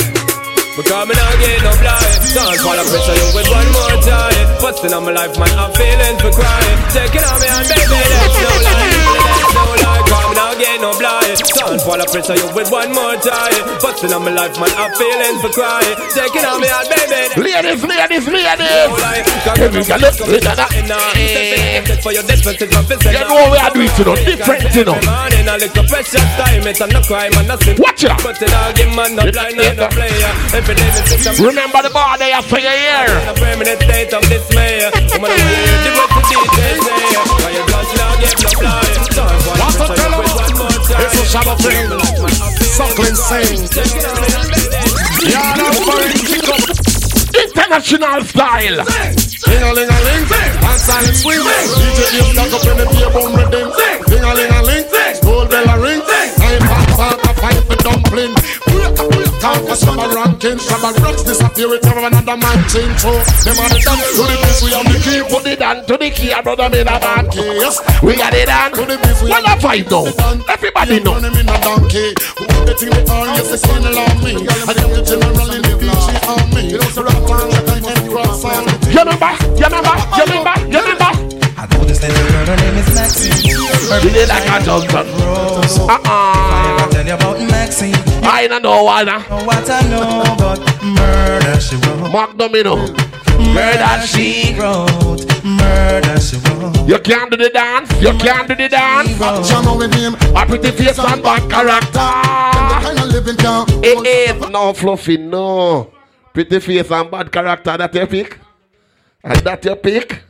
Because 0.77 1.09
me 1.09 1.17
not 1.17 1.33
get 1.41 1.57
no 1.65 1.73
blind. 1.81 2.21
Don't 2.37 2.53
fall 2.61 2.77
pressure 2.77 3.17
you 3.17 3.29
with 3.33 3.49
one 3.49 3.65
more 3.73 3.97
time. 4.05 4.45
Busting 4.61 4.93
on 4.93 5.09
my 5.09 5.11
life, 5.11 5.33
man, 5.41 5.49
I'm 5.57 5.73
feeling 5.73 6.21
for 6.21 6.29
crying. 6.29 6.77
Taking 6.93 7.25
on 7.25 7.41
me 7.41 7.49
and 7.49 7.65
baby, 7.65 7.97
that's 7.97 8.37
no 8.37 8.51
lie. 8.61 8.85
That's 9.25 9.53
no 9.57 9.76
lie, 10.57 10.65
come 10.65 10.81
now 10.81 10.81
get 10.81 10.81
no 10.81 10.91
blind. 10.97 11.37
Don't 11.57 11.81
fall 11.81 12.01
of 12.01 12.07
pressure 12.07 12.35
you 12.35 12.47
with 12.53 12.71
one 12.71 12.93
more 12.93 13.15
time. 13.17 13.53
Busting 13.81 14.13
on 14.13 14.23
my 14.23 14.31
life, 14.31 14.57
man, 14.59 14.71
I'm 14.77 14.91
feeling 14.95 15.37
for 15.41 15.49
crying. 15.53 15.95
Taking 16.13 16.45
on 16.45 16.61
me 16.61 16.67
and 16.69 16.87
baby. 16.89 17.41
Ladies, 17.41 17.83
ladies, 17.83 18.27
ladies. 18.27 18.89
Every 19.57 19.83
girl 19.83 19.99
look 19.99 20.17
good 20.17 20.45
at 20.45 20.57
that. 20.57 20.71
You 20.73 20.83
know 23.27 23.51
we 23.51 23.57
are 23.57 23.71
doing 23.73 23.87
it, 23.87 23.97
you 23.97 24.37
different, 24.37 24.75
you 24.75 24.85
know. 24.85 24.97
Morning, 25.05 25.47
a 25.47 25.57
little 25.57 25.85
precious 25.85 26.27
time, 26.37 26.67
it's 26.67 26.81
a 26.81 26.87
no 26.87 27.01
crime 27.01 27.33
and 27.37 27.47
nothing. 27.47 27.77
Watch 27.79 28.03
it. 28.03 28.11
But 28.23 28.41
it 28.41 28.53
all 28.53 28.73
give 28.73 28.91
man 28.95 29.15
no 29.15 29.29
blind 29.31 29.59
and 29.59 29.77
no 29.77 29.87
player. 29.89 30.31
Every 30.53 30.75
day 30.75 30.87
me 30.87 31.01
sit 31.05 31.25
and 31.27 31.39
Remember 31.39 31.81
the 31.81 31.89
bar 31.89 32.17
there 32.17 32.41
for 32.41 32.59
your 32.59 32.73
ear. 32.73 33.07
No 38.17 38.27
What's 39.57 39.79
up, 39.79 39.95
tell. 39.95 40.21
It's 40.21 41.15
a 41.15 41.25
shadow 41.25 41.55
thing. 41.61 41.89
Suckling 42.61 43.15
sing. 43.15 43.69
Yeah. 45.27 45.53
Kick 46.25 46.49
up. 46.49 46.61
International 47.37 48.23
style. 48.25 48.85
Ding 49.45 49.63
a 49.63 49.73
ling 49.73 49.89
a 49.89 49.99
ling, 50.01 50.25
and 50.65 50.79
silent 50.79 51.15
swing. 51.15 51.39
DJ 51.39 52.19
is 52.19 52.27
stuck 52.33 52.53
up 52.53 52.65
in 52.65 52.77
the 52.77 52.85
beer 52.89 53.09
bum 53.13 53.35
rhythm. 53.35 53.69
Ding 54.07 54.23
a 54.23 54.33
ling 54.33 54.51
a 54.51 54.61
ling, 54.63 54.85
school 55.15 55.45
bell 55.45 55.69
a 55.69 55.79
ring. 55.79 56.01
I'm 56.01 56.59
back 56.59 56.87
back 56.97 57.23
a 57.23 57.33
fight 57.35 57.63
for 57.65 57.75
dumpling. 57.77 58.33
Time 59.47 59.63
for 59.65 59.75
some 59.79 59.95
ranking, 59.95 60.59
some 60.59 60.83
rocks 60.99 61.23
disappear 61.23 61.69
with 61.69 61.87
another 61.87 62.35
man 62.35 62.59
change. 62.67 62.99
So 62.99 63.15
them 63.47 63.55
are 63.63 63.71
the 63.71 63.79
dance 63.79 64.11
to 64.19 64.27
the 64.27 64.35
beat, 64.43 64.59
we 64.59 64.75
have 64.75 64.83
the 64.91 64.99
key. 64.99 65.23
Put 65.23 65.47
it 65.47 65.59
down 65.59 65.85
to 65.87 65.95
the 65.95 66.09
key, 66.11 66.35
brother, 66.43 66.67
me 66.67 66.81
a 66.81 66.83
man. 66.83 67.31
Yes, 67.31 67.79
We 68.03 68.17
got 68.17 68.33
it 68.35 68.49
on. 68.51 68.75
to 68.75 68.83
the 68.83 68.99
beat, 68.99 69.23
we 69.23 69.29
What 69.31 69.47
a 69.47 69.55
fight 69.63 69.87
though. 69.87 70.11
Everybody 70.51 70.99
know. 70.99 71.13
Running 71.15 71.39
in 71.39 71.47
a 71.47 71.55
donkey. 71.63 72.11
Who 72.35 72.43
the 72.67 72.75
thing 72.75 72.91
they 72.91 73.07
are, 73.07 73.39
yes, 73.39 73.47
they 73.47 73.59
can't 73.63 73.87
allow 73.87 74.11
me. 74.19 74.35
I 74.35 74.75
am 74.83 74.91
the 74.91 75.01
general 75.07 75.51
in 75.55 75.63
the 75.63 75.75
beach, 75.79 76.07
on 76.27 76.43
me. 76.51 76.67
You 76.67 76.83
know, 76.83 76.91
so 76.91 77.07
rock 77.07 77.15
man, 77.15 77.47
like 77.47 77.71
I 77.71 77.79
can 77.87 78.11
cross 78.11 78.43
on 78.43 78.67
the 78.67 78.75
You 78.91 78.99
remember? 78.99 79.31
You 79.55 79.63
remember? 79.63 79.95
You 80.11 80.23
remember? 80.27 80.55
You 80.67 80.79
remember? 80.83 80.96
I 81.87 81.93
know 81.93 81.93
this 81.93 82.01
little 82.03 82.27
girl, 82.27 82.45
her 82.45 82.55
name 82.57 82.75
is 82.75 82.95
Maxine. 82.95 83.31
Her 83.31 83.99
You 84.03 84.09
did 84.11 84.29
like 84.29 84.43
a 84.43 84.65
Johnson. 84.65 85.07
Rose. 85.25 85.79
Uh-uh. 85.79 85.87
uh-uh. 85.87 86.83
I 86.83 86.89
tell 86.91 87.05
you 87.07 87.13
about 87.13 87.39
Maxine. 87.39 87.95
I 88.23 88.47
don't 88.47 88.61
know 88.61 88.83
why 88.83 89.03
now. 89.03 89.17
Uh. 89.17 89.39
Know 89.39 89.45
what 89.45 89.69
I 89.69 89.81
know 89.87 90.21
about 90.33 90.59
murder 90.83 91.59
she 91.61 91.75
wrote. 91.77 92.11
Mark 92.11 92.37
Domino. 92.37 92.75
Murder 92.75 94.05
she 94.05 94.55
wrote. 94.59 95.23
Murder 95.43 96.19
she 96.19 96.37
wrote. 96.37 96.87
You 96.87 96.99
can't 96.99 97.31
do 97.31 97.37
the 97.37 97.49
dance. 97.49 97.89
You 98.01 98.13
can't 98.17 98.47
do 98.47 98.55
the 98.55 98.67
dance. 98.67 99.17
Jam 99.47 99.77
with 99.77 99.93
him. 99.93 100.15
A 100.35 100.45
pretty 100.45 100.71
face 100.71 100.99
and 100.99 101.23
bad 101.23 101.49
character. 101.49 102.11
Kind 102.83 102.99
of 102.99 103.07
living 103.07 103.35
down. 103.37 103.65
It 103.83 104.05
ain't 104.05 104.51
no 104.51 104.73
fluffy, 104.73 105.17
no. 105.17 105.91
Pretty 106.33 106.59
face 106.59 106.91
and 106.91 107.09
bad 107.09 107.31
character. 107.31 107.77
That 107.77 107.93
your 107.93 108.07
pick? 108.07 108.39
And 109.23 109.39
that 109.39 109.63
your 109.63 109.75
pick? 109.77 110.26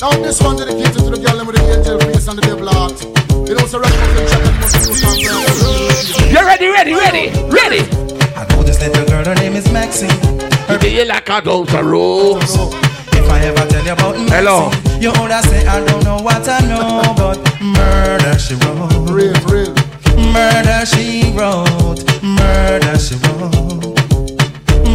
Now 0.00 0.10
this 0.22 0.40
one 0.42 0.56
dedicated 0.56 0.94
to 0.94 1.10
the 1.10 1.20
girl 1.20 1.44
with 1.44 1.56
the 1.56 1.62
angel 1.72 1.98
face 2.00 2.28
and 2.28 2.38
the 2.38 2.42
devil 2.42 2.68
heart. 2.68 2.96
You 3.48 3.54
know, 3.54 3.66
so 3.66 3.78
rock 3.80 3.92
and 3.92 4.28
check 4.28 4.42
must 4.60 4.76
do 4.86 4.94
something. 4.94 6.34
Ready, 6.34 6.68
ready, 6.68 6.92
ready, 6.94 7.24
ready? 7.50 7.80
I 8.36 8.46
know 8.50 8.62
this 8.62 8.80
little 8.80 9.04
girl, 9.06 9.24
her 9.24 9.34
name 9.34 9.54
is 9.54 9.70
Maxine. 9.72 10.10
You 10.70 10.78
be 10.78 11.04
like 11.04 11.28
a 11.28 11.40
down 11.40 11.66
the 11.66 11.82
road. 11.84 12.42
If 12.42 13.28
I 13.30 13.40
ever 13.44 13.66
tell 13.68 13.84
you 13.84 13.92
about 13.92 14.16
Maxine, 14.16 14.28
Hello. 14.28 14.70
you 15.00 15.10
older 15.20 15.42
say 15.48 15.66
I 15.66 15.84
don't 15.84 16.04
know 16.04 16.18
what 16.22 16.48
I 16.48 16.60
know 16.66 17.00
about 17.12 17.38
murder 17.60 18.38
she 18.38 18.54
wrote. 18.54 19.10
Real, 19.10 19.34
real. 19.50 19.74
Murder 20.32 20.86
she 20.86 21.32
wrote. 21.36 22.00
Murder 22.22 22.98
she 22.98 23.14
wrote. 23.26 23.99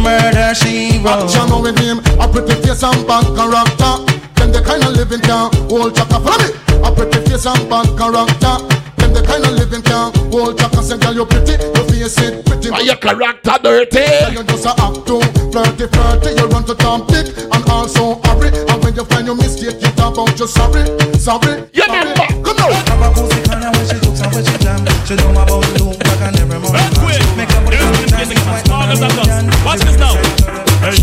Murder 0.06 0.54
she 0.54 1.02
wrote. 1.02 1.26
Jam 1.26 1.50
with 1.60 1.78
him. 1.82 1.98
A 2.22 2.30
pretty 2.30 2.54
face 2.62 2.86
and 2.86 3.02
bad 3.10 3.26
character. 3.34 4.06
Them 4.38 4.54
the 4.54 4.62
kind 4.62 4.84
of 4.86 4.94
living 4.94 5.18
can 5.26 5.50
hold 5.66 5.96
chaka. 5.98 6.22
Follow 6.22 6.38
me. 6.46 6.54
A 6.86 6.88
pretty 6.94 7.18
face 7.26 7.46
and 7.46 7.66
bad 7.66 7.90
character. 7.98 8.54
Them 9.02 9.10
the 9.10 9.22
kind 9.26 9.42
of 9.42 9.58
living 9.58 9.82
can 9.82 10.14
hold 10.30 10.54
chaka. 10.54 10.78
Say, 10.86 10.98
girl, 11.02 11.10
you 11.10 11.26
pretty. 11.26 11.58
Your 11.58 11.84
face 11.90 12.22
it 12.22 12.46
pretty. 12.46 12.70
Why 12.70 12.86
your 12.86 12.94
character 13.02 13.58
dirty? 13.58 14.06
Girl, 14.06 14.30
you 14.30 14.42
just 14.46 14.70
a 14.70 14.78
act 14.78 15.02
too 15.10 15.18
flirty, 15.50 15.90
flirty. 15.90 16.30
You 16.38 16.46
run 16.54 16.62
to 16.70 16.74
Tom 16.78 17.02
Dick 17.10 17.34
and 17.34 17.64
also 17.66 18.22
Harry. 18.30 18.54
And 18.54 18.78
when 18.86 18.94
you 18.94 19.04
find 19.10 19.26
your 19.26 19.34
mistake, 19.34 19.82
you 19.82 19.90
talk 19.98 20.14
about 20.14 20.38
you 20.38 20.46
sorry, 20.46 20.86
sorry. 21.18 21.66
You 21.74 21.82
remember? 21.82 22.30
Come 22.46 22.62
on. 22.62 22.78
Have 22.94 23.02
a 23.02 23.08
pussy 23.10 23.42
kind 23.42 23.66
of 23.66 23.74
when 23.74 23.84
she 23.90 23.98
looks 24.06 24.22
and 24.22 24.30
when 24.30 24.44
she 24.46 24.54
jam. 24.62 24.86
She 25.02 25.18
know 25.18 25.34
about 25.34 25.66
the 25.66 25.82
look 25.82 25.98
back 25.98 26.30
and 26.30 26.38
every 26.38 26.62
morning. 26.62 26.94
Make 27.34 27.55
up 27.80 27.92
with 27.96 28.10
the 28.10 29.56
Watch 29.64 29.80
this 29.82 29.98
now. 29.98 30.14
Hey, 30.80 30.96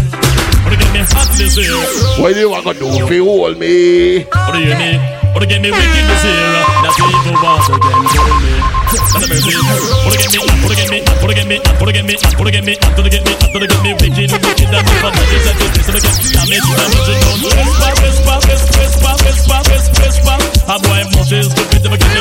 what 0.64 0.70
do 0.72 0.76
you 0.76 0.82
get 0.82 0.92
me 0.94 1.02
hot 1.12 1.30
this 1.36 1.58
year? 1.58 1.76
What 2.22 2.36
you 2.36 2.50
want 2.50 2.66
to 2.66 2.74
do 2.74 2.88
if 2.88 3.12
you 3.12 3.26
hold 3.26 3.58
me? 3.58 4.24
What 4.24 4.54
do 4.54 4.60
you 4.64 4.76
mean? 4.76 5.00
What 5.34 5.42
do 5.42 5.50
you 5.50 5.54
get 5.54 5.62
me 5.66 5.70
wicked 5.74 6.06
this 6.06 6.24
year? 6.24 6.64
That's 6.86 6.98
evil 7.02 7.36
once 7.42 7.66
again. 7.66 8.06
Kill 8.14 8.30
me. 8.38 8.54
That's 8.94 9.18
a 9.18 9.26
mercy. 9.26 9.58
What 10.06 10.14
do 10.14 10.22
you 10.22 10.22
get 10.22 10.30
me? 10.30 10.40
What 10.62 10.70
do 10.70 10.78
you 10.78 10.78
get 10.78 10.94
me? 10.94 11.00
What 11.18 11.26
do 11.26 11.34
you 11.34 11.38
get 11.38 11.50
me? 11.50 11.58
What 11.74 11.86
do 11.86 11.90
you 11.90 11.98
get 11.98 12.06
me? 12.06 12.14
What 12.38 12.46
do 12.46 12.50
you 12.50 12.54
get 12.54 12.64
me? 12.64 12.78
What 12.78 13.02
do 13.02 13.10
you 13.10 13.10
get 13.10 13.26
me? 13.26 13.34
What 13.50 13.58
do 13.58 13.66
you 13.66 13.74
get 13.74 13.82
me? 13.82 13.92
Wicked, 13.98 14.30
wicked, 14.30 14.70
if 14.70 15.02
I 15.02 15.10
touch 15.10 15.34
it, 15.34 15.42
that 15.44 15.58
is 15.58 15.74
this 15.74 15.90
again. 15.90 16.14
Damage, 16.38 16.70
damage, 16.70 17.02
don't 17.02 17.42
whisper, 17.42 17.92
whisper, 18.06 18.38
whisper, 18.46 19.14
whisper, 19.26 19.58
whisper, 19.74 19.98
whisper. 20.06 20.38
A 20.70 20.78
boy 20.80 21.02
must 21.18 21.34
is 21.34 21.50
stupid. 21.50 21.82
If 21.82 21.92
I 21.92 21.98
get 21.98 22.13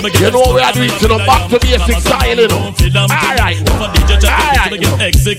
You 0.00 0.30
know 0.32 0.54
we 0.56 0.60
are 0.64 0.72
doing 0.72 0.88
to 0.88 1.08
the 1.12 1.18
back 1.28 1.44
to 1.52 1.60
basic 1.60 2.00
style, 2.00 2.32
you 2.32 2.48
know. 2.48 2.72
Alright. 3.04 3.60
Alright. 3.68 4.72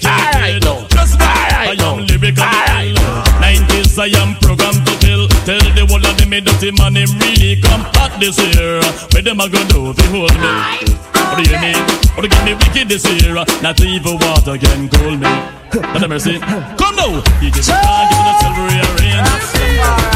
Alright. 0.06 0.62
no. 0.62 0.86
I 0.86 1.74
am 1.82 2.06
lyrically 2.06 2.46
ill. 2.94 3.02
90s 3.42 3.98
I 3.98 4.14
am 4.22 4.38
programmed 4.38 4.86
to 4.86 4.94
kill. 5.02 5.26
Tell 5.50 5.58
the 5.74 5.82
whole 5.90 6.06
of 6.06 6.14
them 6.14 6.30
me 6.30 6.42
dirty 6.42 6.70
man 6.78 6.94
him 6.94 7.10
really 7.18 7.58
come 7.58 7.82
hot 7.98 8.14
this 8.22 8.38
year. 8.38 8.78
Where 9.18 9.26
them 9.26 9.42
a 9.42 9.50
go 9.50 9.58
do 9.66 9.98
if 9.98 10.06
hold 10.14 10.30
me? 10.38 10.94
What 11.18 11.42
do 11.42 11.50
you 11.50 11.58
mean? 11.58 11.82
What 12.14 12.22
do 12.22 12.30
you 12.30 12.34
give 12.38 12.46
me 12.46 12.54
wicked 12.54 12.86
this 12.86 13.06
year? 13.10 13.34
Not 13.66 13.82
even 13.82 14.14
water 14.22 14.62
can 14.62 14.90
cool 14.94 15.18
me. 15.18 15.32
Not 15.74 16.04
a 16.04 16.08
mercy. 16.08 16.38
Come 16.78 16.96
now. 17.02 17.18
You 17.42 17.50
give 17.50 17.66
me 17.66 17.74
time, 17.74 18.06
give 18.14 18.22
me 18.22 18.30
the 18.30 18.34
silver 18.46 18.70
earring. 18.78 19.26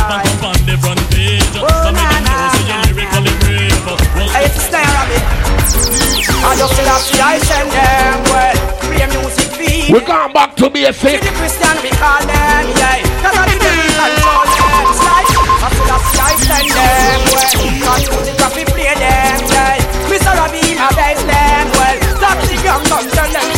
Back 0.05 0.21
up 0.21 0.43
on 0.53 0.59
the 0.69 0.77
front 0.77 1.01
page. 1.09 1.41
Some 1.49 1.97
of 1.97 2.05
them 2.13 2.21
know 2.29 2.45
say 2.53 2.61
you're 2.69 2.77
lyrically 2.77 2.84
brave. 2.84 2.84
Well, 4.45 4.53
Hey, 4.53 4.53
it's 4.53 4.69
Snare. 4.69 4.85
I 6.45 6.53
just 6.53 6.77
say 6.77 6.85
that 6.85 7.01
see 7.01 7.17
I 7.17 7.41
send 7.41 7.69
them 7.73 8.21
well. 8.29 8.57
Play 8.85 9.09
music 9.09 9.49
feed. 9.57 9.89
We're 9.89 10.05
going 10.05 10.33
back 10.33 10.53
to 10.61 10.69
basic. 10.69 11.01
See 11.01 11.17
the 11.17 11.33
Christian 11.33 11.73
we 11.81 11.89
call 11.97 12.21
them, 12.21 12.63
yeah. 12.77 13.01
Cause 13.25 13.33
I 13.33 13.49
devil 13.49 13.89
control 13.89 14.69
them. 14.69 14.85
It's 14.85 15.01
like, 15.01 15.33
I 15.33 15.69
say 15.73 15.85
that 15.89 16.01
see 16.05 16.21
I 16.21 16.37
send 16.45 16.69
them 16.77 17.25
well. 17.33 17.57
Cause 17.89 18.05
music 18.13 18.37
have 18.37 18.53
to 18.53 18.63
play 18.69 18.93
them, 18.93 19.39
yeah. 19.49 19.81
Mr. 20.13 20.29
Robbie, 20.37 20.77
my 20.77 20.93
best 20.93 21.25
them 21.25 21.65
well. 21.73 21.97
Talk 22.21 22.37
to 22.37 22.45
the 22.45 22.57
young 22.61 22.83
guns, 22.85 23.09
tell 23.17 23.25
them 23.25 23.54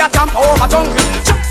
a 0.00 0.08
camp 0.08 0.34
over 0.34 0.66
jungle. 0.68 0.96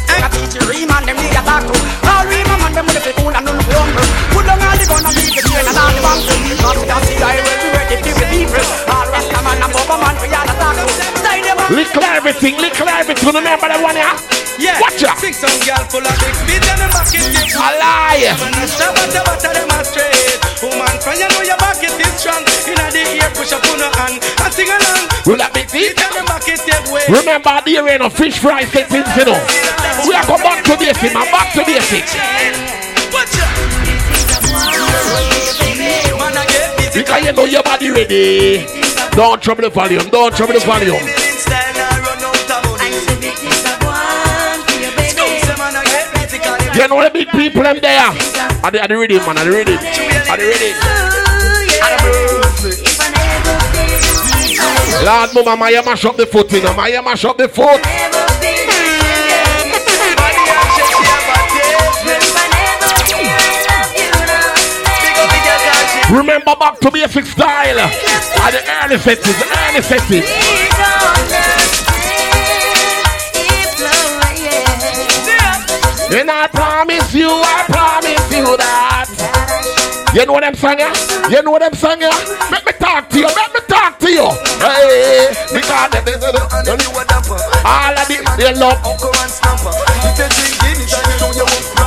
I 0.10 0.28
teach 0.34 0.56
you 0.58 0.66
ream 0.68 0.90
and 0.90 1.06
them 1.08 1.18
need 1.18 1.38
a 1.38 1.42
talk 1.46 1.64
to. 1.64 1.74
All 2.10 2.26
ream 2.26 2.50
and 2.50 2.62
man 2.62 2.74
them 2.74 2.86
with 2.88 3.04
the 3.06 3.14
cool 3.14 3.30
and 3.30 3.46
none 3.46 3.62
hunger. 3.62 4.06
Put 4.34 4.46
down 4.46 4.62
all 4.62 4.78
the 4.78 4.86
gun 4.90 5.06
and 5.06 5.29
Stay 11.70 11.84
them 11.86 12.02
up. 12.02 12.10
Lick 12.10 12.18
everything, 12.18 12.58
lick 12.58 12.82
everything. 12.82 13.30
Remember 13.30 13.68
that 13.70 13.78
one, 13.82 13.94
yeah? 13.94 14.18
Yeah. 14.58 14.82
Watch 14.82 15.00
out. 15.06 15.18
Sing 15.22 15.32
some 15.32 15.54
girl 15.64 15.80
full 15.88 16.04
of 16.04 16.16
big 16.20 16.36
feet 16.44 16.66
and 16.66 16.82
them 16.82 16.92
back 16.92 17.08
it 17.14 17.24
is. 17.30 17.56
A 17.56 17.70
lie. 17.78 18.28
Man, 18.42 18.58
a 18.58 18.68
stab 18.68 18.98
at 18.98 19.08
the 19.14 19.22
batter 19.24 19.54
them 19.54 19.72
a 19.72 19.80
straight. 19.86 20.36
Woman, 20.66 20.98
from 21.00 21.16
you 21.16 21.30
know 21.32 21.46
your 21.46 21.60
back 21.62 21.80
it 21.80 21.94
is 21.94 22.12
strong. 22.18 22.44
Inna 22.68 22.92
the 22.92 23.04
ear 23.22 23.32
push 23.38 23.54
up 23.54 23.64
on 23.70 23.80
her 23.80 23.94
hand 24.02 24.20
and 24.20 24.52
sing 24.52 24.68
along. 24.68 25.06
Will 25.24 25.40
that 25.40 25.54
be 25.56 25.64
feet? 25.64 25.96
and 25.96 26.12
them 26.12 26.28
back 26.28 26.44
it 26.50 26.60
take 26.60 26.90
way. 26.92 27.08
Remember 27.08 27.56
the 27.64 27.80
rain 27.80 28.02
of 28.02 28.12
fish 28.12 28.42
fry 28.42 28.66
settings, 28.68 29.08
you 29.16 29.30
know. 29.30 29.40
We 30.04 30.18
are 30.18 30.26
come 30.26 30.44
back 30.44 30.66
to 30.68 30.76
basic, 30.76 31.14
man. 31.16 31.30
Back 31.32 31.54
to 31.56 31.64
basic. 31.64 32.04
Because 36.92 37.24
you 37.24 37.32
know 37.32 37.46
your 37.46 37.64
body 37.64 37.90
ready. 37.94 38.66
Don't 39.16 39.40
trouble 39.40 39.64
the 39.64 39.70
volume. 39.70 40.10
Don't 40.10 40.36
trouble 40.36 40.58
the 40.58 40.66
volume. 40.66 41.29
You 46.80 46.88
know 46.88 47.10
big 47.10 47.28
people 47.28 47.64
them 47.64 47.78
there. 47.82 48.00
Are 48.64 48.72
they, 48.72 48.80
are 48.80 48.88
they 48.88 48.96
ready, 48.96 49.18
man? 49.18 49.38
Are 49.38 49.44
they 49.44 49.50
ready? 49.52 49.76
Are 49.76 50.40
you 50.40 50.48
ready? 50.48 50.72
Lord, 55.04 55.30
mama, 55.36 55.58
Maya 55.58 55.84
mash 55.84 56.06
up 56.06 56.16
the 56.16 56.26
foot, 56.26 56.50
you 56.54 56.64
know. 56.64 56.74
Maya 56.74 57.02
mash 57.02 57.26
up 57.26 57.38
the 57.38 57.50
foot. 57.50 57.84
Remember 66.10 66.56
back 66.56 66.80
to 66.80 66.92
basic 66.92 67.26
style. 67.26 67.80
At 67.80 68.52
the 68.52 68.64
early 68.86 68.98
settings, 69.00 69.44
early 69.68 69.82
settings. 69.82 71.59
And 76.12 76.30
I 76.32 76.48
promise 76.48 77.14
you, 77.14 77.30
I 77.30 77.66
promise 77.70 78.32
you 78.34 78.58
that. 78.58 79.06
You 80.14 80.26
know 80.26 80.34
what 80.34 80.42
them 80.42 80.56
song, 80.56 80.80
yeah? 80.80 80.90
You 81.30 81.44
know 81.44 81.52
what 81.52 81.62
them 81.62 81.74
song, 81.76 82.02
yeah? 82.02 82.10
Let 82.50 82.66
me 82.66 82.72
talk 82.80 83.10
to 83.10 83.20
you, 83.20 83.30
let 83.30 83.54
me 83.54 83.60
talk 83.70 84.00
to 84.00 84.10
you. 84.10 84.26
Hey, 84.58 85.30
because 85.54 85.92
they, 85.94 86.02
all 87.62 87.94
of 87.94 88.08
the, 88.10 88.18
they 88.42 88.54
love. 88.58 88.82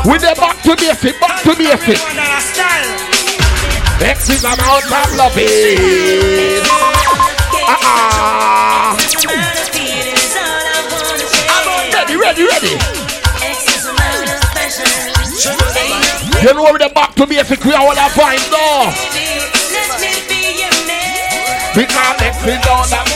With 0.06 0.22
the 0.22 0.34
back 0.38 0.62
to 0.62 0.76
basic, 0.76 1.18
back 1.18 1.42
to 1.42 1.56
basic. 1.58 1.98
X 4.06 4.30
is 4.30 4.44
amount 4.44 4.86
of 4.86 5.16
loving. 5.18 6.62
Uh-uh. 7.66 8.96
Ready, 11.92 12.16
ready, 12.16 12.44
ready. 12.46 13.01
You 16.42 16.54
know 16.54 16.76
the 16.76 16.90
back 16.94 17.14
to 17.14 17.26
basic, 17.26 17.64
we 17.64 17.72
are 17.72 17.80
all 17.80 17.92
a 17.92 18.10
find 18.10 18.42
though. 18.50 18.90
Because 21.74 22.20
X 22.20 22.36
is 22.44 22.66
on 22.66 22.90
them. 22.90 23.06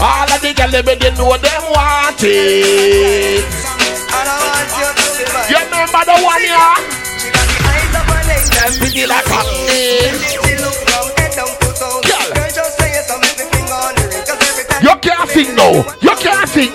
All 0.00 0.30
of 0.30 0.40
the 0.40 0.54
girls, 0.54 0.72
they 0.72 1.10
know 1.16 1.36
them 1.36 1.62
want 1.74 2.22
it. 2.22 3.44
You 5.50 5.58
remember 5.58 6.02
the 6.04 6.16
one 6.24 6.40
here? 6.40 6.96
Pretty 8.78 9.06
like 9.06 9.26
a 9.26 9.40
You 14.82 14.94
can't 15.00 15.30
sing 15.30 15.54
no. 15.54 15.84
You 16.00 16.14
can't 16.16 16.48
sing. 16.48 16.72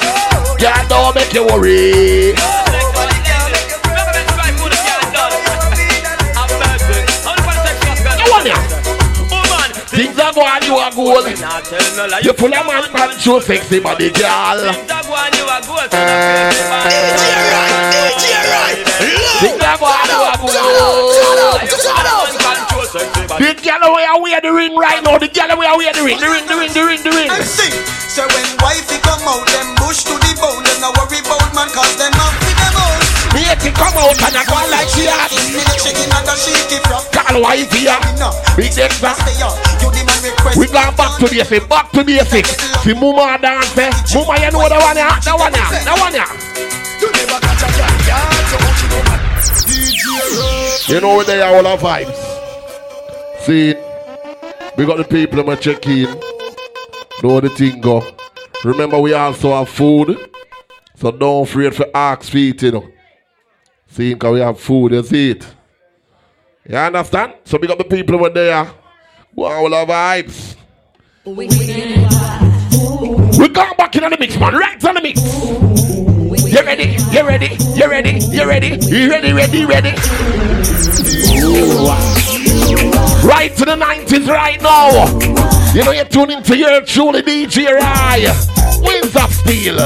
Girl, 0.60 0.88
don't 0.90 1.16
make 1.16 1.34
you 1.34 1.46
worry. 1.46 2.34
Are 10.42 10.64
you 10.66 10.74
are 10.74 10.90
good. 10.90 11.38
You 12.26 12.34
full 12.34 12.54
of 12.54 12.66
man, 12.66 12.84
man, 12.94 13.20
show 13.20 13.40
sexy 13.40 13.80
body, 13.80 14.10
girl. 14.10 14.58
Things 14.74 14.90
are 14.90 15.06
going, 15.06 15.34
you 15.38 15.46
are 15.46 15.62
good. 15.62 15.92
The 23.42 23.54
girl 23.62 23.94
where 23.94 24.10
I 24.10 24.18
wear 24.20 24.42
the 24.42 24.52
ring 24.52 24.76
right 24.76 25.04
now. 25.04 25.18
The 25.18 25.30
girl 25.30 25.58
where 25.58 25.70
I 25.70 25.78
wear 25.78 25.94
the 25.94 26.04
ring. 26.04 26.18
The 26.18 26.28
ring, 26.28 26.46
the 26.50 26.58
ring, 26.58 26.74
the 26.74 26.84
ring, 26.86 27.02
the 27.04 27.12
ring. 27.14 27.30
I 27.30 27.46
see. 27.46 27.70
So 28.10 28.26
when 28.28 28.46
wifey 28.60 28.98
come 29.06 29.22
out, 29.24 29.46
them 29.46 29.78
bush 29.78 30.04
to 30.10 30.14
the 30.18 30.32
bone. 30.42 30.66
Them 30.66 30.82
no 30.82 30.90
worry 30.98 31.22
about 31.22 31.54
man, 31.54 31.70
cause 31.70 31.96
them 32.02 32.12
up 32.18 32.34
with 32.42 32.58
them 32.58 32.76
own. 32.82 33.00
Me 33.38 33.48
it 33.48 33.64
come 33.78 33.96
out 33.96 34.18
and 34.18 34.36
I 34.36 34.44
go 34.44 34.58
like 34.68 34.90
she 34.90 35.06
has. 35.08 35.32
Shaking 35.80 36.12
and 36.12 36.26
the 36.28 36.36
shaky 36.36 36.82
from. 36.84 37.06
Call 37.14 37.42
wife 37.42 37.72
here. 37.72 37.96
Big. 38.58 38.76
You 38.76 38.90
the 38.90 38.98
man 39.00 39.16
request. 39.16 39.71
We 40.58 40.68
gone 40.68 40.96
back 40.96 41.18
to 41.20 41.28
basic, 41.30 41.68
back 41.68 41.92
to 41.92 42.04
basic. 42.04 42.46
See 42.46 42.94
Muma 42.94 43.42
dance, 43.42 43.78
eh? 43.78 43.90
Muma, 44.14 44.38
you 44.38 44.52
know 44.52 44.70
the 44.70 44.78
one 44.78 44.98
ya, 44.98 45.20
the 45.20 45.32
one 45.32 45.54
ya, 45.54 45.70
the 45.82 45.94
one 46.00 46.14
ya. 46.14 46.26
You 47.02 47.12
never 47.12 47.40
catch 47.42 47.64
a 47.64 47.70
girl, 47.78 47.96
girl, 48.06 48.30
so 48.46 48.58
what 48.62 48.78
you 48.82 48.90
know, 48.90 49.02
man. 49.10 49.20
DJ 49.66 50.90
You 50.90 51.02
know 51.02 51.16
where 51.16 51.26
they 51.26 51.42
are 51.42 51.56
all 51.56 51.66
our 51.66 51.78
vibes. 51.78 52.16
See, 53.42 53.74
we 54.78 54.86
got 54.86 54.98
the 54.98 55.06
people 55.10 55.42
who 55.42 55.56
check 55.56 55.88
in. 55.88 56.06
Know 57.24 57.40
the 57.40 57.50
thing 57.50 57.82
go. 57.82 58.04
Remember, 58.64 59.00
we 59.00 59.14
also 59.14 59.56
have 59.56 59.70
food. 59.70 60.18
So 60.96 61.12
don't 61.12 61.44
afraid 61.48 61.76
for 61.76 61.88
ask 61.96 62.30
feet, 62.30 62.62
you 62.62 62.72
know. 62.72 62.88
See, 63.88 64.14
because 64.14 64.34
we 64.34 64.40
have 64.42 64.60
food, 64.60 64.92
you 64.92 65.04
see 65.04 65.32
it. 65.32 65.48
You 66.70 66.76
understand? 66.76 67.34
So 67.44 67.58
we 67.58 67.68
got 67.68 67.80
the 67.80 67.86
people 67.86 68.16
over 68.16 68.30
there. 68.30 68.72
Who 69.36 69.44
are 69.44 69.58
all 69.58 69.74
our 69.74 69.86
vibes. 69.86 70.56
We 71.26 71.48
going 73.48 73.76
back 73.78 73.96
in 73.96 74.04
on 74.04 74.12
the 74.12 74.18
mix, 74.20 74.38
man. 74.38 74.54
Right 74.54 74.84
on 74.84 74.96
the 74.96 75.02
mix. 75.02 75.22
You 76.52 76.62
ready? 76.66 76.98
You 77.12 77.26
ready? 77.26 77.56
You 77.76 77.90
ready? 77.90 78.20
You 78.20 78.46
ready? 78.46 78.78
You 78.88 79.10
ready? 79.10 79.34
Ready? 79.34 79.66
Ready? 79.66 79.92
Right 83.26 83.56
to 83.56 83.66
the 83.66 83.78
90s 83.78 84.28
right 84.28 84.62
now. 84.62 85.08
You 85.74 85.86
know 85.86 85.92
you're 85.92 86.06
tuning 86.06 86.44
to 86.44 86.58
your 86.58 86.82
truly 86.82 87.22
DJ 87.22 87.72
Rai. 87.74 88.26
Winds 88.82 89.16
of 89.16 89.32
Steel. 89.34 89.78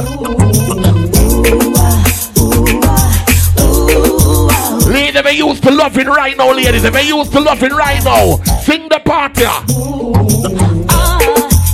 Ladies, 5.15 5.31
they 5.31 5.37
used 5.47 5.63
to 5.63 5.71
loving 5.71 6.07
right 6.07 6.35
now, 6.35 6.51
ladies. 6.51 6.83
They 6.83 7.03
used 7.07 7.31
to 7.31 7.39
loving 7.39 7.71
right 7.71 8.03
now. 8.03 8.35
Sing 8.63 8.89
the 8.89 8.99
party. 8.99 9.45
Uh-huh. 9.45 9.71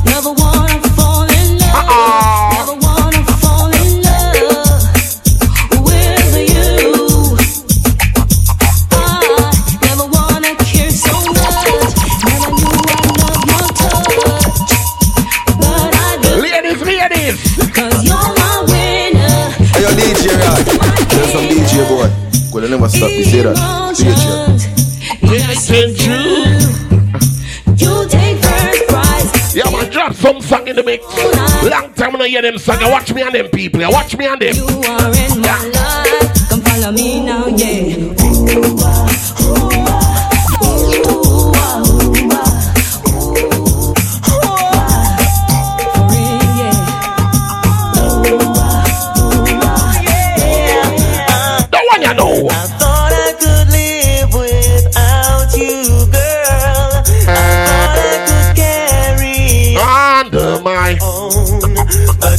Never 0.06 0.32
wanna 0.34 0.80
fall 0.94 1.24
in 1.24 1.58
love. 1.58 1.74
Uh-uh. 1.74 2.54
Never 2.54 2.76
wanna 2.86 3.26
fall 3.42 3.74
in 3.74 4.02
love 4.06 4.94
with 5.82 6.36
you. 6.54 6.94
I 8.92 8.94
never 9.82 10.06
wanna 10.06 10.54
care 10.62 10.92
so 10.92 11.18
much. 11.34 11.66
Never 12.30 12.52
knew 12.54 12.78
I 12.78 13.02
loved 13.18 13.50
your 13.50 13.66
touch, 13.82 14.54
but 15.58 15.90
I 15.98 16.22
do. 16.22 16.30
Ladies, 16.46 16.82
ladies. 16.86 17.36
Cause 17.74 17.98
you're 18.06 18.34
my 18.38 18.54
winner. 18.70 19.50
Hey, 19.74 19.82
yo, 19.82 19.90
DJ 19.98 20.30
Rod. 20.38 20.62
There's 21.10 21.32
some 21.34 21.48
DJ 21.50 21.90
boy. 21.90 22.21
Could 22.52 22.70
never 22.70 22.90
stop. 22.90 23.10
You 23.12 23.24
see 23.24 23.42
that? 23.44 23.56
DJ. 23.96 24.60
Listen 25.22 25.96
true. 25.96 26.44
You 27.78 28.06
take 28.10 28.44
first 28.44 28.88
prize. 28.90 29.56
Yeah, 29.56 29.70
man, 29.72 29.90
drop 29.90 30.14
some 30.14 30.42
song 30.42 30.68
in 30.68 30.76
the 30.76 30.84
mix. 30.84 31.06
Long 31.64 31.94
time 31.94 32.14
I 32.16 32.18
don't 32.20 32.28
hear 32.28 32.42
them 32.42 32.58
song. 32.58 32.76
I 32.80 32.90
watch 32.92 33.14
me 33.14 33.22
and 33.22 33.34
them 33.34 33.48
people. 33.52 33.82
I 33.86 33.90
watch 33.90 34.18
me 34.18 34.26
and 34.26 34.42
them. 34.42 34.54
You 34.54 34.66
are 34.66 35.16
in 35.16 35.40
my 35.40 35.72
life. 35.74 36.50
Come 36.50 36.60
follow 36.62 36.92
me 36.92 37.24
now, 37.26 37.48
yeah. 37.48 39.71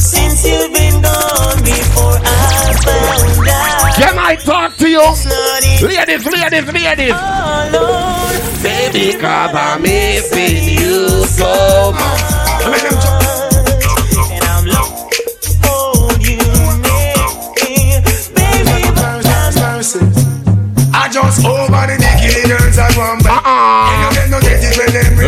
Since 0.03 0.45
you've 0.45 0.73
been 0.73 1.01
gone 1.01 1.63
before 1.63 2.19
I 2.19 2.75
found 2.83 3.47
out. 3.47 3.95
Can 3.95 4.19
I 4.19 4.35
talk 4.35 4.75
to 4.77 4.89
you? 4.89 4.99
Ladies, 4.99 6.25
ladies, 6.25 6.73
ladies. 6.73 7.13
Oh, 7.15 8.59
Baby, 8.61 9.13
cause 9.19 9.55
I'm 9.55 9.81
missing 9.81 10.63
you 10.79 11.25
so 11.25 11.91
much. 11.93 12.92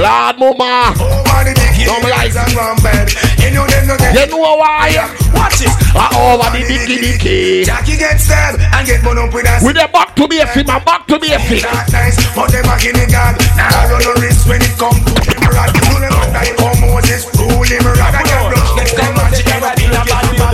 Lord, 0.06 0.38
mama. 0.38 0.94
Over 1.02 1.42
the 1.50 1.54
dicky 1.58 1.90
Don't 1.90 2.06
like 2.06 2.30
girls 2.30 2.38
and 2.38 2.54
one 2.54 2.78
bed. 2.86 3.10
You 3.42 3.50
know 3.58 3.66
them 3.66 3.90
no 3.90 3.98
get 3.98 4.14
You 4.14 4.38
know 4.38 4.54
why? 4.62 4.94
Watch 5.34 5.66
this. 5.66 5.74
I 5.98 6.06
over 6.14 6.46
the 6.54 6.62
dicky 6.62 7.02
dicky. 7.02 7.66
Jackie 7.66 7.98
get 7.98 8.22
stabbed 8.22 8.62
and 8.62 8.86
get 8.86 9.02
bun 9.02 9.18
up 9.18 9.34
with 9.34 9.50
us. 9.50 9.66
With 9.66 9.82
the 9.82 9.90
back 9.90 10.14
to 10.22 10.30
basic, 10.30 10.70
man, 10.70 10.86
back 10.86 11.10
to 11.10 11.18
basic. 11.18 11.66
Not 11.66 11.90
nice, 11.90 12.22
but 12.38 12.54
them 12.54 12.70
a 12.70 12.78
give 12.78 12.94
me 12.94 13.10
God. 13.10 13.34
Now 13.58 13.90
run 13.90 14.02
no 14.06 14.14
risk 14.22 14.46
when 14.46 14.62
it 14.62 14.78
come 14.78 14.94
to 14.94 15.14
him 15.26 15.42
rod. 15.50 15.74
You 15.74 15.98
never 15.98 16.26
die 16.30 16.54
for 16.54 16.74
Moses. 16.86 17.26
Rule 17.42 17.66
him 17.66 17.82
rod. 17.82 17.98
I 17.98 18.22
can 18.22 18.54
blush 18.54 18.72
next 18.78 18.94
time 18.94 19.18
and 19.18 19.34
she 19.34 19.42
can 19.42 19.58
be 19.74 19.90
a 19.90 20.02
bad 20.06 20.26
man. 20.38 20.54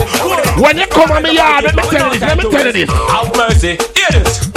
When 0.63 0.77
you 0.79 0.87
come 0.87 1.11
on 1.11 1.23
me 1.27 1.35
yard, 1.35 1.67
let 1.67 1.75
me 1.75 1.83
tell 1.91 2.07
you 2.07 2.19
this, 2.19 2.23
let 2.23 2.37
me 2.39 2.45
tell 2.47 2.65
you 2.71 2.71
this. 2.71 2.87
Have 2.87 3.35
mercy. 3.35 3.75
Hear 3.99 4.15
this. 4.15 4.50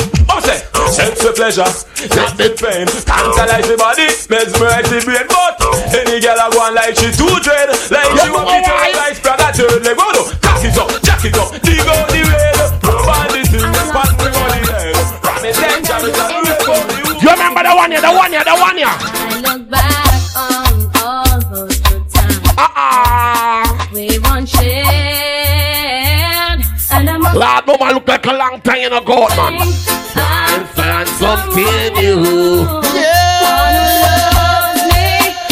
Say? 0.44 0.60
Sense 0.92 1.24
of 1.24 1.34
pleasure, 1.34 1.64
not 1.64 2.36
the 2.36 2.52
pain. 2.52 2.84
Tantalize 3.08 3.64
the 3.64 3.76
body, 3.80 4.06
mesmerize 4.28 4.88
the 4.92 5.00
brain. 5.00 5.24
But 5.24 5.56
any 5.96 6.20
girl 6.20 6.36
I 6.36 6.52
want 6.52 6.76
like 6.76 6.94
she 7.00 7.08
too 7.10 7.32
dread, 7.40 7.72
like 7.88 8.12
she 8.12 8.28
want 8.28 8.52
me 8.52 8.60
to 8.60 8.74
like 8.92 9.16
Sprague 9.16 9.54
third 9.56 9.80
leg. 9.80 9.96
Oh 9.96 10.12
no, 10.12 10.22
cock 10.44 10.60
it 10.60 10.76
up, 10.76 10.92
jack 11.00 11.24
it 11.24 11.36
up, 11.40 11.48
dig 11.64 11.80
out 11.88 12.04
the 12.12 12.20
rail. 12.28 12.60
Rub 12.84 13.08
on 13.08 13.26
the 13.32 13.40
thing, 13.48 13.64
pat 13.90 14.10
me 14.20 14.26
on 14.36 14.48
the 14.52 14.60
head. 14.68 14.96
Ram 15.24 15.44
it 15.48 15.56
down, 15.56 15.80
jam 15.80 16.04
it 16.04 16.18
up 16.20 17.22
You 17.24 17.30
remember 17.32 17.62
the 17.64 17.72
one 17.72 17.90
here, 17.90 18.04
the 18.04 18.12
one 18.12 18.32
here, 18.32 18.44
the 18.44 18.54
one 18.54 18.76
here. 18.76 19.13
Lord, 27.34 27.66
no 27.66 27.76
man 27.78 27.94
look 27.94 28.06
like 28.06 28.24
a 28.26 28.32
long 28.32 28.60
time 28.60 28.78
in 28.78 28.92
a 28.92 29.00
goat, 29.00 29.30
man. 29.36 29.54
And 29.60 30.68
find 30.68 31.08
something 31.08 31.92
new. 31.94 32.62
Loves 32.62 33.74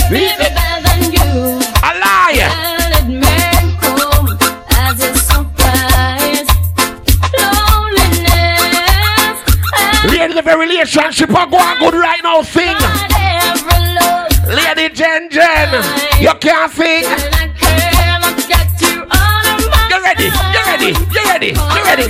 me, 0.09 0.31
better 0.39 0.79
than 0.87 1.11
you. 1.11 1.59
A 1.83 1.91
liar. 1.99 2.51
And 2.55 2.95
it 2.95 3.07
may 3.19 3.75
come 3.81 4.39
as 4.71 5.03
a 5.03 5.11
Lady, 10.09 10.35
the 10.35 10.43
very 10.43 10.67
relationship 10.67 11.31
are 11.35 11.47
going 11.49 11.79
good 11.81 11.95
right 11.95 12.23
now. 12.23 12.43
Sing. 12.43 12.77
Lady 14.47 14.89
Jen 14.95 15.29
Jen, 15.31 15.83
you 16.21 16.33
can't 16.39 16.71
sing. 16.71 17.52
Ready? 21.43 21.59
You 21.59 21.83
ready? 21.85 22.07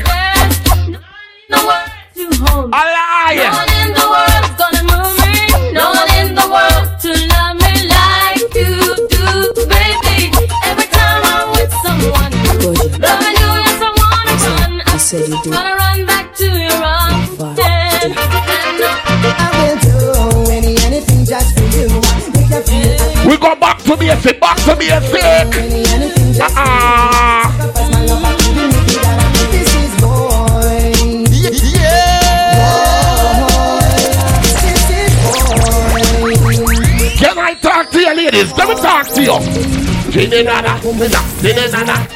A 2.53 2.85
liar. 2.93 3.49
No 3.49 3.57
one 3.57 3.73
in 3.81 3.89
the 3.97 4.05
world's 4.13 4.53
gonna 4.61 4.85
move 4.93 5.17
me. 5.25 5.33
No 5.73 5.89
one 5.93 6.11
in 6.21 6.29
the 6.35 6.45
world 6.53 6.85
to 7.01 7.09
love 7.33 7.57
me 7.65 7.73
like 7.89 8.45
you 8.55 8.77
do, 9.09 9.25
baby. 9.73 10.19
Every 10.69 10.85
time 10.87 11.23
I'm 11.25 11.49
with 11.53 11.73
someone, 11.83 12.33
loving 13.01 13.37
you 13.41 13.51
is 13.65 13.81
I 13.81 13.83
wanna 14.01 14.35
run. 14.45 14.73
I 14.87 14.89
said 14.99 15.25
you 15.29 15.37
do. 15.43 15.49
Wanna 15.51 15.75
run 15.77 16.05
back 16.07 16.35
to 16.37 16.45
your 16.45 16.85
arms. 16.85 17.39
Yeah. 17.57 18.13
I 19.25 19.27
will 19.59 19.79
do 19.81 19.97
any 20.53 20.77
anything 20.85 21.25
just 21.25 21.55
for 21.57 21.65
you. 21.77 21.89
Make 22.35 22.51
you 22.51 22.61
feel 22.69 23.27
We 23.29 23.35
go 23.39 23.55
back 23.57 23.79
to 23.85 23.97
basic, 23.97 24.39
back 24.41 24.59
to 24.65 24.77
basic. 24.77 25.49
Uh-uh. 26.41 28.42
Ladies? 38.33 38.53
Let 38.57 38.69
me 38.69 38.75
talk 38.77 39.07
to 39.09 39.23
you. 39.23 39.39
Nana, 40.45 40.79
nana. 41.73 42.09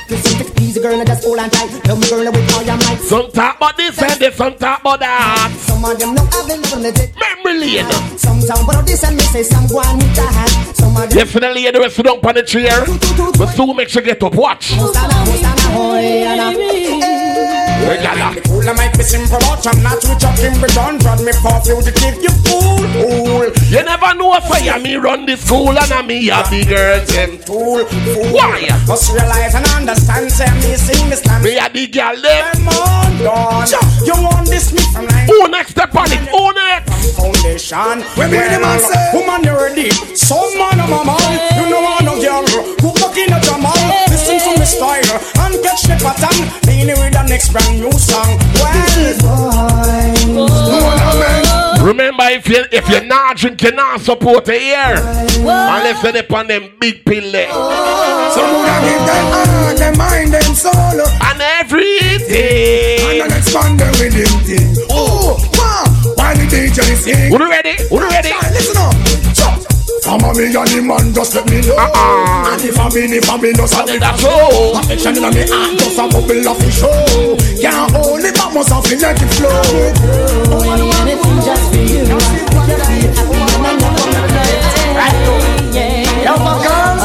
Girl. 0.83 0.99
Love 0.99 1.99
me 1.99 2.09
girl 2.09 2.33
with 2.33 2.55
all 2.55 2.63
your 2.63 2.77
might. 2.77 2.99
Some 3.01 3.31
talk 3.33 3.57
about 3.57 3.77
this 3.77 4.03
and 4.03 4.21
this, 4.21 4.37
some 4.37 4.55
talk 4.57 4.81
about 4.81 5.01
that. 5.01 5.53
Some 5.61 5.85
of 5.85 5.99
them 5.99 6.15
love 6.15 6.51
and 6.51 6.85
the 6.85 6.93
dick. 6.93 7.15
Memory 7.17 7.79
talk 7.79 7.89
of 7.89 8.69
them 10.99 11.09
Definitely 11.09 11.71
the 11.71 11.81
rest 11.81 11.97
sit 11.97 12.05
down 12.05 12.19
on 12.23 12.35
the 12.35 12.43
chair. 12.43 12.85
But 13.39 13.47
soon 13.55 13.77
make 13.77 13.89
sure 13.89 14.03
get 14.03 14.23
up. 14.23 14.35
Watch. 14.35 14.73
Hey, 15.73 17.16
gala. 17.95 18.35
Fool, 18.43 18.69
I 18.69 18.73
might 18.75 18.97
be 18.97 19.03
simple, 19.03 19.39
but 19.39 19.63
I'm 19.67 19.83
not 19.83 20.03
with 20.03 20.19
your 20.19 20.35
Kimber 20.35 20.69
John. 20.75 20.99
Drag 20.99 21.21
me 21.23 21.33
for 21.39 21.55
fugitive, 21.63 22.19
you 22.19 22.33
fool, 22.43 22.83
fool. 22.99 23.47
You 23.71 23.83
never 23.87 24.15
know 24.19 24.35
if 24.35 24.51
I 24.51 24.75
am 24.75 24.83
me 24.83 24.97
run 24.97 25.27
the 25.27 25.37
school 25.37 25.79
and 25.79 25.93
I'm 25.93 26.07
me 26.07 26.31
a 26.31 26.43
big 26.51 26.69
girl 26.69 27.01
them. 27.07 27.39
Fool, 27.47 27.85
fool. 27.85 28.35
Why? 28.35 28.67
Must 28.87 29.13
realize 29.13 29.55
and 29.55 29.67
understand, 29.77 30.33
say 30.33 30.51
me 30.63 30.75
sing 30.75 31.11
this 31.11 31.23
time. 31.23 31.43
Me 31.43 31.59
a 31.59 31.71
big 31.71 31.93
girl 31.93 32.15
them. 32.17 32.45
Them 32.55 32.69
on, 32.69 33.19
done. 33.23 33.69
You 34.05 34.15
want 34.19 34.49
this 34.49 34.73
me 34.73 34.83
from 34.93 35.07
like 35.07 35.27
Who 35.29 35.49
next 35.49 35.71
step 35.71 35.95
on 35.95 36.11
it? 36.11 36.19
Who 36.29 36.53
next? 36.53 36.97
foundation. 37.17 38.03
When 38.17 38.31
me 38.31 38.39
the 38.39 38.59
man 38.61 38.79
say, 38.81 39.01
woman 39.15 39.43
you 39.45 39.55
ready? 39.57 39.91
Some 40.15 40.53
man 40.59 40.81
of 40.81 40.89
my 40.91 41.03
man, 41.05 41.33
you 41.59 41.65
know 41.71 41.83
I 41.83 42.05
no 42.05 42.15
girl. 42.21 42.45
Who 42.83 42.89
fucking 43.01 43.33
a 43.33 43.39
drama? 43.41 43.73
Listen 44.67 44.81
to 44.81 44.87
me 44.87 45.03
style 45.03 45.47
and 45.47 45.55
catch 45.63 45.83
the 45.83 45.95
pattern. 46.03 46.43
Lean 46.67 46.89
with 46.89 47.13
the 47.13 47.23
next 47.29 47.53
brand 47.53 47.79
new 47.79 47.93
song. 47.93 48.39
Well, 51.47 51.87
Remember, 51.87 52.25
if 52.25 52.49
you 52.49 52.65
if 52.73 52.89
you're 52.89 53.05
not 53.05 53.37
drinking, 53.37 53.69
you're 53.69 53.77
not 53.77 54.01
support 54.01 54.45
the 54.45 54.55
ear. 54.55 54.97
Unless 55.39 56.03
you're 56.03 56.17
upon 56.17 56.49
them 56.49 56.73
big 56.81 57.05
pill 57.05 57.31
there. 57.31 57.49
So 57.49 58.43
would 58.43 58.67
I 58.67 58.81
give 58.83 59.07
them 59.07 59.27
heart, 59.31 59.77
them 59.79 59.97
mind, 59.99 60.33
them 60.35 60.55
soul, 60.55 60.73
and 60.75 61.41
everything. 61.63 63.23
And 63.23 63.31
then 63.31 63.39
expand 63.39 63.79
them 63.79 63.93
with 64.01 64.15
them 64.15 64.41
thing. 64.43 64.87
Oh, 64.91 65.39
wow, 65.55 65.87
why 66.17 66.35
the 66.35 66.43
DJ 66.45 66.97
sing? 66.97 67.31
Who 67.31 67.39
ready? 67.39 67.77
Who 67.89 68.01
ready? 68.01 68.33
Listen 68.51 68.77
up. 68.79 69.06
Chop. 70.07 70.21
Some 70.21 70.31
of 70.31 70.37
me 70.37 70.47
and 70.47 70.69
the 70.71 70.81
man 70.83 71.13
just 71.13 71.35
let 71.35 71.49
me 71.51 71.61
know. 71.67 71.75
Uh-uh. 71.77 72.53
And 72.53 72.63
if 72.63 72.79
I 72.79 72.89
mean 72.95 73.13
if 73.13 73.29
I 73.29 73.37
mean 73.39 73.53
no 73.59 73.67
solid 73.67 74.01
that's 74.01 74.25
all. 74.25 74.79
Affection 74.79 75.17
in 75.17 75.23
me 75.35 75.45
heart 75.51 75.79
just 75.79 75.99
a 75.99 76.07
bubble 76.09 76.49
of 76.49 76.59
the 76.59 76.71
show. 76.71 77.37
Can't 77.61 77.91
hold 77.91 78.21
it 78.25 78.35
but 78.39 78.55
must 78.55 78.71
have 78.71 78.85
to 78.85 78.97
let 78.97 79.19
it 79.21 79.31
flow. 79.35 79.51
anything 81.03 81.39
just 81.43 81.71
for 81.71 81.83
you. 81.83 82.07
Yo, 86.27 86.35
my 86.43 86.55
girls, 86.59 87.03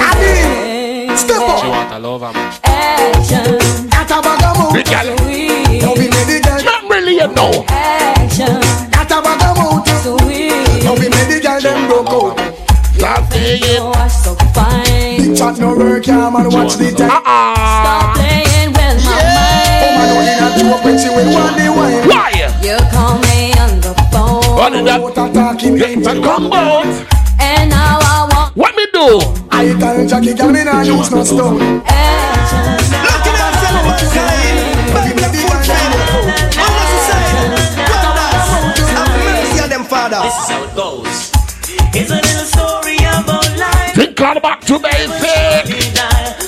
I 0.00 0.16
need 0.20 1.16
step 1.18 1.40
up. 1.42 1.60
She 1.60 1.68
want 1.68 1.92
a 1.92 1.98
lover, 1.98 2.32
man. 2.32 2.52
Action, 2.64 3.58
That 3.90 4.08
a 4.08 4.22
bag 4.24 4.44
of 4.48 4.56
mood. 4.56 4.72
Big 4.72 4.86
girl. 4.88 5.08
Don't 5.80 5.98
be 5.98 6.08
made 6.08 6.28
the 6.30 6.40
girl. 6.40 6.62
Not 6.64 6.88
really, 6.88 7.14
you 7.20 7.28
know. 7.36 7.64
action, 7.68 8.60
That 8.96 9.12
a 9.12 9.20
bag 9.20 9.42
of 9.44 9.56
mood. 9.60 9.84
sweet. 10.00 10.82
Don't 10.84 10.96
be 11.00 11.08
made 11.10 11.28
the 11.28 11.40
girl 11.92 12.04
them 12.04 12.04
broke. 12.04 12.38
Stop 12.94 13.32
saying. 13.32 13.62
You 13.62 13.82
are 13.82 14.08
so 14.08 14.34
fine. 14.54 15.16
Big 15.18 15.36
chat 15.36 15.58
no 15.58 15.76
work, 15.76 16.06
yeah 16.06 16.30
man. 16.30 16.50
Watch 16.50 16.76
the 16.76 16.92
time. 16.92 17.10
Uh-uh. 17.10 17.54
Stop 17.82 18.16
playing 18.16 18.68
with 18.68 19.04
my 19.04 19.16
mind. 19.36 19.82
Oh 19.82 19.90
man, 19.96 20.08
oh, 20.08 20.18
only 20.18 20.34
that 20.38 20.52
joke 20.58 20.84
when 20.84 20.98
she 20.98 21.08
want 21.10 21.56
the 21.56 21.66
wine. 21.72 22.08
Why? 22.08 22.30
You 22.62 22.76
call 22.92 23.18
me 23.26 23.52
on 23.58 23.80
the 23.80 23.92
phone, 24.12 24.56
What 24.56 24.72
that? 24.72 25.00
Out 25.00 25.18
a 25.18 25.32
talking 25.32 25.76
Get 25.76 26.04
to 26.04 26.22
come 26.22 26.52
out. 26.52 26.86
and 27.40 27.70
now 27.70 27.98
I 28.00 28.28
want 28.32 28.56
What 28.56 28.76
me 28.76 28.86
do? 28.92 29.20
I 29.50 29.74
tell 29.78 30.06
Jackie, 30.06 30.34
girl, 30.34 30.50
me 30.50 30.64
nah 30.64 30.82
use 30.82 31.10
no 31.10 31.24
stone. 31.24 31.82
action. 31.86 32.21
All 44.32 44.40
back 44.40 44.60
to 44.62 44.78
basic. 44.78 45.92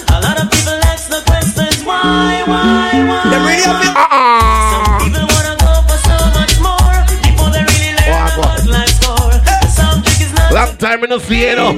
A 0.09 0.21
lot 0.21 0.41
of 0.41 0.51
people 0.51 0.79
ask 0.89 1.11
the 1.11 1.21
questions 1.27 1.85
why, 1.85 2.43
why, 2.47 2.89
why? 3.09 3.31
Them 3.31 3.43
really 3.45 3.63
have 3.63 3.83
it. 3.83 3.93
Uh-uh. 3.93 4.73
Some 4.73 4.87
people 5.05 5.27
wanna 5.29 5.55
go 5.61 5.73
for 5.89 5.99
so 6.09 6.17
much 6.33 6.55
more 6.65 6.97
before 7.21 7.51
they 7.53 7.61
really 7.61 7.93
learn 7.99 8.09
Walk, 8.09 8.33
about 8.39 8.65
life's 8.65 8.97
score. 8.97 9.37
The 9.37 9.69
subject 9.69 10.21
is 10.21 10.33
not 10.33 10.53
Long 10.53 10.77
time 10.77 11.05
in 11.05 11.11
the 11.11 11.19
see, 11.21 11.55
no. 11.55 11.73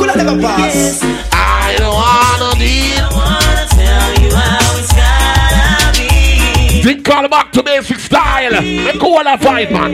Could 0.00 0.10
I 0.10 0.14
never 0.16 0.40
pass? 0.42 0.74
Yes, 0.74 1.02
I 1.32 1.76
don't 1.78 1.94
wanna 1.94 2.58
deal. 2.58 3.06
I 3.06 3.14
wanna 3.14 3.66
tell 3.78 4.10
you 4.22 4.30
how 4.34 4.80
it's 4.80 4.92
gotta 4.92 5.98
be. 5.98 6.82
Think 6.82 7.08
all 7.10 7.28
back 7.28 7.52
to 7.52 7.62
basic 7.62 7.98
style. 8.00 8.60
Make 8.60 9.02
all 9.02 9.26
a 9.26 9.38
fight, 9.38 9.70
man. 9.70 9.92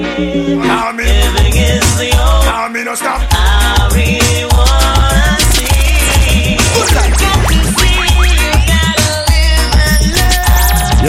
Me, 0.97 1.05
Living 1.05 1.53
is 1.53 1.99
the 1.99 2.11
only 2.17 2.49
call 2.49 2.69
me, 2.71 2.85
no 2.85 2.95
stop. 2.95 3.21
I 3.31 3.91
really 3.93 4.28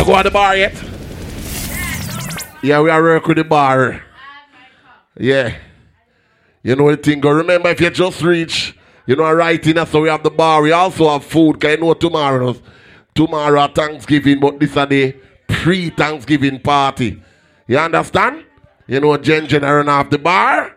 go 0.09 0.15
at 0.15 0.23
the 0.23 0.31
bar 0.31 0.57
yet? 0.57 0.73
Yeah, 2.63 2.81
we 2.81 2.89
are 2.89 3.01
working 3.01 3.35
the 3.35 3.43
bar. 3.43 4.01
Yeah. 5.15 5.55
You 6.63 6.75
know 6.75 6.89
the 6.89 6.97
thing, 6.97 7.19
go 7.19 7.29
remember 7.29 7.69
if 7.69 7.79
you 7.79 7.89
just 7.91 8.21
reach, 8.21 8.75
you 9.05 9.15
know, 9.15 9.31
right 9.31 9.65
in 9.65 9.85
so 9.85 10.01
we 10.01 10.09
have 10.09 10.23
the 10.23 10.31
bar. 10.31 10.63
We 10.63 10.71
also 10.71 11.09
have 11.09 11.23
food, 11.23 11.61
cause 11.61 11.71
you 11.71 11.77
know 11.77 11.93
tomorrow, 11.93 12.55
tomorrow 13.13 13.67
Thanksgiving, 13.67 14.39
but 14.39 14.59
this 14.59 14.75
is 14.75 14.88
the 14.88 15.15
pre-Thanksgiving 15.47 16.59
party. 16.59 17.21
You 17.67 17.77
understand? 17.77 18.45
You 18.88 18.99
know, 18.99 19.15
Jen 19.17 19.47
Jen 19.47 19.61
run 19.61 19.89
off 19.89 20.09
the 20.09 20.17
bar. 20.17 20.75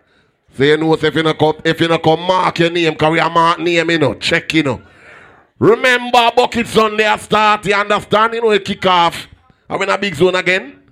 So 0.54 0.64
you 0.64 0.76
know, 0.76 0.92
if 0.92 1.02
you 1.02 1.22
not 1.22 1.38
come, 1.38 1.56
if 1.64 1.80
you 1.80 1.88
not 1.88 2.02
come 2.02 2.20
mark 2.20 2.58
your 2.58 2.70
name, 2.70 2.94
cause 2.96 3.10
we 3.10 3.18
are 3.18 3.30
mark 3.30 3.60
name, 3.60 3.90
you 3.90 3.98
know, 3.98 4.14
check, 4.14 4.52
you 4.52 4.62
know. 4.62 4.82
Remember 5.62 6.32
Bucket 6.34 6.66
Sunday 6.66 7.06
I 7.06 7.16
start, 7.18 7.64
you 7.66 7.74
understand? 7.74 8.34
You 8.34 8.42
know, 8.42 8.50
it 8.50 8.64
kick 8.64 8.84
off. 8.84 9.28
We 9.70 9.76
in 9.76 9.90
a 9.90 9.96
big 9.96 10.16
zone 10.16 10.34
again? 10.34 10.82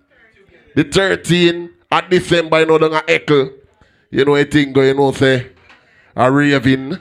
The 0.77 0.85
13 0.85 1.71
at 1.91 2.09
December, 2.09 2.61
you 2.61 2.67
know, 2.67 2.79
down 2.79 2.93
a 2.93 3.03
Echo. 3.09 3.51
You 4.13 4.25
know 4.25 4.37
a 4.37 4.45
thing 4.45 4.73
go, 4.73 4.83
you 4.83 4.95
know, 4.95 5.11
say, 5.11 5.51
a 6.15 6.31
raving. 6.31 6.97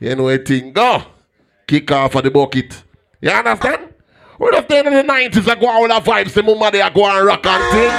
You 0.00 0.16
know 0.16 0.30
a 0.30 0.38
thing 0.38 0.72
go. 0.72 1.02
Kick 1.66 1.92
off 1.92 2.14
of 2.14 2.24
the 2.24 2.30
bucket. 2.30 2.82
You 3.20 3.32
understand? 3.32 3.92
We're 4.38 4.52
just 4.52 4.70
in 4.70 4.86
the 4.86 5.02
90s, 5.02 5.46
I 5.46 5.60
go 5.60 5.68
out 5.68 5.82
with 5.82 5.90
the 5.90 6.10
vibes, 6.10 6.32
the 6.32 6.42
mama 6.42 6.70
they 6.70 6.78
go 6.78 7.04
and 7.04 7.26
rock 7.26 7.44
and 7.44 7.70
thing. 7.70 7.92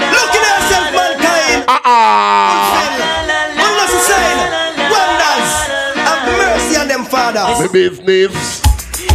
Look 0.00 0.32
at 0.32 0.44
yourself, 0.48 0.94
mankind. 0.94 1.68
Uh-uh. 1.68 2.80
Unnecessary. 3.52 4.59
Them, 7.58 7.58
Father. 7.58 7.66
My 7.66 7.72
business. 7.72 8.60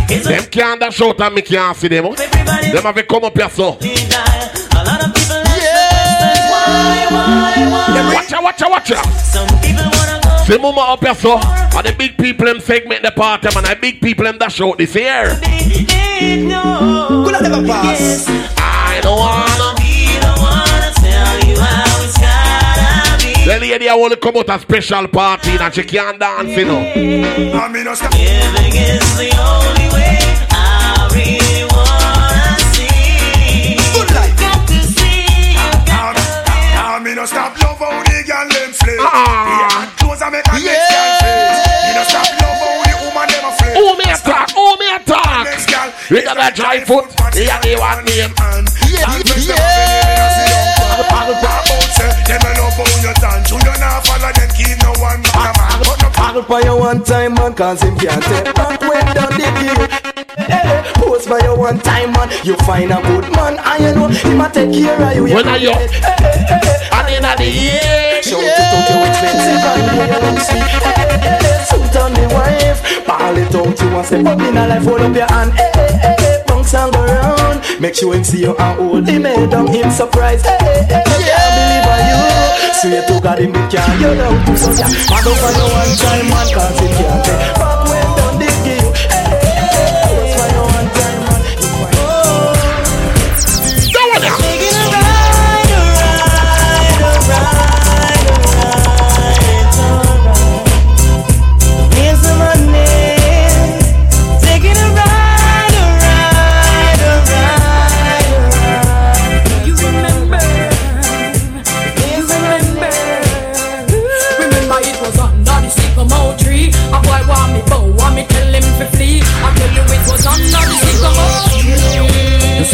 Them 0.07 0.45
can't 0.51 0.79
dash 0.79 1.01
out 1.01 1.19
and 1.19 1.35
me 1.35 1.41
can't 1.41 1.75
see 1.75 1.87
them. 1.87 2.13
Them 2.13 2.83
have 2.83 2.95
to 2.95 3.03
come 3.03 3.23
up 3.23 3.35
here 3.35 3.49
so. 3.49 3.77
Watch 8.13 8.33
out, 8.33 8.43
watch 8.43 8.61
out, 8.61 8.71
watch 8.71 8.91
out. 8.91 9.05
See 10.45 10.57
mama 10.57 10.81
up 10.81 11.03
here 11.03 11.15
so. 11.15 11.39
And 11.39 11.85
the 11.85 11.95
big 11.97 12.17
people 12.17 12.45
them 12.45 12.59
segment 12.59 13.01
the 13.01 13.11
party 13.11 13.47
man. 13.55 13.63
The 13.63 13.75
big 13.79 13.99
people 13.99 14.25
them 14.25 14.37
dash 14.37 14.61
out 14.61 14.77
this 14.77 14.93
year. 14.95 15.39
Could 15.41 15.41
I 17.35 17.39
never 17.41 17.65
pass? 17.65 18.27
I 18.57 18.99
don't 19.01 19.17
wanna. 19.17 19.64
The 23.45 23.59
lady 23.59 23.87
I 23.87 23.93
want 23.93 24.11
to 24.11 24.17
come 24.19 24.37
out 24.37 24.49
a 24.49 24.57
special 24.59 25.07
party 25.07 25.51
and 25.51 25.71
she 25.71 25.83
can't 25.83 26.19
dance, 26.19 26.49
you 26.57 26.65
know. 26.65 26.81
I 26.81 27.69
mean, 27.69 27.85
no. 27.85 27.93
Giving 27.93 28.73
is 28.73 29.05
the 29.21 29.29
only 29.37 29.85
way 29.93 30.17
I 30.49 31.05
really 31.13 31.69
wanna 31.69 32.57
see. 32.73 33.77
Good 33.93 34.09
life. 34.17 34.33
Got 34.41 34.65
to 34.65 34.81
see. 34.81 35.53
I 35.53 36.97
mean, 37.05 37.21
no 37.21 37.25
stop 37.27 37.53
love 37.61 37.77
how 37.77 38.01
the 38.01 38.25
girl 38.25 38.49
them 38.49 38.73
slay. 38.73 38.97
Ah. 38.97 39.13
Yeah, 39.13 39.93
clothes 40.01 40.23
I 40.25 40.29
make 40.33 40.47
a 40.49 40.57
next 40.57 40.89
girl 40.89 41.13
face. 41.21 41.69
Me 41.85 41.91
no 41.93 42.03
stop 42.09 42.25
love 42.41 42.57
how 42.65 42.81
the 42.81 42.97
woman 43.05 43.29
them 43.29 43.45
a 43.45 43.51
flay. 43.61 43.73
Who 43.77 43.93
me 43.93 44.05
attack? 44.09 44.49
Who 44.57 44.73
me 44.81 44.87
attack? 44.89 45.45
Next 45.45 45.69
girl, 45.69 45.93
We 46.09 46.25
got 46.25 46.41
a 46.41 46.49
dry 46.49 46.81
foot. 46.81 47.13
He 47.37 47.45
and 47.45 47.61
the 47.61 47.77
one 47.77 48.01
name. 48.09 48.33
Yeah, 48.89 49.21
yeah. 49.37 50.04
Dance. 53.95 54.07
You 54.07 54.19
don't 54.19 54.19
follow 54.19 54.31
them 54.33 54.49
keep 54.55 54.77
no 54.83 54.91
one 55.01 55.21
man 55.21 55.35
a 55.35 55.53
man. 55.57 55.79
But 55.79 56.01
no 56.01 56.09
Haggle 56.15 56.43
for 56.43 56.61
you 56.61 56.77
one 56.77 57.03
time, 57.03 57.33
man, 57.35 57.53
cause 57.53 57.81
him 57.81 57.95
can't 57.97 58.23
take 58.23 58.55
back 58.55 58.81
when 58.81 59.05
down 59.13 59.31
the 59.31 59.47
deal. 59.59 59.79
Hey, 60.47 60.83
pose 60.95 61.27
for 61.27 61.39
you 61.41 61.55
one 61.55 61.79
time, 61.79 62.11
man. 62.13 62.29
You 62.43 62.55
find 62.57 62.91
a 62.91 63.01
good 63.01 63.31
man, 63.35 63.59
and 63.59 63.83
you 63.83 63.95
know 63.95 64.07
him 64.07 64.41
a 64.41 64.49
take 64.49 64.71
care 64.71 65.01
of 65.01 65.15
you. 65.15 65.35
When 65.35 65.47
are 65.47 65.57
you? 65.57 65.71
Hey, 65.71 65.87
hey, 65.87 66.45
hey, 66.63 66.89
And 66.91 67.09
in 67.09 67.37
the 67.37 67.45
year. 67.45 68.23
Shout 68.23 68.41
it 68.41 68.59
out, 68.59 68.89
you 68.89 68.97
expensive 69.05 69.63
and 69.65 69.85
you 69.95 70.19
don't 70.23 70.39
see. 70.39 70.59
Hey, 70.59 70.95
hey, 70.95 71.37
hey, 71.43 71.63
suit 71.65 71.95
on 72.01 72.13
the 72.13 72.25
wife, 72.33 73.05
ball 73.05 73.37
it 73.37 73.55
out, 73.55 73.81
you 73.81 73.89
want 73.91 74.07
say, 74.07 74.23
pop 74.23 74.39
in 74.39 74.57
a 74.57 74.67
life, 74.67 74.83
hold 74.83 75.01
up 75.01 75.15
your 75.15 75.27
hand. 75.27 75.53
Hey, 75.53 75.71
hey, 75.73 76.15
hey, 76.17 76.44
bounce 76.65 76.73
and 76.73 76.93
go 76.93 77.05
round. 77.05 77.81
Make 77.81 77.95
sure 77.95 78.13
him 78.13 78.23
see 78.23 78.41
you 78.41 78.55
and 78.55 78.79
hold 78.79 79.07
him 79.07 79.23
head 79.23 79.51
down, 79.51 79.67
him 79.67 79.91
surprise. 79.91 80.41
Hey, 80.43 80.57
hey, 80.59 80.83
hey, 80.87 81.03
can't 81.05 81.51
believe 81.57 81.87
on 81.91 82.01
you. 82.09 82.73
Swear 82.73 83.07
to 83.07 83.21
God, 83.21 83.39
him 83.39 83.51
the 83.51 83.59
can 83.69 84.01
you 84.01 84.15
down 84.15 84.45
to 84.45 84.57
so 84.57 84.71
yeah. 84.71 84.89
Haggle 85.09 85.35
for 85.35 85.51
you 85.51 85.67
one 85.73 85.97
time, 85.97 86.29
man, 86.29 86.47
cause 86.53 86.79
him 86.79 87.23
can't 87.23 87.74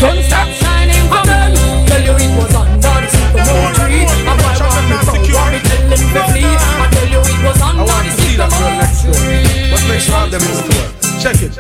sun 0.02 0.18
stopped 0.26 0.54
shining 0.58 1.06
for 1.14 1.22
them 1.30 1.54
Tell 1.86 2.02
you 2.02 2.16
it 2.18 2.34
was 2.34 2.54
under 2.58 2.98
the 3.06 3.10
sycamore 3.14 3.72
tree 3.78 4.02
A 4.02 4.34
boy 4.34 4.54
want 4.58 4.86
me 4.90 4.98
bow, 5.06 5.14
want 5.38 5.54
me 5.54 5.60
tell 5.62 5.86
him 5.94 6.02
to 6.18 6.22
flee 6.34 6.54
I 6.82 6.86
tell 6.90 7.10
you 7.14 7.22
it 7.22 7.40
was 7.46 7.62
under 7.62 7.86
the 7.86 8.12
sycamore 8.18 8.90
tree 8.98 9.70
Let's 9.70 9.86
make 9.86 10.02
sure 10.02 10.18
all 10.18 10.28
them 10.28 10.42
in 10.42 10.54
store. 10.58 10.90
Check 11.22 11.38
it. 11.46 11.54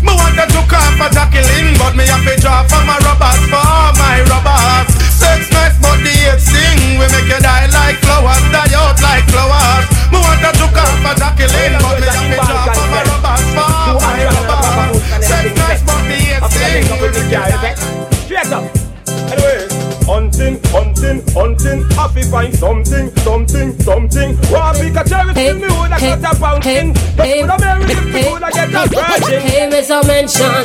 Me 0.00 0.12
want 0.16 0.34
to 0.40 0.44
took 0.50 0.72
off 0.72 0.98
a 0.98 1.06
Jacqueline, 1.12 1.76
but 1.76 1.94
me 1.94 2.04
have 2.08 2.24
to 2.24 2.34
draw 2.40 2.64
for 2.64 2.82
my 2.88 2.96
robbers, 3.04 3.42
for 3.52 3.92
my 4.00 4.24
robbers. 4.26 4.88
Sex 5.12 5.50
nice, 5.52 5.76
but 5.78 6.00
the 6.00 6.10
hate 6.10 6.40
sting. 6.40 6.98
We 6.98 7.06
make 7.12 7.28
you 7.28 7.40
die 7.44 7.68
like 7.70 8.00
flowers, 8.02 8.42
die 8.50 8.72
out 8.74 8.98
like 9.04 9.26
flowers. 9.30 9.84
Me 10.10 10.18
want 10.18 10.40
to 10.42 10.50
took 10.58 10.74
off 10.74 11.06
a 11.06 11.12
Jacqueline, 11.18 11.76
but 11.78 11.96
me 12.00 12.08
have 12.08 12.28
to 12.28 12.38
draw 12.50 12.66
for 12.72 12.86
my 12.88 13.02
robbers, 13.06 13.46
for 13.54 13.98
my 14.00 14.20
robbers. 14.26 15.02
Sex 15.22 15.46
nice, 15.54 15.82
but 15.86 15.97
the 16.68 16.76
hate 16.76 16.84
sting. 16.84 17.00
We 17.00 17.62
make. 17.62 17.76
Straight 18.24 18.52
up. 18.52 18.64
Anyway, 19.28 19.68
hunting, 20.04 20.60
hunting, 20.68 21.22
hunting. 21.32 21.80
Happy 21.90 22.22
find 22.22 22.54
something, 22.54 23.10
something, 23.18 23.78
something. 23.80 24.36
Want 24.50 24.76
pick 24.78 24.96
a 24.96 25.04
cherry, 25.08 25.32
Hey, 25.34 25.46
hey, 25.46 25.52
me 25.54 25.68
woulda 25.68 25.96
hey, 25.96 26.16
get 26.16 26.36
a 26.36 26.40
bouncing. 26.40 26.94
hey, 26.94 27.40
Woulda 27.42 27.58
marry 27.60 27.84
me, 27.84 27.94
me 28.12 28.22
woulda 28.28 28.50
get 28.52 28.68
a 28.68 28.88
virgin. 28.88 29.40
Hey, 29.40 29.68
Mr. 29.70 30.06
Mention 30.06 30.64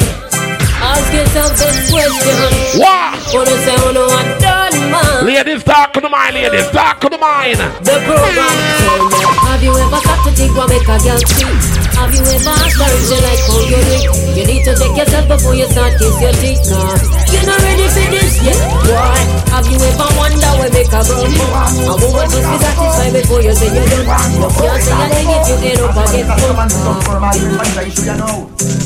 Ask 0.83 1.13
yourself 1.13 1.51
this 1.55 1.89
question 1.91 2.79
What? 2.79 3.15
Wanna 3.31 3.55
say 3.63 3.75
you 3.79 3.93
know 3.93 4.07
I 4.11 4.37
done 4.39 4.91
man 4.91 5.25
Ladies, 5.25 5.63
talk 5.63 5.93
to 5.93 6.01
the 6.01 6.09
mind, 6.09 6.35
ladies, 6.35 6.67
talk 6.71 6.99
to 7.01 7.09
the 7.09 7.17
mind. 7.17 7.57
The 7.87 8.03
program 8.03 8.35
hmm. 8.35 9.07
Tell 9.15 9.33
Have 9.47 9.63
you 9.63 9.71
ever 9.71 9.99
thought 10.03 10.27
to 10.27 10.31
think 10.35 10.55
what 10.57 10.67
make 10.67 10.83
a 10.83 10.99
girl 10.99 11.19
sweet? 11.23 11.72
Have 11.97 12.11
you 12.13 12.23
ever 12.23 12.53
asked 12.57 12.79
her 12.81 12.89
if 12.93 13.03
she 13.07 13.17
like 13.21 13.41
how 13.47 13.59
you 13.63 13.79
lick? 13.89 14.05
You 14.33 14.43
need 14.49 14.63
to 14.65 14.73
check 14.75 14.93
yourself 14.97 15.25
before 15.27 15.55
you 15.55 15.67
start 15.69 15.93
kiss 15.97 16.15
your 16.21 16.33
teeth 16.41 16.61
Cause 16.67 17.03
you're 17.31 17.45
not 17.45 17.61
ready 17.61 17.87
for 17.89 18.07
this 18.09 18.41
yet 18.43 18.57
Boy, 18.85 19.21
have 19.53 19.67
you 19.69 19.77
ever 19.77 20.09
wonder 20.17 20.51
what 20.57 20.73
make 20.73 20.89
a 20.89 21.01
girl 21.05 21.29
move? 21.29 21.53
A 21.85 21.93
woman 22.01 22.27
must 22.27 22.37
be 22.37 22.57
satisfied 22.57 23.13
before 23.13 23.41
you 23.41 23.53
say 23.53 23.69
you're 23.73 23.85
done. 23.85 24.09
You 24.41 24.49
can't 24.49 24.81
say 24.81 24.93
a 24.93 25.05
thing 25.13 25.29
if 25.29 25.47
you 25.49 25.57
get 25.61 25.81
up 25.81 25.95
and 25.95 26.09
get 26.11 26.25
fucked 26.27 27.53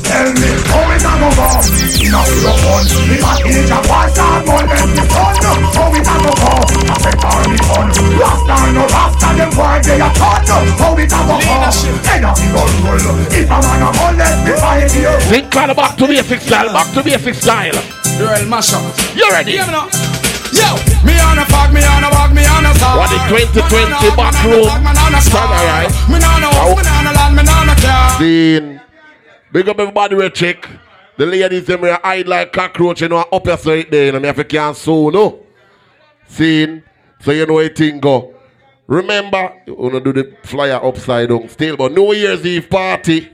Tell 0.08 0.32
me 0.34 0.50
how 0.72 0.88
it 0.88 1.04
a 1.04 1.14
go 1.20 1.28
go 1.36 1.48
In 2.00 2.16
a 2.16 2.22
your 2.24 2.56
fun 2.64 2.84
If 3.12 3.24
I 3.24 3.44
finish 3.44 3.70
a 3.70 3.80
war 3.88 4.08
start 4.08 4.46
gun 4.48 4.64
Let 4.68 4.88
me 4.88 5.04
fun 5.12 5.36
How 5.76 5.92
it 5.92 6.08
a 6.08 6.16
go 6.24 6.32
go 6.32 6.52
I 6.88 6.96
say 7.04 7.16
for 7.20 7.44
fun 7.68 7.92
Rasta 8.18 8.56
no 8.72 8.84
Rasta 8.88 9.28
Them 9.36 9.52
boy 9.52 9.78
they 9.84 10.00
a 10.00 10.10
fun 10.16 10.48
How 10.48 10.96
it 10.96 11.12
a 11.12 11.20
go 11.28 11.36
go 11.44 11.58
Head 12.08 12.24
of 12.24 12.36
the 12.40 12.48
roll 13.04 13.20
If 13.34 13.50
a 13.50 13.58
man 13.62 13.82
a 13.84 13.90
gun 13.94 14.18
Let 14.18 14.46
me 14.46 15.02
you 15.02 15.14
Think 15.30 15.52
kind 15.52 15.72
of 15.72 15.78
back 15.78 15.98
to 15.98 16.08
basic 16.08 16.42
style, 16.42 16.72
back 16.74 16.94
to 16.94 17.04
basic 17.04 17.36
style. 17.36 17.74
Girl, 18.18 18.46
mash 18.48 18.74
up. 18.74 18.82
You 19.16 19.30
ready? 19.32 19.52
Me 19.52 19.58
now. 19.58 19.90
Yo, 20.56 20.80
me 21.06 21.20
on 21.20 21.38
a 21.38 21.46
fog, 21.46 21.74
me 21.74 21.84
on 21.84 22.04
a 22.04 22.10
walk, 22.10 22.32
me 22.32 22.46
on 22.46 22.66
a 22.66 22.74
star. 22.76 22.98
What 22.98 23.10
the 23.10 23.20
2020 23.28 24.16
back 24.16 24.34
room? 24.46 24.70
Stand 25.22 25.52
alright. 25.52 25.92
Me 26.10 26.18
on 26.24 26.44
a 26.44 26.50
walk, 26.56 26.78
me 26.80 26.90
on 26.90 27.08
a 27.08 27.12
land, 27.14 27.36
me 27.36 27.42
on 27.44 27.70
a 27.70 27.76
car. 27.76 28.20
Scene. 28.20 28.82
Big 29.52 29.68
up 29.68 29.80
everybody 29.80 30.16
we 30.16 30.30
check. 30.30 30.68
The 31.18 31.26
ladies 31.26 31.66
them 31.66 31.82
we 31.82 31.90
hide 31.90 32.28
like 32.28 32.54
cockroach, 32.54 33.02
you 33.02 33.10
know, 33.10 33.26
up 33.32 33.46
your 33.46 33.58
right 33.58 33.90
there, 33.90 34.12
know, 34.12 34.20
me 34.20 34.28
have 34.28 34.36
to 34.36 34.44
can 34.44 34.74
so 34.74 35.10
no. 35.10 35.46
Scene. 36.28 36.84
So 37.22 37.32
you 37.32 37.46
know 37.46 37.68
thing 37.70 38.00
go. 38.00 38.37
Remember, 38.88 39.54
you 39.66 39.76
wanna 39.76 40.00
do 40.00 40.14
the 40.14 40.34
flyer 40.44 40.80
upside 40.82 41.30
down 41.30 41.50
still, 41.50 41.76
but 41.76 41.92
New 41.92 42.14
Year's 42.14 42.46
Eve 42.46 42.70
party. 42.70 43.30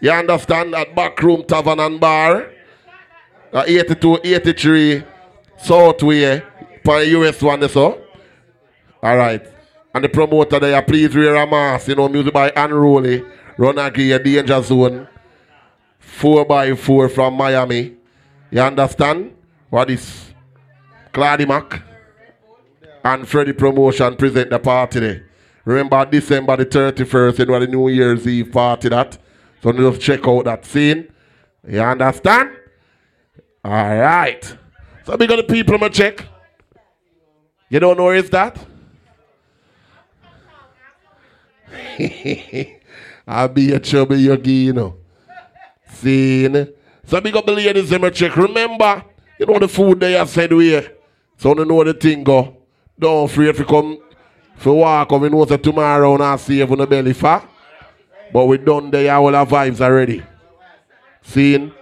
You 0.00 0.10
understand 0.10 0.74
that 0.74 0.94
backroom 0.94 1.44
tavern 1.44 1.80
and 1.80 1.98
bar. 1.98 2.50
Uh, 3.52 3.64
82, 3.66 4.20
83 4.22 5.02
Southway, 5.56 6.42
for 6.84 7.02
US 7.02 7.42
one, 7.42 7.68
so. 7.68 8.02
Alright. 9.02 9.46
And 9.94 10.04
the 10.04 10.08
promoter 10.08 10.60
there, 10.60 10.80
please 10.82 11.14
wear 11.14 11.34
a 11.34 11.46
mask, 11.46 11.88
you 11.88 11.96
know, 11.96 12.08
music 12.08 12.32
by 12.32 12.52
Unruly, 12.54 13.24
Run 13.56 13.78
Agree, 13.78 14.16
Danger 14.18 14.62
Zone, 14.62 15.08
4x4 16.00 17.10
from 17.10 17.34
Miami. 17.34 17.96
You 18.50 18.60
understand? 18.60 19.32
What 19.68 19.90
is 19.90 20.32
Claudia 21.12 21.46
Mac 21.46 21.82
and 23.04 23.28
Freddie 23.28 23.52
Promotion 23.52 24.16
present 24.16 24.50
the 24.50 24.58
party 24.58 25.00
there. 25.00 25.26
Remember 25.64 26.04
December 26.06 26.56
the 26.56 26.66
31st, 26.66 27.38
you 27.38 27.46
know, 27.46 27.60
the 27.60 27.66
New 27.66 27.88
Year's 27.88 28.26
Eve 28.26 28.50
party 28.50 28.88
that. 28.88 29.18
So 29.62 29.72
just 29.72 30.00
check 30.00 30.26
out 30.26 30.44
that 30.46 30.64
scene. 30.64 31.08
You 31.68 31.80
understand? 31.80 32.50
Alright. 33.64 34.56
So 35.04 35.16
big 35.16 35.30
of 35.30 35.36
the 35.36 35.44
people 35.44 35.74
I'm 35.74 35.80
gonna 35.80 35.92
check. 35.92 36.26
You 37.68 37.78
don't 37.78 37.96
know 37.96 38.04
where 38.04 38.16
is 38.16 38.30
that? 38.30 38.58
I'll 43.26 43.48
be 43.48 43.72
a 43.72 43.80
chubby 43.80 44.16
yogi, 44.16 44.52
you 44.52 44.72
know. 44.72 44.96
Seen. 45.92 46.68
So 47.04 47.20
big 47.20 47.36
up 47.36 47.46
the 47.46 47.52
ladies 47.52 47.90
my 47.98 48.10
check. 48.10 48.36
Remember, 48.36 49.04
you 49.38 49.46
know 49.46 49.58
the 49.58 49.68
food 49.68 50.00
they 50.00 50.12
have 50.12 50.30
said 50.30 50.52
we. 50.52 50.80
So 51.36 51.56
you 51.56 51.64
know 51.64 51.84
the 51.84 51.94
thing 51.94 52.24
go. 52.24 52.59
Don't 53.00 53.24
afraid 53.24 53.56
to 53.56 53.64
come 53.64 53.98
for 54.56 54.74
walk. 54.74 55.10
We 55.10 55.30
know 55.30 55.46
that 55.46 55.62
tomorrow 55.62 56.14
and 56.14 56.22
I 56.22 56.36
see 56.36 56.62
on 56.62 56.76
the 56.76 56.86
belly 56.86 57.14
fat. 57.14 57.48
But 58.30 58.44
we 58.44 58.58
done 58.58 58.90
there 58.90 59.14
all 59.14 59.34
our 59.34 59.46
vibes 59.46 59.80
already. 59.80 60.22
Seen? 61.22 61.72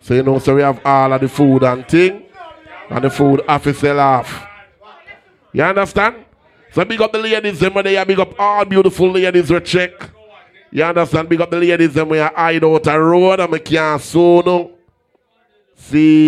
So 0.00 0.14
you 0.14 0.22
know, 0.22 0.38
so 0.38 0.54
we 0.54 0.60
have 0.60 0.84
all 0.84 1.14
of 1.14 1.20
the 1.20 1.28
food 1.28 1.62
and 1.62 1.88
thing. 1.88 2.24
And 2.90 3.04
the 3.04 3.10
food 3.10 3.40
sell 3.74 3.98
off. 3.98 4.46
You 5.52 5.62
understand? 5.62 6.16
So 6.72 6.84
big 6.84 7.00
up 7.00 7.10
the 7.10 7.18
ladies 7.18 7.58
them 7.58 7.72
there, 7.82 8.04
big 8.04 8.20
up 8.20 8.38
all 8.38 8.64
beautiful 8.66 9.10
ladies 9.10 9.50
we 9.50 9.60
check. 9.60 9.92
You 10.70 10.84
understand? 10.84 11.30
Big 11.30 11.40
up 11.40 11.50
the 11.50 11.58
ladies 11.58 11.94
them 11.94 12.10
we 12.10 12.18
are 12.18 12.32
hide 12.36 12.62
out 12.62 12.86
a 12.86 13.00
road 13.00 13.40
and 13.40 13.50
we 13.50 13.60
can't 13.60 14.00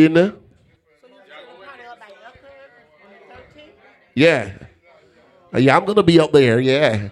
no. 0.09 0.38
Yeah. 4.19 4.51
Uh, 5.55 5.59
Yeah, 5.59 5.77
I'm 5.77 5.85
gonna 5.85 6.03
be 6.03 6.19
up 6.19 6.33
there, 6.33 6.59
yeah. 6.59 7.11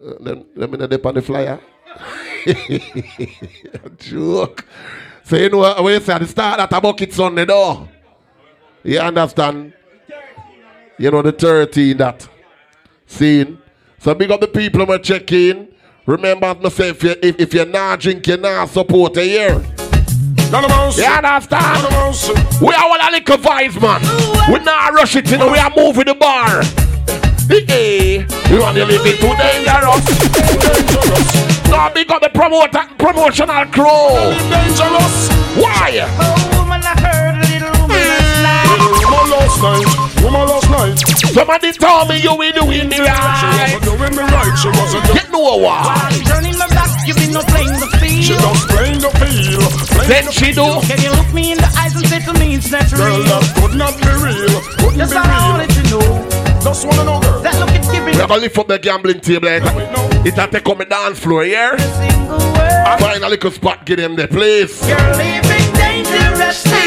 Uh, 0.00 0.14
let, 0.20 0.56
let 0.56 0.70
me 0.70 0.78
know 0.78 0.86
dip 0.86 1.04
on 1.04 1.14
the 1.14 1.22
flyer. 1.22 1.58
Joke. 3.98 4.64
So 5.24 5.36
you 5.36 5.50
know 5.50 5.58
what 5.58 5.82
say 5.98 6.12
at 6.12 6.20
the 6.20 6.26
start 6.28 6.58
that 6.58 6.70
a 6.72 7.18
on 7.18 7.34
the 7.34 7.44
door. 7.44 7.88
You 8.84 9.00
understand? 9.00 9.72
You 10.98 11.10
know 11.10 11.22
the 11.22 11.32
13 11.32 11.96
that 11.96 12.28
scene. 13.06 13.58
So 13.98 14.14
big 14.14 14.30
up 14.30 14.40
the 14.40 14.46
people 14.46 14.86
who 14.86 14.98
check 15.00 15.32
in. 15.32 15.66
Remember 16.06 16.54
if, 16.90 17.02
you, 17.02 17.16
if, 17.20 17.40
if 17.40 17.54
you're 17.54 17.66
not 17.66 17.98
drinking, 17.98 18.34
you're 18.34 18.38
not 18.38 18.68
support 18.68 19.16
a 19.16 19.26
year. 20.50 21.08
You 21.08 21.14
understand? 21.16 22.60
We 22.60 22.74
are 22.74 22.84
all 22.84 22.96
a 22.96 23.08
little 23.12 23.38
vibes, 23.38 23.80
man. 23.80 24.00
We 24.52 24.58
not 24.64 24.92
rush 24.92 25.16
it, 25.16 25.30
you 25.30 25.38
know, 25.38 25.50
we 25.52 25.58
are 25.58 25.72
moving 25.76 26.06
the 26.06 26.14
bar. 26.14 26.62
Hey, 27.48 28.26
you 28.50 28.60
want 28.60 28.76
to 28.76 28.84
live 28.84 29.04
it 29.04 29.20
too 29.20 29.32
dangerous. 29.36 30.04
dangerous. 30.04 31.68
No, 31.68 31.88
big 31.94 32.10
up 32.10 32.20
the 32.20 32.28
promoter, 32.28 32.84
promotional 32.98 33.64
crew. 33.72 34.34
Dangerous. 34.52 35.28
Why? 35.56 36.04
woman, 36.56 36.80
I 36.84 36.92
heard 37.00 37.36
a 37.36 37.44
little 37.48 37.72
woman 37.80 37.98
Woman 39.00 39.26
last 39.32 39.62
night, 39.62 40.22
woman 40.22 40.44
last 40.48 40.70
night. 40.70 40.96
Somebody 41.32 41.72
told 41.72 42.08
me 42.08 42.20
you 42.20 42.36
were 42.36 42.52
doing 42.52 42.88
me 42.88 42.96
She 42.96 43.02
right. 43.02 43.72
wasn't 43.72 43.84
doing 43.84 44.12
me 44.16 44.22
right, 44.22 44.54
she 44.60 44.68
wasn't 44.68 45.04
doing 45.06 45.16
Get 45.16 45.32
no 45.32 45.56
why. 45.56 46.08
Turning 46.26 46.56
my 46.58 46.68
back, 46.68 47.06
you 47.08 47.14
be 47.14 47.32
no 47.32 47.40
playing 47.42 47.72
the 47.80 47.86
field. 47.86 47.97
She 48.28 48.34
just 48.34 48.68
playing 48.68 49.00
the 49.00 49.08
field. 49.24 49.72
playing 49.88 50.08
Then 50.12 50.24
she 50.30 50.52
do. 50.52 50.68
Can 50.84 51.00
you 51.00 51.08
look 51.16 51.32
me 51.32 51.52
in 51.52 51.56
the 51.56 51.70
eyes 51.80 51.96
and 51.96 52.04
say 52.12 52.20
to 52.20 52.32
me 52.36 52.56
it's 52.56 52.70
not 52.70 52.84
Girl, 52.92 53.24
that 53.24 53.40
could 53.56 53.72
not 53.72 53.96
be 53.96 54.04
real. 54.20 54.52
Couldn't 54.76 55.00
Just 55.00 55.12
be 55.12 55.16
all 55.16 55.24
I 55.24 55.48
wanted 55.48 55.72
real. 55.72 55.96
to 55.96 56.12
know. 56.12 56.60
Just 56.60 56.84
wanna 56.84 57.04
know, 57.08 57.20
girl. 57.24 57.40
That 57.40 57.56
look 57.56 57.72
it's 57.72 57.88
giving 57.88 58.12
We 58.12 58.20
are 58.20 58.28
gonna 58.28 58.42
lift 58.44 58.58
up 58.58 58.68
the 58.68 58.78
gambling 58.78 59.20
table. 59.24 59.48
It, 59.48 59.64
it 60.28 60.36
a 60.36 60.44
take 60.46 60.68
on 60.68 60.76
the 60.76 60.84
dance 60.84 61.18
floor, 61.18 61.40
yeah? 61.48 61.72
single 61.80 62.36
word. 62.36 63.00
Find 63.00 63.24
a 63.24 63.28
little 63.32 63.50
spot, 63.50 63.86
get 63.86 63.96
them 63.96 64.14
there, 64.14 64.28
please. 64.28 64.76
You're 64.84 65.00
living 65.16 65.68
dangerously. 65.72 66.84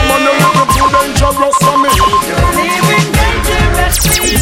Woman, 0.00 0.16
you're 0.24 0.40
looking 0.40 0.68
too 0.80 0.88
dangerous 0.96 1.60
for 1.60 1.76
me. 1.76 1.92
You're 1.92 2.56
Living 2.56 3.08
dangerously. 3.20 4.32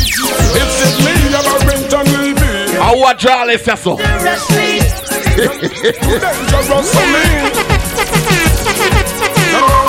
It's 0.55 0.79
it 0.87 0.97
me, 1.03 1.15
you're 1.35 1.51
a 1.51 1.67
rent 1.67 1.91
and 1.99 2.09
Levy. 2.15 2.79
I 2.79 2.95
want 2.95 3.19
Charlie 3.19 3.59
say 3.59 3.75
so. 3.75 3.97
Dangerously. 3.99 4.87
Dangerous 5.39 6.91
for 6.91 7.07
me. 7.15 7.23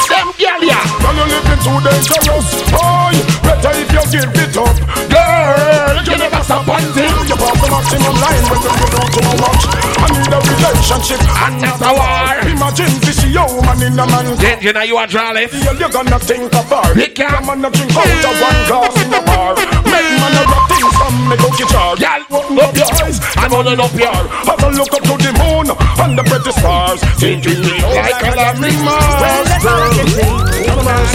Them 0.05 0.29
girl, 0.37 0.61
yeah. 0.61 0.85
Girl, 1.01 1.15
you're 1.17 1.25
living 1.25 1.57
too 1.65 1.73
dangerous. 1.81 2.53
Boy, 2.69 3.17
better 3.41 3.73
if 3.73 3.89
you 3.89 4.03
give 4.13 4.29
it 4.29 4.53
up. 4.61 4.77
Girl, 5.09 6.05
you 6.05 6.17
never 6.21 6.43
stop 6.45 6.69
hunting. 6.69 7.09
You 7.25 7.33
pass 7.33 7.57
the 7.57 7.65
maximum 7.65 8.13
line 8.21 8.45
when 8.45 8.61
you 8.61 8.69
go 8.93 9.01
too 9.09 9.25
much. 9.41 9.65
I 9.97 10.13
need 10.13 10.29
a 10.29 10.37
relationship 10.37 11.17
And 11.17 11.61
not 11.65 11.81
a 11.81 11.97
war. 11.97 12.45
Imagine 12.45 12.93
this 13.01 13.25
yo 13.25 13.49
man 13.65 13.81
in 13.81 13.97
a 13.97 14.05
man. 14.05 14.29
Then 14.37 14.61
you 14.61 14.71
know 14.71 14.83
you 14.83 14.97
are 14.97 15.07
Charlie. 15.07 15.47
Girl, 15.47 15.75
you're 15.81 15.89
gonna 15.89 16.19
think 16.19 16.53
it. 16.53 17.15
cat. 17.15 17.43
Man, 17.43 17.65
a 17.65 17.71
drink 17.71 17.97
out 17.97 18.05
of 18.05 18.37
one 18.37 18.61
glass 18.69 19.01
in 19.01 19.13
a 19.13 19.21
bar. 19.25 19.78
Make 19.89 20.09
man 20.21 20.37
a 20.37 20.43
rock 20.45 20.65
things 20.69 20.93
from 20.97 21.13
me 21.29 21.35
go 21.37 21.49
guitar. 21.57 21.95
Girl, 21.97 22.21
open 22.29 22.59
up 22.59 22.75
your 22.75 22.89
eyes. 23.01 23.17
I'm 23.37 23.53
on 23.53 23.67
and 23.67 23.81
up 23.81 23.93
your 23.93 24.13
Have 24.45 24.61
a 24.63 24.69
look 24.77 24.93
up 24.93 25.03
to 25.03 25.15
the 25.17 25.31
moon 25.37 25.67
and 25.73 26.13
the 26.17 26.23
pretty 26.23 26.51
stars. 26.53 27.01
Thinking 27.17 27.59
me 27.61 27.73
like 27.81 28.21
a 28.21 28.31
lovely 28.37 28.73
Mars. 28.85 29.19
Well, 29.21 29.43
that's 29.49 29.65
all 29.65 29.81
I 29.81 29.89
can 29.93 30.07
say. 30.07 30.29
Girl, 30.65 30.81
Mars. 30.85 31.11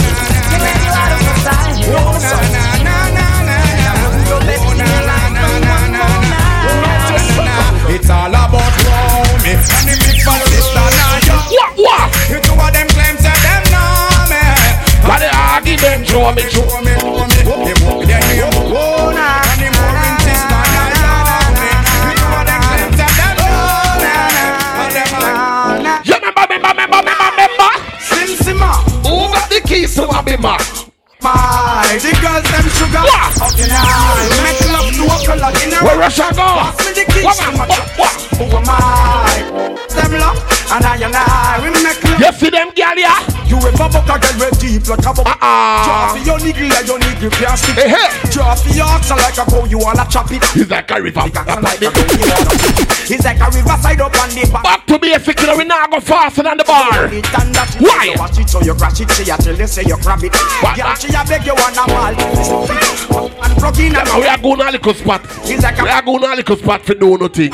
You 0.51 0.57
made 0.59 0.81
you 0.83 0.91
out 0.91 1.11
of 1.15 1.19
my 1.23 1.33
sight. 1.45 1.79
You 1.79 1.87
know 1.95 2.05
what's 2.11 2.31
up? 2.35 2.43
So 4.25 4.35
let's 4.41 4.63
see 4.65 4.81
your 4.81 5.03
life 5.05 5.33
from 5.37 5.61
one 5.69 5.91
more 5.93 6.19
night. 6.25 7.95
It's 7.95 8.09
all 8.09 8.27
about 8.27 8.73
Romy 8.83 9.53
and 9.53 9.85
the 9.87 9.95
big 10.03 10.17
fat 10.25 10.41
sister 10.49 10.87
Naya. 10.97 11.37
What, 11.53 11.71
what? 11.77 12.09
You 12.27 12.37
two 12.41 12.57
of 12.57 12.73
them 12.73 12.87
claims 12.91 13.21
that 13.23 13.37
them 13.45 13.63
know 13.71 14.27
me. 14.27 14.41
Got 15.05 15.21
the 15.21 15.29
argument, 15.29 16.07
show 16.09 16.33
me, 16.33 16.43
show 16.49 16.65
Show 16.65 16.81
me, 16.81 16.91
show 16.97 17.89
me. 17.89 17.94
Oh, 18.27 19.15
keys 29.65 29.95
to 29.95 30.01
Abima? 30.03 30.57
My, 31.21 31.97
the 32.01 32.11
girls 32.21 32.45
them 32.51 32.67
sugar. 32.77 33.01
What? 33.01 33.41
Up 33.41 33.59
in 33.59 33.69
high. 33.69 34.43
Make 34.43 34.61
love 34.71 34.89
to 34.93 35.03
a 35.05 35.17
fella 35.25 35.49
in 35.63 35.73
a 35.73 35.77
Where 35.83 35.97
Russia 35.99 36.29
go? 36.31 36.45
Pass 36.45 36.77
me 36.85 36.91
the 36.93 37.11
keys 37.11 37.23
What, 37.23 37.37
to 37.37 37.51
my? 37.51 37.65
Who 38.37 38.45
am 38.57 38.69
I? 38.69 39.35
Them 39.89 40.19
love. 40.19 40.64
And 40.65 40.83
I 40.83 40.97
and 40.97 41.15
I, 41.15 41.61
we 41.61 41.69
make 41.83 42.01
love. 42.03 42.19
You 42.19 42.31
see 42.33 42.49
them 42.49 42.69
girl, 42.73 42.97
yeah? 42.97 43.21
You 43.45 43.57
ever 43.61 43.77
buck 43.77 44.09
a 44.09 44.17
girl 44.17 44.49
with 44.49 44.59
deep 44.59 44.83
like 44.89 45.05
a 45.05 45.13
buck? 45.13 45.37
Uh-uh. 45.39 46.17
For 46.17 46.23
your 46.25 46.39
niggle 46.41 46.67
like 46.73 46.87
your 46.87 46.99
niggle 46.99 47.29
can't 47.29 47.57
stick. 47.57 47.75
Hey, 47.77 47.89
hey. 47.93 48.09
For 48.33 48.73
your 48.73 48.89
oxen 48.89 49.17
like 49.17 49.37
a 49.37 49.45
cow, 49.45 49.63
you 49.65 49.77
wanna 49.77 50.05
chop 50.09 50.31
it. 50.31 50.43
He's 50.51 50.69
like 50.69 50.89
a 50.91 51.01
river. 51.01 51.21
A 51.21 51.29
cow, 51.29 51.61
like 51.61 51.79
a 51.79 51.91
cow, 51.93 52.01
you 52.01 52.27
wanna 52.27 52.51
chop 52.57 52.81
it. 52.81 53.11
It's 53.11 53.23
like 53.23 53.39
a 53.39 53.47
riverside 53.53 54.01
up 54.01 54.17
on 54.19 54.29
the 54.33 54.49
back. 54.51 54.63
Back 54.63 54.85
to 54.87 54.99
basic, 54.99 55.39
you 55.39 55.47
know, 55.47 55.57
we 55.57 55.63
now 55.63 55.85
go 55.87 55.99
faster 55.99 56.41
than 56.43 56.57
the 56.57 56.63
bar. 56.65 57.05
It 57.13 57.23
and 57.39 57.53
that 57.53 57.69
it, 57.77 57.81
Why? 57.85 58.09
You 58.11 58.17
watch 58.17 58.39
it 58.39 58.49
so 58.49 58.59
you 58.61 58.73
crash 58.73 58.99
it, 58.99 59.09
say 59.11 59.23
you 59.23 59.37
tell 59.37 59.55
you 59.55 59.67
say 59.67 59.83
you 59.85 59.97
grab 60.01 60.23
it. 60.23 60.33
What? 60.65 60.75
Girl, 60.75 60.95
she 60.97 61.13
a 61.13 61.21
beg 61.23 61.45
you 61.45 61.53
wanna 61.53 61.85
malt. 61.93 62.17
And 63.45 63.53
plug 63.61 63.79
in 63.79 63.95
and 63.95 64.09
we 64.19 64.27
are 64.27 64.37
going 64.41 64.57
to 64.59 64.69
a 64.69 64.71
little 64.73 64.93
spot. 64.93 65.21
It's 65.45 65.61
like 65.63 65.77
We 65.79 65.87
a 65.87 65.93
are 65.93 66.01
going 66.01 66.21
to 66.21 66.33
a 66.33 66.35
little 66.35 66.57
spot 66.57 66.81
for 66.83 66.95
do 66.95 67.17
nothing. 67.17 67.51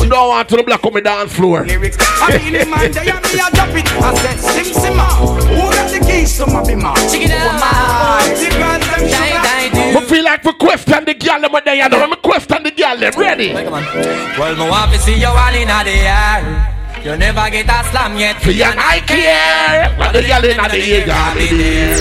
We 0.00 0.08
don't 0.08 0.28
want 0.28 0.48
to 0.48 0.56
the 0.56 0.62
black 0.64 0.84
on 0.84 0.92
the 0.94 1.00
dance 1.02 1.32
floor. 1.32 1.64
lyrics. 1.66 1.96
I 2.30 2.38
mean, 2.38 2.54
in 2.54 2.70
mind, 2.70 2.94
they 2.94 3.10
and 3.10 3.24
me 3.26 3.40
a 3.40 3.50
drop 3.50 3.74
it. 3.74 3.86
I 3.90 4.14
said, 4.14 4.38
Sim 4.38 4.68
Simma, 4.70 5.02
ah. 5.02 5.18
who 5.50 5.66
got 5.74 5.90
the 5.90 5.98
keys 6.06 6.36
to 6.38 6.46
my 6.46 6.62
bima? 6.62 6.94
Check 7.10 7.22
it 7.26 7.30
out. 7.32 7.42
Who 7.42 7.48
am 7.50 7.62
I? 7.62 8.30
The 8.38 8.48
girls 8.54 8.86
them 8.86 9.02
Die, 9.10 9.18
sugar. 9.18 9.92
die, 9.92 10.06
feel 10.06 10.24
like 10.24 10.44
we 10.44 10.52
question 10.52 11.04
the 11.04 11.14
girl 11.14 11.40
them 11.40 11.56
there, 11.64 11.74
you 11.74 11.88
know. 11.88 12.08
We 12.08 12.16
question 12.16 12.62
the 12.62 12.70
girl 12.70 12.96
them. 12.96 13.12
Ready? 13.18 13.52
Well, 13.52 14.56
me 14.56 14.70
want 14.70 14.92
to 14.92 14.98
see 14.98 15.18
you 15.18 15.26
all 15.26 15.54
in 15.54 15.68
the 15.68 15.90
air. 15.90 16.69
You 17.00 17.16
never 17.16 17.48
get 17.48 17.64
a 17.64 17.80
slam 17.88 18.16
yet. 18.18 18.36
For 18.42 18.50
you 18.52 18.68
I 18.68 19.00
care. 19.08 19.88
What 19.96 20.12
the 20.12 20.20
girl 20.20 20.44
in 20.44 20.56
the 20.60 20.76
ear, 20.76 21.06
girl 21.08 21.32
in 21.40 21.56
the 21.56 21.64
ear. 21.64 21.96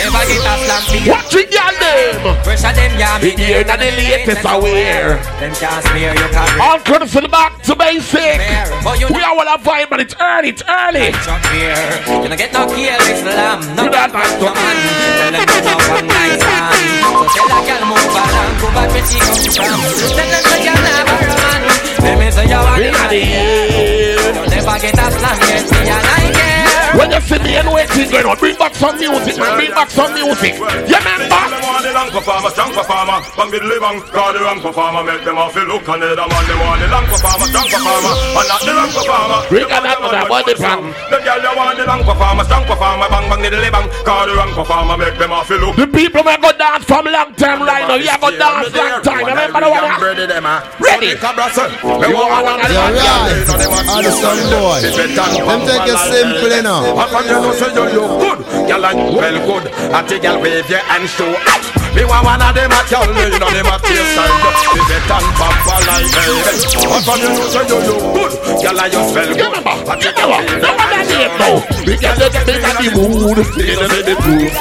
Never 0.00 0.22
get 0.24 0.40
a 0.40 0.54
slam. 0.64 1.04
What 1.04 1.24
the 1.28 1.42
girl 1.52 1.74
them? 1.76 2.42
Pressure 2.44 2.72
them, 2.72 2.92
yeah, 2.96 3.18
The 3.20 3.36
ear 3.36 3.60
that 3.68 3.76
the 3.76 3.92
latest 3.92 4.48
aware. 4.48 5.20
Them 5.36 5.52
can't 5.52 5.84
smear 5.84 6.16
your 6.16 6.32
career. 6.32 6.64
All 6.64 6.80
to 6.80 7.20
the 7.20 7.28
back 7.28 7.60
to 7.68 7.76
basic. 7.76 8.40
We 8.40 9.20
are 9.20 9.36
all 9.36 9.44
a 9.52 9.60
vibe, 9.60 9.92
but 9.92 10.00
it's 10.00 10.16
early, 10.16 10.48
it's 10.56 10.64
early. 10.64 11.12
You 11.12 12.28
don't 12.28 12.40
get 12.40 12.48
no 12.56 12.64
slam. 12.72 13.60
No 13.76 13.84
You 13.84 13.90
don't 13.92 14.12
have 14.16 14.32
to. 14.32 14.48
no 14.48 14.54
man. 14.56 14.76
Tell 14.80 15.32
them 15.36 15.44
to 15.44 15.60
no 15.60 15.76
one 15.92 16.06
night 16.08 16.40
stand. 16.40 17.04
So 17.04 17.20
tell 17.36 17.52
a 17.52 17.58
girl 17.68 17.84
move 17.84 18.16
along. 18.16 18.52
Go 18.64 18.68
back 18.72 18.88
where 18.96 19.04
she 19.04 19.20
comes 19.20 19.44
from. 19.52 19.76
Tell 19.76 20.24
them 20.24 20.40
to 20.40 20.56
girl 20.64 20.80
never 20.88 21.20
man. 21.36 21.60
Let 22.00 22.16
me 22.16 22.26
say 22.32 22.48
you 22.48 22.56
want 22.56 22.80
In 22.80 22.94
it. 22.96 23.08
the 23.12 23.20
ear. 23.20 24.17
Never 24.58 24.78
get 24.80 24.98
a 24.98 25.10
slam 25.12 25.38
yet. 25.38 25.70
Me 25.70 25.88
I 25.88 26.32
care. 26.32 26.57
When 26.96 27.10
you 27.12 27.20
see 27.20 27.38
me 27.44 27.56
and 27.56 27.68
waiting 27.68 28.08
going 28.10 28.26
on. 28.26 28.36
Bring 28.38 28.56
back 28.56 28.74
some 28.74 28.96
music, 28.96 29.36
man. 29.36 29.56
Bring 29.56 29.72
back 29.72 29.90
some 29.90 30.14
music. 30.14 30.56
You 30.56 30.96
remember? 30.96 31.28
Them 31.28 31.62
want 31.66 31.84
the 31.84 31.92
long 31.92 32.10
performer, 32.10 32.50
strong 32.50 32.72
performer. 32.72 33.18
Bang 33.36 33.50
the 33.52 33.60
bang, 33.60 33.98
call 34.08 34.32
the 34.32 34.40
wrong 34.40 34.60
performer. 34.60 35.02
Make 35.04 35.24
them 35.24 35.36
off 35.36 35.56
look 35.56 35.84
another 35.84 36.26
man. 36.28 36.42
They 36.48 36.56
want 36.56 36.78
the 36.80 36.88
long 36.88 37.06
performer, 37.10 37.46
strong 37.50 37.68
performer, 37.68 38.12
and 38.40 38.48
not 38.48 38.60
the 38.64 38.72
wrong 38.72 38.92
performer. 38.92 39.38
Bring 39.52 39.68
out 39.68 39.82
that 39.84 39.98
mother 40.00 40.24
body 40.28 40.54
pan. 40.56 40.80
The 41.12 41.18
girl 41.20 41.38
they 41.44 41.54
want 41.56 41.76
the 41.76 41.84
long 41.84 42.02
performer, 42.08 42.44
strong 42.48 42.64
performer. 42.64 43.06
Bang 43.12 43.26
bang 43.28 43.42
the 43.52 43.68
bang, 43.68 43.86
call 44.08 44.24
the 44.24 44.34
wrong 44.38 44.52
performer. 44.56 44.96
Make 44.96 45.16
them 45.20 45.32
off 45.32 45.50
look. 45.50 45.76
The 45.76 45.86
people 45.88 46.22
may 46.24 46.38
go 46.40 46.50
dance 46.56 46.84
from 46.88 47.04
long 47.04 47.34
time 47.36 47.60
right 47.68 47.84
now. 47.84 48.00
You 48.00 48.16
go 48.16 48.30
dance 48.32 48.72
long 48.72 49.02
time. 49.04 49.24
Remember 49.28 49.60
ah. 49.60 49.66
the 49.66 49.68
one? 49.68 50.78
Ready? 50.80 51.12
Me 51.14 52.08
want 52.14 52.44
one 52.44 52.60
of 52.60 52.66
the 52.66 52.74
You're 52.74 52.80
man, 52.80 52.94
girl, 52.96 53.18
right. 53.18 53.28
they 53.28 53.44
know 53.44 53.56
they 53.58 53.68
want 53.68 53.84
to 53.86 53.92
Understand, 53.98 54.40
boy. 54.50 54.78
If 54.82 54.96
it 54.98 55.10
Them 55.14 55.60
take 55.68 55.86
it 55.88 55.98
simple, 56.08 56.50
you 56.54 56.62
know. 56.62 56.77
How 56.78 57.06
come 57.10 57.26
you 57.26 57.38
know 57.42 57.52
say 57.52 57.70
you 57.74 57.84
look 57.90 58.12
good? 58.22 58.38
Girl, 58.68 58.84
and 58.86 58.98
you 58.98 59.18
well 59.18 59.38
good. 59.46 59.64
I 59.90 60.02
take 60.06 60.22
girl 60.22 60.40
wave 60.40 60.68
your 60.70 60.78
hand 60.78 61.08
show. 61.08 61.26
out. 61.26 61.64
Me 61.96 62.04
want 62.04 62.22
one 62.22 62.42
of 62.42 62.54
them 62.54 62.70
a 62.70 62.80
girl, 62.86 63.08
me 63.10 63.24
know 63.34 63.50
them 63.50 63.66
a 63.66 63.76
taste 63.82 64.14
style. 64.14 64.30
If 64.78 64.90
it 64.92 65.04
done 65.10 65.26
from 65.34 65.54
Malaya, 65.66 66.06
baby. 66.14 66.54
How 66.86 67.00
come 67.02 67.18
you 67.18 67.30
know 67.34 67.48
say 67.50 67.64
you 67.66 67.78
look 67.82 68.02
good? 68.14 68.32
Girl, 68.62 68.78
and 68.78 68.92
you 68.92 69.02
smell 69.10 69.30
good. 69.34 69.58
I 69.66 69.94
take 69.98 70.14
girl 70.14 70.30
wave 70.38 70.62
your 70.62 70.74
hand 70.78 71.02
show. 71.08 71.26
out. 71.42 71.66
We 71.82 71.94
can 71.98 72.14
get 72.14 72.30
the 72.30 72.40
big 72.46 72.62
and 72.62 72.78
the 72.78 72.88
mood. 72.94 73.38
We 73.56 73.74
can 73.74 73.88
get 73.90 74.04
the 74.06 74.14
mood. 74.22 74.52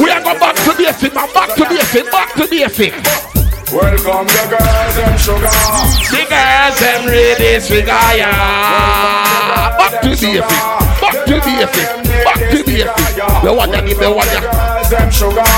We 0.00 0.10
are 0.10 0.22
going 0.22 0.38
back 0.38 0.56
to 0.56 0.72
basic, 0.76 1.14
man. 1.14 1.28
Back 1.32 1.54
to 1.56 1.64
basic. 1.68 2.10
Back 2.10 2.34
to 2.34 2.46
basic. 2.48 3.41
Welcome 3.72 4.26
the 4.28 4.44
girls 4.52 4.96
and 5.00 5.18
sugar. 5.18 5.48
The 6.12 6.22
girls 6.28 6.76
them 6.78 7.06
ready 7.08 7.58
figure 7.60 7.92
yeah. 8.20 9.76
Back 9.78 10.02
to 10.02 10.08
basic. 10.10 10.40
Back 11.00 11.24
to 11.24 11.40
basic. 11.40 11.88
Back 12.24 12.40
to 12.52 12.64
basic. 12.64 12.88
The 13.42 13.52
one 13.52 13.70
that 13.70 13.84
give 13.86 13.98
the 13.98 14.12
one 14.12 14.26
that. 14.28 14.44
Girls 14.44 14.90
them 14.92 15.08
sugar. 15.10 15.48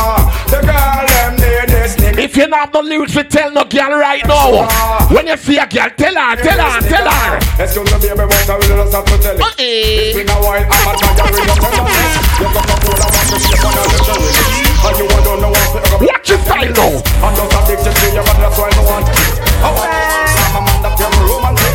The 0.46 0.60
girl 0.62 1.06
them 1.10 1.34
need. 1.42 2.22
If 2.22 2.36
you 2.36 2.46
not 2.46 2.72
the 2.72 2.82
lyrics 2.82 3.14
to 3.14 3.24
tell 3.24 3.50
no 3.50 3.64
girl 3.64 3.90
right 3.98 4.24
now, 4.26 4.68
when 5.10 5.26
you 5.26 5.36
see 5.36 5.58
a 5.58 5.66
girl, 5.66 5.90
tell 5.96 6.14
her, 6.14 6.36
tell 6.36 6.60
her, 6.60 6.80
tell 6.86 7.10
her. 7.10 7.38
Excuse 7.58 7.90
me, 7.90 7.98
baby, 7.98 8.14
but 8.30 8.48
I 8.48 8.54
will 8.54 8.62
just 8.62 8.94
have 8.94 9.04
to 9.04 9.18
tell 9.18 9.36
you. 9.36 9.44
It's 9.58 10.16
been 10.16 10.30
a 10.30 10.38
while, 10.38 10.62
I'm 10.62 10.70
a 10.70 10.94
tired 10.94 11.18
of 11.18 11.34
your 11.34 11.58
tenderness. 11.58 12.14
You 12.38 12.46
got 12.54 12.70
a 12.70 12.76
cool, 12.78 12.94
I 12.94 13.10
want 13.10 13.26
to 13.34 13.38
shake 13.42 13.64
on 13.66 13.74
a 13.74 13.82
little 13.90 14.14
release. 14.22 14.53
And 14.84 14.98
you 14.98 15.08
don't 15.08 15.40
know 15.40 15.48
what 15.48 15.68
to 15.72 16.04
Watch 16.04 16.28
your 16.28 16.38
style 16.44 16.72
now. 16.76 16.92
I'm 17.24 17.32
just 17.34 17.56
addicted 17.56 17.94
to 17.96 18.06
you, 18.12 18.22
but 18.24 18.36
that's 18.36 18.58
why 18.58 18.68
I 18.68 18.72
don't 18.76 18.84
want 18.84 19.08
it. 19.08 19.16
Oh, 19.64 19.80
I'm 19.80 20.56
a 20.56 20.60
man 20.60 20.78
that 20.84 20.92
can 21.00 21.12
romantic. 21.24 21.74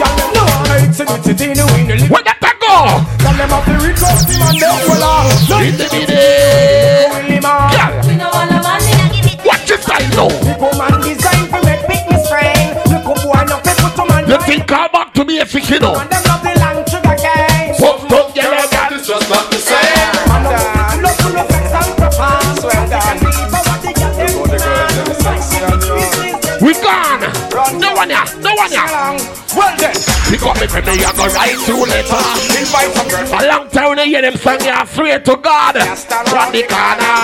Girl, 0.00 0.12
them 0.16 0.30
know 0.32 0.48
I 0.48 0.88
it's 0.88 1.00
in 1.00 1.08
it, 1.12 1.26
it's 1.28 1.42
in 1.44 1.52
the 1.52 1.64
wind. 1.76 2.08
Where 2.08 2.24
that 2.24 2.40
a 2.40 2.50
go? 2.56 2.72
Girl, 3.20 3.36
them 3.36 3.50
have 3.52 3.64
to 3.68 3.74
request 3.84 4.28
him 4.32 4.40
and 4.48 4.56
them 4.56 4.76
well 4.88 5.04
off. 5.04 5.28
In 5.60 5.76
the 5.76 5.86
middle. 5.92 6.16
Girl, 7.36 7.92
We 8.08 8.14
know 8.16 8.32
all 8.32 8.48
the 8.48 8.58
money 8.64 8.92
I 8.96 9.12
give 9.12 9.28
it. 9.28 9.44
watch 9.44 9.68
your 9.68 9.76
style 9.84 10.08
now. 10.16 10.32
Big 10.40 10.56
woman 10.56 10.94
design 11.04 11.44
for 11.52 11.60
make 11.68 11.84
big 11.84 12.04
me 12.08 12.16
strain. 12.24 12.72
Look 12.88 13.04
up 13.12 13.20
boy, 13.20 13.44
no 13.44 13.60
people 13.60 13.92
to 13.92 14.04
man. 14.08 14.24
You 14.24 14.40
think 14.40 14.64
call 14.66 14.88
back 14.88 15.12
to 15.14 15.24
basic, 15.24 15.68
you 15.68 15.80
know. 15.84 16.00
Up 30.26 30.58
me 30.58 30.66
me, 30.66 31.04
I 31.06 31.12
go 31.14 31.26
right 31.30 31.54
to 31.54 31.74
later. 31.86 32.22
invite 32.58 32.90
some 32.98 33.06
girls. 33.06 33.30
A 33.30 33.46
long 33.46 33.70
time 33.70 33.98
I 33.98 34.04
hear 34.06 34.22
them 34.22 34.34
sing, 34.34 34.58
I 34.66 34.84
swear 34.84 35.20
to 35.22 35.36
God. 35.38 35.78
From 35.78 36.50
the 36.50 36.62
corner. 36.66 37.14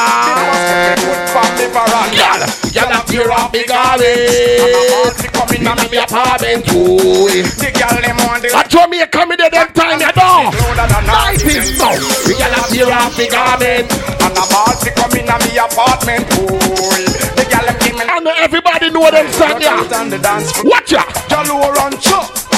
Girl, 2.15 2.43
girl, 2.71 2.93
I 2.95 3.03
tear 3.11 3.31
up 3.33 3.53
me 3.53 3.67
garbage. 3.67 5.19
Come 5.35 5.51
in 5.51 5.65
my 5.67 5.75
apartment 5.99 6.63
too. 6.67 7.43
The 7.59 7.71
girl 7.75 7.99
them 7.99 8.17
want 8.23 8.43
the 8.43 8.55
I 8.55 8.63
told 8.71 8.91
me 8.91 9.03
you 9.03 9.07
in 9.11 9.39
there 9.39 9.51
them 9.51 9.69
time, 9.75 9.99
you 9.99 10.13
know. 10.15 10.55
Night 11.03 11.43
is 11.43 11.75
now. 11.79 11.99
The 11.99 12.35
girl, 12.39 12.55
I 12.55 12.63
tear 12.71 12.87
up 12.87 13.19
me 13.19 13.27
garbage. 13.27 13.91
And 14.23 14.39
a 14.39 14.45
ball 14.47 14.73
to 14.79 14.91
come 14.95 15.15
in 15.19 15.27
a 15.27 15.37
me 15.43 15.59
apartment. 15.59 16.31
The 16.31 17.45
girl 17.51 17.67
give 17.83 17.99
me 17.99 18.05
And 18.07 18.29
everybody 18.39 18.91
know 18.91 19.11
them 19.11 19.27
song, 19.33 19.61
yeah. 19.61 19.83
on 19.91 20.07
the. 20.09 20.23
Watch 20.65 20.93
ya. 20.93 21.03
Girl 21.29 21.51
who 21.51 21.67
run 21.67 21.99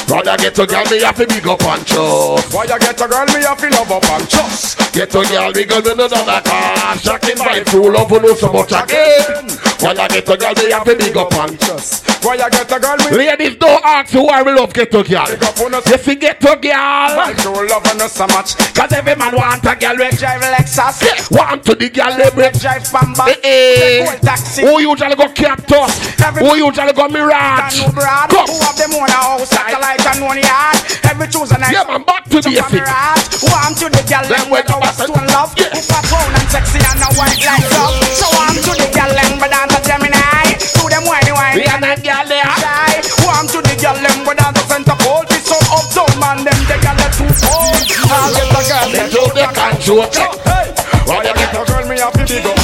chop. 0.05 0.25
Brother 0.25 0.37
get 0.37 0.55
to 0.55 0.67
girl, 0.67 0.85
me 0.91 1.03
have 1.03 1.17
to 1.17 1.27
big 1.27 1.47
up 1.47 1.63
and 1.63 1.87
trust. 1.87 2.55
Why 2.55 2.65
you 2.65 2.79
get 2.79 3.01
a 3.01 3.09
girl 3.09 3.27
me 3.27 3.43
have 3.45 3.59
to 3.59 3.71
love 3.71 3.93
up 3.93 4.11
and 4.11 4.29
trust. 4.29 4.93
Get 4.93 5.11
to 5.11 5.25
girl, 5.25 5.53
we 5.55 5.65
go 5.65 5.81
to 5.81 5.93
another 5.93 6.41
car. 6.41 6.97
Shocking 6.99 7.39
by 7.39 7.61
true 7.61 7.93
love, 7.93 8.11
know 8.11 8.35
so 8.35 8.53
much 8.53 8.73
again. 8.73 9.49
When 9.81 9.99
I 9.99 10.09
get 10.09 10.27
to 10.27 10.37
girl, 10.37 10.55
me 10.55 10.71
have 10.71 10.85
to 10.85 10.97
big 10.97 11.17
up 11.17 11.33
and 11.35 11.61
trust. 11.61 12.15
Why 12.25 12.37
you 12.37 12.51
get 12.51 12.73
a 12.73 12.81
girl 12.81 12.97
me 12.97 13.17
Ladies, 13.19 13.57
don't 13.57 13.85
ask 13.85 14.11
who 14.13 14.27
I 14.29 14.41
will 14.41 14.57
love 14.57 14.73
get 14.73 14.91
to 14.93 15.03
girl. 15.03 15.29
On. 15.29 15.73
You 15.75 15.99
see 15.99 16.15
get 16.15 16.41
to 16.41 16.57
girl. 16.57 16.73
Why 16.73 17.35
you 17.37 17.69
love 17.69 17.85
her 17.85 18.09
so 18.09 18.27
much? 18.29 18.57
Cause 18.73 18.93
every 18.93 19.15
man 19.15 19.37
want 19.37 19.63
a 19.67 19.77
girl 19.77 19.97
with 19.99 20.19
Drive 20.19 20.41
Lexus. 20.41 21.31
Want 21.31 21.65
to 21.67 21.75
the 21.75 21.91
girl 21.91 22.17
they 22.17 22.31
break. 22.31 22.59
Drive 22.59 22.85
Bamba. 22.85 23.29
Eh, 23.29 24.09
eh. 24.09 24.17
Taxi. 24.25 24.63
Who 24.63 24.81
usually 24.81 25.17
go 25.17 25.29
Captos? 25.29 25.93
Who 26.39 26.57
usually 26.57 26.95
go 26.95 27.09
Mirage? 27.09 27.83
Come. 27.83 27.93
Who 27.93 28.61
have 28.65 28.77
them 28.79 28.95
own 28.95 29.09
a 29.09 29.13
house 29.13 29.51
satellite 29.51 29.94
and 30.03 30.21
one 30.25 30.41
yard. 30.43 30.79
Every 31.07 31.29
Tuesday 31.31 31.59
night. 31.61 31.73
Yeah, 31.75 31.87
man, 31.87 32.03
back 32.03 32.25
to 32.31 32.43
Jump 32.43 32.51
on 32.51 32.71
basic. 32.73 32.83
mirage. 32.83 33.25
Who 33.39 33.49
am 33.55 33.73
to 33.79 33.87
the 33.93 34.03
girl 34.09 34.27
them 34.27 34.47
with 34.51 34.71
our 34.71 34.91
stone 34.91 35.27
love. 35.31 35.55
Who 35.55 35.81
pop 35.87 36.05
round 36.11 36.35
and 36.35 36.49
sexy 36.51 36.81
and 36.83 37.01
a 37.05 37.09
white 37.15 37.39
like 37.45 37.67
love. 37.75 37.95
So 38.19 38.27
I'm 38.35 38.57
to 38.59 38.73
the 38.75 38.89
girl 38.91 39.13
them 39.15 39.33
with 39.39 39.55
a 39.55 39.79
Gemini. 39.87 40.59
To 40.59 40.83
them 40.91 41.05
whiny 41.07 41.33
whiny. 41.33 41.63
We 41.63 41.71
are 41.71 41.81
not 41.81 41.99
there. 42.03 42.43
shy. 42.59 42.93
Who 43.23 43.27
am 43.31 43.47
to 43.53 43.59
the 43.63 43.75
girl 43.79 43.97
them 44.01 44.19
with 44.27 44.43
a 44.43 44.49
center 44.67 44.97
pole. 45.05 45.23
This 45.31 45.47
some 45.47 45.63
uptown 45.71 46.13
man 46.19 46.39
them 46.43 46.59
the 46.67 46.77
girl 46.83 46.97
that 46.99 47.13
too 47.15 47.29
old. 47.47 47.79
I'll 48.11 48.31
get 48.35 48.49
the 48.51 48.63
girl 48.67 48.89
They 48.91 49.07
do 49.11 49.23
the 49.31 49.45
control. 49.53 50.07
Hey, 50.43 50.75
why 51.07 51.23
you 51.23 51.35
get 51.35 51.55
a 51.55 51.63
girl 51.63 51.85
me 51.87 51.97
have 52.01 52.17
to 52.17 52.37
up 52.51 52.64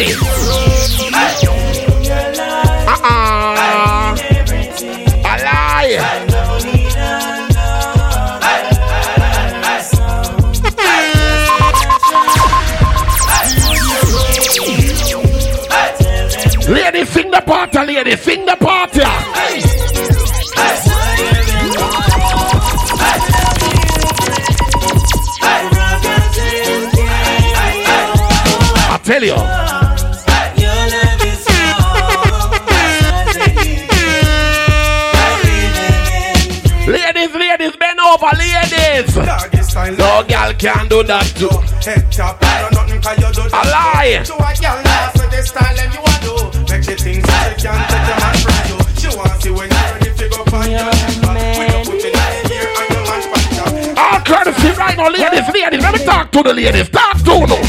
Ready? 0.00 0.14
Uh-uh. 2.88 4.16
A 5.26 5.34
lie. 5.44 6.00
Ladies, 16.66 17.08
sing 17.10 17.30
the 17.30 17.42
party, 17.44 17.78
ladies, 17.78 18.20
sing 18.22 18.46
the 18.46 18.56
party. 18.56 19.02
I 28.92 28.98
tell 29.04 29.22
you. 29.22 29.59
No 39.88 40.22
girl 40.28 40.52
can 40.60 40.88
do 40.88 41.02
that 41.04 41.24
too. 41.40 41.48
A 43.48 43.62
lie. 43.72 44.20
To 44.24 44.34
a 44.36 44.52
girl 44.60 44.76
now 44.84 45.08
for 45.16 45.26
this 45.30 45.48
style 45.48 45.78
and 45.80 45.88
you 45.94 46.04
a 46.04 46.14
do 46.20 46.36
Make 46.68 46.84
she 46.84 46.94
think 47.00 47.24
so 47.24 47.32
she 47.56 47.64
can 47.64 47.80
take 47.88 48.04
your 48.04 48.20
man 48.20 48.36
from 48.44 48.60
you 48.68 48.76
She 49.00 49.08
want 49.16 49.40
see 49.40 49.48
when 49.48 49.72
you're 49.72 49.88
ready 49.96 50.12
to 50.12 50.28
go 50.28 50.44
for 50.52 50.68
your 50.68 50.84
When 51.56 51.72
you 51.72 51.80
put 51.88 52.04
it 52.04 52.12
in 52.12 52.44
here 52.52 52.68
and 52.76 52.92
your 52.92 53.04
man 53.08 53.24
from 53.24 53.40
you 53.56 53.96
All 53.96 54.20
courtesy 54.20 54.68
right 54.76 54.96
now, 55.00 55.08
ladies, 55.08 55.48
ladies. 55.48 55.80
Let 55.80 55.96
me 55.96 56.04
talk 56.04 56.30
to 56.32 56.42
the 56.42 56.52
ladies. 56.52 56.88
Talk 56.90 57.16
to 57.24 57.48
them. 57.48 57.64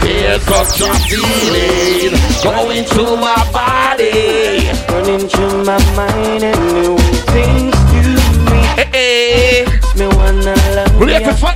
There's 0.00 0.40
such 0.48 0.80
a 0.80 0.88
feeling 1.04 2.16
going 2.40 2.84
through 2.88 3.20
my 3.20 3.36
body. 3.52 4.64
Running 4.88 5.28
through 5.28 5.64
my 5.68 5.76
mind 5.92 6.42
and 6.44 6.72
new 6.72 6.96
things 7.36 7.76
to 7.76 8.00
me. 8.48 8.64
Hey, 8.80 8.88
hey. 8.96 9.78
Me 9.98 10.06
wanna 10.06 10.54
love 10.76 10.87
we're 10.98 11.20
here 11.20 11.32
for 11.32 11.54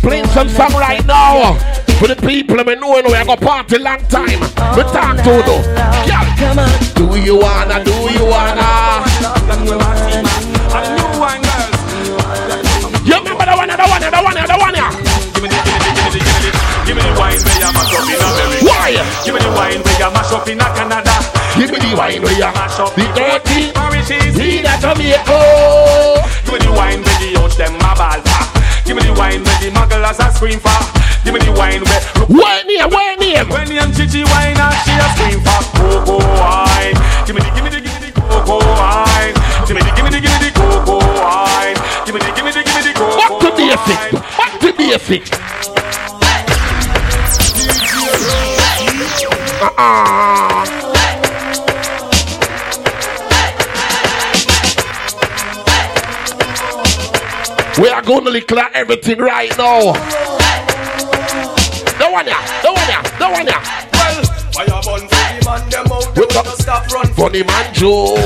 Playing 0.00 0.24
some 0.28 0.48
song 0.48 0.72
right 0.72 1.04
now. 1.06 1.54
For 2.00 2.08
the 2.08 2.16
people 2.16 2.58
I 2.58 2.74
know 2.74 2.90
we 3.04 3.14
are 3.14 3.24
going 3.24 3.38
to 3.38 3.44
party 3.44 3.78
long 3.78 4.00
time. 4.08 4.40
We 4.72 4.82
talk 4.88 5.20
to 5.20 5.44
though. 5.44 5.60
Yeah. 6.08 6.24
Do 6.96 7.04
you 7.20 7.36
wanna, 7.36 7.84
do 7.84 7.92
you 7.92 8.24
wanna? 8.24 9.04
You 13.04 13.14
remember 13.20 13.44
the 13.44 13.54
one, 13.60 13.68
the 13.68 13.76
one, 13.84 14.00
the 14.00 14.20
one, 14.24 14.34
the 14.40 14.56
one, 14.56 14.74
Give 16.86 16.96
me 16.96 17.02
the 17.02 17.12
wine 17.20 17.38
where 17.44 17.60
you 17.60 17.68
mash 17.76 17.92
up 17.92 18.08
in 18.08 18.16
America. 18.16 18.64
Why? 18.64 18.96
Give 19.24 19.34
me 19.34 19.40
the 19.40 19.52
wine 19.52 19.82
where 19.84 19.98
you 20.00 20.10
mash 20.16 20.32
up 20.32 20.48
in 20.48 20.58
Canada. 20.58 21.14
Give 21.56 21.70
me 21.70 21.78
the 21.78 21.94
wine 21.94 22.22
where 22.22 22.32
you 22.32 22.50
mash 22.56 22.80
up 22.80 22.94
the 22.96 23.04
dirty, 23.12 23.70
the 23.70 24.56
in 24.56 24.80
Jamaica 24.80 26.21
wine 29.22 29.44
where 29.46 29.58
the 29.62 29.70
mugglers 29.70 30.18
a 30.18 30.26
scream 30.34 30.58
for. 30.58 30.74
Give 31.22 31.34
me 31.34 31.40
the 31.46 31.54
wine 31.54 31.86
where. 31.86 32.02
Where 32.26 32.64
name? 32.66 32.90
Where 32.90 33.14
name? 33.16 33.46
When 33.48 33.68
name 33.70 33.94
Chichi 33.94 34.26
wine 34.26 34.58
and 34.58 34.74
she 34.82 34.94
a 34.98 35.06
scream 35.14 35.38
for 35.46 35.62
cocoa 35.78 36.18
wine. 36.42 36.98
Give 37.22 37.38
me 37.38 37.40
the, 37.46 37.50
give 37.54 37.62
me 37.62 37.70
the, 37.70 37.78
give 37.78 37.94
me 37.94 38.00
the 38.02 38.10
cocoa 38.18 38.58
wine. 38.58 39.34
Give 39.66 39.78
me 39.78 39.82
the, 39.86 39.92
give 39.94 40.04
me 40.04 40.10
the, 40.10 40.18
give 40.18 40.34
me 40.34 40.38
the 40.42 40.50
cocoa 40.58 40.98
wine. 41.22 41.78
Give 42.04 42.14
me 42.14 42.20
the, 42.20 42.30
give 42.34 42.44
me 42.44 42.50
the, 42.50 42.62
give 42.66 42.74
me 42.74 42.82
the 42.82 42.92
cocoa 42.98 43.22
Back 43.22 43.32
to 43.38 43.48
basic. 43.54 44.00
Back 44.10 44.52
to 44.58 44.70
basic. 44.74 45.24
Uh-uh. 49.62 50.51
We 57.78 57.88
are 57.88 58.02
going 58.02 58.24
to 58.26 58.30
declare 58.30 58.70
everything 58.74 59.18
right 59.18 59.50
now. 59.56 59.94
No 61.98 62.10
one 62.10 62.26
here, 62.26 62.36
no 62.62 62.72
one 62.72 62.84
here, 62.84 63.02
no 63.18 63.30
one 63.30 63.46
here. 63.46 63.62
Well, 63.94 64.68
man 65.44 65.70
them 65.70 65.86
out 65.90 66.14
with 66.14 66.34
no 66.34 66.42
stop 66.56 66.86
run. 66.92 67.06
For 67.14 67.30
the 67.30 67.42
man 67.44 67.72
there. 67.72 68.16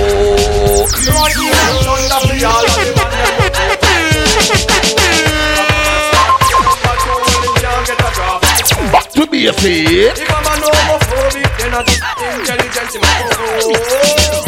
Back 8.92 9.10
to. 9.12 9.26
If 9.28 10.30
I'm 10.30 10.46
an 10.46 10.62
homophobic, 10.62 11.50
then 11.58 11.72
I 11.72 11.82
just 11.84 12.02
intelligent 12.18 12.94
in 12.94 13.00
my 13.00 13.06
phone. 13.36 14.45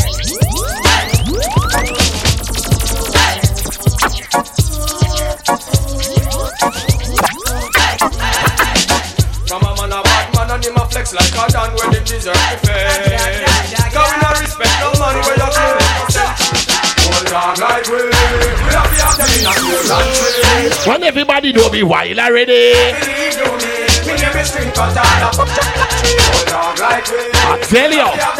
Flex 11.08 11.34
like 11.34 11.48
a 11.48 11.52
dan 11.52 11.70
when 11.74 11.92
him 11.94 12.04
deserve 12.04 12.34
to 12.34 12.56
face. 12.66 13.72
We 13.72 13.96
no 14.20 14.28
respect 14.40 14.76
no 14.80 14.90
money 15.00 15.20
where 15.24 15.38
you 15.40 15.48
claim 15.48 15.76
Hold 17.08 17.32
on 17.32 17.54
like 17.60 17.86
we, 17.88 17.96
we 17.96 18.12
have 18.76 18.90
the 18.92 19.00
after 19.00 19.28
in 19.32 19.48
a 19.48 19.52
cold 19.56 19.88
and 19.88 20.08
tree. 20.16 20.90
When 20.90 21.02
everybody 21.02 21.52
know 21.52 21.70
be 21.70 21.82
wild 21.82 22.18
already. 22.18 22.74
Believe 23.00 23.40
you 23.40 23.48
me, 23.56 23.88
me 24.04 24.14
name 24.20 24.36
is 24.36 24.48
String 24.48 24.70
Cutter, 24.72 25.00
the 25.00 25.28
fuck 25.32 25.48
Hold 25.48 26.52
on 26.52 26.76
like 26.76 27.08
I 27.08 27.58
tell 27.64 27.90
you. 27.90 28.04
we 28.04 28.20
have 28.20 28.38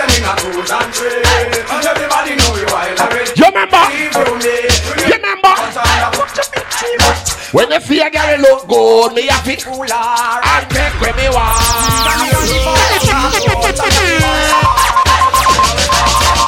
When 7.50 7.70
you 7.70 7.80
see 7.80 7.98
a 8.00 8.10
girl 8.10 8.38
look 8.40 8.68
good, 8.68 9.14
me 9.14 9.26
have 9.26 9.48
it 9.48 9.64
cooler 9.64 9.86
and 9.88 10.68
take 10.68 11.00
where 11.00 11.14
me 11.16 11.28
want. 11.32 11.56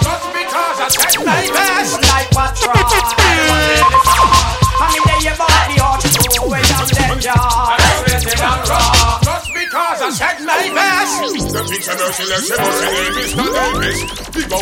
Just 0.04 0.28
because 0.36 0.80
I 0.80 0.88
said 0.90 1.24
My 1.24 1.48
best 1.54 1.99
We 11.70 11.78
go 11.78 11.86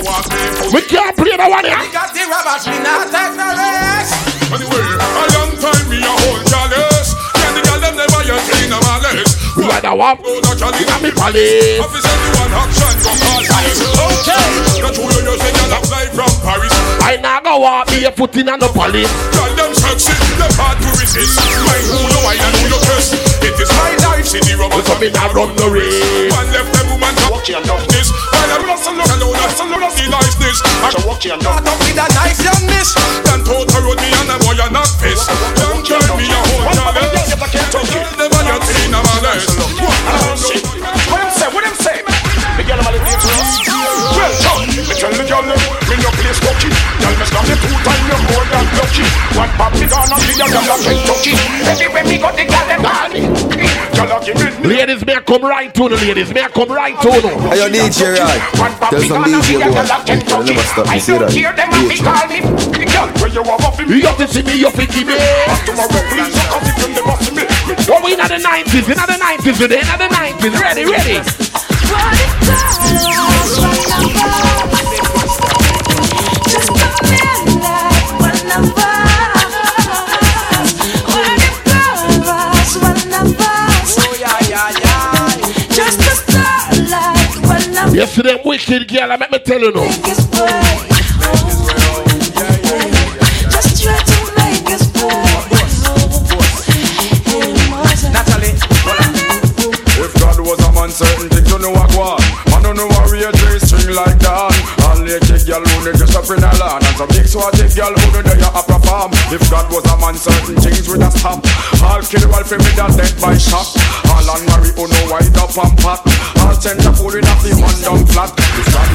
walk 0.05 0.29
me 0.29 0.37
We 0.77 0.85
can't 0.85 1.17
play 1.17 1.41
the 1.41 1.49
one 1.49 1.65
here. 1.65 1.81
We 1.81 1.89
got 1.89 2.13
the 2.13 2.21
robbers, 2.29 2.69
we 2.69 2.77
not 2.85 3.09
take 3.09 3.33
no 3.33 3.49
rest. 3.49 4.13
Anyway, 4.53 4.77
a 4.77 5.25
long 5.33 5.57
time 5.57 5.89
me 5.89 6.05
a 6.05 6.13
hold 6.13 6.45
jealous. 6.45 7.17
Can 7.33 7.57
the 7.57 7.65
girl 7.65 7.81
them 7.81 7.97
never 7.97 8.21
yet 8.29 8.45
clean 8.45 8.77
a 8.77 8.79
malice. 8.85 9.41
We 9.57 9.65
are 9.73 9.81
the 9.81 9.97
one. 9.97 10.21
Go 10.21 10.37
the 10.37 10.53
jolly 10.53 10.85
In 10.85 10.93
a 10.93 10.97
me 11.01 11.09
palace. 11.17 11.81
Officer 11.81 12.13
do 12.13 12.29
one 12.45 12.53
action, 12.53 12.93
go 13.01 13.09
call 13.25 13.41
police. 13.41 13.81
Okay. 13.89 14.45
The 14.85 14.93
two 14.93 15.09
you 15.09 15.33
say 15.33 15.53
girl 15.57 15.73
a 15.73 15.79
fly 15.89 16.13
from 16.13 16.29
Paris. 16.45 16.77
I 17.01 17.17
now 17.25 17.41
go 17.41 17.57
walk 17.65 17.89
me 17.89 18.05
a 18.05 18.13
foot 18.13 18.37
in 18.37 18.53
on 18.53 18.61
the 18.61 18.69
police. 18.69 19.09
Girl 19.33 19.49
them 19.57 19.73
sexy, 19.73 20.13
them 20.37 20.53
hard 20.61 20.77
to 20.77 20.93
resist. 21.01 21.41
My 21.41 21.73
who 21.89 22.05
you 22.05 22.21
wine 22.21 22.37
and 22.37 22.53
who 22.53 22.69
you 22.69 22.81
kiss. 22.85 23.17
It 23.41 23.57
is 23.57 23.73
my 23.81 23.97
life, 23.97 24.08
see 24.29 24.45
the 24.45 24.55
rubber. 24.61 24.85
So 24.85 24.95
me 25.01 25.09
not 25.09 25.33
run 25.33 25.57
no 25.57 25.73
race. 25.73 26.29
One 26.37 26.53
left 26.53 26.69
them 26.77 26.87
woman 26.93 27.17
to 27.17 27.25
walk 27.33 27.49
your 27.49 27.65
this. 27.89 28.13
While 28.13 28.53
I'm 28.53 28.63
lost 28.69 28.85
alone, 28.85 29.09
alone, 29.09 29.33
alone, 29.33 29.73
alone, 29.73 29.95
the 29.97 30.05
niceness. 30.13 30.61
I 30.85 30.93
can 30.93 31.03
walk 31.09 31.25
your 31.25 31.41
Not 31.41 31.65
up 31.65 31.79
with 31.81 31.97
a 31.97 32.07
nice 32.13 32.41
youngness. 32.45 32.93
Then 33.25 33.41
total 33.49 33.81
road 33.89 33.99
me 34.05 34.13
and 34.13 34.29
a 34.29 34.37
boy 34.45 34.61
a 34.61 34.69
knock 34.69 34.93
fist. 35.01 35.33
Young 35.57 35.81
girl 35.81 36.05
me 36.21 36.29
a 36.29 36.41
whole 36.45 36.69
jealous. 36.77 37.33
Touch 37.73 37.97
it, 37.97 38.09
never 38.21 38.43
yet 38.45 38.63
seen 38.69 38.93
a 38.93 39.01
malice. 39.01 39.49
What 41.09 41.25
them 41.25 41.33
say? 41.33 41.49
What 41.49 41.65
them 41.65 41.77
say? 41.81 42.05
The 42.05 42.63
girl 42.69 42.81
am 42.81 42.87
a 42.87 42.91
little 42.93 43.07
dangerous. 43.09 43.51
Well 44.13 44.35
done. 44.45 44.69
Me 44.77 44.93
tell 44.93 45.13
the 45.13 45.25
girl 45.25 45.45
them, 45.49 45.61
me 45.89 45.97
no 46.05 46.11
place 46.21 46.41
lucky. 46.45 46.69
Girl 47.01 47.15
me 47.17 47.25
slam 47.25 47.45
you 47.49 47.57
two 47.57 47.69
time, 47.69 47.69
you're 47.69 47.73
more 47.73 47.78
than. 48.99 49.39
One 49.39 49.51
pop 49.55 49.73
me 49.75 49.87
gonna 49.87 50.19
see 50.21 50.35
a 50.35 50.47
girl 50.51 50.79
Kentucky. 50.83 51.33
Everywhere 51.67 52.05
me 52.05 52.19
go, 52.19 52.29
the 52.35 52.45
girl 52.45 52.67
them 52.67 52.83
call 52.83 53.09
me. 53.15 53.21
Girl 53.95 54.11
a 54.11 54.19
give 54.25 54.37
me. 54.37 54.69
Ladies, 54.69 55.07
may 55.07 55.15
I 55.17 55.21
come 55.23 55.43
right 55.43 55.73
to 55.75 55.89
the 55.89 55.97
ladies. 55.97 56.33
May 56.35 56.43
I 56.43 56.49
come 56.49 56.71
right 56.71 56.97
to 57.01 57.09
the. 57.09 57.31
Hey, 57.51 57.59
yo, 57.59 57.69
DJ, 57.71 58.19
right? 58.19 58.43
Tell 58.91 59.03
some 59.03 59.25
DJ 59.25 59.63
boy. 59.63 59.79
I'll 60.35 60.43
never 60.43 60.63
stop 60.63 60.87
me, 60.91 60.99
say 60.99 61.19
that. 61.19 61.31
DJ. 61.31 62.59
You 63.29 63.45
are 63.45 63.61
up 63.63 63.79
in 63.79 63.89
You 63.89 64.03
have 64.03 64.17
to 64.19 64.27
see 64.27 64.43
me, 64.43 64.55
you 64.59 64.71
think 64.71 64.91
me. 65.07 65.15
Tomorrow 65.65 66.03
please, 66.11 66.35
cause 66.49 66.67
if 66.67 66.75
you 66.81 66.89
never 66.97 67.15
see 67.23 67.35
me. 67.37 67.45
Oh, 67.87 68.01
we 68.03 68.13
in 68.15 68.19
the 68.19 68.25
90s, 68.41 68.89
in 68.89 68.97
the 68.99 69.05
90s, 69.15 69.61
in 69.63 69.69
the 69.69 70.09
90s. 70.11 70.59
Ready, 70.59 70.85
ready. 70.85 71.23
Yesterday, 87.87 88.43
wicked 88.45 88.89
girl, 88.89 89.13
I 89.13 89.17
met 89.17 89.31
me 89.31 89.39
tell 89.39 89.61
you 89.61 89.71
no. 89.71 89.85
Just 89.87 90.33
try 93.81 93.97
to 93.97 94.19
make 94.37 94.67
us 94.75 94.93
Natalie, 98.13 98.59
If 100.03 100.13
God 100.19 100.41
was 100.41 100.59
a 100.59 100.73
man, 100.73 100.91
certain 100.91 101.29
things 101.29 101.49
you 101.49 101.59
know 101.61 101.71
what 101.71 101.91
go 101.93 102.03
on. 102.03 102.21
Man 102.51 102.63
don't 102.65 102.77
know 102.77 102.89
what 102.89 103.11
real 103.13 103.31
J 103.31 103.59
string 103.61 103.95
like 103.95 104.19
that. 104.19 104.58
All 105.17 105.49
girl 105.49 105.65
who 105.65 105.89
they 105.89 105.97
just 105.97 106.13
up 106.13 106.29
in 106.29 106.45
a 106.45 106.51
land. 106.61 106.85
And 106.85 106.97
some 107.01 107.09
big 107.09 107.25
girl 107.73 107.95
who 107.97 108.09
they 108.13 108.29
there 108.29 108.53
a 108.53 108.61
perform. 108.61 109.11
If 109.33 109.41
God 109.49 109.73
was 109.73 109.87
a 109.89 109.97
man, 109.97 110.17
certain 110.21 110.61
things 110.61 110.85
would 110.85 111.01
have 111.01 111.17
stop. 111.17 111.41
All 111.81 112.05
kill 112.05 112.29
well 112.29 112.45
for 112.45 112.61
me 112.61 112.73
that 112.77 112.93
dead 112.93 113.15
by 113.17 113.37
shot. 113.41 113.73
All 114.13 114.29
on 114.29 114.45
Mary 114.53 114.69
who 114.77 114.85
know 114.85 115.05
white 115.09 115.33
up 115.41 115.57
and 115.57 115.73
pot. 115.81 116.05
All 116.45 116.53
send 116.61 116.81
the 116.85 116.93
food 116.93 117.17
in 117.17 117.25
a 117.25 117.35
the 117.41 117.57
man 117.57 117.77
down 117.81 118.05
flat. 118.13 118.37
If 118.37 118.69
God 118.69 118.89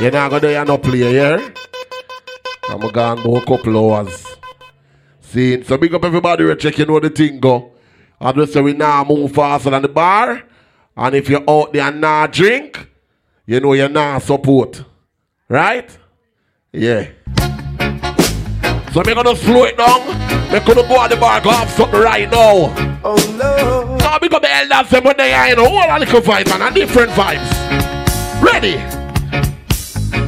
You're 0.00 0.10
not 0.10 0.30
gonna 0.30 0.40
do 0.40 0.64
no 0.64 0.78
play 0.78 0.98
here. 0.98 1.54
I'm 2.68 2.80
gonna 2.80 3.22
go 3.22 3.36
a 3.36 3.44
couple. 3.44 4.08
See, 5.20 5.62
so 5.62 5.78
big 5.78 5.94
up 5.94 6.04
everybody 6.04 6.44
we're 6.44 6.56
checking 6.56 6.88
how 6.88 7.00
the 7.00 7.08
thing 7.08 7.40
go. 7.40 7.71
And 8.22 8.36
we 8.36 8.46
say 8.46 8.60
we 8.60 8.72
now 8.72 9.02
move 9.02 9.32
faster 9.32 9.70
than 9.70 9.82
the 9.82 9.88
bar. 9.88 10.44
And 10.96 11.14
if 11.16 11.28
you're 11.28 11.42
out 11.50 11.72
there 11.72 11.88
and 11.88 12.00
not 12.00 12.30
drink, 12.30 12.88
you 13.46 13.58
know 13.58 13.72
you're 13.72 13.88
not 13.88 14.22
support. 14.22 14.84
Right? 15.48 15.90
Yeah. 16.72 17.08
So 18.92 19.02
we're 19.04 19.16
gonna 19.16 19.34
slow 19.34 19.64
it 19.64 19.76
down. 19.76 20.06
We're 20.52 20.64
gonna 20.64 20.86
go 20.86 21.02
at 21.02 21.10
the 21.10 21.16
bar, 21.16 21.40
go 21.40 21.50
have 21.50 21.68
something 21.70 22.00
right 22.00 22.30
now. 22.30 22.72
Oh 23.02 23.16
no. 23.36 23.98
So 23.98 24.18
big 24.20 24.32
up 24.32 24.42
the 24.42 24.52
elders, 24.54 24.90
them 24.90 25.02
when 25.02 25.16
they 25.16 25.32
are 25.32 25.50
in 25.50 25.58
a 25.58 25.64
whole 25.68 25.74
lot 25.74 26.00
of 26.00 26.08
little 26.08 26.20
vibes 26.20 26.48
man, 26.48 26.62
and 26.62 26.74
different 26.76 27.10
vibes. 27.12 27.50
Ready? 28.40 28.76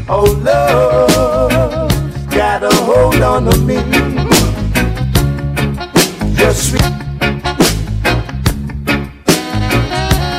Oh 0.09 0.25
love, 0.43 1.91
gotta 2.29 2.75
hold 2.75 3.23
on 3.23 3.45
to 3.45 3.59
me. 3.59 3.75
Your 6.41 6.53
sweet. 6.53 7.04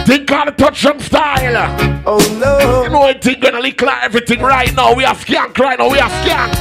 Think 0.06 0.28
the 0.28 0.54
touch 0.56 0.82
some 0.82 1.00
style. 1.00 2.04
Oh 2.06 2.20
no. 2.40 2.84
You 2.84 2.90
know 2.90 3.06
anything 3.08 3.40
gonna 3.40 3.60
lick 3.60 3.82
like 3.82 4.04
everything 4.04 4.40
right 4.40 4.72
now. 4.76 4.94
We 4.94 5.04
are 5.04 5.16
skank 5.16 5.58
right 5.58 5.80
now. 5.80 5.90
We 5.90 5.98
are 6.00 6.10
skank. 6.10 6.54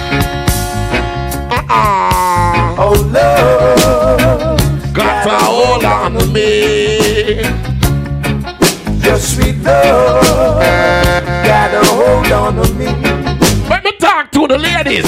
Uh-uh. 1.52 2.76
Oh 2.78 2.92
love, 3.12 4.94
Got 4.94 5.26
a 5.26 5.44
hold 5.44 5.84
on 5.84 6.14
to 6.14 6.26
me. 6.28 7.42
Your 9.04 9.18
sweet 9.18 9.58
love 9.58 10.24
got 11.44 11.74
a 11.74 11.84
hold 11.84 12.32
on 12.32 12.64
to 12.64 12.74
me. 12.74 12.86
Let 13.68 13.84
me 13.84 13.92
talk 13.98 14.32
to 14.32 14.48
the 14.48 14.56
ladies. 14.56 15.04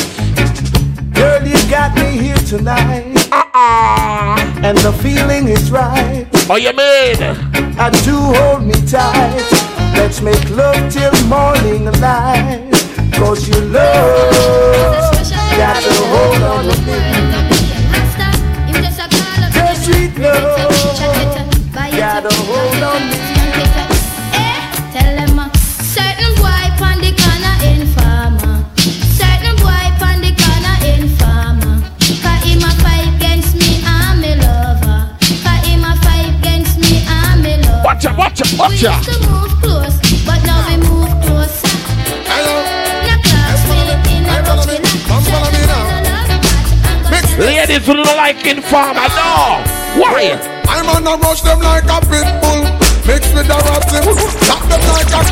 Girl, 1.16 1.42
you 1.46 1.56
got 1.70 1.94
me 1.96 2.18
here 2.18 2.36
tonight. 2.36 3.16
Uh-uh. 3.32 4.36
And 4.62 4.76
the 4.78 4.92
feeling 5.02 5.48
is 5.48 5.70
right. 5.70 6.26
Oh, 6.50 6.56
you 6.56 6.72
mean? 6.72 7.22
And 7.78 7.94
do 8.04 8.16
hold 8.36 8.64
me 8.64 8.74
tight. 8.86 9.48
Let's 9.94 10.20
make 10.20 10.50
love 10.50 10.92
till 10.92 11.12
morning 11.26 11.86
light. 12.00 12.70
Cause 13.14 13.48
your 13.48 13.62
love 13.62 14.30
got 15.56 15.82
a 15.82 15.92
hold 16.12 16.42
on 16.42 16.64
to 16.64 16.76
me. 16.84 16.98
Your 19.56 19.74
sweet 19.74 20.18
love 20.18 20.66
got 21.96 22.24
a 22.24 22.34
hold 22.44 22.55
I'm. 37.86 37.94
Watch 37.94 38.04
ya, 38.04 38.10
watch 38.18 38.40
ya, 38.40 38.46
watch 38.58 38.70
We 38.70 38.78
ya. 38.78 38.98
used 38.98 39.06
to 39.06 39.18
move 39.30 39.54
close, 39.62 39.94
but 40.26 40.42
now 40.42 40.58
we 40.66 40.74
move 40.90 41.14
closer. 41.22 41.70
Knock 43.06 43.22
clocks, 43.22 43.62
feel 43.70 43.88
it 43.94 44.02
in 44.10 44.26
a 44.26 44.42
rock, 44.42 44.66
we 44.66 44.74
Ladies 47.38 47.86
who 47.86 47.94
don't 47.94 48.16
like 48.16 48.44
informer, 48.46 49.06
no. 49.14 49.62
Why? 50.02 50.34
I'm 50.68 50.88
on 50.88 51.06
a 51.06 51.16
rush 51.22 51.42
them 51.42 51.60
like 51.60 51.84
a 51.84 52.00
pit 52.10 52.26
bull. 52.42 52.64
Mixed 53.06 53.32
with 53.34 53.46
a 53.46 53.54
ratty. 53.54 54.02
Tap 54.46 54.62
them 54.66 54.82
like 54.90 55.12
a. 55.14 55.22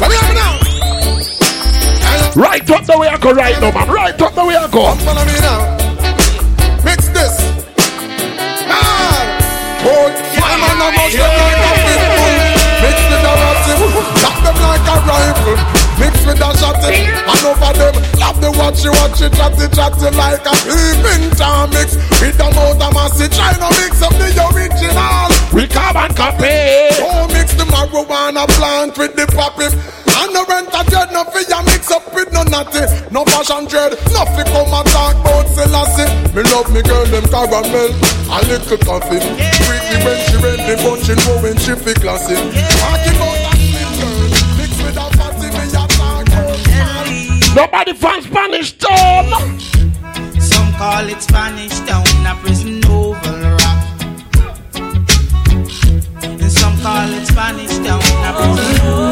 Let 0.00 0.08
me 0.10 0.16
have 0.16 0.30
it 0.30 0.36
now. 0.36 0.54
Right 2.40 2.70
up 2.70 2.84
the 2.84 2.96
way 2.98 3.08
I 3.08 3.16
go 3.18 3.32
right 3.32 3.58
now, 3.60 3.72
man. 3.72 3.88
Right 3.88 4.20
up 4.22 4.34
the 4.34 4.44
way 4.44 4.54
I 4.54 4.68
go. 4.70 5.85
Oh, 10.56 10.64
I'm 10.64 10.80
on 10.80 10.80
a 10.80 10.96
rush 10.96 11.12
them 11.12 11.32
like 11.36 11.60
a 11.60 11.72
pit 11.84 12.00
bull. 12.16 12.56
Mixed 12.80 13.06
with 13.12 13.28
a 13.28 13.32
ratty. 13.36 13.74
Tap 14.24 14.36
them 14.40 14.56
like 14.64 14.88
a 14.88 14.96
rifle. 15.04 15.58
Mixed 16.00 16.24
with 16.24 16.40
a 16.40 16.50
shotty. 16.56 16.96
And 17.12 17.44
over 17.44 17.72
them, 17.76 17.94
love 18.16 18.40
the 18.40 18.50
watchy 18.56 18.88
watchy 18.88 19.28
chatty 19.36 19.68
chatty 19.76 20.08
like 20.16 20.44
a 20.48 20.54
peeping 20.64 21.30
tom 21.36 21.70
mix. 21.70 21.96
With 22.20 22.40
a 22.40 22.48
mouth 22.56 22.80
of 22.80 22.92
massy, 22.94 23.28
try 23.28 23.52
to 23.52 23.68
mix 23.80 24.00
up 24.00 24.12
the 24.16 24.28
original. 24.52 25.28
We 25.52 25.68
and 25.68 26.16
copy. 26.16 26.56
Oh, 27.04 27.28
mix 27.32 27.52
the 27.54 27.64
marijuana 27.64 28.48
plant 28.56 28.96
with 28.96 29.16
the 29.16 29.26
poppy. 29.36 29.68
And 29.68 30.32
the 30.32 30.44
rent 30.48 30.72
a 30.72 30.80
dread, 30.88 31.12
no 31.12 31.24
fear 31.24 31.62
mix 31.64 31.90
up 31.90 32.05
with 32.46 32.52
no 32.52 32.62
natty. 32.62 33.12
No 33.12 33.24
fashion 33.24 33.66
dread, 33.66 33.92
nothing 34.12 34.46
come 34.46 34.72
and 34.72 34.88
talk 34.88 35.16
about 35.16 35.46
Selassie. 35.48 36.34
Me 36.34 36.42
love 36.52 36.72
me 36.72 36.82
girl, 36.82 37.04
them 37.06 37.24
caramel, 37.28 37.90
a 38.30 38.38
little 38.46 38.78
coffee. 38.78 39.20
Treat 39.20 39.84
me 39.90 39.96
when 40.04 40.18
she 40.26 40.36
ready, 40.38 40.76
but 40.82 40.98
she 41.04 41.14
know 41.14 41.42
when 41.42 41.56
she 41.58 41.74
feel 41.74 41.94
classy. 41.94 42.34
Talking 42.34 43.16
about 43.16 43.38
that 43.42 43.56
slim 43.56 43.90
girl, 44.00 44.28
mix 44.58 44.72
with 44.82 44.96
a 44.96 45.06
fatty, 45.16 45.48
me 45.50 45.64
a 45.64 45.70
talk 45.70 45.90
about 45.94 47.54
Nobody 47.54 47.92
from 47.94 48.22
Spanish 48.22 48.72
Town. 48.78 49.60
Some 50.40 50.72
call 50.74 51.08
it 51.08 51.22
Spanish 51.22 51.78
Town, 51.80 52.04
a 52.26 52.34
prison 52.42 52.84
oval 52.84 53.40
rock. 53.56 53.78
And 56.22 56.52
some 56.52 56.78
call 56.80 57.10
it 57.12 57.26
Spanish 57.26 57.76
Town, 57.78 58.02
a 58.02 58.32
prison 58.36 58.86
oval 58.86 59.05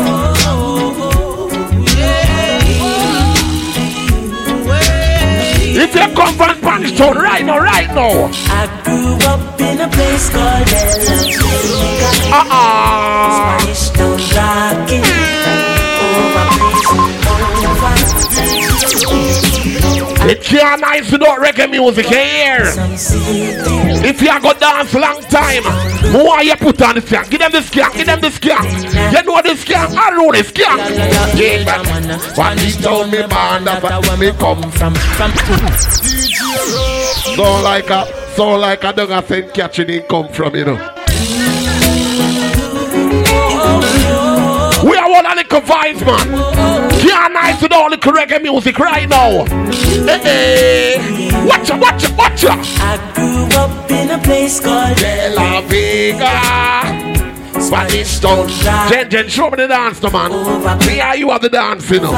You 6.04 6.14
come 6.14 6.34
from 6.34 6.58
Spanish 6.58 6.92
Town 6.98 7.16
right 7.16 7.44
now, 7.46 7.58
right 7.58 7.88
now. 7.88 8.30
I 8.48 8.66
grew 8.84 9.14
up 9.26 9.58
in 9.58 9.80
a 9.80 9.88
place 9.88 10.28
called 10.28 10.68
El 10.68 11.24
Uh-uh. 12.30 13.58
Spanish 13.58 13.88
It 20.34 20.42
can't 20.42 20.80
nice 20.80 21.12
without 21.12 21.38
reggae 21.38 21.70
music, 21.70 22.06
hear? 22.06 22.62
If 24.04 24.20
you 24.20 24.40
go 24.40 24.52
dance 24.54 24.92
long 24.92 25.22
time, 25.22 25.62
why 26.12 26.40
you 26.42 26.56
put 26.56 26.82
on 26.82 26.96
skank? 26.96 27.30
Give 27.30 27.38
them 27.38 27.52
the 27.52 27.58
skank, 27.58 27.94
give 27.94 28.06
them 28.06 28.20
the 28.20 28.30
skank. 28.30 28.64
You 29.12 29.22
know 29.22 29.40
the 29.40 29.50
skank, 29.50 29.96
I 29.96 30.10
know 30.10 30.32
the 30.32 30.42
skank. 30.42 31.38
Yeah, 31.38 31.64
man. 31.64 32.18
One 32.36 32.56
this 32.56 32.76
town 32.82 33.12
me 33.12 33.18
born, 33.18 33.62
that's 33.62 34.08
where 34.08 34.16
me 34.16 34.32
come 34.32 34.72
from. 34.72 34.96
So 37.36 37.62
like 37.62 37.90
a, 37.90 38.34
so 38.34 38.56
like 38.56 38.82
a 38.82 38.92
dog 38.92 39.10
a 39.10 39.24
St. 39.24 39.54
Catherine 39.54 39.88
he 39.88 40.00
come 40.00 40.28
from, 40.30 40.56
you 40.56 40.64
know. 40.64 40.94
We 44.82 44.96
are 44.96 45.10
one 45.10 45.26
of 45.26 45.36
the 45.36 45.60
vibes, 45.60 46.04
man. 46.04 46.73
Can't 47.04 47.34
nice 47.34 47.60
with 47.60 47.72
all 47.72 47.90
the 47.90 47.98
reggae 47.98 48.40
music 48.40 48.78
right 48.78 49.06
now. 49.06 49.44
Hey, 49.44 50.96
hey. 50.98 51.46
Watch 51.46 51.68
ya, 51.68 51.76
watch 51.76 52.02
ya, 52.02 52.16
watch 52.16 52.42
ya. 52.42 52.56
I 52.56 52.96
grew 53.14 53.44
up 53.58 53.90
in 53.90 54.10
a 54.10 54.18
place 54.18 54.58
called 54.58 54.96
De 54.96 55.34
La 55.34 55.60
Vega. 55.68 56.30
Spanish 57.60 58.20
Town. 58.20 58.48
Jen, 58.88 59.10
Jen, 59.10 59.28
show 59.28 59.50
me 59.50 59.56
the 59.56 59.68
dance, 59.68 60.00
no, 60.02 60.10
man. 60.10 60.30
Me 60.86 61.00
and 61.00 61.18
you 61.18 61.30
have 61.30 61.42
the 61.42 61.50
dance, 61.50 61.90
you 61.90 62.00
know. 62.00 62.14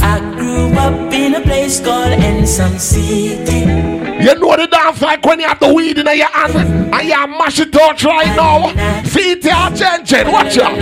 I 0.00 0.18
grew 0.34 0.72
up 0.78 1.12
in 1.12 1.34
a 1.34 1.40
place 1.42 1.78
called 1.80 2.12
Ensom 2.12 2.78
City. 2.78 3.95
You 4.26 4.34
know 4.40 4.56
the 4.56 4.66
dance 4.66 5.00
like 5.00 5.24
when 5.24 5.38
you 5.38 5.46
have 5.46 5.60
the 5.60 5.72
weed 5.72 5.98
in 5.98 6.06
your 6.06 6.26
hand 6.26 6.56
and 6.56 7.08
you 7.08 7.38
mash 7.38 7.60
it 7.60 7.76
out 7.76 8.02
right 8.02 8.34
now. 8.34 8.72
See 9.04 9.30
it 9.30 9.44
here, 9.44 9.70
Jen, 9.72 10.04
Jen, 10.04 10.32
watch 10.32 10.56
ya. 10.56 10.74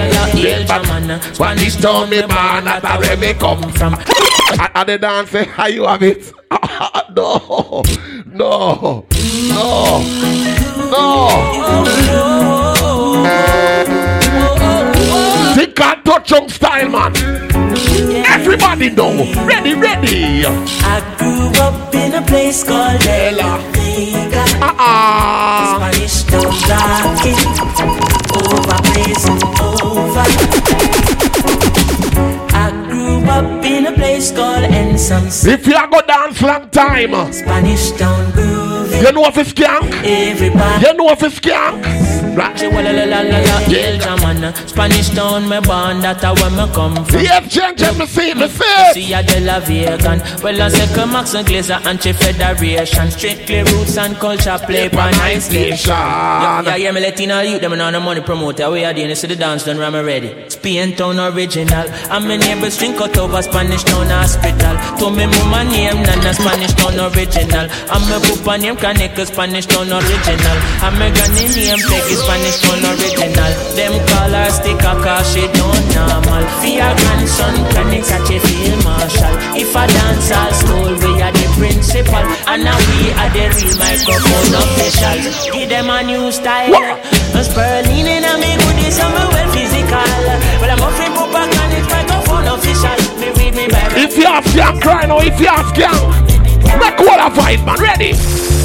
Spanish 1.35 1.77
Town, 1.77 2.09
me 2.09 2.27
man, 2.27 2.65
that's 2.65 3.07
where 3.07 3.19
me 3.19 3.35
come 3.35 3.71
from. 3.73 3.97
And 4.75 4.89
the 4.89 4.97
dance 4.99 5.31
how 5.51 5.67
you 5.67 5.85
have 5.85 6.03
it? 6.03 6.33
no, 7.15 7.83
no, 8.33 9.05
no, 9.51 9.95
no. 10.91 11.29
Oh, 12.87 13.84
Think 15.55 15.81
and 15.81 16.05
touch 16.05 16.33
on 16.33 16.49
style, 16.49 16.89
man. 16.89 17.13
Everybody 18.27 18.91
know. 18.91 19.33
Ready, 19.47 19.75
ready. 19.75 20.45
I 20.47 21.01
grew 21.17 21.47
up 21.63 21.95
in 21.95 22.15
a 22.15 22.23
place 22.23 22.65
called 22.65 23.01
De 23.01 23.31
La 23.37 23.59
Vega. 23.73 24.45
Uh-uh. 24.61 25.77
Spanish 25.77 26.25
Town 26.25 26.51
rocking 27.05 27.39
over 28.35 28.83
place 28.83 29.29
over. 29.61 31.14
I 33.35 33.41
up 33.41 33.65
in 33.65 33.87
a 33.87 33.93
place 33.93 34.31
called 34.31 34.65
Ensom 34.65 35.27
If 35.47 35.67
you 35.67 35.73
go 35.91 36.01
dance 36.07 36.41
long 36.41 36.71
time, 36.71 37.33
Spanish 37.33 37.91
Town 37.93 38.31
grooving. 38.31 39.03
you 39.03 39.13
know 39.13 39.25
if 39.27 39.39
it's 39.39 39.53
skank. 39.53 39.91
Everybody. 40.05 40.87
You 40.87 40.95
know 40.95 41.09
if 41.11 41.23
it's 41.23 41.41
skank. 41.41 42.15
Right. 42.37 42.59
Spanish 44.69 45.11
town 45.11 45.49
me 45.49 45.61
born 45.61 46.01
That 46.01 46.25
a 46.25 46.35
where 46.35 46.51
me 46.51 46.73
come 46.75 47.05
from. 47.05 47.21
Yes, 47.21 47.53
Ginger, 47.53 47.93
me 47.95 48.07
see, 48.07 48.35
me 48.35 48.49
mm. 48.49 48.93
see. 48.93 49.03
See 49.07 49.13
a 49.13 49.23
de 49.23 49.39
la 49.41 49.61
vegan 49.61 50.19
Well 50.43 50.61
I 50.61 50.69
say 50.69 50.93
come 50.95 51.13
Max 51.13 51.35
and 51.35 51.47
Glazer 51.47 51.85
Anti 51.87 52.13
Federation. 52.13 53.11
Strictly 53.13 53.63
roots 53.63 53.97
and 53.99 54.17
culture 54.17 54.59
Play 54.67 54.89
by 54.89 55.13
nine 55.13 55.41
station. 55.41 55.91
Yeah, 55.91 56.63
yeah, 56.63 56.77
yeah, 56.77 56.91
me 56.91 57.01
letting 57.01 57.31
all 57.31 57.45
you 57.45 57.61
Them 57.61 57.75
on 57.75 57.93
the 57.93 58.01
money 58.01 58.21
promoter. 58.21 58.69
We 58.69 58.85
are 58.85 58.93
doing 58.93 59.09
this 59.09 59.21
to 59.21 59.29
the 59.29 59.37
dance 59.37 59.65
done 59.65 59.79
ram 59.79 59.95
ready. 59.95 60.51
Spain 60.51 60.97
town 60.97 61.21
original. 61.21 61.87
And 62.11 62.27
my 62.27 62.37
neighbors 62.37 62.77
drink 62.79 63.01
out 63.01 63.17
over 63.25 63.41
Spanish 63.43 63.83
town 63.85 64.07
hospital. 64.13 64.77
To 65.01 65.07
me 65.09 65.25
mama 65.25 65.65
name 65.65 66.05
Nana 66.05 66.33
Spanish 66.37 66.75
town 66.77 67.01
original. 67.01 67.67
And 67.73 68.05
my 68.09 68.21
papa 68.21 68.61
name 68.61 68.77
Kaneka 68.77 69.25
Spanish 69.25 69.67
town 69.67 69.89
original. 69.89 70.59
And 70.85 70.95
my 71.01 71.09
granny 71.09 71.49
name 71.57 71.81
Peggy 71.89 72.17
Spanish 72.21 72.61
town 72.61 72.85
original. 72.85 73.51
Them 73.73 73.95
call 74.13 74.33
her 74.37 74.51
sticker 74.53 74.97
cause 75.01 75.25
she 75.33 75.49
don't 75.57 75.85
normal. 75.97 76.45
Your 76.69 76.93
grandson 77.01 77.57
Kaneka 77.73 78.19
she 78.29 78.37
feel 78.45 78.77
marshal? 78.85 79.35
If 79.57 79.73
a 79.73 79.85
dance 79.89 80.29
school 80.61 80.93
we 80.93 81.13
are 81.25 81.33
the 81.33 81.47
principal. 81.57 82.25
And 82.45 82.61
now 82.69 82.77
we 82.77 83.09
are 83.17 83.33
the 83.33 83.45
real 83.57 83.77
microphone 83.81 84.53
officials 84.61 85.25
Give 85.49 85.69
them 85.73 85.89
a 85.89 86.05
new 86.05 86.29
style. 86.31 86.77
A 86.77 87.41
Sperling 87.43 88.07
in 88.07 88.25
a 88.25 88.33
me 88.37 88.53
goodies 88.61 89.01
and 89.01 89.13
me 89.17 89.25
well 89.33 89.49
physical. 89.57 90.13
Well 90.61 90.71
I'm 90.71 90.83
offering 90.85 91.15
Papa 91.17 91.49
Kaneka 91.49 91.89
microphone 91.89 92.49
official 92.53 93.04
If 93.97 94.19
you 94.19 94.27
have 94.27 94.45
skank 94.45 94.83
crying 94.83 95.11
or 95.11 95.23
if 95.25 95.39
you 95.39 95.47
have 95.47 95.67
skank, 95.67 96.81
make 96.81 96.99
what 96.99 97.21
a 97.21 97.35
fight, 97.35 97.65
man. 97.65 97.79
Ready? 97.79 98.64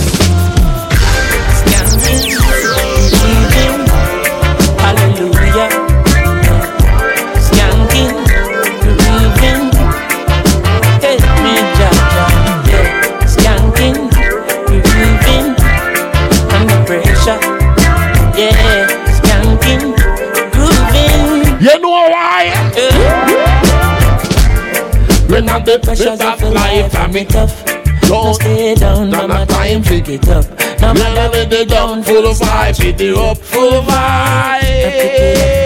When 25.49 25.55
I'm 25.57 25.65
the 25.65 25.79
pressures 25.79 26.21
of 26.21 26.53
life, 26.53 26.95
I'm 26.95 27.15
it 27.15 27.29
tough. 27.29 27.65
Don't 28.01 28.35
stay 28.35 28.75
down, 28.75 29.09
mama, 29.09 29.47
time 29.47 29.81
pick 29.81 30.07
it 30.07 30.29
up. 30.29 30.45
No 30.79 30.93
matter 30.93 31.25
where 31.33 31.45
they 31.47 31.65
down, 31.65 32.03
full 32.03 32.27
of 32.27 32.37
vibe, 32.37 32.79
pick 32.79 33.01
it 33.01 33.17
up, 33.17 33.35
full 33.39 33.73
of 33.73 33.85
vibe. 33.85 34.61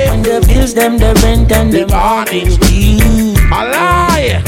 And 0.08 0.24
the 0.24 0.40
bills, 0.48 0.74
them, 0.74 0.98
the 0.98 1.12
rent, 1.22 1.52
and 1.52 1.74
the 1.74 1.86
mortgage 1.92 2.56
due. 2.64 3.36
A 3.52 3.60
lie. 3.76 4.40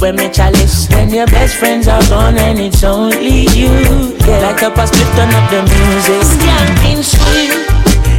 When 0.00 0.16
me 0.16 0.28
chalice, 0.30 0.88
when 0.90 1.10
your 1.10 1.26
best 1.28 1.54
friends 1.58 1.86
are 1.86 2.02
gone 2.10 2.36
and 2.36 2.58
it's 2.58 2.82
only 2.82 3.46
you. 3.54 3.70
Yeah, 4.26 4.50
like 4.50 4.64
up 4.64 4.76
a 4.78 4.86
split, 4.88 5.06
turn 5.14 5.30
up 5.30 5.48
the 5.48 5.62
music. 5.62 6.26
Skanking 6.26 7.06
sweet. 7.06 7.54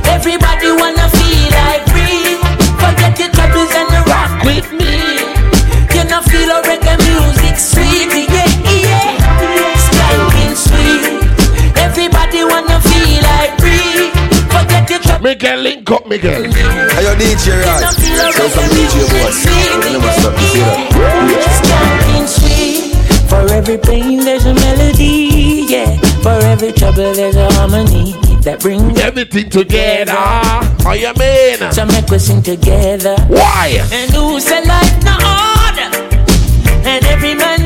Everybody 0.08 0.72
wanna 0.72 1.11
feel 1.11 1.51
like 1.59 1.83
free. 1.92 2.40
Forget 2.80 3.19
your 3.19 3.30
troubles 3.35 3.75
and 3.75 4.08
rock 4.08 4.43
with 4.45 4.72
me. 4.72 5.02
You 6.14 6.19
know 6.19 6.25
feel 6.30 6.51
a 6.51 6.61
reggae 6.61 6.93
music 7.09 7.58
sweet, 7.58 8.06
yeah, 8.30 8.45
yeah. 8.69 9.17
Skanking 9.82 10.53
sweet. 10.53 11.25
Everybody 11.75 12.43
wanna 12.43 12.77
feel 12.82 13.17
like 13.25 13.58
free. 13.58 14.14
Forget 14.45 14.92
your 14.92 15.00
troubles. 15.00 15.24
Miguel, 15.24 15.58
link 15.58 15.90
up, 15.90 16.06
Miguel. 16.06 16.43
Hey, 16.53 17.01
yo, 17.01 17.16
DJ 17.16 17.66
Rod. 17.66 17.82
Tell 17.82 18.50
some 18.53 18.69
DJ 18.77 19.09
boys. 19.09 19.42
Never 19.90 20.11
stop 20.14 20.35
to 20.35 20.45
see 20.53 20.59
that. 20.61 20.93
Skanking 21.58 22.27
sweet. 22.30 22.93
For 23.27 23.51
every 23.51 23.80
pain 23.80 24.19
there's 24.19 24.45
a 24.45 24.53
melody, 24.53 25.66
yeah. 25.67 25.98
For 26.22 26.38
every 26.45 26.74
trouble 26.74 27.11
there's 27.16 27.38
a 27.38 27.51
harmony 27.53 28.14
that 28.43 28.59
brings 28.59 29.00
everything 29.00 29.50
together. 29.50 30.11
How 30.11 30.93
you 30.93 31.11
mean? 31.17 31.72
So 31.72 31.88
make 31.88 32.08
we 32.11 32.19
sing 32.19 32.43
together. 32.43 33.16
Why? 33.30 33.82
And 33.92 34.11
who 34.11 34.40
said 34.40 34.67
life 34.67 35.03
no 35.03 35.14
order? 35.16 35.62
And 36.86 37.06
every 37.06 37.34
man 37.34 37.62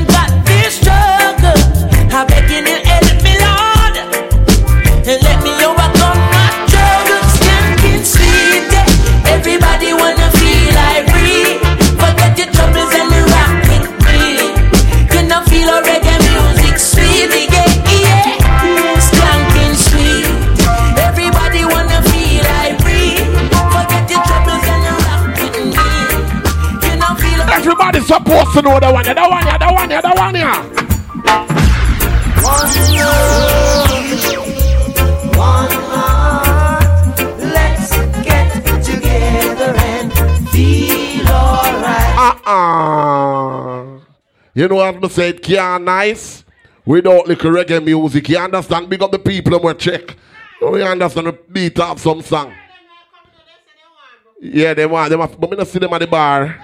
supposed 28.07 28.53
to 28.53 28.61
know 28.61 28.79
the 28.79 28.89
one, 28.91 29.03
the 29.03 29.13
one, 29.13 29.43
the 29.43 29.67
one, 29.73 29.89
yeah, 29.91 30.01
the 30.01 30.13
one, 30.15 30.35
yeah. 30.35 30.63
One 35.35 35.71
heart, 35.91 37.19
let's 37.37 37.91
get 38.23 38.49
together 38.81 39.75
and 39.75 40.13
feel 40.49 41.27
alright. 41.27 42.17
Uh-uh. 42.47 43.99
You 44.53 44.67
know 44.69 44.75
what 44.75 45.03
I 45.03 45.07
said? 45.09 45.41
Can't 45.43 45.83
nice 45.83 46.45
without 46.85 47.27
little 47.27 47.51
reggae 47.51 47.83
music. 47.83 48.29
You 48.29 48.37
understand? 48.37 48.89
Big 48.89 49.03
up 49.03 49.11
the 49.11 49.19
people 49.19 49.53
and 49.55 49.63
we 49.63 49.73
check. 49.73 50.15
Oh, 50.61 50.77
you 50.77 50.83
understand 50.83 51.27
the 51.27 51.33
beat 51.33 51.77
of 51.77 51.99
some 51.99 52.21
song. 52.21 52.53
Yeah, 54.39 54.73
they 54.73 54.85
want 54.85 55.09
them, 55.09 55.19
but 55.19 55.51
me 55.51 55.57
not 55.57 55.67
see 55.67 55.79
them 55.79 55.93
at 55.93 55.99
the 55.99 56.07
bar. 56.07 56.57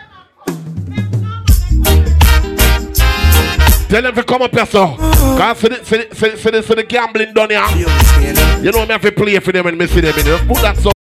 Tell 3.93 4.01
them 4.01 4.15
to 4.15 4.23
come 4.23 4.41
up 4.41 4.51
here, 4.51 4.65
so. 4.65 4.95
Cause 4.97 5.61
for 5.61 5.69
the, 5.69 5.75
for 5.75 5.97
the, 5.97 6.15
for 6.15 6.27
the, 6.27 6.37
for 6.37 6.49
the, 6.49 6.63
for 6.63 6.73
the 6.73 6.83
gambling 6.83 7.31
done 7.31 7.51
here. 7.51 7.63
You 8.63 8.71
know 8.71 8.87
me 8.87 8.91
have 8.91 9.03
to 9.03 9.11
play 9.11 9.37
for 9.37 9.51
them 9.51 9.67
and 9.67 9.77
me 9.77 9.85
see 9.85 10.01
them 10.01 10.17
in 10.17 10.25
there. 10.25 10.39
Put 10.47 10.57
that 10.63 10.77
so 10.77 10.92